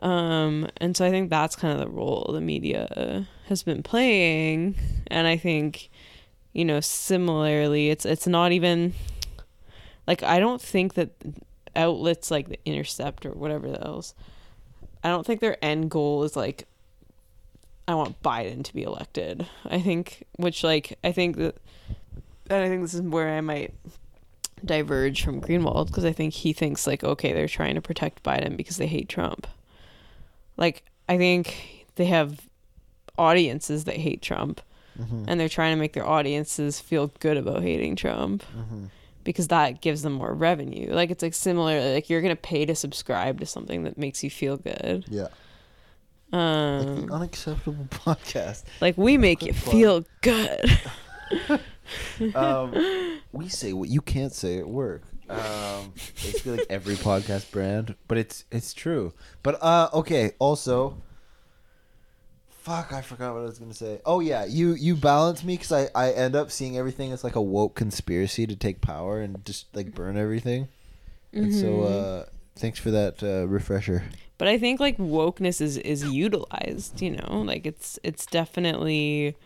Um, 0.00 0.68
and 0.78 0.96
so 0.96 1.04
I 1.04 1.10
think 1.10 1.30
that's 1.30 1.56
kind 1.56 1.72
of 1.72 1.80
the 1.80 1.92
role 1.92 2.30
the 2.32 2.40
media 2.40 3.26
has 3.46 3.62
been 3.62 3.82
playing, 3.82 4.74
and 5.06 5.26
I 5.26 5.36
think, 5.36 5.90
you 6.52 6.64
know, 6.64 6.80
similarly, 6.80 7.90
it's 7.90 8.04
it's 8.04 8.26
not 8.26 8.52
even 8.52 8.94
like 10.06 10.22
I 10.22 10.40
don't 10.40 10.60
think 10.60 10.94
that 10.94 11.10
outlets 11.76 12.30
like 12.30 12.48
the 12.48 12.58
Intercept 12.64 13.24
or 13.24 13.32
whatever 13.32 13.68
else, 13.80 14.14
I 15.02 15.08
don't 15.08 15.24
think 15.24 15.40
their 15.40 15.62
end 15.62 15.90
goal 15.90 16.24
is 16.24 16.36
like, 16.36 16.66
I 17.86 17.94
want 17.94 18.22
Biden 18.22 18.64
to 18.64 18.74
be 18.74 18.82
elected. 18.82 19.46
I 19.66 19.80
think, 19.80 20.24
which 20.36 20.64
like 20.64 20.98
I 21.04 21.12
think 21.12 21.36
that, 21.36 21.56
and 22.50 22.62
I 22.62 22.68
think 22.68 22.82
this 22.82 22.94
is 22.94 23.02
where 23.02 23.36
I 23.36 23.40
might 23.40 23.74
diverge 24.64 25.22
from 25.22 25.40
Greenwald 25.40 25.88
because 25.88 26.04
I 26.04 26.12
think 26.12 26.32
he 26.32 26.52
thinks 26.52 26.86
like 26.86 27.04
okay 27.04 27.32
they're 27.34 27.46
trying 27.46 27.74
to 27.74 27.82
protect 27.82 28.22
Biden 28.22 28.56
because 28.56 28.78
they 28.78 28.86
hate 28.86 29.08
Trump 29.10 29.46
like 30.56 30.84
I 31.08 31.16
think 31.18 31.86
they 31.96 32.06
have 32.06 32.40
audiences 33.18 33.84
that 33.84 33.96
hate 33.96 34.22
Trump 34.22 34.60
Mm-hmm. 34.98 35.24
and 35.26 35.40
they're 35.40 35.48
trying 35.48 35.74
to 35.74 35.80
make 35.80 35.92
their 35.92 36.06
audiences 36.06 36.78
feel 36.80 37.08
good 37.18 37.36
about 37.36 37.62
hating 37.62 37.96
Trump 37.96 38.44
Mm-hmm. 38.56 38.84
because 39.24 39.48
that 39.48 39.80
gives 39.80 40.02
them 40.02 40.12
more 40.12 40.32
revenue. 40.32 40.92
Like 40.92 41.10
it's 41.10 41.20
like 41.22 41.34
similar 41.34 41.94
like 41.94 42.08
you're 42.08 42.20
going 42.20 42.34
to 42.36 42.40
pay 42.40 42.64
to 42.64 42.76
subscribe 42.76 43.40
to 43.40 43.46
something 43.46 43.82
that 43.82 43.98
makes 43.98 44.22
you 44.22 44.30
feel 44.30 44.56
good. 44.56 45.04
Yeah. 45.08 45.28
Like 46.32 46.40
Um 46.40 47.06
the 47.06 47.12
unacceptable 47.12 47.86
podcast. 47.90 48.62
like 48.80 48.96
we 48.96 49.18
make 49.18 49.42
you 49.42 49.52
feel 49.52 50.04
good. 50.20 50.78
Um, 52.34 53.20
we 53.32 53.48
say 53.48 53.72
what 53.72 53.88
you 53.88 54.00
can't 54.00 54.32
say 54.32 54.58
at 54.58 54.68
work. 54.68 55.02
Um, 55.28 55.92
basically, 56.22 56.52
like 56.58 56.66
every 56.70 56.96
podcast 56.96 57.50
brand, 57.50 57.94
but 58.08 58.18
it's 58.18 58.44
it's 58.50 58.74
true. 58.74 59.12
But 59.42 59.62
uh, 59.62 59.88
okay. 59.94 60.32
Also, 60.38 60.96
fuck, 62.50 62.92
I 62.92 63.00
forgot 63.02 63.34
what 63.34 63.40
I 63.40 63.44
was 63.44 63.58
gonna 63.58 63.74
say. 63.74 64.00
Oh 64.04 64.20
yeah, 64.20 64.44
you 64.44 64.72
you 64.74 64.94
balance 64.96 65.42
me 65.44 65.54
because 65.56 65.72
I 65.72 65.88
I 65.94 66.10
end 66.12 66.34
up 66.36 66.50
seeing 66.50 66.76
everything 66.76 67.12
as 67.12 67.24
like 67.24 67.36
a 67.36 67.42
woke 67.42 67.74
conspiracy 67.74 68.46
to 68.46 68.56
take 68.56 68.80
power 68.80 69.20
and 69.20 69.44
just 69.44 69.74
like 69.74 69.94
burn 69.94 70.16
everything. 70.16 70.68
And 71.32 71.52
so, 71.52 71.66
Mhm. 71.80 72.22
uh, 72.22 72.26
thanks 72.56 72.78
for 72.78 72.90
that 72.92 73.22
uh, 73.22 73.48
refresher. 73.48 74.04
but 74.38 74.46
I 74.48 74.58
think 74.58 74.78
like 74.80 74.98
wokeness 74.98 75.60
is 75.60 75.76
is 75.78 76.04
utilized, 76.04 77.00
you 77.02 77.12
know? 77.16 77.42
Like 77.44 77.66
it's 77.66 77.98
it's 78.02 78.26
definitely 78.26 79.36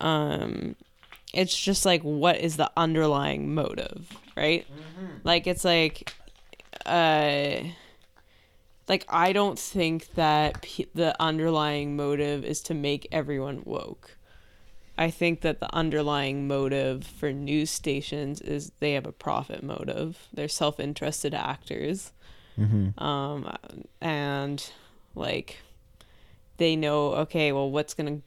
um 0.00 0.74
it's 1.34 1.58
just 1.58 1.84
like 1.86 2.02
what 2.02 2.36
is 2.38 2.56
the 2.56 2.70
underlying 2.76 3.54
motive, 3.54 4.08
right? 4.36 4.66
Like 5.24 5.46
it's 5.46 5.64
like 5.64 6.12
uh 6.86 7.56
like 8.88 9.04
I 9.08 9.32
don't 9.32 9.58
think 9.58 10.14
that 10.14 10.62
p- 10.62 10.88
the 10.94 11.14
underlying 11.20 11.96
motive 11.96 12.44
is 12.44 12.60
to 12.62 12.74
make 12.74 13.06
everyone 13.12 13.62
woke. 13.64 14.16
I 14.98 15.10
think 15.10 15.40
that 15.40 15.60
the 15.60 15.72
underlying 15.74 16.46
motive 16.46 17.04
for 17.04 17.32
news 17.32 17.70
stations 17.70 18.40
is 18.40 18.72
they 18.80 18.92
have 18.92 19.06
a 19.06 19.12
profit 19.12 19.62
motive. 19.62 20.28
They're 20.32 20.48
self-interested 20.48 21.34
actors 21.34 22.12
Mm-hmm. 22.58 23.02
um 23.02 23.56
and 24.02 24.70
like 25.14 25.56
they 26.58 26.76
know 26.76 27.12
okay 27.14 27.50
well 27.50 27.70
what's 27.70 27.94
gonna 27.94 28.20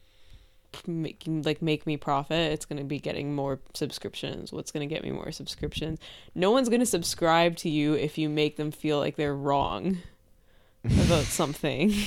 make 0.88 1.24
like 1.28 1.62
make 1.62 1.86
me 1.86 1.98
profit 1.98 2.52
it's 2.52 2.66
gonna 2.66 2.84
be 2.84 3.00
getting 3.00 3.34
more 3.36 3.60
subscriptions. 3.74 4.52
What's 4.52 4.72
gonna 4.72 4.86
get 4.86 5.04
me 5.04 5.12
more 5.12 5.32
subscriptions? 5.32 6.00
No 6.34 6.52
one's 6.52 6.70
gonna 6.70 6.86
subscribe 6.86 7.56
to 7.58 7.70
you 7.70 7.94
if 7.94 8.18
you 8.18 8.30
make 8.30 8.58
them 8.58 8.72
feel 8.72 9.00
like 9.00 9.16
they're 9.16 9.36
wrong 9.36 10.00
about 10.84 11.24
something. 11.26 11.94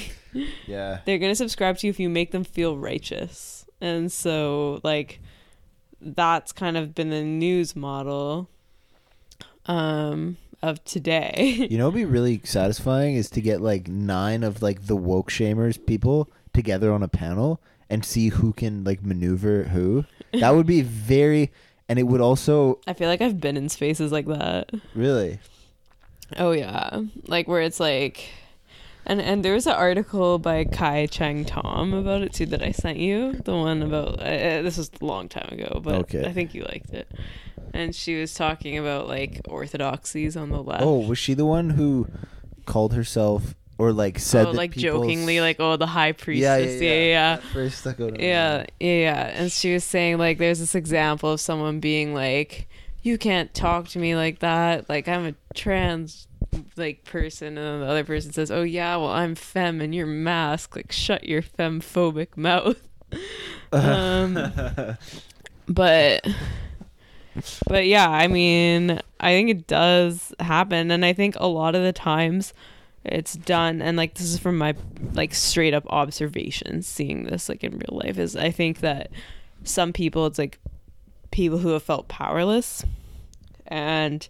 Yeah. 0.67 1.01
they're 1.07 1.19
gonna 1.19 1.35
subscribe 1.35 1.79
to 1.79 1.87
you 1.87 1.91
if 1.91 1.99
you 1.99 2.11
make 2.11 2.33
them 2.33 2.45
feel 2.45 2.77
righteous. 2.77 3.65
And 3.81 4.13
so 4.13 4.81
like 4.85 5.21
that's 6.01 6.53
kind 6.53 6.77
of 6.77 6.95
been 6.95 7.09
the 7.09 7.23
news 7.25 7.75
model 7.75 8.51
um 9.67 10.37
of 10.63 10.85
today. 10.85 11.67
You 11.71 11.79
know, 11.79 11.87
what'd 11.87 11.97
be 11.97 12.05
really 12.05 12.41
satisfying 12.45 13.15
is 13.15 13.31
to 13.31 13.41
get 13.41 13.61
like 13.61 13.89
nine 13.89 14.43
of 14.43 14.61
like 14.63 14.87
the 14.87 14.97
woke 14.97 15.31
shamers 15.31 15.85
people 15.85 16.29
together 16.53 16.93
on 16.93 17.03
a 17.03 17.09
panel 17.09 17.61
and 17.91 18.05
see 18.05 18.29
who 18.29 18.53
can 18.53 18.85
like 18.85 19.03
maneuver 19.05 19.65
who. 19.65 20.05
That 20.33 20.55
would 20.55 20.67
be 20.67 20.83
very, 20.83 21.51
and 21.89 21.99
it 21.99 22.05
would 22.05 22.21
also 22.21 22.79
I 22.87 22.93
feel 22.93 23.09
like 23.09 23.21
I've 23.23 23.41
been 23.41 23.57
in 23.57 23.69
spaces 23.69 24.13
like 24.13 24.27
that. 24.27 24.71
really. 24.95 25.39
Oh 26.37 26.53
yeah, 26.53 27.01
like 27.27 27.49
where 27.49 27.63
it's 27.63 27.81
like, 27.81 28.29
and 29.07 29.21
and 29.21 29.43
there 29.43 29.55
was 29.55 29.67
an 29.67 29.73
article 29.73 30.39
by 30.39 30.65
Kai 30.65 31.07
Cheng 31.07 31.47
Thom 31.47 31.95
about 31.95 32.21
it 32.21 32.35
too 32.35 32.45
that 32.47 32.63
I 32.63 32.73
sent 32.73 32.99
you. 32.99 33.33
The 33.33 33.57
one 33.57 33.83
about 33.83 34.21
uh, 34.21 34.61
this 34.63 34.77
was 34.77 34.91
a 35.01 35.05
long 35.05 35.29
time 35.31 35.49
ago, 35.51 35.81
but 35.83 35.95
Okay. 36.01 36.27
I 36.27 36.33
think 36.35 36.53
you 36.55 36.65
liked 36.65 36.91
it. 36.93 37.11
And 37.73 37.95
she 37.95 38.19
was 38.21 38.35
talking 38.35 38.77
about 38.79 39.09
like 39.09 39.41
orthodoxies 39.49 40.37
on 40.37 40.51
the 40.51 40.63
left. 40.63 40.83
Oh, 40.83 40.99
was 40.99 41.19
she 41.19 41.33
the 41.35 41.47
one 41.47 41.71
who 41.71 42.07
called 42.67 42.93
herself 42.93 43.55
or 43.79 43.93
like 43.93 44.19
said 44.19 44.47
Oh, 44.49 44.51
like 44.51 44.73
jokingly, 44.73 45.41
like 45.41 45.57
oh 45.61 45.77
the 45.77 45.87
high 45.87 46.13
priestess. 46.13 46.81
yeah, 46.83 46.89
Yeah, 46.89 46.95
yeah, 46.95 47.07
yeah. 47.07 47.37
That 47.37 47.45
phrase 47.45 47.75
stuck 47.75 48.01
out 48.01 48.21
Yeah, 48.21 48.67
yeah, 48.81 48.93
yeah. 48.95 49.27
And 49.29 49.51
she 49.53 49.73
was 49.73 49.85
saying 49.85 50.19
like 50.19 50.39
there's 50.39 50.59
this 50.59 50.75
example 50.75 51.31
of 51.31 51.41
someone 51.41 51.81
being 51.81 52.13
like, 52.15 52.69
You 53.03 53.17
can't 53.19 53.55
talk 53.55 53.89
to 53.89 53.99
me 53.99 54.17
like 54.17 54.41
that. 54.41 54.89
Like 54.89 55.09
I'm 55.09 55.27
a 55.27 55.35
trans 55.55 56.27
like 56.77 57.05
person 57.05 57.57
and 57.59 57.59
then 57.59 57.81
the 57.81 57.87
other 57.87 58.05
person 58.05 58.33
says, 58.33 58.51
Oh 58.51 58.63
yeah, 58.63 58.97
well 58.97 59.11
I'm 59.11 59.35
femme 59.35 59.81
and 59.81 59.95
you're 59.95 60.07
masc, 60.07 60.75
like 60.77 60.91
shut 60.93 61.25
your 61.25 61.43
femmephobic 61.43 62.37
mouth. 62.37 62.81
um 63.73 64.35
but 65.69 66.27
but 67.69 67.87
yeah, 67.87 68.09
I 68.11 68.27
mean, 68.27 69.01
I 69.21 69.33
think 69.33 69.51
it 69.51 69.67
does 69.67 70.35
happen 70.41 70.91
and 70.91 71.05
I 71.05 71.13
think 71.13 71.37
a 71.39 71.47
lot 71.47 71.75
of 71.75 71.83
the 71.83 71.93
times 71.93 72.53
it's 73.13 73.35
done 73.35 73.81
and 73.83 73.97
like 73.97 74.15
this 74.15 74.27
is 74.27 74.39
from 74.39 74.57
my 74.59 74.75
like 75.15 75.35
straight 75.35 75.75
up 75.75 75.85
observations 75.89 76.87
seeing 76.87 77.25
this 77.25 77.49
like 77.49 77.63
in 77.65 77.73
real 77.73 78.01
life 78.05 78.19
is 78.19 78.37
I 78.37 78.51
think 78.51 78.81
that 78.81 79.11
some 79.65 79.93
people 79.93 80.27
it's 80.27 80.39
like 80.39 80.59
people 81.31 81.59
who 81.59 81.71
have 81.71 81.83
felt 81.83 82.09
powerless 82.09 82.85
and 83.67 84.27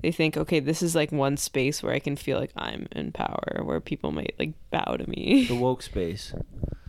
they 0.00 0.12
think 0.12 0.36
okay 0.36 0.60
this 0.60 0.82
is 0.82 0.94
like 0.94 1.10
one 1.12 1.36
space 1.36 1.82
where 1.82 1.92
I 1.92 1.98
can 1.98 2.16
feel 2.16 2.38
like 2.38 2.52
I'm 2.56 2.86
in 2.92 3.12
power 3.12 3.60
where 3.64 3.80
people 3.80 4.12
might 4.12 4.34
like 4.38 4.52
bow 4.70 4.96
to 4.96 5.08
me. 5.10 5.44
the 5.46 5.54
woke 5.56 5.82
space. 5.82 6.32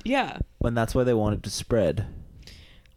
yeah. 0.03 0.37
When 0.59 0.73
that's 0.75 0.93
why 0.95 1.03
they 1.03 1.13
wanted 1.13 1.43
to 1.43 1.49
spread. 1.49 2.05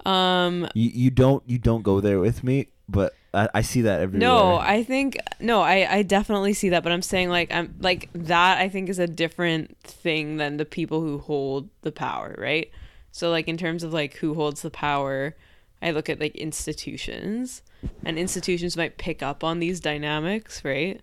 Um 0.04 0.68
You 0.74 0.90
you 0.92 1.10
don't 1.10 1.42
you 1.46 1.58
don't 1.58 1.82
go 1.82 2.00
there 2.00 2.18
with 2.20 2.42
me. 2.44 2.68
but 2.88 3.14
I, 3.34 3.48
I 3.54 3.62
see 3.62 3.80
that 3.82 4.00
everywhere. 4.00 4.28
No, 4.28 4.56
I 4.56 4.84
think 4.84 5.16
no, 5.40 5.62
I 5.62 5.86
I 5.98 6.02
definitely 6.02 6.52
see 6.52 6.68
that, 6.70 6.82
but 6.82 6.92
I'm 6.92 7.02
saying 7.02 7.28
like 7.30 7.52
I'm 7.52 7.74
like 7.80 8.08
that 8.14 8.58
I 8.58 8.68
think 8.68 8.88
is 8.88 8.98
a 8.98 9.06
different 9.06 9.76
thing 9.78 10.36
than 10.36 10.58
the 10.58 10.64
people 10.64 11.00
who 11.00 11.18
hold 11.18 11.68
the 11.82 11.92
power, 11.92 12.34
right? 12.38 12.70
So 13.10 13.30
like 13.30 13.48
in 13.48 13.56
terms 13.56 13.82
of 13.82 13.92
like 13.92 14.14
who 14.16 14.34
holds 14.34 14.62
the 14.62 14.70
power, 14.70 15.34
I 15.80 15.90
look 15.92 16.08
at 16.10 16.20
like 16.20 16.34
institutions, 16.36 17.62
and 18.04 18.18
institutions 18.18 18.76
might 18.76 18.98
pick 18.98 19.22
up 19.22 19.42
on 19.42 19.60
these 19.60 19.80
dynamics, 19.80 20.64
right? 20.64 21.00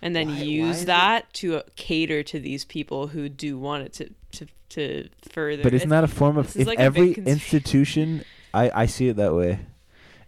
And 0.00 0.14
then 0.16 0.28
Why- 0.28 0.34
why 0.34 0.42
use 0.42 0.82
it- 0.82 0.86
that 0.86 1.32
to 1.34 1.56
uh, 1.56 1.62
cater 1.76 2.22
to 2.24 2.38
these 2.40 2.64
people 2.64 3.08
who 3.08 3.28
do 3.28 3.58
want 3.58 3.84
it 3.84 3.92
to 3.94 4.10
to 4.38 4.46
to 4.70 5.08
further. 5.30 5.62
But 5.62 5.74
isn't 5.74 5.88
that 5.90 6.04
a 6.04 6.08
form 6.08 6.38
of 6.38 6.56
if 6.56 6.66
like 6.66 6.78
every 6.78 7.12
institution? 7.14 8.24
I 8.54 8.70
I 8.82 8.86
see 8.86 9.08
it 9.08 9.16
that 9.16 9.34
way. 9.34 9.60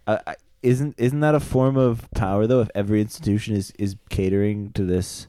Uh, 0.07 0.19
I, 0.27 0.35
isn't 0.65 0.95
isn't 0.97 1.19
that 1.19 1.35
a 1.35 1.39
form 1.39 1.77
of 1.77 2.09
power 2.15 2.47
though? 2.47 2.61
If 2.61 2.69
every 2.75 2.99
institution 2.99 3.55
is 3.55 3.71
is 3.77 3.95
catering 4.09 4.71
to 4.73 4.83
this 4.83 5.27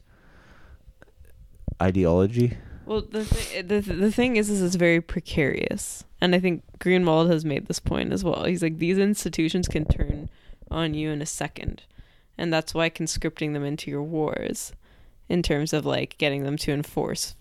ideology, 1.81 2.57
Well, 2.85 3.01
the 3.01 3.23
th- 3.23 3.67
the 3.67 3.79
the 3.81 4.11
thing 4.11 4.35
is, 4.37 4.49
is 4.49 4.61
it's 4.61 4.75
very 4.75 5.01
precarious, 5.01 6.03
and 6.19 6.33
I 6.33 6.39
think 6.39 6.63
Greenwald 6.79 7.29
has 7.29 7.45
made 7.45 7.67
this 7.67 7.79
point 7.79 8.11
as 8.11 8.23
well. 8.23 8.45
He's 8.45 8.63
like 8.63 8.79
these 8.79 8.97
institutions 8.97 9.67
can 9.67 9.85
turn 9.85 10.29
on 10.71 10.93
you 10.93 11.11
in 11.11 11.21
a 11.21 11.25
second, 11.25 11.83
and 12.37 12.51
that's 12.51 12.73
why 12.73 12.89
conscripting 12.89 13.53
them 13.53 13.63
into 13.63 13.91
your 13.91 14.03
wars, 14.03 14.73
in 15.29 15.43
terms 15.43 15.71
of 15.71 15.85
like 15.85 16.17
getting 16.17 16.43
them 16.43 16.57
to 16.57 16.71
enforce 16.71 17.35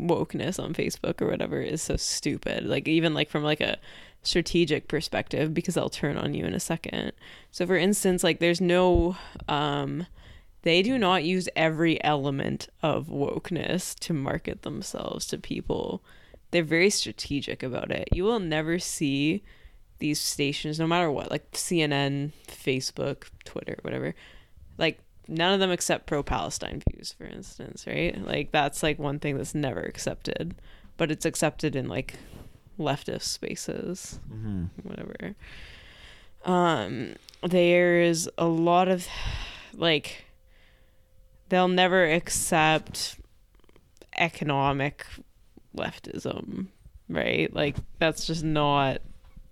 wokeness 0.00 0.62
on 0.62 0.72
Facebook 0.72 1.20
or 1.20 1.26
whatever, 1.26 1.60
is 1.60 1.82
so 1.82 1.96
stupid. 1.96 2.64
Like 2.64 2.86
even 2.86 3.12
like 3.12 3.28
from 3.28 3.42
like 3.42 3.60
a 3.60 3.78
strategic 4.22 4.88
perspective, 4.88 5.54
because 5.54 5.74
they'll 5.74 5.88
turn 5.88 6.16
on 6.16 6.34
you 6.34 6.44
in 6.44 6.54
a 6.54 6.60
second. 6.60 7.12
So 7.50 7.66
for 7.66 7.76
instance, 7.76 8.22
like 8.22 8.38
there's 8.38 8.60
no 8.60 9.16
um 9.48 10.06
they 10.62 10.82
do 10.82 10.98
not 10.98 11.24
use 11.24 11.48
every 11.56 12.02
element 12.04 12.68
of 12.82 13.06
wokeness 13.06 13.98
to 14.00 14.12
market 14.12 14.62
themselves 14.62 15.26
to 15.28 15.38
people. 15.38 16.02
They're 16.50 16.62
very 16.62 16.90
strategic 16.90 17.62
about 17.62 17.90
it. 17.90 18.08
You 18.12 18.24
will 18.24 18.40
never 18.40 18.78
see 18.78 19.42
these 20.00 20.20
stations, 20.20 20.78
no 20.78 20.86
matter 20.86 21.10
what, 21.10 21.30
like 21.30 21.50
CNN, 21.52 22.32
Facebook, 22.46 23.28
Twitter, 23.44 23.78
whatever. 23.82 24.14
Like 24.76 25.00
none 25.28 25.54
of 25.54 25.60
them 25.60 25.70
accept 25.70 26.06
pro-Palestine 26.06 26.82
views, 26.90 27.14
for 27.16 27.24
instance, 27.24 27.86
right? 27.86 28.20
Like 28.22 28.50
that's 28.50 28.82
like 28.82 28.98
one 28.98 29.18
thing 29.18 29.36
that's 29.36 29.54
never 29.54 29.80
accepted, 29.80 30.56
but 30.96 31.10
it's 31.10 31.24
accepted 31.24 31.74
in 31.74 31.88
like 31.88 32.16
leftist 32.80 33.22
spaces 33.22 34.18
mm-hmm. 34.32 34.64
whatever. 34.82 35.34
Um, 36.44 37.14
there's 37.42 38.28
a 38.38 38.46
lot 38.46 38.88
of 38.88 39.06
like 39.74 40.24
they'll 41.48 41.68
never 41.68 42.04
accept 42.10 43.16
economic 44.16 45.04
leftism, 45.76 46.68
right? 47.08 47.52
Like 47.54 47.76
that's 47.98 48.26
just 48.26 48.44
not 48.44 49.02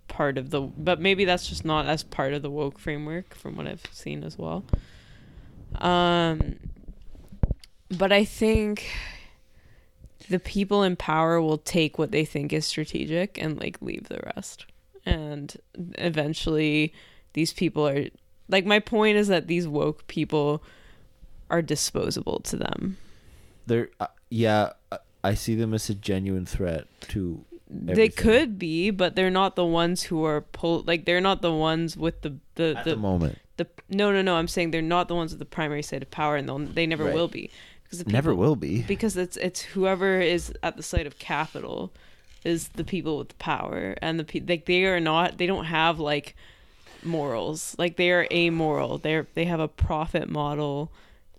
part 0.09 0.39
of 0.39 0.51
the 0.51 0.63
but 0.63 1.01
maybe 1.01 1.25
that's 1.25 1.47
just 1.47 1.65
not 1.65 1.87
as 1.87 2.03
part 2.03 2.33
of 2.33 2.41
the 2.41 2.51
woke 2.51 2.79
framework 2.79 3.35
from 3.35 3.57
what 3.57 3.67
I've 3.67 3.85
seen 3.93 4.25
as 4.25 4.39
well. 4.39 4.65
Um 5.75 6.57
but 7.91 8.13
I 8.13 8.25
think 8.25 8.87
the 10.29 10.39
people 10.39 10.83
in 10.83 10.97
power 10.97 11.41
will 11.41 11.59
take 11.59 11.99
what 11.99 12.11
they 12.11 12.25
think 12.25 12.53
is 12.53 12.67
strategic 12.67 13.39
and 13.41 13.59
like 13.59 13.81
leave 13.81 14.09
the 14.09 14.21
rest. 14.37 14.67
And 15.07 15.57
eventually 15.97 16.93
these 17.33 17.53
people 17.53 17.87
are 17.89 18.07
like 18.49 18.65
my 18.67 18.79
point 18.79 19.17
is 19.17 19.29
that 19.29 19.47
these 19.47 19.67
woke 19.69 20.07
people 20.07 20.63
are 21.51 21.63
disposable 21.63 22.41
to 22.41 22.57
them. 22.57 22.97
they're 23.67 23.89
uh, 24.01 24.07
yeah. 24.31 24.73
uh, 24.93 24.99
I 25.25 25.35
see 25.35 25.55
them 25.55 25.75
as 25.75 25.89
a 25.91 25.95
genuine 25.95 26.47
threat 26.47 26.87
to. 27.09 27.45
They 27.71 28.09
could 28.09 28.59
be, 28.59 28.91
but 28.91 29.15
they're 29.15 29.31
not 29.31 29.55
the 29.57 29.65
ones 29.65 30.03
who 30.05 30.25
are 30.25 30.41
pull 30.41 30.83
like 30.87 31.05
they're 31.05 31.21
not 31.21 31.43
the 31.43 31.53
ones 31.53 31.97
with 31.97 32.23
the 32.23 32.37
the 32.55 32.75
At 32.79 32.85
the, 32.85 32.91
the 32.93 32.97
moment, 32.97 33.39
the 33.59 33.67
no 33.91 34.11
no 34.11 34.23
no 34.23 34.37
I'm 34.37 34.49
saying 34.49 34.71
they're 34.71 34.81
not 34.81 35.09
the 35.09 35.15
ones 35.15 35.33
with 35.33 35.39
the 35.39 35.45
primary 35.45 35.83
site 35.83 36.01
of 36.03 36.11
power 36.11 36.37
and 36.37 36.49
they'll 36.49 36.59
they 36.59 36.87
never 36.87 37.05
Right. 37.05 37.15
will 37.15 37.29
be 37.29 37.51
because 37.91 38.07
never 38.07 38.35
will 38.35 38.57
be. 38.57 38.83
because 38.83 39.17
it's 39.17 39.37
it's 39.39 39.61
whoever 39.63 40.21
is 40.21 40.53
at 40.63 40.77
the 40.77 40.83
site 40.83 41.07
of 41.07 41.19
capital 41.19 41.91
is 42.45 42.69
the 42.69 42.85
people 42.85 43.19
with 43.19 43.29
the 43.29 43.35
power 43.37 43.97
and 44.03 44.19
the 44.21 44.25
pe- 44.25 44.41
like 44.47 44.67
they 44.67 44.85
are 44.85 45.01
not 45.01 45.39
they 45.39 45.47
don't 45.47 45.65
have 45.67 45.99
like 45.99 46.35
morals 47.03 47.75
like 47.79 47.97
they 47.97 48.11
are 48.11 48.27
amoral 48.33 48.99
they're 48.99 49.27
they 49.35 49.45
have 49.45 49.61
a 49.61 49.69
profit 49.69 50.29
model 50.29 50.91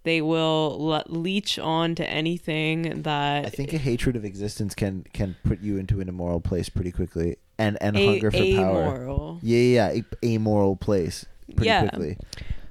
they 0.03 0.21
will 0.21 0.77
le- 0.79 1.03
leech 1.07 1.59
on 1.59 1.93
to 1.93 2.09
anything 2.09 3.01
that 3.03 3.45
I 3.45 3.49
think 3.49 3.73
a 3.73 3.77
hatred 3.77 4.15
of 4.15 4.23
existence 4.23 4.73
can 4.73 5.05
can 5.13 5.35
put 5.43 5.59
you 5.59 5.77
into 5.77 5.99
an 5.99 6.07
immoral 6.07 6.39
place 6.39 6.69
pretty 6.69 6.91
quickly, 6.93 7.35
and 7.57 7.77
and 7.81 7.97
a, 7.97 8.05
hunger 8.05 8.31
for 8.31 8.37
power. 8.55 9.37
Yeah, 9.41 9.57
yeah, 9.57 9.91
yeah, 9.91 10.01
a 10.23 10.25
amoral 10.25 10.77
place 10.77 11.25
pretty 11.53 11.65
Yeah. 11.65 11.81
quickly. 11.89 12.17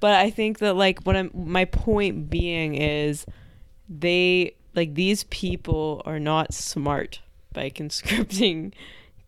but 0.00 0.14
i 0.14 0.30
think 0.30 0.60
that 0.60 0.74
like 0.74 1.00
what 1.02 1.16
i'm 1.16 1.30
my 1.34 1.66
point 1.66 2.30
being 2.30 2.74
is 2.76 3.26
they 3.88 4.54
like 4.74 4.94
these 4.94 5.24
people 5.24 6.02
are 6.04 6.20
not 6.20 6.54
smart 6.54 7.20
by 7.52 7.68
conscripting 7.74 8.72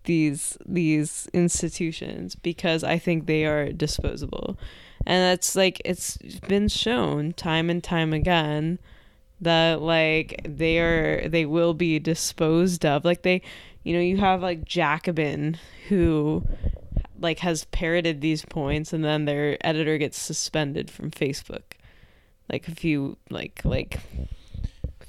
these 0.05 0.57
these 0.65 1.29
institutions 1.33 2.35
because 2.35 2.83
i 2.83 2.99
think 2.99 3.27
they 3.27 3.45
are 3.45 3.71
disposable. 3.73 4.57
And 5.07 5.23
that's 5.23 5.57
like 5.57 5.81
it's 5.85 6.19
been 6.47 6.69
shown 6.69 7.33
time 7.33 7.71
and 7.71 7.83
time 7.83 8.13
again 8.13 8.79
that 9.41 9.81
like 9.81 10.41
they 10.45 10.79
are 10.79 11.29
they 11.29 11.47
will 11.47 11.75
be 11.75 11.99
disposed 11.99 12.85
of. 12.85 13.05
Like 13.05 13.23
they 13.23 13.43
you 13.83 13.95
know 13.95 14.01
you 14.01 14.19
have 14.19 14.43
like 14.43 14.65
jacobin 14.65 15.59
who 15.89 16.45
like 17.19 17.39
has 17.41 17.65
parroted 17.67 18.21
these 18.21 18.45
points 18.45 18.93
and 18.93 19.05
then 19.05 19.25
their 19.25 19.57
editor 19.67 19.97
gets 19.99 20.19
suspended 20.19 20.91
from 20.91 21.11
facebook. 21.11 21.63
Like 22.51 22.69
a 22.69 22.75
few 22.75 23.17
like 23.31 23.63
like 23.65 24.01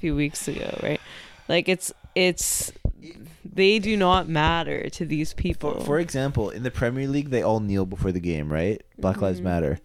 few 0.02 0.14
weeks 0.16 0.48
ago 0.48 0.68
right 0.82 1.00
like 1.48 1.68
it's 1.68 1.92
it's 2.14 2.72
they 3.44 3.78
do 3.78 3.96
not 3.96 4.28
matter 4.28 4.88
to 4.90 5.04
these 5.06 5.32
people 5.34 5.74
For, 5.80 5.84
for 5.86 5.98
example, 6.00 6.50
in 6.50 6.62
the 6.62 6.70
Premier 6.70 7.06
League, 7.08 7.30
they 7.30 7.42
all 7.42 7.60
kneel 7.60 7.84
before 7.86 8.12
the 8.12 8.20
game, 8.32 8.52
right? 8.52 8.80
Black 8.98 9.20
Lives 9.20 9.40
Mhm. 9.40 9.44
Matter. 9.44 9.78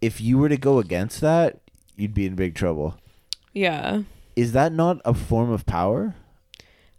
If 0.00 0.20
you 0.20 0.38
were 0.38 0.48
to 0.48 0.56
go 0.56 0.78
against 0.78 1.20
that, 1.20 1.60
you'd 1.96 2.14
be 2.14 2.26
in 2.26 2.34
big 2.34 2.54
trouble. 2.54 2.88
yeah 3.52 4.02
Is 4.36 4.52
that 4.52 4.72
not 4.72 5.00
a 5.04 5.14
form 5.14 5.50
of 5.50 5.66
power? 5.66 6.14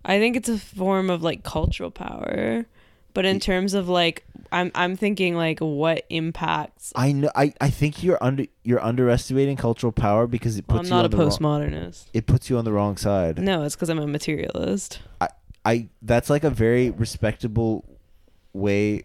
I 0.06 0.20
think 0.20 0.36
it's 0.36 0.50
a 0.50 0.58
form 0.58 1.10
of 1.10 1.22
like 1.24 1.44
cultural 1.44 1.92
power. 1.92 2.66
But 3.14 3.26
in 3.26 3.40
terms 3.40 3.74
of 3.74 3.90
like 3.90 4.24
I'm 4.52 4.72
I'm 4.76 4.96
thinking 4.96 5.36
like 5.36 5.60
what 5.60 6.06
impacts 6.10 6.92
I 6.96 7.12
know. 7.14 7.32
I, 7.36 7.54
I 7.62 7.70
think 7.70 8.04
you're 8.04 8.22
under 8.22 8.46
you're 8.64 8.84
underestimating 8.84 9.58
cultural 9.58 9.92
power 9.92 10.28
because 10.28 10.58
it 10.58 10.68
puts. 10.68 10.74
well, 10.74 10.82
I'm 10.82 10.90
not 10.90 10.98
you 10.98 11.02
a 11.02 11.04
on 11.06 11.12
the 11.12 11.18
wrong, 11.18 11.66
postmodernist. 11.66 12.06
it 12.14 12.26
puts 12.26 12.50
you 12.50 12.58
on 12.58 12.66
the 12.66 12.72
wrong 12.74 12.98
side. 12.98 13.40
No, 13.40 13.64
it's 13.64 13.76
because 13.76 13.90
I'm 13.90 14.00
a 14.00 14.08
materialist. 14.08 15.00
I 15.20 15.30
I 15.66 15.90
that's 16.02 16.30
like 16.30 16.44
a 16.44 16.50
very 16.50 16.90
respectable 16.90 17.86
way 18.54 19.04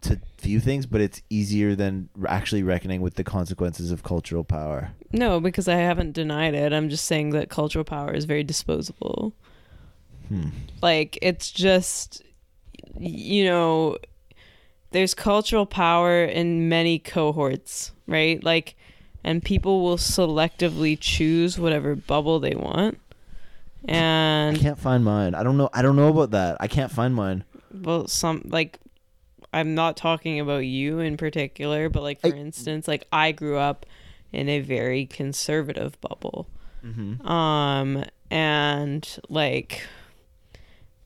to 0.00 0.20
view 0.40 0.60
things, 0.60 0.86
but 0.86 1.00
it's 1.00 1.22
easier 1.30 1.74
than 1.74 2.08
actually 2.26 2.62
reckoning 2.62 3.00
with 3.00 3.14
the 3.14 3.24
consequences 3.24 3.90
of 3.90 4.02
cultural 4.02 4.44
power. 4.44 4.92
No, 5.12 5.40
because 5.40 5.68
I 5.68 5.76
haven't 5.76 6.12
denied 6.12 6.54
it. 6.54 6.72
I'm 6.72 6.88
just 6.88 7.04
saying 7.04 7.30
that 7.30 7.50
cultural 7.50 7.84
power 7.84 8.12
is 8.12 8.24
very 8.24 8.42
disposable. 8.42 9.34
Hmm. 10.28 10.48
Like 10.82 11.18
it's 11.22 11.50
just 11.50 12.22
you 12.98 13.44
know 13.44 13.98
there's 14.92 15.14
cultural 15.14 15.66
power 15.66 16.24
in 16.24 16.68
many 16.68 16.98
cohorts, 16.98 17.92
right? 18.06 18.42
Like 18.42 18.74
and 19.22 19.42
people 19.44 19.82
will 19.82 19.98
selectively 19.98 20.96
choose 20.98 21.58
whatever 21.58 21.94
bubble 21.94 22.40
they 22.40 22.54
want. 22.54 22.98
And 23.86 24.56
I 24.56 24.60
can't 24.60 24.78
find 24.78 25.04
mine. 25.04 25.34
I 25.34 25.42
don't 25.42 25.56
know. 25.56 25.70
I 25.72 25.82
don't 25.82 25.96
know 25.96 26.08
about 26.08 26.30
that. 26.32 26.56
I 26.60 26.66
can't 26.68 26.92
find 26.92 27.14
mine. 27.14 27.44
well 27.72 28.08
some 28.08 28.42
like 28.46 28.78
i'm 29.52 29.74
not 29.74 29.96
talking 29.96 30.38
about 30.40 30.58
you 30.66 30.98
in 31.00 31.16
particular 31.16 31.88
but 31.88 32.02
like 32.04 32.20
for 32.20 32.32
I- 32.34 32.38
instance 32.38 32.86
like 32.88 33.04
i 33.12 33.30
grew 33.32 33.56
up 33.58 33.84
in 34.32 34.48
a 34.48 34.60
very 34.60 35.06
conservative 35.06 36.00
bubble 36.00 36.46
Mm-hmm. 36.84 37.26
um 37.26 38.04
and 38.30 39.18
like 39.28 39.82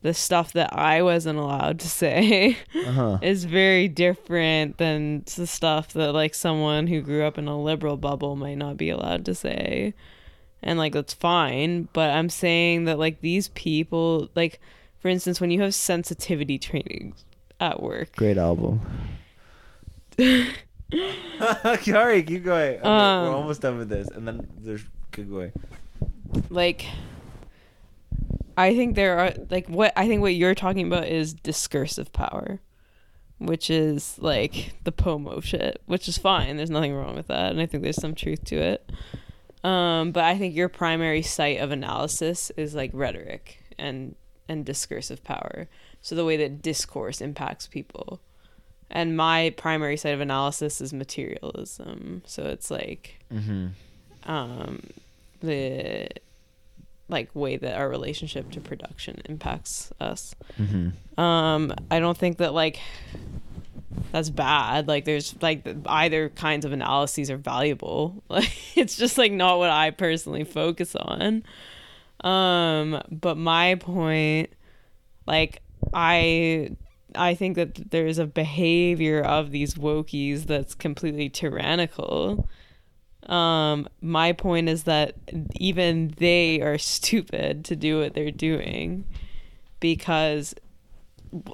the 0.05 0.13
stuff 0.13 0.53
that 0.53 0.69
i 0.77 1.01
wasn't 1.03 1.39
allowed 1.39 1.79
to 1.81 1.89
say 1.89 2.57
Uh 2.87 2.93
huh. 2.93 3.19
is 3.23 3.45
very 3.47 3.89
different 3.89 4.77
than 4.77 5.25
the 5.37 5.47
stuff 5.47 5.93
that 5.95 6.13
like 6.13 6.35
someone 6.35 6.87
who 6.87 7.01
grew 7.01 7.25
up 7.25 7.39
in 7.39 7.49
a 7.49 7.57
liberal 7.61 7.97
bubble 7.97 8.37
might 8.37 8.59
not 8.59 8.77
be 8.77 8.91
allowed 8.91 9.25
to 9.25 9.35
say 9.35 9.95
and 10.63 10.79
like 10.79 10.93
that's 10.93 11.15
fine 11.15 11.89
but 11.93 12.11
i'm 12.11 12.29
saying 12.29 12.85
that 12.85 12.99
like 12.99 13.21
these 13.23 13.49
people 13.49 14.29
like 14.35 14.61
for 15.01 15.09
instance 15.09 15.41
when 15.41 15.51
you 15.51 15.61
have 15.63 15.75
sensitivity 15.75 16.59
training 16.59 17.15
at 17.61 17.83
work 17.83 18.15
Great 18.17 18.37
album. 18.39 18.81
Sorry, 21.83 22.23
keep 22.23 22.45
going. 22.45 22.85
Um, 22.85 23.27
we're 23.29 23.35
almost 23.35 23.61
done 23.63 23.79
with 23.79 23.89
this, 23.89 24.09
and 24.09 24.27
then 24.29 24.47
there's 24.61 24.85
keep 25.13 25.29
going. 25.31 25.53
like 26.51 26.87
I 28.57 28.75
think 28.75 28.95
there 28.95 29.19
are 29.19 29.33
like 29.51 29.69
what 29.69 29.93
I 29.97 30.07
think 30.07 30.21
what 30.21 30.35
you're 30.35 30.55
talking 30.55 30.87
about 30.87 31.09
is 31.09 31.35
discursive 31.35 32.13
power, 32.13 32.61
which 33.39 33.69
is 33.71 34.17
like 34.19 34.75
the 34.85 34.93
Pomo 34.93 35.41
shit, 35.41 35.83
which 35.87 36.09
is 36.09 36.19
fine. 36.19 36.57
There's 36.57 36.71
nothing 36.71 36.95
wrong 36.95 37.17
with 37.17 37.27
that, 37.29 37.51
and 37.51 37.61
I 37.61 37.67
think 37.67 37.83
there's 37.83 38.01
some 38.01 38.15
truth 38.15 38.45
to 38.47 38.57
it. 38.57 38.91
Um, 39.65 40.13
but 40.13 40.25
I 40.25 40.37
think 40.37 40.55
your 40.55 40.69
primary 40.69 41.23
site 41.23 41.59
of 41.61 41.71
analysis 41.73 42.51
is 42.57 42.75
like 42.75 42.91
rhetoric 42.93 43.63
and 43.79 44.15
and 44.49 44.65
discursive 44.65 45.25
power. 45.25 45.69
So 46.03 46.15
the 46.15 46.25
way 46.25 46.37
that 46.37 46.61
discourse 46.63 47.21
impacts 47.23 47.67
people. 47.67 48.21
And 48.91 49.17
my 49.17 49.55
primary 49.57 49.97
site 49.97 50.13
of 50.15 50.21
analysis 50.21 50.81
is 50.83 50.93
materialism. 50.93 52.23
So 52.27 52.45
it's 52.45 52.71
like 52.71 53.19
Mm-hmm. 53.33 54.31
um, 54.31 54.83
the 55.41 56.09
like 57.09 57.35
way 57.35 57.57
that 57.57 57.77
our 57.77 57.89
relationship 57.89 58.51
to 58.53 58.61
production 58.61 59.21
impacts 59.27 59.93
us. 60.01 60.35
Mm-hmm. 60.59 61.21
Um, 61.21 61.75
I 61.91 61.99
don't 61.99 62.17
think 62.17 62.39
that 62.39 62.55
like 62.55 62.81
that's 64.13 64.31
bad. 64.31 64.89
Like 64.89 65.05
there's 65.05 65.41
like 65.43 65.67
either 65.87 66.31
kinds 66.31 66.65
of 66.65 66.73
analyses 66.73 67.31
are 67.31 67.37
valuable. 67.37 68.23
Like 68.29 68.77
it's 68.77 68.97
just 68.97 69.19
like 69.19 69.33
not 69.33 69.59
what 69.59 69.71
I 69.71 69.91
personally 69.91 70.45
focus 70.45 70.97
on. 70.97 71.45
Um, 72.23 73.03
but 73.11 73.37
my 73.37 73.77
point, 73.77 74.51
like 75.27 75.63
I 75.93 76.77
I 77.15 77.35
think 77.35 77.57
that 77.57 77.91
there's 77.91 78.19
a 78.19 78.27
behavior 78.27 79.21
of 79.21 79.51
these 79.51 79.75
wokies 79.75 80.47
that's 80.47 80.75
completely 80.75 81.29
tyrannical. 81.29 82.49
Um, 83.27 83.89
my 84.01 84.33
point 84.33 84.69
is 84.69 84.85
that 84.85 85.15
even 85.57 86.15
they 86.19 86.61
are 86.61 86.79
stupid 86.79 87.65
to 87.67 87.77
do 87.77 88.01
what 88.01 88.15
they're 88.15 88.31
doing 88.31 89.05
because 89.81 90.55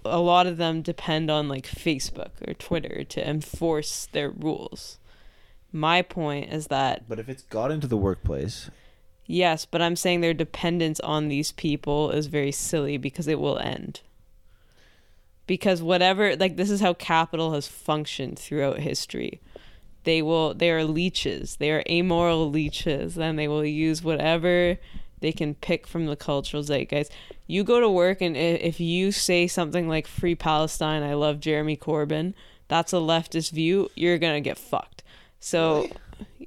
a 0.05 0.19
lot 0.19 0.47
of 0.47 0.57
them 0.57 0.83
depend 0.83 1.31
on 1.31 1.49
like 1.49 1.67
Facebook 1.67 2.31
or 2.47 2.55
Twitter 2.55 3.05
to 3.05 3.29
enforce 3.29 4.07
their 4.13 4.31
rules. 4.31 4.99
My 5.73 6.03
point 6.03 6.53
is 6.53 6.67
that 6.67 7.09
But 7.09 7.19
if 7.19 7.29
it's 7.29 7.43
got 7.45 7.71
into 7.71 7.87
the 7.87 7.97
workplace, 7.97 8.71
yes, 9.27 9.65
but 9.65 9.81
I'm 9.81 9.97
saying 9.97 10.21
their 10.21 10.35
dependence 10.35 11.01
on 11.01 11.29
these 11.29 11.53
people 11.53 12.11
is 12.11 12.27
very 12.27 12.53
silly 12.53 12.99
because 12.99 13.29
it 13.29 13.41
will 13.41 13.59
end. 13.59 14.01
Because 15.47 15.83
whatever 15.83 16.37
like 16.37 16.57
this 16.57 16.71
is 16.71 16.81
how 16.81 16.95
capital 16.95 17.55
has 17.55 17.67
functioned 17.67 18.39
throughout 18.39 18.81
history. 18.81 19.41
They 20.05 20.23
will 20.23 20.55
they 20.55 20.71
are 20.71 20.85
leeches. 20.85 21.57
They 21.57 21.71
are 21.71 21.83
amoral 21.89 22.51
leeches 22.51 23.19
and 23.19 23.39
they 23.39 23.49
will 23.49 23.65
use 23.65 24.03
whatever 24.03 24.79
they 25.21 25.33
can 25.33 25.55
pick 25.55 25.87
from 25.87 26.07
the 26.07 26.17
cultural 26.17 26.63
zeitgeist. 26.63 27.13
You 27.47 27.65
go 27.65 27.81
to 27.81 27.91
work 27.91 28.21
and 28.21 28.37
if 28.37 28.81
you 28.81 29.13
say 29.13 29.47
something 29.47 29.89
like 29.89 30.07
free 30.07 30.35
Palestine, 30.35 31.03
I 31.03 31.15
love 31.15 31.41
Jeremy 31.41 31.77
Corbyn, 31.77 32.33
that's 32.69 32.93
a 32.93 32.97
leftist 32.97 33.51
view, 33.51 33.91
you're 33.95 34.19
going 34.19 34.43
to 34.43 34.49
get 34.49 34.57
fucked. 34.57 35.03
So 35.41 35.89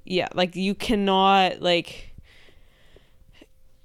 yeah, 0.05 0.29
like 0.33 0.55
you 0.55 0.73
cannot 0.73 1.61
like 1.61 2.13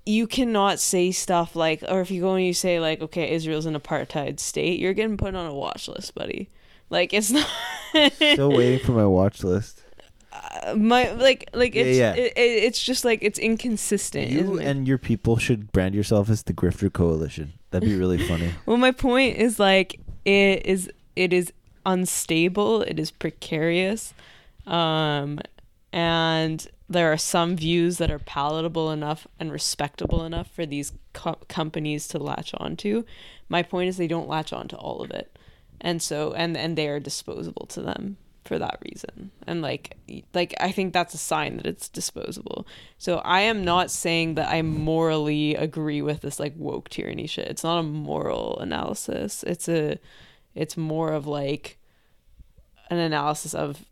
you 0.06 0.26
cannot 0.26 0.80
say 0.80 1.10
stuff 1.12 1.54
like 1.54 1.84
or 1.86 2.00
if 2.00 2.10
you 2.10 2.22
go 2.22 2.34
and 2.34 2.44
you 2.44 2.54
say 2.54 2.80
like 2.80 3.02
okay 3.02 3.30
israel's 3.30 3.66
an 3.66 3.78
apartheid 3.78 4.40
state 4.40 4.80
you're 4.80 4.94
getting 4.94 5.18
put 5.18 5.34
on 5.34 5.44
a 5.44 5.52
watch 5.52 5.86
list 5.86 6.14
buddy 6.14 6.48
like 6.90 7.12
it's 7.12 7.30
not 7.32 7.48
still 8.14 8.52
waiting 8.52 8.84
for 8.84 8.92
my 8.92 9.06
watch 9.06 9.42
list. 9.44 9.82
my 10.76 11.10
like 11.12 11.48
like 11.52 11.74
Yeah, 11.74 11.82
it's 11.82 11.98
yeah. 11.98 12.14
It, 12.14 12.32
it, 12.36 12.64
it's 12.64 12.82
just 12.82 13.04
like 13.04 13.20
it's 13.22 13.38
inconsistent 13.38 14.30
You 14.30 14.58
and 14.58 14.86
your 14.86 14.98
people 14.98 15.36
should 15.36 15.72
brand 15.72 15.94
yourself 15.94 16.30
as 16.30 16.42
the 16.44 16.52
Grifter 16.52 16.92
Coalition. 16.92 17.54
That'd 17.70 17.88
be 17.88 17.96
really 17.96 18.18
funny. 18.18 18.52
well 18.66 18.76
my 18.76 18.92
point 18.92 19.36
is 19.36 19.58
like 19.58 20.00
it 20.24 20.64
is 20.66 20.90
it 21.16 21.32
is 21.32 21.52
unstable 21.86 22.82
it 22.82 22.98
is 22.98 23.10
precarious 23.10 24.12
um 24.66 25.38
and 25.92 26.68
there 26.90 27.10
are 27.12 27.18
some 27.18 27.56
views 27.56 27.98
that 27.98 28.10
are 28.10 28.18
palatable 28.18 28.90
enough 28.90 29.26
and 29.38 29.50
respectable 29.52 30.24
enough 30.24 30.50
for 30.50 30.66
these 30.66 30.92
co- 31.14 31.38
companies 31.48 32.06
to 32.08 32.18
latch 32.18 32.52
onto 32.58 33.04
my 33.48 33.62
point 33.62 33.88
is 33.88 33.96
they 33.96 34.06
don't 34.06 34.28
latch 34.28 34.52
onto 34.52 34.76
all 34.76 35.00
of 35.00 35.10
it 35.10 35.37
and 35.80 36.02
so 36.02 36.32
and 36.32 36.56
and 36.56 36.76
they 36.76 36.88
are 36.88 37.00
disposable 37.00 37.66
to 37.66 37.82
them 37.82 38.16
for 38.44 38.58
that 38.58 38.78
reason. 38.90 39.30
And 39.46 39.60
like 39.62 39.96
like 40.34 40.54
i 40.60 40.72
think 40.72 40.92
that's 40.92 41.14
a 41.14 41.18
sign 41.18 41.58
that 41.58 41.66
it's 41.66 41.88
disposable. 41.88 42.66
So 42.96 43.18
i 43.18 43.40
am 43.40 43.64
not 43.64 43.90
saying 43.90 44.34
that 44.34 44.48
i 44.48 44.62
morally 44.62 45.54
agree 45.54 46.02
with 46.02 46.22
this 46.22 46.40
like 46.40 46.54
woke 46.56 46.88
tyranny 46.88 47.26
shit. 47.26 47.48
It's 47.48 47.64
not 47.64 47.78
a 47.78 47.82
moral 47.82 48.58
analysis. 48.58 49.42
It's 49.44 49.68
a 49.68 49.98
it's 50.54 50.76
more 50.76 51.12
of 51.12 51.26
like 51.26 51.78
an 52.90 52.98
analysis 52.98 53.54
of 53.54 53.84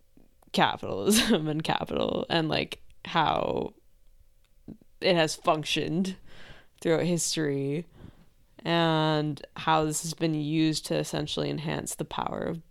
capitalism 0.53 1.49
and 1.53 1.63
capital 1.63 2.25
and 2.31 2.49
like 2.49 2.81
how 3.05 3.75
it 5.01 5.15
has 5.15 5.35
functioned 5.35 6.17
throughout 6.81 7.05
history 7.05 7.87
and 8.65 9.45
how 9.57 9.85
this 9.85 10.03
has 10.03 10.15
been 10.15 10.35
used 10.35 10.87
to 10.87 10.97
essentially 10.97 11.51
enhance 11.51 11.95
the 11.95 12.05
power 12.05 12.41
of, 12.41 12.63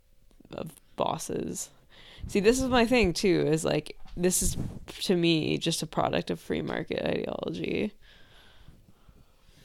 of 0.54 0.72
bosses. 0.96 1.70
See, 2.28 2.40
this 2.40 2.60
is 2.60 2.70
my 2.70 2.86
thing 2.86 3.14
too, 3.14 3.46
is 3.48 3.64
like 3.64 3.98
this 4.18 4.42
is 4.42 4.58
to 5.04 5.16
me 5.16 5.58
just 5.58 5.84
a 5.84 5.88
product 5.88 6.30
of 6.30 6.40
free 6.40 6.62
market 6.62 7.06
ideology. 7.06 7.94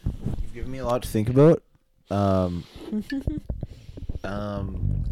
You've 0.04 0.54
given 0.54 0.70
me 0.70 0.78
a 0.78 0.84
lot 0.84 1.02
to 1.02 1.08
think 1.08 1.28
about. 1.28 1.62
Um, 2.10 2.64
um, 4.24 5.04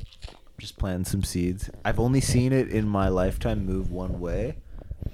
just 0.59 0.77
planting 0.79 1.05
some 1.05 1.23
seeds. 1.23 1.71
I've 1.85 2.01
only 2.01 2.21
seen 2.21 2.53
it 2.53 2.69
in 2.69 2.89
my 2.89 3.09
lifetime 3.09 3.65
move 3.65 3.91
one 3.91 4.21
way, 4.21 4.57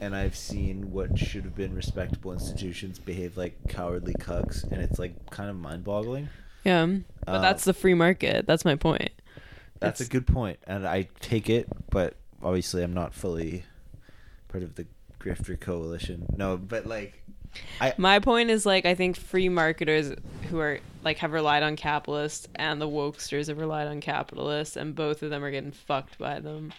and 0.00 0.14
I've 0.14 0.36
seen 0.36 0.92
what 0.92 1.18
should 1.18 1.44
have 1.44 1.54
been 1.54 1.74
respectable 1.74 2.32
institutions 2.32 2.98
behave 2.98 3.36
like 3.36 3.56
cowardly 3.68 4.14
cucks, 4.14 4.62
and 4.64 4.80
it's 4.82 4.98
like 4.98 5.30
kind 5.30 5.50
of 5.50 5.56
mind-boggling. 5.56 6.28
Yeah. 6.64 6.86
But 7.26 7.34
Uh, 7.36 7.40
that's 7.40 7.64
the 7.64 7.74
free 7.74 7.94
market. 7.94 8.46
That's 8.46 8.64
my 8.64 8.76
point. 8.76 9.10
That's 9.80 10.00
a 10.00 10.06
good 10.06 10.26
point, 10.26 10.58
and 10.66 10.86
I 10.86 11.08
take 11.20 11.50
it, 11.50 11.68
but 11.90 12.14
obviously 12.42 12.82
I'm 12.82 12.94
not 12.94 13.12
fully 13.12 13.64
part 14.48 14.62
of 14.62 14.76
the 14.76 14.86
grifter 15.20 15.58
coalition. 15.58 16.26
No, 16.36 16.56
but 16.56 16.86
like, 16.86 17.22
I 17.80 17.92
My 17.98 18.18
point 18.18 18.50
is 18.50 18.64
like 18.66 18.86
I 18.86 18.94
think 18.94 19.16
free 19.16 19.48
marketers 19.48 20.14
who 20.48 20.58
are 20.58 20.80
like 21.02 21.18
have 21.18 21.32
relied 21.32 21.62
on 21.62 21.76
capitalists 21.76 22.48
and 22.54 22.80
the 22.80 22.88
wokesters 22.88 23.48
have 23.48 23.58
relied 23.58 23.86
on 23.88 24.00
capitalists 24.00 24.76
and 24.76 24.94
both 24.94 25.22
of 25.22 25.30
them 25.30 25.44
are 25.44 25.50
getting 25.50 25.72
fucked 25.72 26.18
by 26.18 26.40
them 26.40 26.72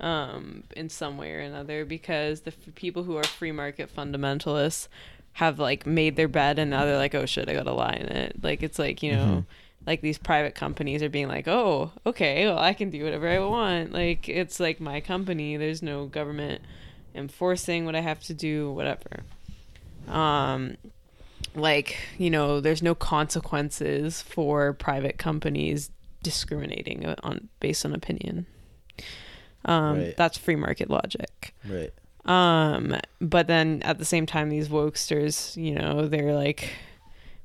um 0.00 0.64
in 0.76 0.88
some 0.88 1.16
way 1.18 1.32
or 1.32 1.40
another 1.40 1.84
because 1.84 2.40
the 2.42 2.50
f- 2.52 2.74
people 2.74 3.02
who 3.04 3.16
are 3.16 3.24
free 3.24 3.52
market 3.52 3.94
fundamentalists 3.94 4.88
have 5.34 5.58
like 5.58 5.86
made 5.86 6.16
their 6.16 6.28
bed 6.28 6.58
and 6.58 6.70
now 6.70 6.84
they're 6.84 6.96
like 6.96 7.14
oh 7.14 7.26
shit 7.26 7.48
I 7.48 7.54
got 7.54 7.64
to 7.64 7.72
lie 7.72 7.92
in 7.94 8.06
it. 8.08 8.42
Like 8.42 8.62
it's 8.62 8.78
like 8.78 9.02
you 9.02 9.12
know 9.12 9.24
Mhm. 9.26 9.44
like 9.86 10.00
these 10.00 10.18
private 10.18 10.54
companies 10.54 11.02
are 11.02 11.08
being 11.08 11.28
like 11.28 11.46
oh 11.46 11.92
okay 12.06 12.46
well 12.46 12.58
I 12.58 12.72
can 12.72 12.90
do 12.90 13.04
whatever 13.04 13.28
I 13.28 13.38
want. 13.40 13.92
Like 13.92 14.28
it's 14.28 14.58
like 14.58 14.80
my 14.80 15.00
company 15.00 15.56
there's 15.56 15.82
no 15.82 16.06
government 16.06 16.62
enforcing 17.14 17.84
what 17.84 17.94
I 17.94 18.00
have 18.00 18.20
to 18.24 18.34
do 18.34 18.72
whatever. 18.72 19.20
Um 20.08 20.76
like 21.54 21.96
you 22.18 22.30
know 22.30 22.60
there's 22.60 22.82
no 22.82 22.94
consequences 22.94 24.22
for 24.22 24.72
private 24.72 25.18
companies 25.18 25.90
discriminating 26.22 27.06
on 27.22 27.48
based 27.60 27.84
on 27.84 27.94
opinion 27.94 28.46
um 29.64 29.98
Right. 29.98 30.16
that's 30.16 30.38
free 30.38 30.56
market 30.56 30.88
logic 30.90 31.54
right. 31.68 31.92
um 32.24 32.96
but 33.20 33.46
then 33.46 33.82
at 33.82 33.98
the 33.98 34.04
same 34.04 34.26
time 34.26 34.48
these 34.48 34.68
wokesters 34.68 35.56
you 35.62 35.74
know 35.74 36.06
they're 36.08 36.34
like 36.34 36.70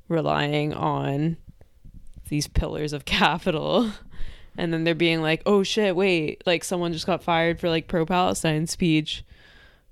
relying 0.08 0.72
on 0.72 1.36
these 2.28 2.46
pillars 2.46 2.92
of 2.92 3.04
capital 3.18 3.90
and 4.56 4.72
then 4.72 4.84
they're 4.84 4.94
being 4.94 5.20
like 5.22 5.42
oh 5.46 5.62
shit 5.62 5.94
wait 5.96 6.42
like 6.46 6.64
someone 6.64 6.92
just 6.92 7.06
got 7.06 7.22
fired 7.22 7.60
for 7.60 7.68
like 7.68 7.88
pro-palestine 7.88 8.66
speech 8.66 9.24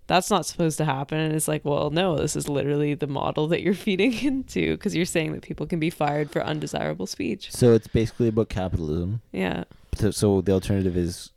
that's 0.07 0.31
not 0.31 0.45
supposed 0.45 0.77
to 0.79 0.85
happen 0.85 1.19
and 1.19 1.35
it's 1.35 1.49
like 1.49 1.65
well 1.65 1.91
no 1.91 2.17
this 2.17 2.37
is 2.37 2.49
literally 2.49 2.95
the 2.95 3.07
model 3.07 3.47
that 3.49 3.63
you're 3.63 3.75
feeding 3.87 4.13
into 4.25 4.77
because 4.77 4.95
you're 4.95 5.05
saying 5.05 5.33
that 5.33 5.43
people 5.43 5.67
can 5.67 5.79
be 5.81 5.91
fired 5.91 6.31
for 6.31 6.43
undesirable 6.45 7.07
speech 7.07 7.51
So 7.53 7.73
it's 7.73 7.87
basically 7.89 8.29
about 8.29 8.49
capitalism. 8.49 9.21
yeah 9.33 9.65
So, 9.97 10.11
so 10.11 10.41
the 10.41 10.53
alternative 10.53 10.97
is 10.97 11.31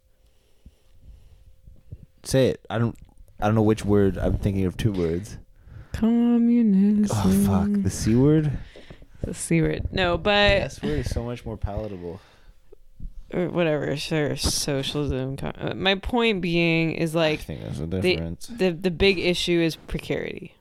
say 2.28 2.48
it. 2.50 2.66
I 2.70 2.78
don't. 2.78 2.96
I 3.40 3.46
don't 3.46 3.56
know 3.56 3.62
which 3.62 3.86
word. 3.86 4.18
I'm 4.18 4.38
thinking 4.38 4.66
of 4.66 4.78
two 4.78 4.92
words. 4.92 5.38
communism 5.94 7.08
Oh 7.12 7.46
fuck, 7.46 7.84
the 7.84 7.90
c 7.90 8.16
word. 8.16 8.52
the 9.24 9.34
c 9.34 9.62
word 9.62 9.88
no 9.92 10.14
The 10.14 10.18
but 10.18 10.52
S 10.74 10.82
word 10.82 11.00
is 11.00 11.10
so 11.12 11.24
much 11.24 11.46
more 11.46 11.58
palatable. 11.58 12.20
or 13.34 13.50
whatever, 13.50 13.96
sure, 13.98 14.36
socialism. 14.38 15.38
uh, 15.44 15.74
My 15.76 15.96
point 15.96 16.42
being 16.42 16.92
is 16.94 17.16
I 17.16 17.20
like 17.20 17.40
think 17.42 17.62
that's 17.62 17.80
the 17.80 17.88
the 17.88 18.02
difference. 18.02 18.48
the 18.48 18.72
the 18.72 18.92
big 18.92 19.20
issue 19.20 19.60
is 19.60 19.76
precarity. 19.76 20.54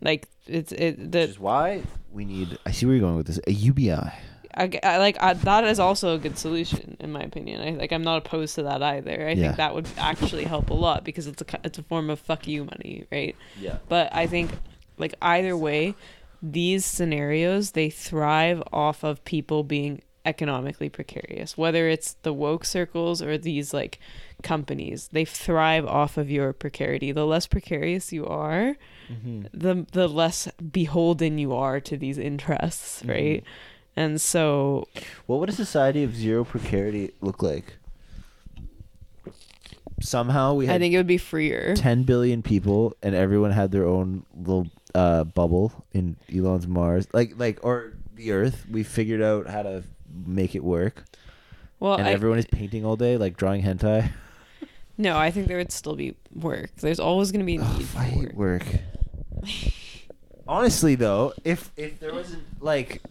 Like 0.00 0.28
it's 0.46 0.72
it 0.72 0.98
Which 0.98 1.10
the 1.12 1.20
is 1.20 1.38
why 1.38 1.82
we 2.12 2.24
need. 2.24 2.58
I 2.66 2.70
see 2.72 2.86
where 2.86 2.94
you're 2.94 3.04
going 3.04 3.16
with 3.16 3.26
this. 3.26 3.40
A 3.46 3.52
UBI. 3.52 4.12
I, 4.54 4.66
g- 4.66 4.82
I 4.82 4.98
like 4.98 5.16
I, 5.22 5.34
that 5.34 5.64
is 5.64 5.78
also 5.78 6.14
a 6.14 6.18
good 6.18 6.36
solution 6.38 6.96
in 7.00 7.12
my 7.12 7.22
opinion. 7.22 7.60
I 7.60 7.70
like 7.78 7.92
I'm 7.92 8.02
not 8.02 8.18
opposed 8.18 8.54
to 8.56 8.62
that 8.64 8.82
either. 8.82 9.28
I 9.28 9.32
Yeah. 9.32 9.34
think 9.46 9.56
that 9.56 9.74
would 9.74 9.88
actually 9.98 10.44
help 10.44 10.70
a 10.70 10.74
lot 10.74 11.04
because 11.04 11.26
it's 11.26 11.42
a 11.42 11.46
it's 11.64 11.78
a 11.78 11.82
form 11.82 12.10
of 12.10 12.18
fuck 12.18 12.46
you 12.48 12.64
money, 12.64 13.06
right? 13.12 13.36
Yeah. 13.58 13.78
But 13.88 14.14
I 14.14 14.26
think 14.26 14.50
like 14.98 15.14
either 15.22 15.56
way, 15.56 15.94
these 16.42 16.84
scenarios 16.84 17.72
they 17.72 17.90
thrive 17.90 18.62
off 18.72 19.02
of 19.04 19.24
people 19.24 19.62
being 19.64 20.02
economically 20.26 20.90
precarious. 20.90 21.56
Whether 21.56 21.88
it's 21.88 22.14
the 22.22 22.32
woke 22.32 22.64
circles 22.66 23.22
or 23.22 23.38
these 23.38 23.72
like 23.72 23.98
companies, 24.42 25.08
they 25.12 25.24
thrive 25.24 25.86
off 25.86 26.16
of 26.18 26.30
your 26.30 26.52
precarity. 26.52 27.12
The 27.12 27.26
less 27.26 27.46
precarious 27.46 28.12
you 28.12 28.26
are, 28.26 28.76
Mm-hmm. 29.10 29.46
the 29.52 29.86
the 29.90 30.06
less 30.08 30.46
beholden 30.70 31.36
you 31.38 31.52
are 31.52 31.80
to 31.80 31.96
these 31.96 32.16
interests, 32.16 33.02
Mhm. 33.02 33.08
right? 33.10 33.44
And 33.96 34.20
so 34.20 34.86
What 35.26 35.40
would 35.40 35.48
a 35.48 35.52
society 35.52 36.02
of 36.04 36.14
zero 36.14 36.44
precarity 36.44 37.12
look 37.20 37.42
like? 37.42 37.74
Somehow 40.00 40.54
we 40.54 40.66
had 40.66 40.76
I 40.76 40.78
think 40.78 40.94
it 40.94 40.96
would 40.96 41.06
be 41.06 41.18
freer. 41.18 41.74
10 41.76 42.04
billion 42.04 42.42
people 42.42 42.96
and 43.02 43.14
everyone 43.14 43.50
had 43.50 43.70
their 43.70 43.84
own 43.86 44.24
little 44.34 44.68
uh, 44.94 45.24
bubble 45.24 45.84
in 45.92 46.16
Elon's 46.34 46.66
Mars. 46.66 47.06
Like 47.12 47.34
like 47.36 47.58
or 47.62 47.92
the 48.14 48.32
Earth. 48.32 48.64
We 48.70 48.82
figured 48.82 49.20
out 49.20 49.46
how 49.46 49.62
to 49.62 49.82
make 50.26 50.54
it 50.54 50.64
work. 50.64 51.04
Well, 51.80 51.94
and 51.94 52.06
I, 52.08 52.12
everyone 52.12 52.38
is 52.38 52.46
painting 52.46 52.84
all 52.84 52.96
day 52.96 53.16
like 53.18 53.36
drawing 53.36 53.62
hentai. 53.62 54.10
no, 54.98 55.16
I 55.18 55.30
think 55.30 55.48
there 55.48 55.58
would 55.58 55.72
still 55.72 55.96
be 55.96 56.16
work. 56.34 56.70
There's 56.76 57.00
always 57.00 57.30
going 57.30 57.40
to 57.40 57.46
be 57.46 57.56
a 57.56 57.60
need 57.60 57.66
I 57.68 57.82
for 57.82 57.98
hate 58.00 58.34
work. 58.34 58.64
work. 58.64 59.42
Honestly 60.48 60.94
though, 60.94 61.34
if 61.44 61.70
if 61.76 62.00
there 62.00 62.14
wasn't 62.14 62.42
like 62.62 63.02
i- 63.04 63.08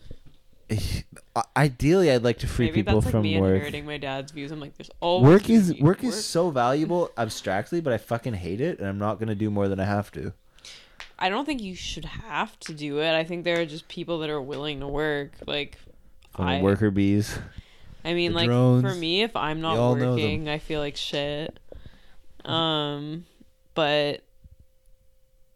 ideally 1.56 2.12
I'd 2.12 2.24
like 2.24 2.40
to 2.40 2.48
free 2.48 2.68
Maybe 2.68 2.84
people 2.84 2.96
that's 2.96 3.06
like 3.06 3.12
from 3.12 3.24
me 3.24 3.40
work. 3.40 3.56
inheriting 3.56 3.86
my 3.86 3.98
dad's 3.98 4.32
views. 4.32 4.52
I'm 4.52 4.60
like, 4.60 4.76
there's 4.78 4.92
always 5.00 5.30
Work 5.32 5.50
is 5.50 5.74
be 5.74 5.82
work 5.82 6.04
is 6.04 6.24
so 6.26 6.50
valuable 6.50 7.12
abstractly, 7.18 7.82
but 7.82 7.94
I 7.94 7.98
fucking 7.98 8.34
hate 8.34 8.62
it 8.62 8.80
and 8.80 8.88
I'm 8.88 8.98
not 9.00 9.20
going 9.20 9.30
to 9.30 9.36
do 9.36 9.50
more 9.50 9.68
than 9.68 9.80
I 9.80 9.86
have 9.86 10.12
to. 10.14 10.34
I 11.18 11.30
don't 11.30 11.46
think 11.46 11.62
you 11.62 11.76
should 11.76 12.06
have 12.06 12.58
to 12.62 12.74
do 12.74 13.00
it. 13.00 13.14
I 13.14 13.24
think 13.24 13.44
there 13.44 13.60
are 13.60 13.66
just 13.66 13.88
people 13.88 14.20
that 14.20 14.30
are 14.30 14.42
willing 14.42 14.80
to 14.80 14.88
work. 14.88 15.34
Like, 15.46 15.78
I, 16.36 16.62
worker 16.62 16.92
bees. 16.92 17.38
I 18.06 18.14
mean, 18.14 18.34
like 18.34 18.48
for 18.48 18.96
me, 18.96 19.24
if 19.24 19.36
I'm 19.36 19.60
not 19.60 19.78
all 19.78 19.96
know 19.96 20.02
them. 20.02 20.10
working, 20.12 20.50
I 20.50 20.60
feel 20.60 20.80
like 20.80 20.96
shit. 20.96 21.60
Um, 22.46 23.26
but 23.76 24.24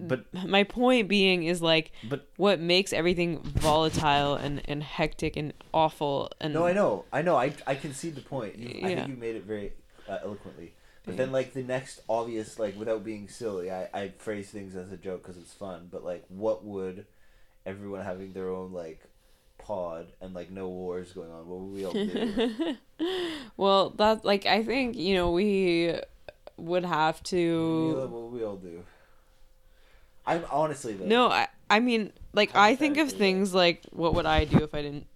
But 0.07 0.33
my 0.33 0.63
point 0.63 1.07
being 1.07 1.43
is 1.43 1.61
like 1.61 1.91
but 2.09 2.27
what 2.37 2.59
makes 2.59 2.93
everything 2.93 3.39
volatile 3.39 4.35
and 4.35 4.61
and 4.65 4.83
hectic 4.83 5.37
and 5.37 5.53
awful 5.73 6.31
and 6.41 6.53
No, 6.53 6.65
I 6.65 6.73
know, 6.73 7.05
I 7.11 7.21
know. 7.21 7.35
I 7.35 7.53
I 7.65 7.75
concede 7.75 8.15
the 8.15 8.21
point. 8.21 8.57
You, 8.57 8.87
I 8.87 8.95
think 8.95 9.07
you 9.07 9.15
made 9.15 9.35
it 9.35 9.43
very 9.43 9.73
uh, 10.07 10.19
eloquently. 10.23 10.73
But 11.05 11.17
then, 11.17 11.33
like 11.33 11.53
the 11.53 11.63
next 11.63 11.99
obvious, 12.07 12.57
like 12.57 12.77
without 12.77 13.03
being 13.03 13.27
silly, 13.27 13.69
I 13.69 13.89
I 13.93 14.13
phrase 14.17 14.49
things 14.49 14.75
as 14.75 14.91
a 14.91 14.97
joke 14.97 15.23
because 15.23 15.37
it's 15.37 15.53
fun. 15.53 15.89
But 15.91 16.05
like, 16.05 16.23
what 16.29 16.63
would 16.63 17.05
everyone 17.65 18.01
having 18.01 18.31
their 18.31 18.49
own 18.49 18.71
like 18.71 19.01
pod 19.57 20.07
and 20.21 20.33
like 20.33 20.49
no 20.49 20.69
wars 20.69 21.11
going 21.11 21.29
on? 21.29 21.47
What 21.47 21.59
would 21.59 21.73
we 21.73 21.85
all 21.85 21.93
do? 21.93 22.77
well, 23.57 23.89
that 23.91 24.23
like 24.23 24.45
I 24.45 24.63
think 24.63 24.95
you 24.95 25.15
know 25.15 25.31
we 25.31 25.99
would 26.55 26.85
have 26.85 27.21
to. 27.23 27.95
what 27.95 28.09
would 28.09 28.39
we 28.39 28.45
all 28.45 28.55
do? 28.55 28.83
I'm 30.25 30.43
honestly 30.51 30.93
though. 30.93 31.05
No, 31.05 31.27
I 31.29 31.47
I 31.69 31.79
mean 31.79 32.11
like 32.33 32.55
I 32.55 32.75
think 32.75 32.93
of 32.97 33.07
Hypothetically, 33.07 33.19
things 33.19 33.53
like 33.53 33.83
what 33.91 34.13
would 34.15 34.25
I 34.25 34.45
do 34.45 34.57
if 34.63 34.73
I 34.73 34.81
didn't 34.81 35.07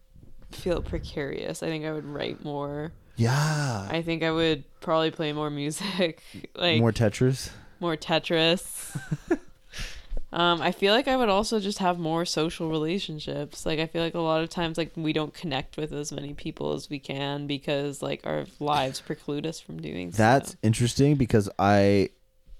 feel 0.51 0.81
precarious? 0.81 1.63
I 1.63 1.67
think 1.67 1.85
I 1.85 1.91
would 1.91 2.05
write 2.05 2.43
more. 2.43 2.91
Yeah. 3.15 3.88
I 3.89 4.01
think 4.03 4.21
I 4.23 4.31
would 4.31 4.63
probably 4.79 5.09
play 5.11 5.34
more 5.34 5.49
music, 5.49 6.21
like 6.55 6.79
More 6.79 6.91
Tetris. 6.91 7.49
more, 7.79 7.97
Tetris. 7.97 8.95
Tetris. 9.27 9.39
um, 10.34 10.61
I 10.61 10.71
feel 10.71 10.93
like 10.93 11.07
I 11.07 11.15
would 11.17 11.29
also 11.29 11.59
just 11.59 11.79
have 11.79 11.97
more 11.97 12.25
social 12.25 12.69
relationships. 12.69 13.65
Like 13.65 13.79
I 13.79 13.88
feel 13.88 14.03
like 14.03 14.13
a 14.13 14.19
lot 14.19 14.43
of 14.43 14.49
times 14.49 14.77
like 14.77 14.91
we 14.95 15.13
don't 15.13 15.34
connect 15.34 15.77
with 15.77 15.91
as 15.93 16.11
many 16.11 16.34
people 16.34 16.73
as 16.73 16.89
we 16.89 16.99
can 16.99 17.47
because 17.47 18.01
like 18.03 18.21
our 18.25 18.45
lives 18.59 19.01
preclude 19.01 19.47
us 19.47 19.59
from 19.59 19.81
doing 19.81 20.11
That's 20.11 20.51
so. 20.51 20.57
interesting 20.61 21.15
because 21.15 21.49
I 21.57 22.09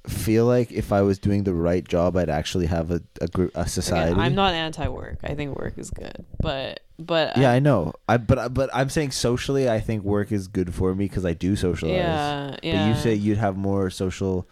feel 0.06 0.46
like 0.46 0.72
if 0.72 0.92
I 0.92 1.02
was 1.02 1.20
doing 1.20 1.44
the 1.44 1.54
right 1.54 1.86
job, 1.88 2.16
I'd 2.16 2.30
actually 2.30 2.68
have 2.68 2.92
a 2.92 3.02
a, 3.22 3.28
group, 3.28 3.52
a 3.56 3.68
society. 3.68 4.12
Again, 4.14 4.24
I'm 4.24 4.36
not 4.36 4.54
anti-work. 4.54 5.20
I 5.24 5.36
think 5.36 5.58
work 5.58 5.78
is 5.78 5.90
good, 5.92 6.26
but 6.40 6.82
but 7.00 7.38
Yeah, 7.38 7.52
I, 7.52 7.56
I 7.56 7.60
know. 7.60 7.94
I 8.08 8.18
but 8.18 8.54
but 8.54 8.70
I'm 8.74 8.90
saying 8.90 9.12
socially, 9.12 9.70
I 9.70 9.80
think 9.80 10.04
work 10.04 10.32
is 10.32 10.48
good 10.48 10.74
for 10.74 10.96
me 10.96 11.06
because 11.06 11.26
I 11.26 11.34
do 11.34 11.56
socialize. 11.56 11.96
yeah, 11.96 12.56
yeah. 12.64 12.84
But 12.84 12.88
you 12.90 12.96
say 13.02 13.14
you'd 13.16 13.38
have 13.38 13.58
more 13.58 13.90
social. 13.90 14.48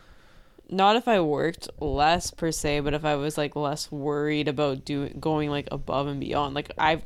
not 0.70 0.96
if 0.96 1.08
I 1.08 1.22
worked 1.22 1.70
less 1.80 2.32
per 2.32 2.52
se, 2.52 2.82
but 2.82 2.94
if 2.94 3.06
I 3.06 3.16
was 3.16 3.38
like 3.38 3.56
less 3.56 3.92
worried 3.92 4.48
about 4.48 4.84
doing 4.84 5.18
going 5.20 5.50
like 5.50 5.68
above 5.72 6.08
and 6.08 6.20
beyond. 6.20 6.54
Like 6.56 6.72
I've 6.78 7.04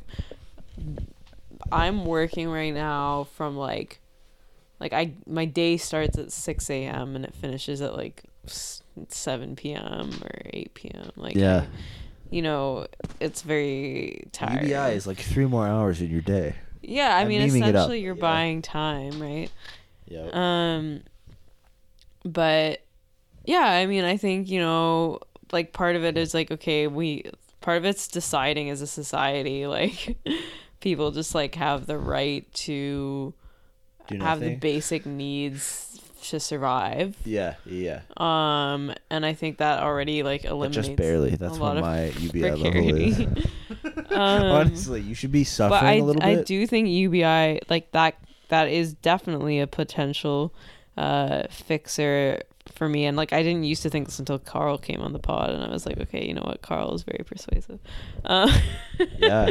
I'm 1.70 2.04
working 2.04 2.48
right 2.48 2.72
now 2.74 3.24
from 3.34 3.56
like 3.56 4.00
like 4.80 4.92
I 4.92 5.12
my 5.26 5.44
day 5.44 5.76
starts 5.76 6.18
at 6.18 6.32
six 6.32 6.68
a.m. 6.70 7.14
and 7.16 7.24
it 7.24 7.34
finishes 7.34 7.80
at 7.80 7.94
like 7.94 8.24
s- 8.46 8.82
seven 9.08 9.56
p.m. 9.56 10.10
or 10.24 10.40
eight 10.46 10.74
p.m. 10.74 11.10
Like 11.16 11.34
Yeah. 11.36 11.66
you 12.30 12.42
know, 12.42 12.86
it's 13.20 13.42
very 13.42 14.28
tired. 14.32 14.62
UBI 14.64 14.92
is 14.94 15.06
like 15.06 15.18
three 15.18 15.46
more 15.46 15.66
hours 15.66 16.00
in 16.00 16.10
your 16.10 16.20
day. 16.22 16.54
yeah, 16.82 17.14
I 17.16 17.20
I'm 17.22 17.28
mean, 17.28 17.40
memeing 17.42 17.58
it 17.58 17.62
up, 17.62 17.68
essentially 17.74 18.00
you're 18.00 18.14
yeah. 18.16 18.20
buying 18.20 18.62
time, 18.62 19.20
right? 19.20 19.50
Yeah. 20.08 20.28
Um, 20.32 21.02
but 22.24 22.82
yeah, 23.44 23.64
I 23.64 23.86
mean, 23.86 24.04
I 24.04 24.16
think 24.16 24.48
you 24.48 24.60
know, 24.60 25.20
like 25.52 25.72
part 25.72 25.96
of 25.96 26.04
it 26.04 26.16
is 26.16 26.34
like 26.34 26.50
okay, 26.50 26.86
we 26.86 27.24
part 27.60 27.78
of 27.78 27.84
it's 27.84 28.08
deciding 28.08 28.70
as 28.70 28.80
a 28.80 28.86
society, 28.86 29.66
like 29.66 30.18
people 30.80 31.10
just 31.10 31.34
like 31.34 31.54
have 31.56 31.86
the 31.86 31.98
right 31.98 32.50
to 32.54 33.34
have 34.20 34.40
the 34.40 34.56
basic 34.56 35.06
needs 35.06 36.00
to 36.30 36.40
survive. 36.40 37.16
Yeah, 37.24 37.54
yeah. 37.64 38.02
Um, 38.16 38.92
and 39.10 39.24
I 39.24 39.32
think 39.32 39.58
that 39.58 39.82
already 39.82 40.22
like 40.22 40.42
But 40.42 40.52
eliminates 40.52 40.88
just 40.88 40.96
barely. 40.96 41.30
That's 41.30 41.58
what 41.58 41.76
my 41.80 42.06
UBI 42.10 42.50
level 42.52 42.94
is. 42.94 43.20
um, 44.10 44.42
Honestly, 44.42 45.00
you 45.00 45.14
should 45.14 45.32
be 45.32 45.42
but 45.42 45.48
suffering 45.48 45.84
I, 45.84 45.94
a 45.96 46.04
little 46.04 46.20
bit. 46.20 46.38
I 46.38 46.42
do 46.42 46.66
think 46.66 46.88
UBI 46.88 47.60
like 47.68 47.90
that 47.92 48.16
that 48.48 48.68
is 48.68 48.94
definitely 48.94 49.60
a 49.60 49.66
potential 49.66 50.52
uh 50.96 51.44
fixer 51.50 52.42
for 52.72 52.88
me 52.88 53.04
and 53.04 53.16
like 53.16 53.32
I 53.32 53.42
didn't 53.42 53.64
used 53.64 53.82
to 53.82 53.90
think 53.90 54.06
this 54.06 54.18
until 54.18 54.38
Carl 54.38 54.78
came 54.78 55.00
on 55.00 55.12
the 55.12 55.18
pod 55.18 55.50
and 55.50 55.62
I 55.62 55.68
was 55.70 55.86
like 55.86 55.98
okay 55.98 56.26
you 56.26 56.34
know 56.34 56.42
what 56.42 56.62
Carl 56.62 56.94
is 56.94 57.02
very 57.02 57.24
persuasive 57.24 57.78
uh, 58.24 58.50
Yeah. 59.18 59.46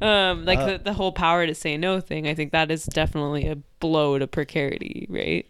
um 0.00 0.44
like 0.44 0.58
Uh, 0.58 0.66
the, 0.66 0.78
the 0.78 0.92
whole 0.92 1.12
power 1.12 1.46
to 1.46 1.54
say 1.54 1.76
no 1.76 2.00
thing 2.00 2.26
I 2.26 2.34
think 2.34 2.52
that 2.52 2.70
is 2.70 2.86
definitely 2.86 3.46
a 3.48 3.56
blow 3.80 4.18
to 4.18 4.26
precarity 4.26 5.06
right 5.10 5.46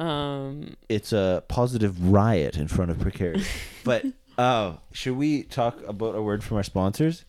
um 0.00 0.74
It's 0.88 1.12
a 1.12 1.44
positive 1.48 2.10
riot 2.10 2.56
in 2.56 2.66
front 2.68 2.90
of 2.90 2.98
precarious. 2.98 3.46
but 3.84 4.04
oh, 4.38 4.78
should 4.92 5.16
we 5.16 5.42
talk 5.44 5.80
about 5.86 6.14
a 6.14 6.22
word 6.22 6.42
from 6.42 6.56
our 6.56 6.62
sponsors? 6.62 7.24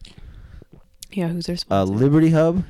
yeah 1.12 1.28
who's 1.28 1.50
our 1.50 1.54
Uh, 1.54 1.58
sponsor 1.58 1.94
Liberty 1.94 2.30
Hub 2.32 2.64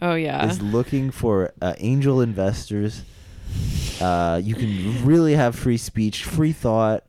oh 0.00 0.14
yeah 0.14 0.46
is 0.48 0.62
looking 0.62 1.10
for 1.10 1.52
uh, 1.60 1.74
angel 1.78 2.20
investors. 2.20 3.02
Uh, 4.00 4.40
you 4.42 4.54
can 4.54 5.04
really 5.06 5.34
have 5.34 5.54
free 5.54 5.76
speech, 5.76 6.24
free 6.24 6.52
thought. 6.52 7.04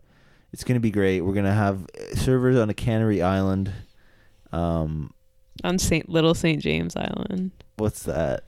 It's 0.52 0.64
gonna 0.64 0.82
be 0.82 0.92
great. 0.92 1.22
We're 1.22 1.34
gonna 1.34 1.54
have 1.54 1.86
uh, 1.98 2.16
servers 2.16 2.58
on 2.58 2.70
a 2.70 2.74
Canary 2.74 3.22
Island. 3.22 3.72
Um, 4.52 5.14
on 5.64 5.80
Saint 5.80 6.10
Little 6.10 6.36
Saint 6.36 6.62
James 6.62 6.96
Island 6.96 7.52
what's 7.78 8.04
that? 8.04 8.44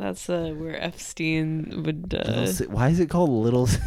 That's 0.00 0.28
uh 0.30 0.52
where 0.56 0.82
Epstein 0.82 1.82
would 1.84 2.14
uh 2.18 2.46
Why 2.68 2.88
is 2.88 2.98
it 3.00 3.10
called 3.10 3.30
Little? 3.30 3.68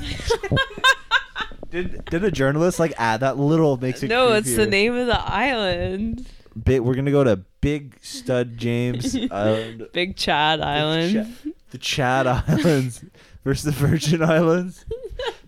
Did 1.71 2.05
did 2.05 2.23
a 2.23 2.29
journalist 2.29 2.79
like 2.79 2.93
add 2.97 3.21
that 3.21 3.37
little 3.39 3.77
makes 3.77 4.03
it? 4.03 4.07
no 4.07 4.33
it's 4.33 4.55
the 4.55 4.67
name 4.67 4.93
of 4.95 5.07
the 5.07 5.19
island 5.19 6.23
Big, 6.63 6.81
we're 6.81 6.93
gonna 6.93 7.09
go 7.09 7.23
to 7.23 7.37
Big 7.61 7.97
Stud 8.01 8.57
James 8.59 9.17
Island, 9.31 9.87
Big 9.91 10.15
Chad 10.15 10.61
Island. 10.61 11.13
Cha- 11.43 11.49
the 11.71 11.77
Chad 11.79 12.27
Islands 12.27 13.03
versus 13.43 13.63
the 13.65 13.71
Virgin 13.71 14.21
Islands, 14.21 14.85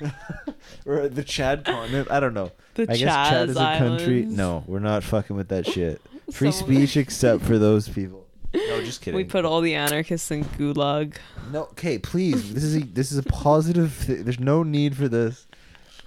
or 0.88 1.08
the 1.08 1.24
Chad 1.24 1.64
continent. 1.64 2.10
I 2.10 2.20
don't 2.20 2.34
know. 2.34 2.52
the 2.74 2.84
I 2.90 2.98
guess 2.98 3.00
Chad 3.30 3.50
is 3.50 3.56
a 3.56 3.78
country. 3.78 4.22
Islands. 4.22 4.36
No, 4.36 4.64
we're 4.66 4.80
not 4.80 5.04
fucking 5.04 5.36
with 5.36 5.50
that 5.50 5.68
shit. 5.68 6.02
Free 6.32 6.52
Some- 6.52 6.66
speech 6.66 6.98
except 6.98 7.44
for 7.44 7.60
those 7.60 7.88
people. 7.88 8.25
No, 8.56 8.82
just 8.82 9.02
kidding. 9.02 9.16
We 9.16 9.24
put 9.24 9.46
all 9.46 9.62
the 9.62 9.76
anarchists 9.76 10.32
in 10.32 10.44
gulag. 10.46 11.16
No, 11.52 11.64
okay, 11.64 11.98
please. 11.98 12.54
This 12.54 12.64
is 12.64 12.76
a, 12.78 12.80
this 12.86 13.12
is 13.12 13.18
a 13.18 13.24
positive. 13.24 14.04
Th- 14.06 14.20
there's 14.22 14.40
no 14.40 14.64
need 14.64 14.96
for 14.96 15.08
this. 15.08 15.46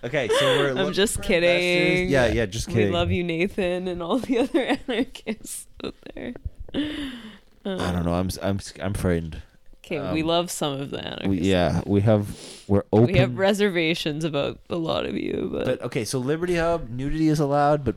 Okay, 0.05 0.29
so 0.29 0.35
we're. 0.59 0.69
I'm 0.71 0.77
looking 0.77 0.93
just 0.95 1.17
for 1.17 1.23
kidding. 1.23 1.51
investors. 1.51 2.11
Yeah, 2.11 2.27
yeah, 2.27 2.47
just 2.47 2.69
kidding. 2.69 2.87
We 2.87 2.93
love 2.93 3.11
you, 3.11 3.25
Nathan, 3.25 3.89
and 3.89 4.03
all 4.03 4.19
the 4.19 4.39
other 4.41 4.77
anarchists 4.89 5.67
out 5.85 5.95
there. 6.15 6.35
I 6.75 7.93
don't 7.93 8.05
know. 8.05 8.15
I'm 8.15 8.27
s- 8.27 8.39
I'm 8.43 8.57
s- 8.57 8.75
I'm 8.81 8.95
frightened. 8.95 9.43
Okay, 9.85 10.01
we 10.13 10.21
Um, 10.23 10.29
love 10.29 10.51
some 10.51 10.79
of 10.81 10.91
the 10.91 10.99
anarchists. 10.99 11.29
We, 11.29 11.39
yeah, 11.41 11.81
we 11.87 12.01
have 12.03 12.29
we're 12.69 12.85
open. 12.93 13.13
We 13.15 13.19
have 13.19 13.39
reservations 13.39 14.23
about 14.25 14.59
a 14.69 14.77
lot 14.77 15.07
of 15.07 15.17
you, 15.17 15.49
but, 15.53 15.65
but 15.65 15.83
okay, 15.83 16.05
so 16.05 16.19
Liberty 16.19 16.57
Hub 16.57 16.89
nudity 16.91 17.29
is 17.29 17.41
allowed, 17.41 17.85
but 17.85 17.97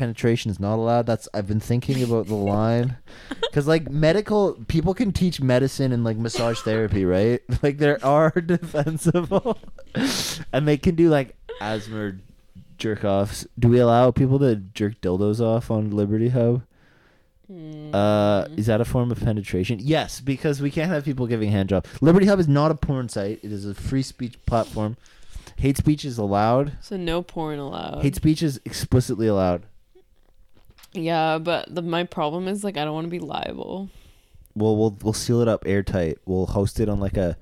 penetration 0.00 0.50
is 0.50 0.58
not 0.58 0.76
allowed. 0.76 1.06
That's 1.06 1.28
I've 1.34 1.46
been 1.46 1.60
thinking 1.60 2.02
about 2.02 2.26
the 2.26 2.34
line 2.34 2.96
because 3.42 3.66
like 3.68 3.90
medical 3.90 4.54
people 4.66 4.94
can 4.94 5.12
teach 5.12 5.40
medicine 5.40 5.92
and 5.92 6.02
like 6.04 6.16
massage 6.16 6.58
therapy, 6.60 7.04
right? 7.04 7.40
Like 7.62 7.78
there 7.78 7.98
are 8.04 8.30
defensible, 8.54 9.58
and 10.52 10.66
they 10.66 10.78
can 10.78 10.94
do 10.94 11.08
like 11.10 11.36
asthma 11.60 12.14
jerk 12.78 13.04
offs. 13.04 13.46
Do 13.58 13.68
we 13.68 13.78
allow 13.78 14.10
people 14.10 14.38
to 14.38 14.56
jerk 14.56 15.00
dildos 15.02 15.40
off 15.40 15.70
on 15.70 15.90
Liberty 15.90 16.30
Hub? 16.30 16.62
Uh, 17.52 18.44
Mm. 18.46 18.58
is 18.60 18.66
that 18.66 18.80
a 18.80 18.84
form 18.84 19.10
of 19.10 19.18
penetration? 19.18 19.80
Yes, 19.82 20.20
because 20.20 20.62
we 20.62 20.70
can't 20.70 20.88
have 20.88 21.04
people 21.04 21.26
giving 21.26 21.50
hand 21.50 21.68
jobs. 21.68 21.90
Liberty 22.00 22.26
Hub 22.26 22.38
is 22.38 22.46
not 22.46 22.70
a 22.70 22.76
porn 22.76 23.08
site. 23.08 23.40
It 23.42 23.50
is 23.50 23.66
a 23.66 23.74
free 23.74 24.02
speech 24.02 24.36
platform. 24.46 24.96
Hate 25.56 25.76
speech 25.76 26.04
is 26.04 26.16
allowed. 26.16 26.72
so 26.80 26.96
no 26.96 27.22
porn 27.22 27.58
allowed. 27.58 28.02
Hate 28.02 28.14
speech 28.14 28.40
is 28.42 28.60
explicitly 28.64 29.26
allowed. 29.26 29.62
Yeah, 30.92 31.38
but 31.38 31.72
the, 31.74 31.82
my 31.82 32.04
problem 32.04 32.48
is 32.48 32.64
like 32.64 32.76
I 32.76 32.84
don't 32.84 32.94
want 32.94 33.06
to 33.06 33.10
be 33.10 33.20
liable. 33.20 33.90
We'll 34.54 34.76
we'll 34.76 34.96
we'll 35.02 35.12
seal 35.12 35.40
it 35.40 35.48
up 35.48 35.64
airtight. 35.66 36.18
We'll 36.26 36.46
host 36.46 36.80
it 36.80 36.88
on 36.88 37.00
like 37.00 37.16
a 37.16 37.36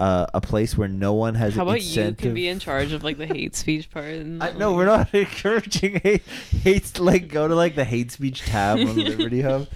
uh, 0.00 0.26
a 0.34 0.40
place 0.40 0.76
where 0.76 0.88
no 0.88 1.12
one 1.12 1.34
has. 1.34 1.54
How 1.54 1.62
about 1.62 1.82
you 1.82 2.12
can 2.12 2.34
be 2.34 2.48
in 2.48 2.58
charge 2.58 2.92
of 2.92 3.02
like 3.02 3.18
the 3.18 3.26
hate 3.26 3.54
speech 3.56 3.90
part? 3.90 4.02
And, 4.12 4.42
I, 4.42 4.52
no, 4.52 4.74
we're 4.74 4.86
not 4.86 5.14
encouraging 5.14 6.00
hate. 6.00 6.22
Hates 6.62 6.98
like 6.98 7.28
go 7.28 7.48
to 7.48 7.54
like 7.54 7.74
the 7.74 7.84
hate 7.84 8.10
speech 8.10 8.42
tab 8.42 8.78
on 8.78 8.96
Liberty 8.96 9.40
Hub. 9.42 9.68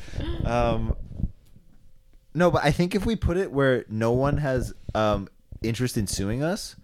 Um, 0.44 0.96
no, 2.34 2.50
but 2.50 2.64
I 2.64 2.70
think 2.70 2.94
if 2.94 3.06
we 3.06 3.16
put 3.16 3.36
it 3.36 3.50
where 3.50 3.84
no 3.88 4.12
one 4.12 4.38
has 4.38 4.74
um, 4.94 5.28
interest 5.62 5.96
in 5.96 6.06
suing 6.06 6.42
us, 6.42 6.76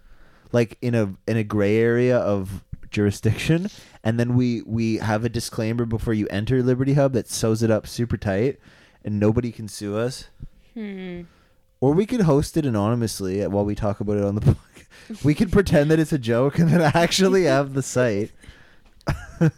like 0.51 0.77
in 0.81 0.95
a 0.95 1.13
in 1.27 1.37
a 1.37 1.43
gray 1.43 1.77
area 1.77 2.17
of 2.17 2.63
jurisdiction, 2.89 3.69
and 4.03 4.19
then 4.19 4.35
we 4.35 4.61
we 4.65 4.97
have 4.97 5.23
a 5.23 5.29
disclaimer 5.29 5.85
before 5.85 6.13
you 6.13 6.27
enter 6.29 6.61
Liberty 6.61 6.93
Hub 6.93 7.13
that 7.13 7.29
sews 7.29 7.63
it 7.63 7.71
up 7.71 7.87
super 7.87 8.17
tight, 8.17 8.59
and 9.03 9.19
nobody 9.19 9.51
can 9.51 9.67
sue 9.67 9.97
us. 9.97 10.25
Hmm. 10.73 11.21
Or 11.79 11.93
we 11.93 12.05
could 12.05 12.21
host 12.21 12.55
it 12.57 12.65
anonymously 12.65 13.45
while 13.47 13.65
we 13.65 13.75
talk 13.75 13.99
about 13.99 14.17
it 14.17 14.23
on 14.23 14.35
the 14.35 14.41
book. 14.45 14.57
We 15.23 15.33
could 15.35 15.51
pretend 15.51 15.91
that 15.91 15.99
it's 15.99 16.13
a 16.13 16.17
joke 16.17 16.57
and 16.57 16.69
then 16.69 16.81
actually 16.95 17.43
have 17.43 17.73
the 17.73 17.83
site. 17.83 18.31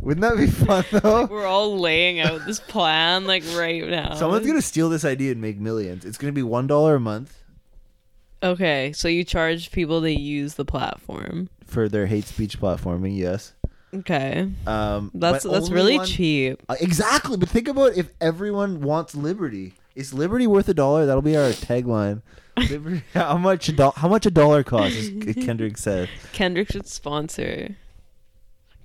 Wouldn't 0.00 0.20
that 0.20 0.36
be 0.36 0.46
fun 0.46 0.84
though? 0.92 1.26
We're 1.26 1.46
all 1.46 1.78
laying 1.78 2.20
out 2.20 2.46
this 2.46 2.60
plan 2.60 3.26
like 3.26 3.42
right 3.56 3.84
now. 3.88 4.14
Someone's 4.14 4.46
gonna 4.46 4.62
steal 4.62 4.88
this 4.88 5.04
idea 5.04 5.32
and 5.32 5.40
make 5.40 5.58
millions. 5.58 6.04
It's 6.04 6.16
gonna 6.16 6.32
be 6.32 6.44
one 6.44 6.66
dollar 6.66 6.94
a 6.94 7.00
month 7.00 7.40
Okay, 8.44 8.92
so 8.92 9.08
you 9.08 9.24
charge 9.24 9.72
people 9.72 10.02
to 10.02 10.12
use 10.12 10.54
the 10.54 10.66
platform. 10.66 11.48
for 11.64 11.88
their 11.88 12.06
hate 12.06 12.26
speech 12.26 12.60
platforming. 12.60 13.16
Yes, 13.16 13.54
Okay, 13.96 14.50
um, 14.66 15.10
that's 15.14 15.44
that's 15.44 15.70
really 15.70 15.98
one- 15.98 16.06
cheap. 16.06 16.62
Uh, 16.68 16.76
exactly, 16.80 17.36
but 17.36 17.48
think 17.48 17.68
about 17.68 17.96
if 17.96 18.08
everyone 18.20 18.80
wants 18.80 19.14
liberty. 19.14 19.74
Is 19.94 20.12
liberty 20.12 20.46
worth 20.48 20.68
a 20.68 20.74
dollar? 20.74 21.06
That'll 21.06 21.22
be 21.22 21.36
our 21.36 21.50
tagline. 21.50 22.22
Liberty, 22.70 23.02
how 23.14 23.36
much? 23.36 23.68
A 23.68 23.72
do- 23.72 23.92
how 23.96 24.08
much 24.08 24.26
a 24.26 24.30
dollar 24.30 24.62
costs? 24.64 25.08
Kendrick 25.44 25.76
said. 25.78 26.08
Kendrick 26.32 26.70
should 26.70 26.86
sponsor. 26.88 27.76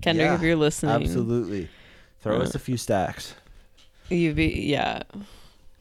Kendrick, 0.02 0.26
Yeah, 0.26 0.36
if 0.36 0.42
you're 0.42 0.56
listening, 0.56 0.92
Absolutely. 1.04 1.68
Throw 2.22 2.38
Uh, 2.38 2.44
us 2.44 2.56
a 2.56 2.60
few 2.60 2.78
stacks. 2.78 3.34
You 4.10 4.34
be 4.34 4.48
yeah. 4.48 5.04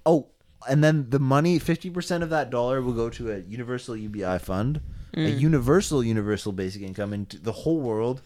Oh, 0.06 0.28
and 0.68 0.82
then 0.82 1.10
the 1.10 1.18
money, 1.18 1.58
fifty 1.58 1.90
percent 1.90 2.22
of 2.22 2.30
that 2.30 2.50
dollar 2.50 2.80
will 2.82 2.92
go 2.94 3.08
to 3.10 3.32
a 3.32 3.38
universal 3.40 3.96
UBI 3.96 4.38
fund, 4.38 4.80
a 5.14 5.18
Mm. 5.18 5.40
universal 5.40 6.02
universal 6.04 6.52
basic 6.52 6.82
income, 6.82 7.12
and 7.12 7.28
the 7.42 7.52
whole 7.52 7.80
world. 7.80 8.22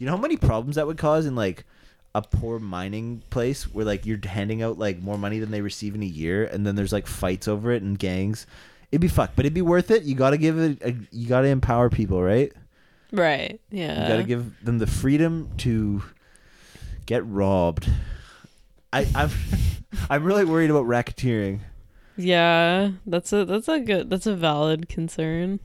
You 0.00 0.06
know 0.06 0.16
how 0.16 0.22
many 0.22 0.38
problems 0.38 0.76
that 0.76 0.86
would 0.86 0.96
cause 0.96 1.26
in 1.26 1.36
like 1.36 1.64
a 2.14 2.22
poor 2.22 2.58
mining 2.58 3.22
place 3.28 3.64
where 3.64 3.84
like 3.84 4.06
you're 4.06 4.18
handing 4.24 4.62
out 4.62 4.78
like 4.78 4.98
more 5.00 5.18
money 5.18 5.38
than 5.38 5.50
they 5.50 5.60
receive 5.60 5.94
in 5.94 6.02
a 6.02 6.06
year, 6.06 6.46
and 6.46 6.66
then 6.66 6.74
there's 6.74 6.92
like 6.92 7.06
fights 7.06 7.46
over 7.46 7.70
it 7.70 7.82
and 7.82 7.98
gangs. 7.98 8.46
It'd 8.90 9.02
be 9.02 9.08
fucked, 9.08 9.36
but 9.36 9.44
it'd 9.44 9.54
be 9.54 9.62
worth 9.62 9.90
it. 9.90 10.04
You 10.04 10.14
got 10.14 10.30
to 10.30 10.38
give 10.38 10.58
it. 10.58 10.82
A, 10.82 10.96
you 11.12 11.28
got 11.28 11.42
to 11.42 11.48
empower 11.48 11.90
people, 11.90 12.22
right? 12.22 12.50
Right. 13.12 13.60
Yeah. 13.70 14.02
You 14.02 14.08
got 14.08 14.16
to 14.16 14.24
give 14.24 14.64
them 14.64 14.78
the 14.78 14.86
freedom 14.86 15.50
to 15.58 16.02
get 17.04 17.26
robbed. 17.26 17.88
I, 18.92 19.06
I'm 19.14 19.30
I'm 20.10 20.24
really 20.24 20.46
worried 20.46 20.70
about 20.70 20.86
racketeering. 20.86 21.60
Yeah, 22.16 22.92
that's 23.04 23.32
a 23.32 23.44
that's 23.44 23.68
a 23.68 23.80
good 23.80 24.08
that's 24.08 24.26
a 24.26 24.34
valid 24.34 24.88
concern. 24.88 25.60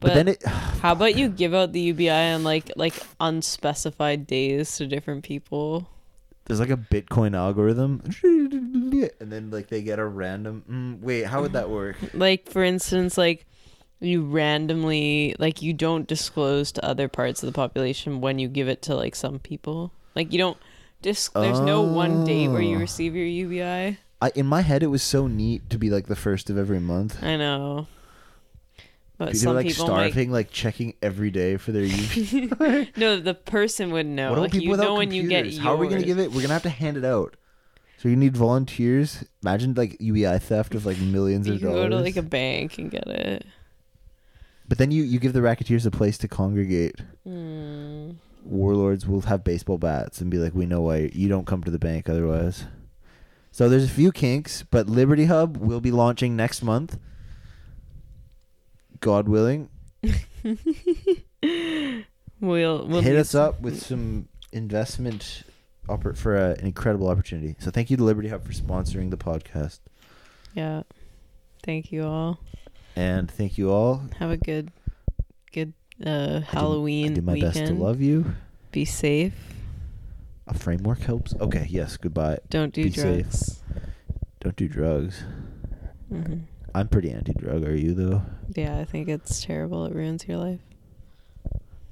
But, 0.00 0.14
then 0.14 0.28
it 0.28 0.42
how 0.46 0.92
about 0.92 1.14
you 1.16 1.28
give 1.28 1.54
out 1.54 1.72
the 1.72 1.80
UBI 1.80 2.08
on 2.10 2.42
like 2.44 2.70
like 2.76 2.94
unspecified 3.20 4.26
days 4.26 4.76
to 4.78 4.86
different 4.86 5.24
people? 5.24 5.88
there's 6.46 6.58
like 6.58 6.70
a 6.70 6.76
Bitcoin 6.76 7.36
algorithm, 7.36 8.02
and 8.24 9.30
then 9.30 9.50
like 9.52 9.68
they 9.68 9.82
get 9.82 10.00
a 10.00 10.04
random. 10.04 10.64
Mm, 10.68 11.00
wait, 11.00 11.26
how 11.26 11.42
would 11.42 11.52
that 11.52 11.70
work? 11.70 11.96
Like 12.14 12.50
for 12.50 12.64
instance, 12.64 13.16
like 13.16 13.46
you 14.00 14.24
randomly 14.24 15.36
like 15.38 15.62
you 15.62 15.72
don't 15.72 16.08
disclose 16.08 16.72
to 16.72 16.84
other 16.84 17.06
parts 17.06 17.42
of 17.42 17.46
the 17.46 17.52
population 17.52 18.20
when 18.20 18.38
you 18.40 18.48
give 18.48 18.68
it 18.68 18.82
to 18.82 18.96
like 18.96 19.14
some 19.14 19.38
people. 19.38 19.92
Like 20.16 20.32
you 20.32 20.38
don't 20.38 20.58
dis- 21.02 21.28
there's 21.34 21.60
no 21.60 21.82
one 21.82 22.24
date 22.24 22.48
where 22.48 22.62
you 22.62 22.76
Oh. 22.76 22.80
receive 22.80 23.14
your 23.14 23.26
UBI. 23.26 23.98
I 24.22 24.32
in 24.34 24.46
my 24.46 24.62
head 24.62 24.82
it 24.82 24.88
was 24.88 25.02
so 25.04 25.26
neat 25.28 25.70
to 25.70 25.78
be 25.78 25.88
like 25.88 26.06
the 26.06 26.16
first 26.16 26.50
of 26.50 26.58
every 26.58 26.80
month. 26.80 27.22
I 27.22 27.36
know. 27.36 27.86
But 29.20 29.32
People 29.32 29.38
some 29.40 29.50
are 29.50 29.54
like 29.56 29.66
people 29.66 29.84
starving, 29.84 30.32
like 30.32 30.50
checking 30.50 30.94
every 31.02 31.30
day 31.30 31.58
for 31.58 31.72
their 31.72 31.82
UBI. 31.82 32.90
No, 32.96 33.20
the 33.20 33.34
person 33.34 33.90
would 33.90 34.06
know. 34.06 34.30
what 34.30 34.38
like 34.40 34.52
people 34.52 34.64
you 34.64 34.70
without 34.70 34.84
know 34.84 34.94
when 34.94 35.10
you 35.12 35.28
get 35.28 35.42
computers? 35.42 35.56
yours. 35.58 35.62
How 35.66 35.74
are 35.74 35.76
we 35.76 35.88
gonna 35.88 36.02
give 36.04 36.18
it? 36.18 36.32
We're 36.32 36.40
gonna 36.40 36.54
have 36.54 36.62
to 36.62 36.70
hand 36.70 36.96
it 36.96 37.04
out. 37.04 37.36
So 37.98 38.08
you 38.08 38.16
need 38.16 38.34
volunteers. 38.34 39.22
Imagine 39.42 39.74
like 39.74 39.98
UBI 40.00 40.38
theft 40.38 40.74
of 40.74 40.86
like 40.86 40.96
millions 40.98 41.46
of 41.48 41.60
dollars. 41.60 41.74
go 41.74 41.88
to 41.90 41.96
like 42.00 42.16
a 42.16 42.22
bank 42.22 42.78
and 42.78 42.90
get 42.90 43.06
it. 43.08 43.44
But 44.66 44.78
then 44.78 44.90
you, 44.90 45.02
you 45.02 45.18
give 45.18 45.34
the 45.34 45.42
racketeers 45.42 45.84
a 45.84 45.90
place 45.90 46.16
to 46.16 46.26
congregate. 46.26 46.96
Hmm. 47.24 48.12
Warlords 48.42 49.06
will 49.06 49.20
have 49.20 49.44
baseball 49.44 49.76
bats 49.76 50.22
and 50.22 50.30
be 50.30 50.38
like, 50.38 50.54
"We 50.54 50.64
know 50.64 50.80
why 50.80 51.10
you 51.12 51.28
don't 51.28 51.46
come 51.46 51.62
to 51.64 51.70
the 51.70 51.78
bank 51.78 52.08
otherwise." 52.08 52.64
So 53.52 53.68
there's 53.68 53.84
a 53.84 53.88
few 53.88 54.12
kinks, 54.12 54.62
but 54.62 54.88
Liberty 54.88 55.26
Hub 55.26 55.58
will 55.58 55.82
be 55.82 55.90
launching 55.90 56.36
next 56.36 56.62
month. 56.62 56.98
God 59.00 59.28
willing, 59.28 59.68
We'll, 62.42 62.86
we'll 62.86 63.02
hit 63.02 63.16
us 63.16 63.34
up 63.34 63.60
with 63.60 63.82
some 63.82 64.28
investment 64.52 65.42
oppor- 65.88 66.16
for 66.16 66.36
a, 66.36 66.50
an 66.52 66.64
incredible 66.66 67.08
opportunity. 67.08 67.54
So 67.58 67.70
thank 67.70 67.90
you 67.90 67.98
to 67.98 68.04
Liberty 68.04 68.28
Hub 68.28 68.44
for 68.44 68.52
sponsoring 68.52 69.10
the 69.10 69.18
podcast, 69.18 69.80
Yeah. 70.54 70.82
Thank 71.62 71.92
you 71.92 72.04
all. 72.04 72.40
and 72.96 73.30
thank 73.30 73.58
you 73.58 73.70
all. 73.70 74.02
Have 74.18 74.30
a 74.30 74.38
good, 74.38 74.70
good 75.52 75.74
uh, 76.04 76.40
I 76.48 76.54
Halloween 76.54 77.12
I 77.12 77.14
do 77.16 77.20
my 77.20 77.32
weekend. 77.34 77.52
best 77.54 77.66
to 77.66 77.74
love 77.74 78.00
you. 78.00 78.32
Be 78.72 78.86
safe. 78.86 79.34
A 80.46 80.54
framework 80.54 81.00
helps. 81.00 81.34
Okay, 81.38 81.66
yes. 81.68 81.98
Goodbye. 81.98 82.38
Don't 82.48 82.72
do 82.72 82.84
Be 82.84 82.90
safe. 82.90 83.22
drugs. 83.28 83.62
Don't 84.40 84.56
do 84.56 84.66
drugs. 84.68 85.22
hmm 86.08 86.38
I'm 86.74 86.88
pretty 86.88 87.10
anti-drug. 87.10 87.64
Are 87.64 87.74
you 87.74 87.94
though? 87.94 88.22
Yeah, 88.54 88.78
I 88.78 88.84
think 88.84 89.08
it's 89.08 89.44
terrible. 89.44 89.86
It 89.86 89.94
ruins 89.94 90.26
your 90.28 90.38
life. 90.38 90.60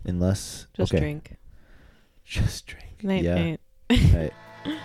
Unless 0.05 0.67
Just 0.75 0.93
okay, 0.93 1.01
drink. 1.01 1.37
just 2.25 2.67
drink. 2.67 3.03
Night 3.03 3.23
yeah. 3.23 3.35
night. 3.35 3.61
Right. 3.91 4.33